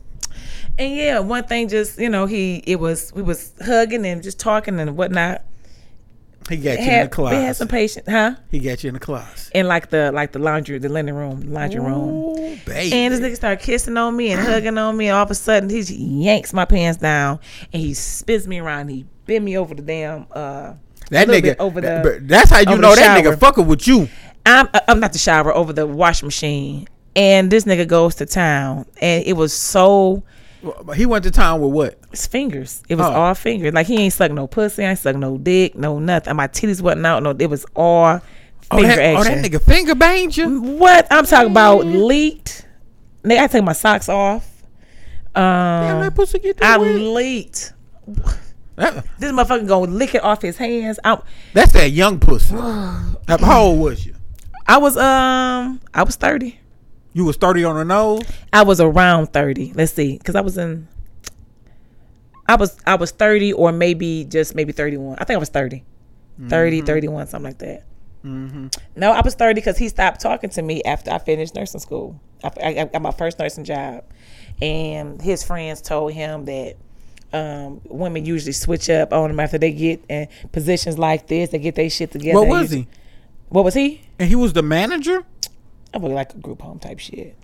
And 0.79 0.95
yeah, 0.95 1.19
one 1.19 1.43
thing 1.43 1.67
just 1.69 1.99
you 1.99 2.09
know 2.09 2.25
he 2.25 2.63
it 2.65 2.79
was 2.79 3.11
we 3.13 3.21
was 3.21 3.53
hugging 3.63 4.05
and 4.05 4.23
just 4.23 4.39
talking 4.39 4.79
and 4.79 4.95
whatnot, 4.97 5.43
He 6.49 6.57
got 6.57 6.71
you 6.71 6.77
in 6.79 6.85
the 6.85 6.91
had, 6.91 7.17
we 7.17 7.25
had 7.35 7.55
some 7.55 7.67
patience, 7.67 8.07
huh? 8.09 8.35
he 8.49 8.59
got 8.59 8.83
you 8.83 8.87
in 8.87 8.93
the 8.95 8.99
closet. 8.99 9.51
In 9.53 9.67
like 9.67 9.89
the 9.89 10.11
like 10.11 10.31
the 10.31 10.39
laundry, 10.39 10.79
the 10.79 10.89
linen 10.89 11.15
room, 11.15 11.41
laundry 11.53 11.79
room. 11.79 12.09
Ooh, 12.09 12.57
baby. 12.65 12.93
And 12.95 13.13
this 13.13 13.19
nigga 13.19 13.35
started 13.35 13.63
kissing 13.63 13.97
on 13.97 14.15
me 14.15 14.31
and 14.31 14.41
hugging 14.41 14.77
on 14.77 14.97
me. 14.97 15.07
And 15.07 15.15
all 15.17 15.23
of 15.23 15.31
a 15.31 15.35
sudden, 15.35 15.69
he 15.69 15.81
yanks 15.81 16.53
my 16.53 16.65
pants 16.65 16.99
down 16.99 17.39
and 17.73 17.81
he 17.81 17.93
spins 17.93 18.47
me 18.47 18.59
around. 18.59 18.87
He 18.89 19.05
bent 19.25 19.43
me 19.43 19.57
over 19.57 19.75
the 19.75 19.81
damn. 19.83 20.25
uh 20.31 20.73
that 21.09 21.27
nigga. 21.27 21.57
over 21.59 21.81
the- 21.81 21.87
that- 21.87 22.03
but 22.03 22.27
that's 22.27 22.49
how 22.49 22.59
you 22.59 22.77
know 22.77 22.95
that 22.95 23.21
shower. 23.21 23.35
nigga 23.35 23.39
fucking 23.39 23.67
with 23.67 23.85
you. 23.87 24.07
I'm 24.45 24.67
uh, 24.73 24.79
I'm 24.87 24.99
not 24.99 25.13
the 25.13 25.19
shower 25.19 25.53
over 25.53 25.73
the 25.73 25.85
wash 25.85 26.23
machine. 26.23 26.87
And 27.15 27.51
this 27.51 27.65
nigga 27.65 27.85
goes 27.85 28.15
to 28.15 28.25
town, 28.25 28.85
and 29.01 29.25
it 29.25 29.33
was 29.33 29.51
so 29.53 30.23
He 30.95 31.05
went 31.07 31.23
to 31.23 31.31
town 31.31 31.59
with 31.61 31.71
what? 31.71 31.99
his 32.11 32.27
fingers. 32.27 32.83
It 32.87 32.95
was 32.95 33.07
Oh. 33.07 33.11
all 33.11 33.33
fingers. 33.35 33.73
Like 33.73 33.87
he 33.87 33.97
ain't 33.97 34.13
suck 34.13 34.31
no 34.31 34.45
pussy, 34.47 34.85
I 34.85 34.89
ain't 34.91 34.99
suck 34.99 35.15
no 35.15 35.37
dick, 35.37 35.75
no 35.75 35.97
nothing. 35.99 36.35
My 36.35 36.47
titties 36.47 36.81
wasn't 36.81 37.05
out. 37.05 37.23
No, 37.23 37.35
it 37.37 37.49
was 37.49 37.65
all 37.75 38.21
Oh 38.69 38.77
finger 38.77 38.95
that, 38.95 39.15
oh, 39.17 39.23
that 39.23 39.43
nigga 39.43 39.61
finger 39.61 39.95
banged 39.95 40.37
you. 40.37 40.61
What 40.61 41.07
I'm 41.11 41.25
talking 41.25 41.51
about 41.51 41.85
leaked. 41.85 42.65
Nigga, 43.23 43.39
I 43.39 43.47
take 43.47 43.63
my 43.63 43.73
socks 43.73 44.07
off. 44.07 44.47
Damn, 45.35 45.95
Um, 45.97 46.01
that 46.01 46.15
pussy 46.15 46.39
get 46.39 46.57
I 46.63 46.77
that 46.77 46.79
wet. 46.79 46.95
leaked. 46.95 47.73
That- 48.75 49.03
This 49.19 49.31
motherfucker 49.31 49.67
gonna 49.67 49.91
lick 49.91 50.15
it 50.15 50.23
off 50.23 50.41
his 50.41 50.57
hands. 50.57 50.99
I, 51.03 51.17
That's 51.53 51.71
that 51.73 51.91
young 51.91 52.19
pussy. 52.19 52.55
Uh, 52.55 53.03
How 53.39 53.61
old 53.63 53.79
was 53.79 54.05
you? 54.05 54.15
I 54.67 54.77
was 54.77 54.95
um 54.97 55.81
I 55.93 56.03
was 56.03 56.15
thirty. 56.15 56.59
You 57.13 57.25
was 57.25 57.35
thirty 57.37 57.63
on 57.63 57.75
the 57.75 57.83
nose. 57.85 58.23
I 58.53 58.63
was 58.63 58.79
around 58.79 59.27
thirty. 59.33 59.73
Let's 59.73 59.93
see, 59.93 60.17
because 60.17 60.35
I 60.35 60.41
was 60.41 60.57
in. 60.57 60.87
I 62.47 62.55
was 62.55 62.77
I 62.85 62.95
was 62.95 63.11
thirty 63.11 63.53
or 63.53 63.71
maybe 63.71 64.25
just 64.25 64.55
maybe 64.55 64.71
thirty 64.71 64.97
one. 64.97 65.17
I 65.19 65.23
think 65.25 65.35
I 65.35 65.39
was 65.39 65.49
30. 65.49 65.83
30, 66.49 66.81
31, 66.81 67.27
something 67.27 67.51
like 67.51 67.59
that. 67.59 67.83
No, 68.23 69.11
I 69.11 69.21
was 69.21 69.35
thirty 69.35 69.53
because 69.53 69.77
he 69.77 69.89
stopped 69.89 70.21
talking 70.21 70.49
to 70.51 70.61
me 70.61 70.81
after 70.83 71.11
I 71.11 71.19
finished 71.19 71.53
nursing 71.55 71.79
school. 71.79 72.19
I, 72.43 72.47
I 72.63 72.67
I 72.81 72.85
got 72.85 73.01
my 73.01 73.11
first 73.11 73.37
nursing 73.37 73.63
job, 73.63 74.03
and 74.61 75.21
his 75.21 75.43
friends 75.43 75.81
told 75.81 76.13
him 76.13 76.45
that 76.45 76.77
um, 77.33 77.81
women 77.85 78.25
usually 78.25 78.53
switch 78.53 78.89
up 78.89 79.13
on 79.13 79.29
him 79.29 79.39
after 79.39 79.57
they 79.59 79.71
get 79.71 80.03
in 80.09 80.27
positions 80.51 80.97
like 80.97 81.27
this. 81.27 81.49
They 81.51 81.59
get 81.59 81.75
their 81.75 81.89
shit 81.89 82.11
together. 82.11 82.39
What 82.39 82.47
was 82.47 82.61
usually- 82.71 82.81
he? 82.81 82.87
What 83.49 83.65
was 83.65 83.73
he? 83.73 84.01
And 84.17 84.29
he 84.29 84.35
was 84.35 84.53
the 84.53 84.63
manager. 84.63 85.25
I 85.93 85.97
was 85.97 86.11
like 86.11 86.33
a 86.33 86.37
group 86.37 86.61
home 86.61 86.79
type 86.79 86.99
shit. 86.99 87.35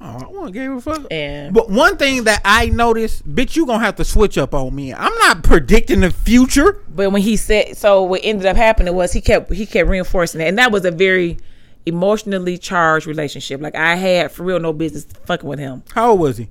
Oh, 0.00 0.04
I 0.06 0.26
want 0.26 0.46
to 0.48 0.52
give 0.52 0.72
a 0.72 0.80
fuck. 0.80 1.06
And 1.10 1.54
But 1.54 1.70
one 1.70 1.96
thing 1.96 2.24
that 2.24 2.42
I 2.44 2.66
noticed, 2.66 3.26
bitch, 3.34 3.56
you 3.56 3.64
gonna 3.66 3.82
have 3.84 3.96
to 3.96 4.04
switch 4.04 4.36
up 4.36 4.54
on 4.54 4.74
me. 4.74 4.92
I'm 4.92 5.14
not 5.20 5.42
predicting 5.42 6.00
the 6.00 6.10
future. 6.10 6.82
But 6.88 7.10
when 7.12 7.22
he 7.22 7.36
said 7.36 7.76
so, 7.78 8.02
what 8.02 8.20
ended 8.22 8.44
up 8.46 8.56
happening 8.56 8.94
was 8.94 9.12
he 9.12 9.20
kept 9.22 9.52
he 9.52 9.64
kept 9.64 9.88
reinforcing 9.88 10.40
it, 10.42 10.48
and 10.48 10.58
that 10.58 10.70
was 10.70 10.84
a 10.84 10.90
very 10.90 11.38
emotionally 11.86 12.58
charged 12.58 13.06
relationship. 13.06 13.60
Like 13.62 13.74
I 13.74 13.94
had 13.96 14.32
for 14.32 14.42
real 14.42 14.60
no 14.60 14.72
business 14.74 15.06
fucking 15.24 15.48
with 15.48 15.58
him. 15.58 15.82
How 15.94 16.10
old 16.10 16.20
was 16.20 16.36
he? 16.36 16.48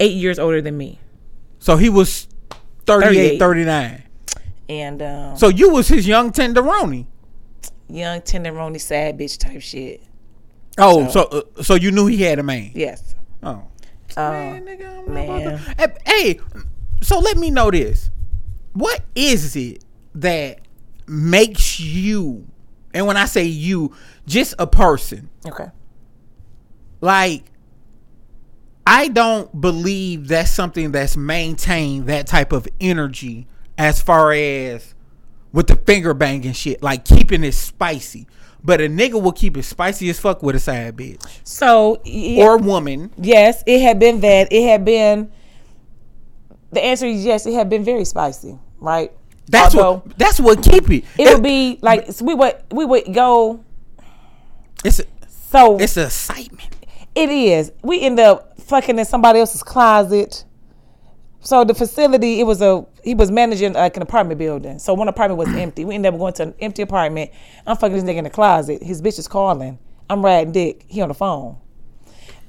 Eight 0.00 0.14
years 0.14 0.38
older 0.38 0.60
than 0.62 0.76
me, 0.78 0.98
So 1.58 1.76
he 1.76 1.88
was 1.88 2.26
38, 2.86 3.38
38. 3.38 3.38
39. 3.38 4.02
and 4.68 5.02
um, 5.02 5.36
So 5.36 5.48
you 5.48 5.70
was 5.70 5.88
his 5.88 6.06
young 6.06 6.32
tenderoni. 6.32 7.06
young 7.88 8.20
tenderoni 8.20 8.80
sad 8.80 9.18
bitch 9.18 9.38
type 9.38 9.62
shit. 9.62 10.02
Oh, 10.78 11.08
so 11.08 11.22
uh, 11.22 11.62
so 11.62 11.74
you 11.74 11.90
knew 11.90 12.06
he 12.06 12.22
had 12.22 12.38
a 12.38 12.42
man. 12.42 12.70
Yes. 12.74 13.14
Oh. 13.42 13.62
Uh, 14.16 14.30
man, 14.30 14.64
nigga, 14.64 14.98
I'm 14.98 15.14
man. 15.14 15.58
Hey, 15.78 15.86
hey, 16.06 16.40
so 17.02 17.18
let 17.18 17.36
me 17.36 17.50
know 17.50 17.70
this. 17.70 18.10
What 18.72 19.02
is 19.14 19.56
it 19.56 19.84
that 20.14 20.60
makes 21.06 21.80
you, 21.80 22.46
and 22.94 23.06
when 23.06 23.16
I 23.16 23.26
say 23.26 23.44
you, 23.44 23.94
just 24.26 24.54
a 24.58 24.66
person, 24.66 25.28
okay. 25.46 25.70
like, 27.00 27.44
I 28.86 29.08
don't 29.08 29.60
believe 29.60 30.28
that's 30.28 30.50
something 30.50 30.92
that's 30.92 31.16
maintained 31.16 32.06
that 32.06 32.26
type 32.26 32.52
of 32.52 32.68
energy 32.80 33.46
as 33.76 34.00
far 34.00 34.32
as 34.32 34.94
with 35.52 35.66
the 35.66 35.76
finger 35.76 36.14
banging 36.14 36.52
shit, 36.52 36.82
like 36.82 37.04
keeping 37.04 37.44
it 37.44 37.52
spicy. 37.52 38.26
But 38.66 38.80
a 38.80 38.88
nigga 38.88 39.22
will 39.22 39.32
keep 39.32 39.56
it 39.56 39.62
spicy 39.62 40.10
as 40.10 40.18
fuck 40.18 40.42
with 40.42 40.56
a 40.56 40.58
side 40.60 40.96
bitch 40.96 41.22
So 41.44 42.02
y- 42.04 42.36
or 42.40 42.58
woman. 42.58 43.12
yes, 43.16 43.62
it 43.66 43.80
had 43.80 43.98
been 43.98 44.20
that. 44.20 44.52
It 44.52 44.68
had 44.68 44.84
been. 44.84 45.30
The 46.72 46.84
answer 46.84 47.06
is 47.06 47.24
yes. 47.24 47.46
It 47.46 47.54
had 47.54 47.70
been 47.70 47.84
very 47.84 48.04
spicy, 48.04 48.58
right? 48.80 49.12
That's 49.48 49.74
Although 49.76 49.98
what. 50.04 50.18
That's 50.18 50.40
what 50.40 50.62
keep 50.62 50.90
it. 50.90 51.04
it 51.16 51.32
would 51.32 51.42
be 51.42 51.78
like 51.80 52.08
we 52.20 52.34
would 52.34 52.56
we 52.72 52.84
would 52.84 53.14
go. 53.14 53.64
It's 54.84 54.98
a, 55.00 55.04
So 55.52 55.78
it's 55.78 55.96
an 55.96 56.06
excitement. 56.06 56.74
It 57.14 57.30
is. 57.30 57.70
We 57.82 58.00
end 58.02 58.18
up 58.20 58.60
fucking 58.60 58.98
in 58.98 59.04
somebody 59.04 59.38
else's 59.40 59.62
closet. 59.62 60.44
So 61.40 61.62
the 61.64 61.74
facility, 61.74 62.40
it 62.40 62.44
was 62.44 62.60
a 62.60 62.84
he 63.06 63.14
was 63.14 63.30
managing 63.30 63.74
like 63.74 63.96
an 63.96 64.02
apartment 64.02 64.36
building. 64.36 64.80
So 64.80 64.92
one 64.92 65.06
apartment 65.06 65.38
was 65.38 65.48
empty. 65.54 65.84
We 65.84 65.94
ended 65.94 66.12
up 66.12 66.18
going 66.18 66.32
to 66.34 66.42
an 66.42 66.54
empty 66.60 66.82
apartment. 66.82 67.30
I'm 67.64 67.76
fucking 67.76 67.94
this 67.94 68.02
nigga 68.02 68.16
in 68.16 68.24
the 68.24 68.30
closet. 68.30 68.82
His 68.82 69.00
bitch 69.00 69.20
is 69.20 69.28
calling. 69.28 69.78
I'm 70.10 70.24
riding 70.24 70.52
dick. 70.52 70.84
He 70.88 71.00
on 71.00 71.08
the 71.08 71.14
phone. 71.14 71.56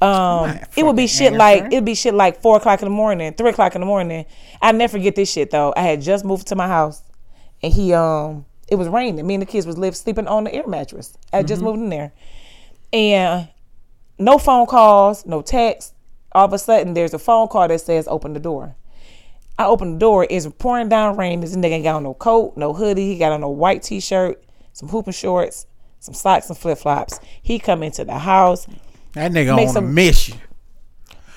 Um, 0.01 0.59
it 0.75 0.83
would 0.83 0.95
be 0.95 1.05
shit 1.05 1.33
like 1.33 1.65
it'd 1.65 1.85
be 1.85 1.93
shit 1.93 2.15
like 2.15 2.41
four 2.41 2.57
o'clock 2.57 2.81
in 2.81 2.87
the 2.87 2.93
morning, 2.93 3.33
three 3.33 3.51
o'clock 3.51 3.75
in 3.75 3.81
the 3.81 3.85
morning. 3.85 4.25
I 4.59 4.71
never 4.71 4.93
forget 4.93 5.15
this 5.15 5.31
shit 5.31 5.51
though. 5.51 5.75
I 5.77 5.81
had 5.81 6.01
just 6.01 6.25
moved 6.25 6.47
to 6.47 6.55
my 6.55 6.67
house, 6.67 7.03
and 7.61 7.71
he 7.71 7.93
um, 7.93 8.45
it 8.67 8.75
was 8.77 8.87
raining. 8.87 9.27
Me 9.27 9.35
and 9.35 9.43
the 9.43 9.45
kids 9.45 9.67
was 9.67 9.77
live 9.77 9.95
sleeping 9.95 10.27
on 10.27 10.45
the 10.45 10.53
air 10.53 10.65
mattress. 10.65 11.15
I 11.31 11.37
had 11.37 11.47
just 11.47 11.61
moved 11.61 11.79
in 11.79 11.89
there, 11.89 12.13
and 12.91 13.47
no 14.17 14.39
phone 14.39 14.65
calls, 14.65 15.23
no 15.27 15.43
text. 15.43 15.93
All 16.31 16.45
of 16.45 16.53
a 16.53 16.57
sudden, 16.57 16.95
there's 16.95 17.13
a 17.13 17.19
phone 17.19 17.47
call 17.47 17.67
that 17.67 17.81
says, 17.81 18.07
"Open 18.07 18.33
the 18.33 18.39
door." 18.39 18.75
I 19.59 19.65
open 19.65 19.93
the 19.93 19.99
door. 19.99 20.27
It's 20.29 20.47
pouring 20.59 20.89
down 20.89 21.17
rain. 21.17 21.39
This 21.41 21.55
nigga 21.55 21.71
ain't 21.71 21.83
got 21.83 21.95
on 21.95 22.03
no 22.03 22.13
coat, 22.13 22.53
no 22.57 22.73
hoodie. 22.73 23.07
He 23.13 23.17
got 23.17 23.31
on 23.31 23.41
a 23.43 23.49
white 23.49 23.81
t-shirt, 23.83 24.43
some 24.73 24.89
hooping 24.89 25.13
shorts, 25.13 25.65
some 25.99 26.13
socks 26.13 26.47
and 26.49 26.57
flip 26.57 26.77
flops. 26.77 27.19
He 27.41 27.57
come 27.59 27.81
into 27.83 28.05
the 28.05 28.19
house, 28.19 28.67
That 29.13 29.31
nigga 29.31 29.55
Make 29.55 29.67
on 29.69 29.73
some- 29.73 29.85
a 29.85 29.87
mission. 29.87 30.37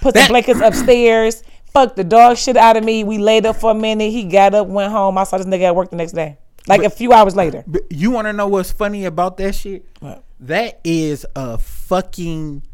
put 0.02 0.14
That- 0.14 0.26
the 0.26 0.32
blankets 0.32 0.60
upstairs, 0.62 1.42
Fuck 1.72 1.94
the 1.94 2.02
dog 2.02 2.36
shit 2.36 2.56
out 2.56 2.76
of 2.76 2.82
me. 2.82 3.04
We 3.04 3.18
laid 3.18 3.46
up 3.46 3.54
for 3.54 3.70
a 3.70 3.74
minute. 3.74 4.10
He 4.10 4.24
got 4.24 4.54
up, 4.54 4.66
went 4.66 4.90
home. 4.90 5.16
I 5.16 5.22
saw 5.22 5.38
this 5.38 5.46
nigga 5.46 5.62
at 5.66 5.76
work 5.76 5.90
the 5.90 5.94
next 5.96 6.10
day, 6.14 6.36
like 6.66 6.82
a 6.82 6.90
few 6.90 7.12
hours 7.12 7.36
later. 7.36 7.62
But 7.64 7.82
you 7.90 8.10
want 8.10 8.26
to 8.26 8.32
know 8.32 8.48
what's 8.48 8.72
funny 8.72 9.04
about 9.04 9.36
that 9.36 9.54
shit? 9.54 9.86
What? 10.00 10.24
That 10.40 10.80
is 10.82 11.24
a 11.36 11.58
fucking 11.58 12.64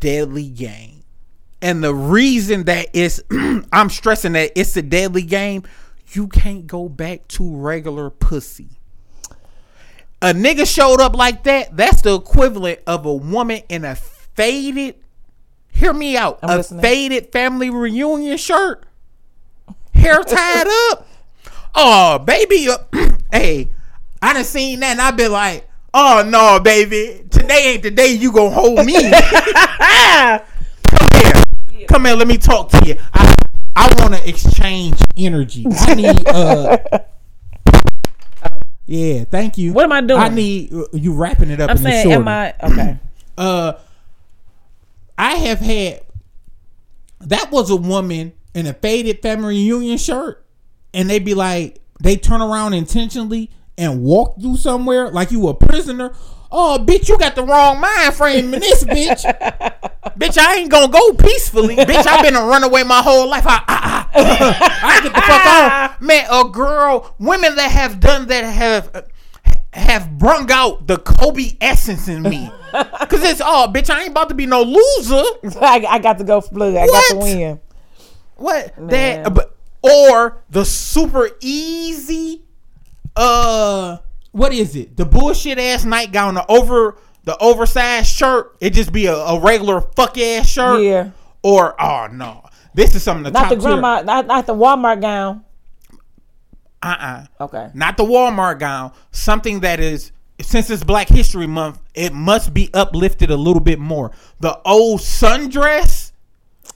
deadly 0.00 0.50
game. 0.50 0.95
And 1.66 1.82
the 1.82 1.92
reason 1.92 2.62
that 2.66 2.90
it's, 2.92 3.20
I'm 3.72 3.90
stressing 3.90 4.34
that 4.34 4.52
it's 4.54 4.76
a 4.76 4.82
deadly 4.82 5.22
game, 5.22 5.64
you 6.12 6.28
can't 6.28 6.64
go 6.68 6.88
back 6.88 7.26
to 7.26 7.56
regular 7.56 8.08
pussy. 8.08 8.78
A 10.22 10.26
nigga 10.32 10.64
showed 10.64 11.00
up 11.00 11.16
like 11.16 11.42
that, 11.42 11.76
that's 11.76 12.02
the 12.02 12.14
equivalent 12.14 12.78
of 12.86 13.04
a 13.04 13.12
woman 13.12 13.62
in 13.68 13.84
a 13.84 13.96
faded, 13.96 14.94
hear 15.66 15.92
me 15.92 16.16
out, 16.16 16.38
I'm 16.40 16.50
a 16.50 16.56
listening. 16.58 16.82
faded 16.82 17.32
family 17.32 17.68
reunion 17.68 18.36
shirt, 18.36 18.86
hair 19.92 20.22
tied 20.22 20.68
up. 20.92 21.08
Oh, 21.74 22.20
baby, 22.20 22.68
uh, 22.68 22.78
hey, 23.32 23.70
I 24.22 24.34
done 24.34 24.44
seen 24.44 24.78
that 24.80 24.92
and 24.92 25.00
I 25.00 25.10
been 25.10 25.32
like, 25.32 25.68
oh 25.92 26.24
no, 26.24 26.60
baby, 26.60 27.24
today 27.28 27.72
ain't 27.72 27.82
the 27.82 27.90
day 27.90 28.12
you 28.12 28.30
gonna 28.30 28.54
hold 28.54 28.86
me. 28.86 28.94
Come 31.88 32.04
here, 32.04 32.14
let 32.14 32.28
me 32.28 32.38
talk 32.38 32.70
to 32.70 32.86
you. 32.86 32.96
I, 33.12 33.34
I 33.74 33.94
want 34.00 34.14
to 34.14 34.28
exchange 34.28 34.98
energy. 35.16 35.66
I 35.68 35.94
need, 35.94 36.28
uh, 36.28 36.78
yeah, 38.86 39.24
thank 39.24 39.58
you. 39.58 39.72
What 39.72 39.84
am 39.84 39.92
I 39.92 40.00
doing? 40.00 40.20
I 40.20 40.28
need 40.28 40.72
uh, 40.72 40.84
you 40.92 41.12
wrapping 41.14 41.50
it 41.50 41.60
up 41.60 41.70
I'm 41.70 41.76
in 41.76 41.82
the 41.82 41.90
saying, 41.90 42.12
am 42.12 42.28
I 42.28 42.54
okay? 42.62 42.98
uh 43.38 43.74
I 45.18 45.34
have 45.36 45.60
had 45.60 46.02
that 47.20 47.50
was 47.50 47.70
a 47.70 47.76
woman 47.76 48.32
in 48.54 48.66
a 48.66 48.74
faded 48.74 49.22
family 49.22 49.56
reunion 49.56 49.98
shirt 49.98 50.44
and 50.92 51.08
they 51.08 51.18
be 51.18 51.34
like 51.34 51.80
they 52.02 52.16
turn 52.16 52.42
around 52.42 52.74
intentionally 52.74 53.50
and 53.78 54.02
walk 54.02 54.34
you 54.38 54.56
somewhere 54.56 55.10
like 55.10 55.30
you 55.30 55.46
a 55.48 55.54
prisoner. 55.54 56.12
Oh, 56.50 56.78
bitch, 56.80 57.08
you 57.08 57.18
got 57.18 57.34
the 57.34 57.44
wrong 57.44 57.80
mind 57.80 58.14
frame 58.14 58.54
in 58.54 58.60
this, 58.60 58.84
bitch. 58.84 59.22
bitch, 60.18 60.38
I 60.38 60.56
ain't 60.56 60.70
gonna 60.70 60.92
go 60.92 61.12
peacefully. 61.12 61.76
bitch, 61.76 62.06
I've 62.06 62.24
been 62.24 62.36
a 62.36 62.44
runaway 62.44 62.82
my 62.84 63.02
whole 63.02 63.28
life. 63.28 63.44
I, 63.46 63.62
I, 63.66 64.06
I, 64.14 64.80
I 64.82 65.00
get 65.02 65.14
the 65.14 65.20
fuck 65.20 66.00
on. 66.00 66.06
Man, 66.06 66.26
a 66.30 66.48
girl, 66.48 67.14
women 67.18 67.54
that 67.56 67.70
have 67.70 68.00
done 68.00 68.28
that 68.28 68.42
have 68.44 69.10
have 69.72 70.18
brung 70.18 70.50
out 70.50 70.86
the 70.86 70.98
Kobe 70.98 71.56
essence 71.60 72.08
in 72.08 72.22
me. 72.22 72.50
Cause 72.72 73.22
it's 73.22 73.40
all, 73.40 73.68
bitch, 73.68 73.90
I 73.90 74.02
ain't 74.02 74.10
about 74.10 74.28
to 74.30 74.34
be 74.34 74.46
no 74.46 74.62
loser. 74.62 75.22
I, 75.60 75.84
I 75.88 75.98
got 75.98 76.18
to 76.18 76.24
go 76.24 76.40
for 76.40 76.54
blue. 76.54 76.78
I 76.78 76.86
got 76.86 77.04
to 77.10 77.16
win. 77.16 77.60
What 78.36 78.78
Man. 78.78 78.88
that? 78.88 79.34
But 79.34 79.56
or 79.82 80.42
the 80.50 80.64
super 80.64 81.30
easy 81.40 82.42
uh, 83.14 83.98
what 84.36 84.52
is 84.52 84.76
it? 84.76 84.96
The 84.96 85.04
bullshit 85.04 85.58
ass 85.58 85.84
nightgown, 85.84 86.34
the 86.34 86.46
over 86.50 86.96
the 87.24 87.36
oversized 87.38 88.14
shirt. 88.14 88.56
It 88.60 88.72
just 88.72 88.92
be 88.92 89.06
a, 89.06 89.14
a 89.14 89.40
regular 89.40 89.80
fuck 89.80 90.18
ass 90.18 90.48
shirt. 90.48 90.82
Yeah. 90.82 91.10
Or 91.42 91.80
oh 91.80 92.08
no, 92.12 92.44
this 92.74 92.94
is 92.94 93.02
something 93.02 93.24
the 93.24 93.30
Not 93.30 93.50
the 93.50 93.56
grandma, 93.56 94.02
not, 94.02 94.26
not 94.26 94.46
the 94.46 94.54
Walmart 94.54 95.00
gown. 95.00 95.44
Uh 96.82 96.96
uh 96.98 97.44
Okay. 97.44 97.70
Not 97.74 97.96
the 97.96 98.04
Walmart 98.04 98.58
gown. 98.58 98.92
Something 99.10 99.60
that 99.60 99.80
is 99.80 100.12
since 100.40 100.68
it's 100.68 100.84
Black 100.84 101.08
History 101.08 101.46
Month, 101.46 101.80
it 101.94 102.12
must 102.12 102.52
be 102.52 102.68
uplifted 102.74 103.30
a 103.30 103.36
little 103.36 103.62
bit 103.62 103.78
more. 103.78 104.12
The 104.40 104.60
old 104.64 105.00
sundress 105.00 106.12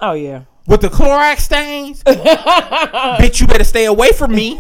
Oh 0.01 0.13
yeah. 0.13 0.45
With 0.67 0.81
the 0.81 0.89
Clorox 0.89 1.39
stains. 1.41 2.03
Bitch, 2.05 3.41
you 3.41 3.47
better 3.47 3.65
stay 3.65 3.87
away 3.87 4.13
from 4.13 4.35
me. 4.35 4.59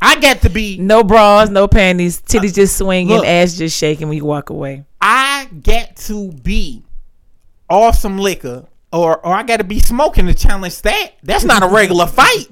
I 0.00 0.18
got 0.20 0.42
to 0.42 0.50
be 0.50 0.78
No 0.78 1.02
bras, 1.02 1.48
no 1.50 1.66
panties, 1.68 2.20
titties 2.20 2.54
just 2.54 2.76
swinging, 2.76 3.16
Look. 3.16 3.26
ass 3.26 3.54
just 3.56 3.76
shaking 3.76 4.08
when 4.08 4.16
you 4.16 4.24
walk 4.24 4.50
away. 4.50 4.84
I 5.00 5.48
get 5.62 5.96
to 6.06 6.32
be 6.32 6.82
awesome 7.70 8.18
liquor 8.18 8.66
or 8.92 9.24
or 9.24 9.34
I 9.34 9.42
got 9.42 9.58
to 9.58 9.64
be 9.64 9.80
smoking 9.80 10.26
to 10.26 10.34
challenge 10.34 10.82
that. 10.82 11.12
That's 11.22 11.44
not 11.44 11.62
a 11.62 11.68
regular 11.68 12.06
fight. 12.08 12.46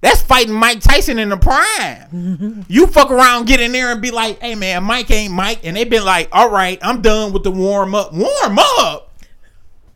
That's 0.00 0.20
fighting 0.20 0.52
Mike 0.52 0.80
Tyson 0.80 1.18
in 1.18 1.30
the 1.30 1.38
prime. 1.38 2.64
You 2.68 2.86
fuck 2.88 3.10
around, 3.10 3.46
get 3.46 3.60
in 3.60 3.72
there 3.72 3.90
and 3.90 4.02
be 4.02 4.10
like, 4.10 4.38
"Hey 4.40 4.54
man, 4.54 4.84
Mike 4.84 5.10
ain't 5.10 5.32
Mike," 5.32 5.60
and 5.64 5.74
they 5.76 5.84
been 5.84 6.04
like, 6.04 6.28
"All 6.30 6.50
right, 6.50 6.78
I'm 6.82 7.00
done 7.00 7.32
with 7.32 7.42
the 7.42 7.50
warm 7.50 7.94
up. 7.94 8.12
Warm 8.12 8.58
up, 8.58 9.03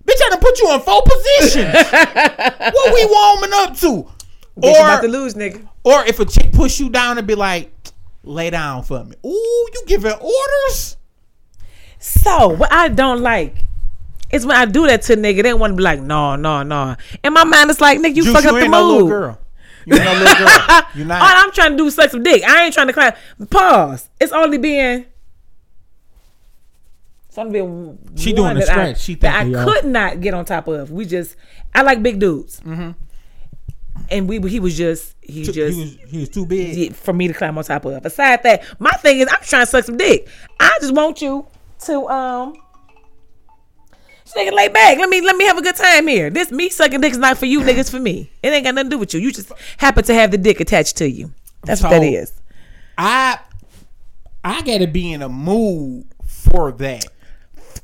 bitch! 0.08 0.20
I 0.24 0.28
done 0.30 0.40
put 0.40 0.58
you 0.60 0.72
in 0.74 0.80
four 0.80 1.02
positions. 1.02 1.72
what 2.74 2.94
we 2.94 3.04
warming 3.06 3.50
up 3.54 3.76
to?" 3.78 4.10
Bitch, 4.58 4.74
you 4.74 4.80
about 4.80 5.00
to 5.02 5.06
Or 5.06 5.10
lose, 5.10 5.34
nigga. 5.34 5.68
or 5.84 6.04
if 6.06 6.18
a 6.18 6.24
chick 6.24 6.52
push 6.52 6.80
you 6.80 6.88
down 6.90 7.18
and 7.18 7.26
be 7.26 7.34
like, 7.34 7.70
"Lay 8.24 8.50
down 8.50 8.82
for 8.82 9.04
me." 9.04 9.14
Ooh, 9.24 9.68
you 9.74 9.82
giving 9.86 10.12
orders? 10.12 10.96
So 11.98 12.48
what 12.48 12.72
I 12.72 12.88
don't 12.88 13.20
like 13.22 13.56
is 14.32 14.46
when 14.46 14.56
I 14.56 14.64
do 14.66 14.86
that 14.86 15.02
to 15.02 15.14
a 15.14 15.16
nigga, 15.16 15.42
they 15.42 15.54
want 15.54 15.72
to 15.72 15.76
be 15.76 15.82
like, 15.82 16.00
no, 16.00 16.36
no, 16.36 16.62
no. 16.62 16.94
And 17.24 17.34
my 17.34 17.44
mind, 17.44 17.70
is 17.70 17.80
like, 17.80 17.98
nigga, 17.98 18.14
you 18.16 18.24
Juice, 18.24 18.32
fuck 18.34 18.44
you 18.44 18.50
up 18.50 18.56
the 18.62 18.68
no 18.68 18.82
little 18.86 19.00
mood. 19.00 19.08
girl. 19.10 19.38
You 19.86 19.94
ain't 19.96 20.04
no 20.04 20.12
little 20.12 20.34
girl. 20.36 20.48
You 20.94 21.02
All 21.02 21.08
not. 21.08 21.44
I'm 21.46 21.52
trying 21.52 21.70
to 21.72 21.76
do 21.78 21.86
is 21.86 21.94
suck 21.94 22.10
some 22.10 22.22
dick. 22.22 22.42
I 22.44 22.64
ain't 22.64 22.74
trying 22.74 22.88
to 22.88 22.92
climb. 22.92 23.14
Pause. 23.50 24.10
It's 24.20 24.32
only 24.32 24.58
being. 24.58 25.06
Only 27.38 27.52
been 27.60 27.98
She 28.16 28.32
doing 28.32 28.54
the 28.54 28.60
that 28.60 28.68
I- 28.68 28.72
stretch. 28.72 29.00
She 29.00 29.14
that 29.16 29.40
I 29.40 29.44
y'all. 29.44 29.64
could 29.64 29.84
not 29.84 30.20
get 30.20 30.34
on 30.34 30.44
top 30.44 30.68
of. 30.68 30.90
We 30.90 31.04
just, 31.04 31.36
I 31.74 31.82
like 31.82 32.02
big 32.02 32.18
dudes, 32.18 32.60
Mm-hmm. 32.60 32.90
and 34.10 34.28
we 34.28 34.40
he 34.48 34.60
was 34.60 34.76
just 34.76 35.14
he 35.20 35.44
He 35.44 35.52
just 35.52 35.78
was, 35.78 35.96
he 36.08 36.18
was 36.20 36.28
too 36.28 36.46
big. 36.46 36.94
for 36.94 37.12
me 37.12 37.28
to 37.28 37.34
climb 37.34 37.56
on 37.58 37.64
top 37.64 37.84
of. 37.84 38.04
Aside 38.04 38.42
that, 38.42 38.64
my 38.80 38.90
thing 38.92 39.20
is 39.20 39.28
I'm 39.30 39.42
trying 39.42 39.62
to 39.62 39.66
suck 39.66 39.84
some 39.84 39.96
dick. 39.96 40.28
I 40.58 40.76
just 40.80 40.94
want 40.94 41.22
you 41.22 41.46
to 41.86 42.08
um. 42.08 42.54
Nigga, 44.36 44.52
lay 44.52 44.68
back. 44.68 44.98
Let 44.98 45.08
me 45.08 45.20
let 45.22 45.36
me 45.36 45.46
have 45.46 45.56
a 45.56 45.62
good 45.62 45.74
time 45.74 46.06
here. 46.06 46.28
This 46.28 46.50
me 46.50 46.68
sucking 46.68 47.00
dick 47.00 47.12
is 47.12 47.18
not 47.18 47.38
for 47.38 47.46
you, 47.46 47.60
niggas. 47.60 47.90
For 47.90 47.98
me, 47.98 48.30
it 48.42 48.48
ain't 48.48 48.62
got 48.64 48.74
nothing 48.74 48.90
to 48.90 48.94
do 48.96 48.98
with 48.98 49.14
you. 49.14 49.20
You 49.20 49.32
just 49.32 49.50
happen 49.78 50.04
to 50.04 50.12
have 50.14 50.30
the 50.30 50.36
dick 50.38 50.60
attached 50.60 50.98
to 50.98 51.08
you. 51.10 51.32
That's 51.64 51.82
what 51.82 51.90
that 51.90 52.02
is. 52.02 52.32
I 52.98 53.38
I 54.44 54.60
gotta 54.62 54.86
be 54.86 55.12
in 55.12 55.22
a 55.22 55.28
mood 55.30 56.06
for 56.26 56.72
that 56.72 57.06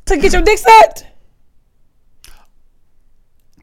To 0.06 0.16
get 0.16 0.32
your 0.32 0.42
dick 0.42 0.58
sucked. 0.58 1.06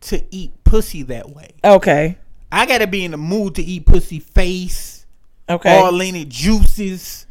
to 0.01 0.23
eat 0.35 0.51
pussy 0.63 1.03
that 1.03 1.29
way. 1.29 1.51
Okay. 1.63 2.17
I 2.51 2.65
gotta 2.65 2.87
be 2.87 3.05
in 3.05 3.11
the 3.11 3.17
mood 3.17 3.55
to 3.55 3.61
eat 3.63 3.85
pussy 3.85 4.19
face, 4.19 5.05
Okay. 5.47 5.77
all 5.77 5.99
in 6.01 6.15
it 6.15 6.29
juices. 6.29 7.27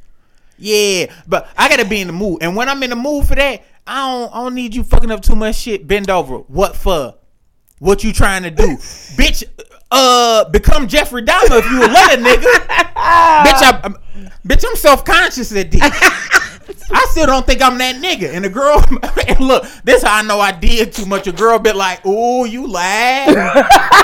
Yeah, 0.57 1.07
but 1.27 1.49
I 1.59 1.69
gotta 1.69 1.85
be 1.85 2.01
in 2.01 2.07
the 2.07 2.12
mood, 2.12 2.43
and 2.43 2.55
when 2.55 2.69
I'm 2.69 2.82
in 2.82 2.91
the 2.91 2.97
mood 2.97 3.27
for 3.27 3.35
that, 3.35 3.65
I 3.87 3.97
don't 4.07 4.32
I 4.35 4.43
don't 4.45 4.55
need 4.55 4.74
you 4.74 4.85
fucking 4.85 5.11
up 5.11 5.23
too 5.23 5.35
much 5.35 5.57
shit. 5.57 5.87
Bend 5.89 6.09
over. 6.11 6.37
What 6.39 6.77
for? 6.77 7.15
What 7.81 8.05
you 8.05 8.12
trying 8.12 8.45
to 8.45 8.51
do, 8.51 8.77
bitch? 9.16 9.43
Uh, 9.91 10.49
become 10.51 10.87
Jeffrey 10.87 11.23
Dahmer 11.24 11.59
if 11.59 11.65
you 11.70 11.82
a 11.82 11.89
let 11.89 12.19
a 12.19 12.23
nigga. 12.23 12.43
bitch, 13.45 13.62
I, 13.62 13.81
I'm, 13.82 13.97
bitch, 14.47 14.65
I'm 14.69 14.77
self 14.77 15.05
conscious 15.05 15.51
at 15.57 15.70
this. 15.73 15.81
I 16.93 17.07
still 17.11 17.27
don't 17.27 17.47
think 17.47 17.62
I'm 17.62 17.79
that 17.79 17.97
nigga. 17.97 18.35
And 18.35 18.45
the 18.45 18.49
girl, 18.49 18.85
and 19.29 19.41
look, 19.41 19.65
this 19.85 20.03
how 20.03 20.19
I 20.19 20.23
know 20.23 20.41
I 20.41 20.53
did 20.53 20.93
too 20.93 21.07
much. 21.07 21.27
A 21.27 21.33
girl 21.33 21.59
bit 21.59 21.77
like, 21.77 22.05
"Ooh, 22.07 22.47
you 22.47 22.67
lied." 22.67 23.37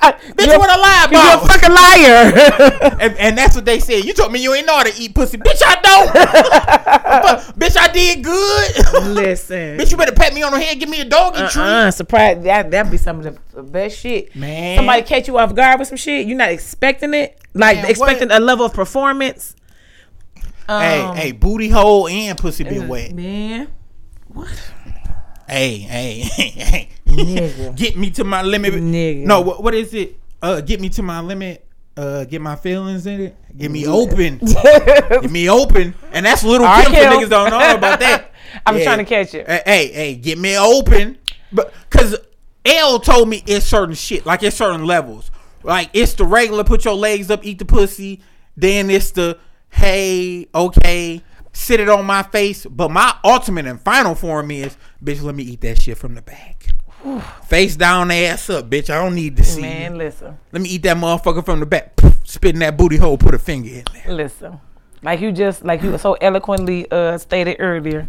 bitch, 0.00 0.58
what 0.58 0.70
I 0.70 0.76
lie 0.76 1.08
You're 1.10 1.20
a 1.20 1.48
fucking 1.48 1.70
liar. 1.70 2.90
And, 3.00 3.16
and 3.16 3.38
that's 3.38 3.54
what 3.54 3.64
they 3.64 3.80
said. 3.80 4.04
You 4.04 4.12
told 4.12 4.30
me 4.30 4.42
you 4.42 4.52
ain't 4.52 4.66
know 4.66 4.74
how 4.76 4.82
to 4.82 4.92
eat 5.00 5.14
pussy. 5.14 5.38
Bitch, 5.38 5.62
I 5.64 5.80
don't. 5.80 6.12
But, 6.12 7.58
bitch, 7.58 7.76
I 7.78 7.88
did 7.88 8.22
good. 8.22 9.04
Listen. 9.04 9.78
bitch, 9.78 9.90
you 9.90 9.96
better 9.96 10.12
pat 10.12 10.34
me 10.34 10.42
on 10.42 10.52
the 10.52 10.60
head, 10.60 10.78
give 10.78 10.88
me 10.88 11.00
a 11.00 11.04
doggy 11.04 11.38
treat. 11.38 11.56
Uh, 11.56 11.90
surprise! 11.90 12.42
That 12.44 12.70
that'd 12.70 12.90
be 12.90 12.98
some 12.98 13.18
of 13.18 13.24
the, 13.24 13.38
the 13.54 13.62
best 13.62 13.98
shit. 13.98 14.34
Man. 14.36 14.76
somebody 14.76 15.02
catch 15.02 15.28
you 15.28 15.38
off 15.38 15.54
guard 15.54 15.78
with 15.78 15.88
some 15.88 15.96
shit. 15.96 16.26
You're 16.26 16.36
not 16.36 16.50
expecting 16.50 17.14
it, 17.14 17.40
like 17.54 17.78
Man, 17.78 17.90
expecting 17.90 18.28
what? 18.28 18.42
a 18.42 18.44
level 18.44 18.66
of 18.66 18.74
performance. 18.74 19.56
Hey, 20.68 21.00
Um, 21.00 21.16
hey, 21.16 21.32
booty 21.32 21.68
hole 21.68 22.08
and 22.08 22.38
pussy 22.38 22.64
been 22.64 22.88
wet. 22.88 23.12
man. 23.14 23.68
Hey, 25.48 25.78
hey, 25.78 26.18
hey, 26.20 26.48
hey. 26.50 26.88
Nigga. 27.06 27.74
get 27.76 27.96
me 27.96 28.10
to 28.10 28.24
my 28.24 28.42
limit. 28.42 28.74
Nigga. 28.74 29.24
No, 29.24 29.40
what, 29.40 29.62
what 29.62 29.74
is 29.74 29.92
it? 29.94 30.16
Uh, 30.40 30.60
get 30.60 30.80
me 30.80 30.88
to 30.90 31.02
my 31.02 31.20
limit. 31.20 31.66
Uh, 31.96 32.24
get 32.24 32.40
my 32.40 32.54
feelings 32.54 33.06
in 33.06 33.20
it. 33.20 33.36
Get 33.58 33.70
me 33.70 33.86
open. 33.86 34.38
get 34.44 35.30
me 35.30 35.50
open. 35.50 35.92
And 36.12 36.24
that's 36.24 36.44
little 36.44 36.66
Kim 36.68 36.84
for 36.84 36.90
niggas 36.92 37.28
don't 37.28 37.50
know 37.50 37.74
about 37.74 37.98
that. 38.00 38.30
I'm 38.66 38.80
trying 38.80 38.98
to 38.98 39.04
catch 39.04 39.34
it. 39.34 39.46
Hey, 39.46 39.62
hey, 39.66 39.92
hey, 39.92 40.14
get 40.14 40.38
me 40.38 40.56
open. 40.56 41.18
But 41.52 41.74
cause 41.90 42.16
L 42.64 43.00
told 43.00 43.28
me 43.28 43.42
it's 43.46 43.66
certain 43.66 43.94
shit, 43.94 44.24
like 44.24 44.42
it's 44.42 44.56
certain 44.56 44.84
levels. 44.86 45.30
Like 45.62 45.90
it's 45.92 46.14
the 46.14 46.24
regular 46.24 46.62
put 46.64 46.84
your 46.84 46.94
legs 46.94 47.30
up, 47.30 47.44
eat 47.44 47.58
the 47.58 47.64
pussy. 47.64 48.22
Then 48.56 48.88
it's 48.88 49.10
the 49.10 49.38
hey, 49.70 50.46
okay, 50.54 51.22
sit 51.52 51.80
it 51.80 51.88
on 51.88 52.04
my 52.06 52.22
face. 52.22 52.66
But 52.66 52.90
my 52.90 53.14
ultimate 53.24 53.66
and 53.66 53.80
final 53.80 54.14
form 54.14 54.50
is, 54.50 54.76
bitch, 55.02 55.22
let 55.22 55.34
me 55.34 55.42
eat 55.44 55.60
that 55.62 55.80
shit 55.82 55.98
from 55.98 56.14
the 56.14 56.22
back. 56.22 56.74
Face 57.46 57.76
down, 57.76 58.10
ass 58.10 58.50
up, 58.50 58.68
bitch. 58.68 58.90
I 58.90 59.02
don't 59.02 59.14
need 59.14 59.36
to 59.38 59.44
see. 59.44 59.62
Man, 59.62 59.92
you. 59.92 59.98
listen, 59.98 60.38
Let 60.52 60.60
me 60.62 60.68
eat 60.68 60.82
that 60.82 60.96
motherfucker 60.98 61.44
from 61.44 61.60
the 61.60 61.66
back. 61.66 61.96
Poof, 61.96 62.20
spit 62.24 62.56
that 62.56 62.76
booty 62.76 62.98
hole, 62.98 63.16
put 63.16 63.34
a 63.34 63.38
finger 63.38 63.70
in 63.70 63.84
there. 63.94 64.14
listen. 64.14 64.60
Like 65.02 65.20
you 65.20 65.32
just 65.32 65.64
like 65.64 65.82
you 65.82 65.96
so 65.96 66.12
eloquently 66.14 66.86
uh 66.90 67.16
stated 67.16 67.56
earlier, 67.58 68.06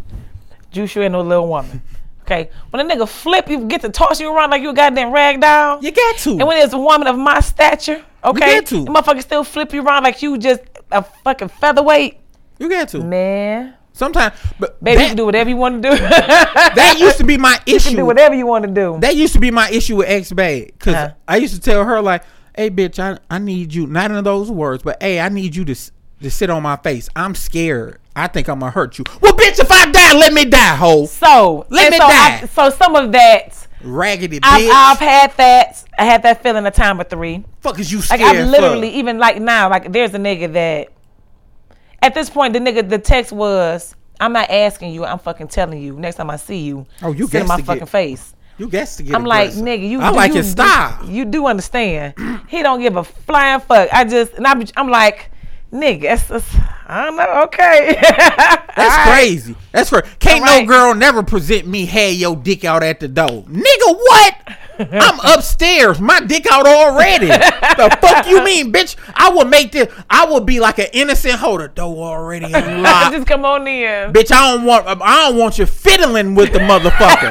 Juice, 0.70 0.94
you 0.94 1.00
ain't 1.02 1.12
no 1.12 1.22
little 1.22 1.48
woman. 1.48 1.80
Okay, 2.22 2.50
when 2.70 2.88
a 2.88 2.94
nigga 2.94 3.08
flip, 3.08 3.48
you 3.48 3.64
get 3.66 3.80
to 3.80 3.88
toss 3.88 4.20
you 4.20 4.30
around 4.30 4.50
like 4.50 4.60
you 4.62 4.70
a 4.70 4.74
goddamn 4.74 5.10
rag 5.10 5.40
doll. 5.40 5.82
You 5.82 5.90
got 5.90 6.18
to. 6.18 6.30
And 6.32 6.46
when 6.46 6.58
there's 6.58 6.74
a 6.74 6.78
woman 6.78 7.08
of 7.08 7.16
my 7.18 7.40
stature, 7.40 8.04
okay, 8.22 8.56
you 8.56 8.60
get 8.60 8.66
to. 8.66 8.84
the 8.84 8.90
motherfucker 8.90 9.22
still 9.22 9.42
flip 9.42 9.72
you 9.72 9.82
around 9.82 10.02
like 10.04 10.20
you 10.20 10.36
just 10.36 10.60
a 10.92 11.02
fucking 11.24 11.48
featherweight. 11.48 12.18
you 12.58 12.68
got 12.68 12.88
to. 12.90 12.98
Man, 13.02 13.74
Sometimes, 13.94 14.34
but 14.58 14.82
baby, 14.82 15.02
you 15.02 15.08
can 15.08 15.16
do 15.18 15.26
whatever 15.26 15.50
you 15.50 15.56
want 15.56 15.82
to 15.82 15.90
do. 15.90 15.96
that 15.98 16.96
used 16.98 17.18
to 17.18 17.24
be 17.24 17.36
my 17.36 17.58
issue. 17.66 17.72
you 17.74 17.80
can 17.80 17.96
do 17.96 18.06
whatever 18.06 18.34
you 18.34 18.46
want 18.46 18.64
to 18.64 18.70
do. 18.70 18.96
That 19.00 19.16
used 19.16 19.34
to 19.34 19.38
be 19.40 19.50
my 19.50 19.68
issue 19.68 19.96
with 19.96 20.08
ex 20.08 20.32
bag 20.32 20.72
because 20.78 20.94
Uh-huh. 20.94 21.14
I 21.28 21.36
used 21.36 21.54
to 21.54 21.60
tell 21.60 21.84
her 21.84 22.00
like, 22.00 22.24
"Hey, 22.56 22.70
bitch, 22.70 22.98
I, 22.98 23.18
I 23.30 23.38
need 23.38 23.74
you." 23.74 23.86
Not 23.86 24.10
in 24.10 24.24
those 24.24 24.50
words, 24.50 24.82
but 24.82 25.02
hey, 25.02 25.20
I 25.20 25.28
need 25.28 25.54
you 25.54 25.64
to 25.66 25.74
to 26.22 26.30
sit 26.30 26.48
on 26.48 26.62
my 26.62 26.76
face. 26.76 27.08
I'm 27.14 27.34
scared. 27.34 27.98
I 28.16 28.28
think 28.28 28.48
I'm 28.48 28.60
gonna 28.60 28.70
hurt 28.72 28.98
you. 28.98 29.04
Well, 29.20 29.34
bitch, 29.34 29.58
if 29.58 29.70
I 29.70 29.90
die, 29.90 30.12
let 30.14 30.32
me 30.32 30.44
die, 30.46 30.76
hoe. 30.76 31.04
so 31.06 31.66
Let 31.68 31.90
me 31.90 31.98
so 31.98 32.08
die. 32.08 32.40
I, 32.42 32.46
so 32.46 32.70
some 32.70 32.96
of 32.96 33.12
that, 33.12 33.66
Raggedy 33.84 34.38
bitch. 34.40 34.44
I've, 34.44 34.70
I've 34.72 34.98
had 34.98 35.36
that. 35.36 35.84
I 35.98 36.04
had 36.04 36.22
that 36.22 36.42
feeling 36.42 36.66
a 36.66 36.70
time 36.70 37.00
or 37.00 37.04
three. 37.04 37.44
Fuck 37.60 37.78
is 37.78 37.90
you 37.92 38.00
Like? 38.10 38.20
I've 38.20 38.48
literally, 38.48 38.90
even 38.90 39.18
like 39.18 39.40
now, 39.40 39.68
like 39.70 39.92
there's 39.92 40.14
a 40.14 40.18
nigga 40.18 40.52
that 40.52 40.88
at 42.00 42.14
this 42.14 42.28
point 42.30 42.52
the 42.52 42.58
nigga 42.58 42.88
the 42.88 42.98
text 42.98 43.32
was, 43.32 43.94
I'm 44.20 44.32
not 44.32 44.50
asking 44.50 44.92
you, 44.94 45.04
I'm 45.04 45.18
fucking 45.18 45.48
telling 45.48 45.82
you. 45.82 45.94
Next 45.98 46.16
time 46.16 46.30
I 46.30 46.36
see 46.36 46.58
you, 46.58 46.86
Oh, 47.02 47.12
you 47.12 47.28
get 47.28 47.42
in 47.42 47.48
my 47.48 47.56
to 47.56 47.62
get- 47.62 47.66
fucking 47.66 47.86
face. 47.86 48.34
You 48.58 48.68
guess 48.68 48.96
to 48.98 49.02
get. 49.02 49.14
I'm 49.16 49.24
like, 49.24 49.50
nigga, 49.52 49.88
you. 49.88 50.00
I 50.00 50.10
do- 50.10 50.16
like 50.16 50.30
you 50.32 50.36
his 50.36 50.50
style. 50.52 51.04
You 51.08 51.24
do 51.24 51.46
understand? 51.46 52.14
he 52.48 52.62
don't 52.62 52.80
give 52.80 52.96
a 52.96 53.02
flying 53.02 53.60
fuck. 53.60 53.88
I 53.92 54.04
just, 54.04 54.34
and 54.34 54.46
I'm, 54.46 54.62
I'm 54.76 54.88
like, 54.88 55.31
nigga, 55.72 56.02
that's, 56.02 56.24
that's, 56.24 56.56
I 56.86 57.06
don't 57.06 57.16
know. 57.16 57.42
Okay, 57.44 57.96
That's 58.76 59.10
crazy. 59.10 59.56
That's 59.72 59.88
for 59.88 60.02
can't 60.18 60.40
Alright. 60.42 60.66
no 60.66 60.72
girl 60.72 60.94
never 60.94 61.22
present 61.22 61.66
me 61.66 61.86
had 61.86 62.14
your 62.14 62.36
dick 62.36 62.64
out 62.64 62.82
at 62.82 63.00
the 63.00 63.08
door. 63.08 63.44
Nigga, 63.44 63.86
what? 63.86 64.36
I'm 64.78 65.20
upstairs. 65.36 66.00
My 66.00 66.20
dick 66.20 66.46
out 66.50 66.66
already. 66.66 67.26
the 67.26 67.98
fuck 68.00 68.26
you 68.26 68.42
mean, 68.44 68.72
bitch? 68.72 68.96
I 69.14 69.30
will 69.30 69.44
make 69.44 69.72
this. 69.72 69.92
I 70.10 70.24
will 70.26 70.40
be 70.40 70.60
like 70.60 70.78
an 70.78 70.88
innocent 70.92 71.34
holder. 71.34 71.68
Door 71.68 71.96
already 72.06 72.46
unlocked. 72.52 73.14
just 73.14 73.26
come 73.26 73.44
on 73.44 73.66
in. 73.66 74.12
bitch, 74.12 74.32
I 74.32 74.54
don't 74.54 74.64
want. 74.64 74.86
I 74.86 75.28
don't 75.28 75.38
want 75.38 75.58
you 75.58 75.66
fiddling 75.66 76.34
with 76.34 76.52
the 76.52 76.58
motherfucker. 76.58 77.30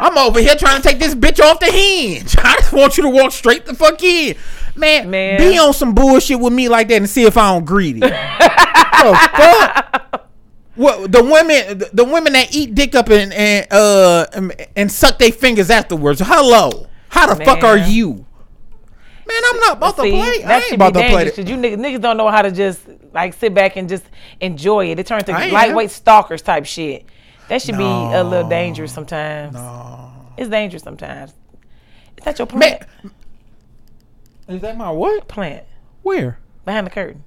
I'm 0.00 0.16
over 0.18 0.40
here 0.40 0.54
trying 0.54 0.80
to 0.80 0.88
take 0.88 0.98
this 0.98 1.14
bitch 1.14 1.40
off 1.40 1.60
the 1.60 1.66
hinge. 1.70 2.36
I 2.38 2.56
just 2.56 2.72
want 2.72 2.96
you 2.96 3.02
to 3.04 3.10
walk 3.10 3.32
straight 3.32 3.66
the 3.66 3.74
fuck 3.74 4.02
in. 4.02 4.36
Man, 4.78 5.10
Man. 5.10 5.38
be 5.38 5.58
on 5.58 5.72
some 5.74 5.94
bullshit 5.94 6.38
with 6.38 6.52
me 6.52 6.68
like 6.68 6.88
that 6.88 6.96
and 6.96 7.10
see 7.10 7.24
if 7.24 7.36
I 7.36 7.52
don't 7.52 7.64
greedy. 7.64 8.00
the 8.00 8.10
fuck? 9.32 10.28
What 10.76 11.10
the 11.10 11.24
women 11.24 11.82
the, 11.92 12.04
women 12.04 12.34
that 12.34 12.54
eat 12.54 12.74
dick 12.74 12.94
up 12.94 13.08
and 13.08 13.32
and 13.32 13.66
uh 13.72 14.26
and, 14.76 14.92
suck 14.92 15.18
their 15.18 15.32
fingers 15.32 15.70
afterwards. 15.70 16.20
Hello. 16.24 16.86
How 17.08 17.34
the 17.34 17.44
fuck 17.44 17.64
are 17.64 17.76
you? 17.76 18.24
Man, 19.26 19.42
I'm 19.50 19.56
not 19.56 19.76
about 19.78 19.96
See, 19.96 20.10
to 20.10 20.16
play. 20.16 20.44
I 20.44 20.58
ain't 20.60 20.72
about 20.72 20.94
to 20.94 21.08
play 21.08 21.24
because 21.24 21.50
you 21.50 21.56
niggas, 21.56 21.76
niggas 21.76 22.00
don't 22.00 22.16
know 22.16 22.28
how 22.28 22.42
to 22.42 22.52
just 22.52 22.80
like 23.12 23.34
sit 23.34 23.52
back 23.52 23.76
and 23.76 23.88
just 23.88 24.04
enjoy 24.40 24.90
it. 24.92 25.00
It 25.00 25.06
turns 25.06 25.24
to 25.24 25.32
lightweight 25.32 25.90
stalkers 25.90 26.42
type 26.42 26.64
shit. 26.64 27.04
That 27.48 27.60
should 27.60 27.76
be 27.76 27.84
a 27.84 28.22
little 28.22 28.48
dangerous 28.48 28.92
sometimes. 28.92 29.54
No. 29.54 30.12
It's 30.36 30.48
dangerous 30.48 30.84
sometimes. 30.84 31.34
Is 32.16 32.24
that 32.24 32.38
your 32.38 32.46
Man, 32.52 32.78
plant? 32.78 32.82
Is 34.48 34.60
that 34.62 34.76
my 34.76 34.90
what? 34.90 35.28
Plant 35.28 35.64
Where? 36.02 36.38
behind 36.64 36.86
the 36.86 36.90
curtain. 36.90 37.24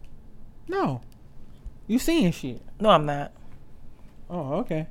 No. 0.67 1.01
You 1.87 1.99
seeing 1.99 2.31
shit. 2.31 2.61
No, 2.79 2.89
I'm 2.89 3.05
not. 3.05 3.31
Oh, 4.29 4.53
okay. 4.59 4.87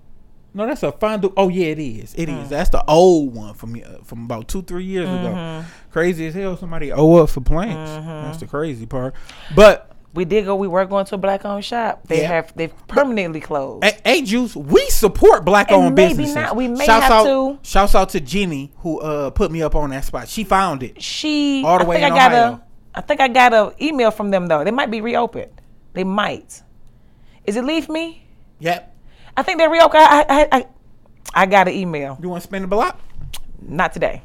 No, 0.53 0.67
that's 0.67 0.83
a 0.83 0.91
fondue. 0.93 1.33
Oh 1.37 1.49
yeah, 1.49 1.67
it 1.67 1.79
is. 1.79 2.15
It 2.15 2.29
Mm. 2.29 2.43
is. 2.43 2.49
That's 2.49 2.71
the 2.71 2.85
old 2.87 3.35
one 3.35 3.55
from 3.55 3.75
uh, 3.77 4.03
from 4.05 4.25
about 4.25 4.49
two, 4.49 4.63
three 4.63 4.85
years 4.85 5.09
Mm-hmm. 5.09 5.27
ago. 5.27 5.65
Crazy 5.93 6.27
as 6.27 6.35
hell. 6.35 6.57
Somebody 6.57 6.93
owe 6.93 7.17
up 7.17 7.31
for 7.31 7.41
plants. 7.41 7.91
That's 8.07 8.39
the 8.39 8.47
crazy 8.47 8.85
part. 8.87 9.15
But 9.55 9.90
We 10.13 10.25
did 10.25 10.45
go. 10.45 10.57
We 10.57 10.67
were 10.67 10.85
going 10.87 11.07
to 11.07 11.15
a 11.15 11.19
black 11.19 11.45
owned 11.45 11.65
shop. 11.65 12.01
They 12.09 12.23
Yeah. 12.23 12.29
have 12.29 12.53
they've 12.57 12.73
permanently 12.89 13.41
closed. 13.41 13.85
hey, 13.85 13.99
hey, 14.05 14.23
Juice, 14.23 14.57
we 14.57 14.81
support 14.91 15.45
black 15.45 15.71
And 15.71 15.83
owned 15.85 15.95
maybe 15.95 16.09
businesses. 16.11 16.35
not. 16.35 16.57
We 16.57 16.67
may 16.67 16.85
shouts 16.85 17.05
have 17.05 17.13
out, 17.13 17.25
to. 17.25 17.59
Shouts 17.63 17.95
out 17.95 18.09
to 18.11 18.21
Jenny 18.21 18.73
who 18.79 19.01
uh 19.01 19.31
put 19.31 19.53
me 19.53 19.63
up 19.63 19.75
on 19.77 19.91
that 19.91 20.05
spot. 20.05 20.29
She 20.29 20.43
found 20.43 20.83
it. 20.83 21.01
she 21.01 21.63
All 21.65 21.79
the 21.79 21.85
I 21.85 21.89
way 21.89 21.97
think 22.01 22.07
in 22.09 22.13
I 22.13 22.17
got 22.17 22.33
Ohio. 22.33 22.53
a 22.55 22.63
I 22.99 23.01
think 23.03 23.21
I 23.21 23.29
got 23.29 23.53
a 23.55 23.73
email 23.81 24.11
from 24.11 24.31
them 24.33 24.47
though. 24.49 24.65
They 24.65 24.73
might 24.73 24.91
be 24.91 25.01
reopened. 25.01 25.53
They 25.93 26.03
might. 26.03 26.61
Is 27.45 27.55
it 27.57 27.65
leave 27.65 27.89
me? 27.89 28.27
Yep. 28.59 28.97
I 29.37 29.43
think 29.45 29.59
they're 29.59 29.71
reopened. 29.71 30.03
I 30.03 30.27
I 30.29 30.49
I, 30.53 30.67
I 31.35 31.47
got 31.47 31.69
an 31.69 31.75
email. 31.75 32.19
You 32.21 32.29
want 32.29 32.43
to 32.43 32.49
spend 32.49 32.65
the 32.65 32.69
block? 32.69 32.99
Not 33.63 33.93
today. 33.93 34.23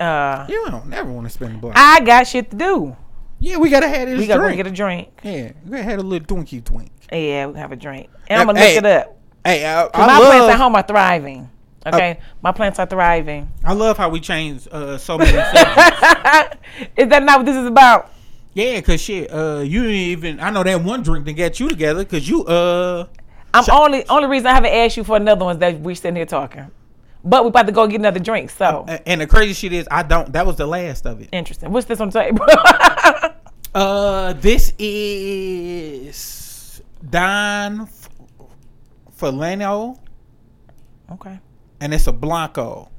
Uh 0.00 0.46
You 0.48 0.64
don't 0.70 0.86
never 0.86 1.12
want 1.12 1.26
to 1.26 1.30
spend 1.30 1.56
the 1.56 1.58
block. 1.58 1.74
I 1.76 2.00
got 2.00 2.26
shit 2.26 2.50
to 2.52 2.56
do. 2.56 2.96
Yeah, 3.40 3.56
we 3.56 3.70
gotta 3.70 3.88
have 3.88 4.08
this 4.08 4.18
We 4.18 4.26
gotta 4.26 4.42
drink. 4.42 4.56
get 4.56 4.66
a 4.66 4.70
drink. 4.70 5.08
yeah, 5.22 5.52
we 5.64 5.70
gotta 5.70 5.82
have 5.84 5.98
a 5.98 6.02
little 6.02 6.26
twinkie 6.36 6.64
twink. 6.64 6.90
Yeah, 7.12 7.46
we 7.46 7.58
have 7.58 7.72
a 7.72 7.76
drink. 7.76 8.08
And 8.28 8.40
I'm 8.40 8.46
gonna 8.46 8.58
Hey, 8.60 8.74
look 8.76 8.84
it 8.84 8.86
up. 8.86 9.16
Hey, 9.44 9.64
I, 9.66 9.84
my 9.84 10.18
plants 10.20 10.52
at 10.54 10.56
home 10.58 10.74
are 10.76 10.82
thriving. 10.82 11.50
Okay, 11.86 12.18
my 12.42 12.52
plants 12.52 12.78
are 12.78 12.86
thriving. 12.86 13.50
I 13.64 13.72
love 13.72 13.96
how 13.96 14.08
we 14.10 14.20
change 14.20 14.68
uh, 14.70 14.98
so 14.98 15.16
many. 15.16 15.30
Is 16.96 17.08
that 17.08 17.22
not 17.22 17.38
what 17.38 17.46
this 17.46 17.56
is 17.56 17.66
about? 17.66 18.12
Yeah, 18.52 18.80
cause 18.80 19.00
shit, 19.00 19.32
uh, 19.32 19.60
you 19.64 19.82
didn't 19.82 19.94
even. 19.96 20.40
I 20.40 20.50
know 20.50 20.62
that 20.64 20.82
one 20.82 21.02
drink 21.02 21.24
to 21.26 21.32
get 21.32 21.60
you 21.60 21.68
together, 21.68 22.04
cause 22.04 22.28
you, 22.28 22.44
uh, 22.44 23.06
I'm 23.54 23.64
only 23.70 24.06
only 24.08 24.28
reason 24.28 24.48
I 24.48 24.54
haven't 24.54 24.72
asked 24.72 24.96
you 24.96 25.04
for 25.04 25.16
another 25.16 25.44
one 25.44 25.56
is 25.56 25.60
that 25.60 25.80
we're 25.80 25.94
sitting 25.94 26.16
here 26.16 26.26
talking. 26.26 26.70
But 27.24 27.44
we 27.44 27.48
about 27.48 27.66
to 27.66 27.72
go 27.72 27.86
get 27.86 28.00
another 28.00 28.20
drink. 28.20 28.50
So 28.50 28.84
and 29.06 29.20
the 29.20 29.26
crazy 29.26 29.52
shit 29.52 29.72
is, 29.72 29.88
I 29.90 30.02
don't. 30.02 30.32
That 30.32 30.46
was 30.46 30.56
the 30.56 30.66
last 30.66 31.06
of 31.06 31.20
it. 31.20 31.28
interesting. 31.32 31.72
What's 31.72 31.86
this 31.86 32.00
on 32.00 32.10
the 32.10 32.20
table? 32.20 32.46
Uh, 33.74 34.32
this 34.32 34.72
is 34.78 36.80
Don 37.10 37.82
F- 37.82 38.08
Fulano, 39.16 39.98
okay. 41.12 41.38
and 41.80 41.92
it's 41.92 42.06
a 42.06 42.12
blanco. 42.12 42.90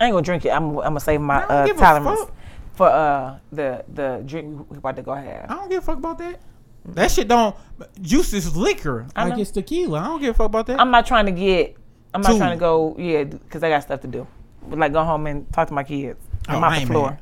I 0.00 0.06
ain't 0.06 0.12
gonna 0.12 0.22
drink 0.22 0.44
it. 0.44 0.50
I'm, 0.50 0.70
I'm 0.78 0.82
gonna 0.82 1.00
save 1.00 1.20
my 1.20 1.44
uh, 1.44 1.66
tolerance 1.74 2.28
for 2.74 2.88
uh 2.88 3.38
the 3.52 3.84
the 3.94 4.22
drink 4.26 4.68
we 4.68 4.78
about 4.78 4.96
to 4.96 5.02
go 5.02 5.14
have. 5.14 5.48
I 5.48 5.54
don't 5.54 5.70
give 5.70 5.84
a 5.84 5.86
fuck 5.86 5.98
about 5.98 6.18
that. 6.18 6.40
That 6.86 7.10
shit 7.10 7.28
don't. 7.28 7.54
Juice 8.02 8.32
is 8.32 8.56
liquor, 8.56 9.06
I 9.14 9.24
like 9.26 9.36
know. 9.36 9.42
it's 9.42 9.52
tequila. 9.52 10.00
I 10.00 10.04
don't 10.06 10.20
give 10.20 10.34
a 10.34 10.34
fuck 10.34 10.46
about 10.46 10.66
that. 10.66 10.80
I'm 10.80 10.90
not 10.90 11.06
trying 11.06 11.26
to 11.26 11.32
get. 11.32 11.76
I'm 12.14 12.20
not 12.22 12.32
Two. 12.32 12.38
trying 12.38 12.52
to 12.52 12.60
go. 12.60 12.94
Yeah, 12.98 13.24
because 13.24 13.62
I 13.62 13.68
got 13.68 13.82
stuff 13.82 14.00
to 14.02 14.06
do. 14.06 14.26
But 14.68 14.78
Like 14.78 14.92
go 14.92 15.02
home 15.04 15.26
and 15.26 15.50
talk 15.52 15.68
to 15.68 15.74
my 15.74 15.84
kids. 15.84 16.18
I'm 16.48 16.56
Oh, 16.62 16.66
off 16.66 16.72
I 16.72 16.74
the 16.76 16.80
ain't 16.82 16.90
floor. 16.90 17.10
mad. 17.10 17.18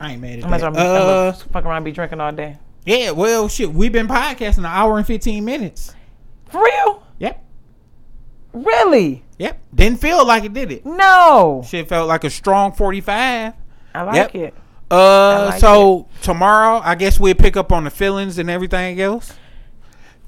I 0.00 0.12
ain't 0.12 0.22
mad 0.22 0.38
at 0.38 0.44
I'm 0.44 0.50
not 0.50 0.60
that. 0.60 0.72
trying 0.72 0.74
to 0.74 0.80
Uh, 0.80 1.32
fuck 1.32 1.64
around 1.64 1.76
and 1.76 1.84
be 1.84 1.92
drinking 1.92 2.20
all 2.20 2.32
day. 2.32 2.56
yeah. 2.86 3.10
Well, 3.10 3.48
shit. 3.48 3.72
We've 3.72 3.92
been 3.92 4.08
podcasting 4.08 4.58
an 4.58 4.64
hour 4.66 4.96
and 4.98 5.06
fifteen 5.06 5.44
minutes. 5.44 5.94
For 6.48 6.62
real? 6.64 7.02
Yep. 7.18 7.44
Really? 8.52 9.22
Yep. 9.38 9.58
Didn't 9.74 10.00
feel 10.00 10.26
like 10.26 10.44
it 10.44 10.52
did 10.52 10.72
it. 10.72 10.84
No. 10.84 11.62
Shit 11.66 11.88
felt 11.88 12.08
like 12.08 12.24
a 12.24 12.30
strong 12.30 12.72
45. 12.72 13.52
I 13.94 14.02
like 14.02 14.14
Yep. 14.16 14.34
it. 14.34 14.54
Uh, 14.90 15.46
like 15.50 15.60
so 15.60 16.08
tomorrow, 16.22 16.80
I 16.84 16.96
guess 16.96 17.20
we'll 17.20 17.34
pick 17.36 17.56
up 17.56 17.70
on 17.70 17.84
the 17.84 17.90
feelings 17.90 18.38
and 18.38 18.50
everything 18.50 19.00
else. 19.00 19.32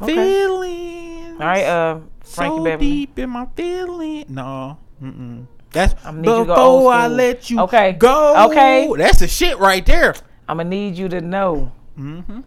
Okay. 0.01 0.15
Feelings. 0.15 1.33
All 1.41 1.47
right, 1.47 1.65
uh, 1.65 1.99
Frankie 2.35 2.57
so 2.59 2.65
Beverly. 2.65 2.91
deep 2.91 3.19
in 3.19 3.31
my 3.31 3.47
feeling. 3.57 4.25
No. 4.29 4.79
Mm-mm. 5.03 5.47
That's 5.73 5.95
need 6.13 6.23
before 6.23 6.45
go 6.45 6.87
I 6.89 7.09
let 7.09 7.49
you 7.51 7.61
Okay. 7.61 7.93
go. 7.93 8.51
Okay. 8.51 8.91
That's 8.99 9.19
the 9.21 9.29
shit 9.29 9.59
right 9.59 9.85
there. 9.87 10.15
I'm 10.49 10.59
gonna 10.59 10.69
need 10.69 10.97
you 10.97 11.09
to 11.09 11.21
know 11.21 11.73
Mm-hmm. 11.99 12.41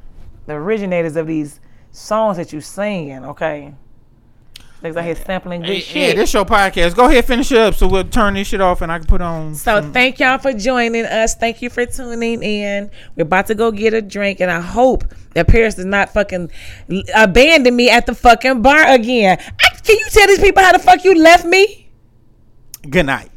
the 0.48 0.54
originators 0.54 1.16
of 1.16 1.28
these 1.28 1.60
songs 1.92 2.38
that 2.38 2.52
you 2.54 2.62
singing. 2.62 3.24
Okay. 3.26 3.74
Niggas 4.86 4.98
out 4.98 5.04
here 5.06 5.16
sampling 5.16 5.62
good 5.62 5.70
Hey, 5.70 5.80
shit. 5.80 6.10
yeah, 6.10 6.14
this 6.14 6.34
your 6.34 6.46
podcast. 6.46 6.96
Go 6.96 7.06
ahead, 7.06 7.26
finish 7.26 7.52
it 7.52 7.58
up 7.58 7.74
so 7.74 7.88
we'll 7.88 8.04
turn 8.04 8.36
this 8.36 8.48
shit 8.48 8.62
off 8.62 8.82
and 8.82 8.92
I 8.92 9.00
can 9.00 9.08
put 9.08 9.22
on. 9.22 9.56
So 9.56 9.82
some- 9.82 9.92
thank 9.94 10.20
y'all 10.20 10.38
for 10.38 10.54
joining 10.54 11.06
us. 11.06 11.34
Thank 11.36 11.62
you 11.62 11.70
for 11.70 11.86
tuning 11.86 12.44
in. 12.44 12.92
We're 13.16 13.24
about 13.24 13.48
to 13.48 13.56
go 13.56 13.72
get 13.72 13.94
a 13.94 14.02
drink, 14.02 14.40
and 14.42 14.52
I 14.52 14.62
hope 14.62 15.04
that 15.34 15.48
Paris 15.48 15.76
does 15.76 15.86
not 15.86 16.10
fucking 16.14 16.52
abandon 17.16 17.76
me 17.76 17.90
at 17.90 18.06
the 18.06 18.14
fucking 18.16 18.62
bar 18.62 18.88
again. 18.88 19.38
I, 19.40 19.76
can 19.84 19.98
you 19.98 20.06
tell 20.12 20.28
these 20.28 20.40
people 20.40 20.62
how 20.64 20.72
the 20.72 20.80
fuck 20.80 21.04
you 21.04 21.16
left 21.16 21.46
me? 21.46 21.90
good 22.90 23.06
night. 23.08 23.32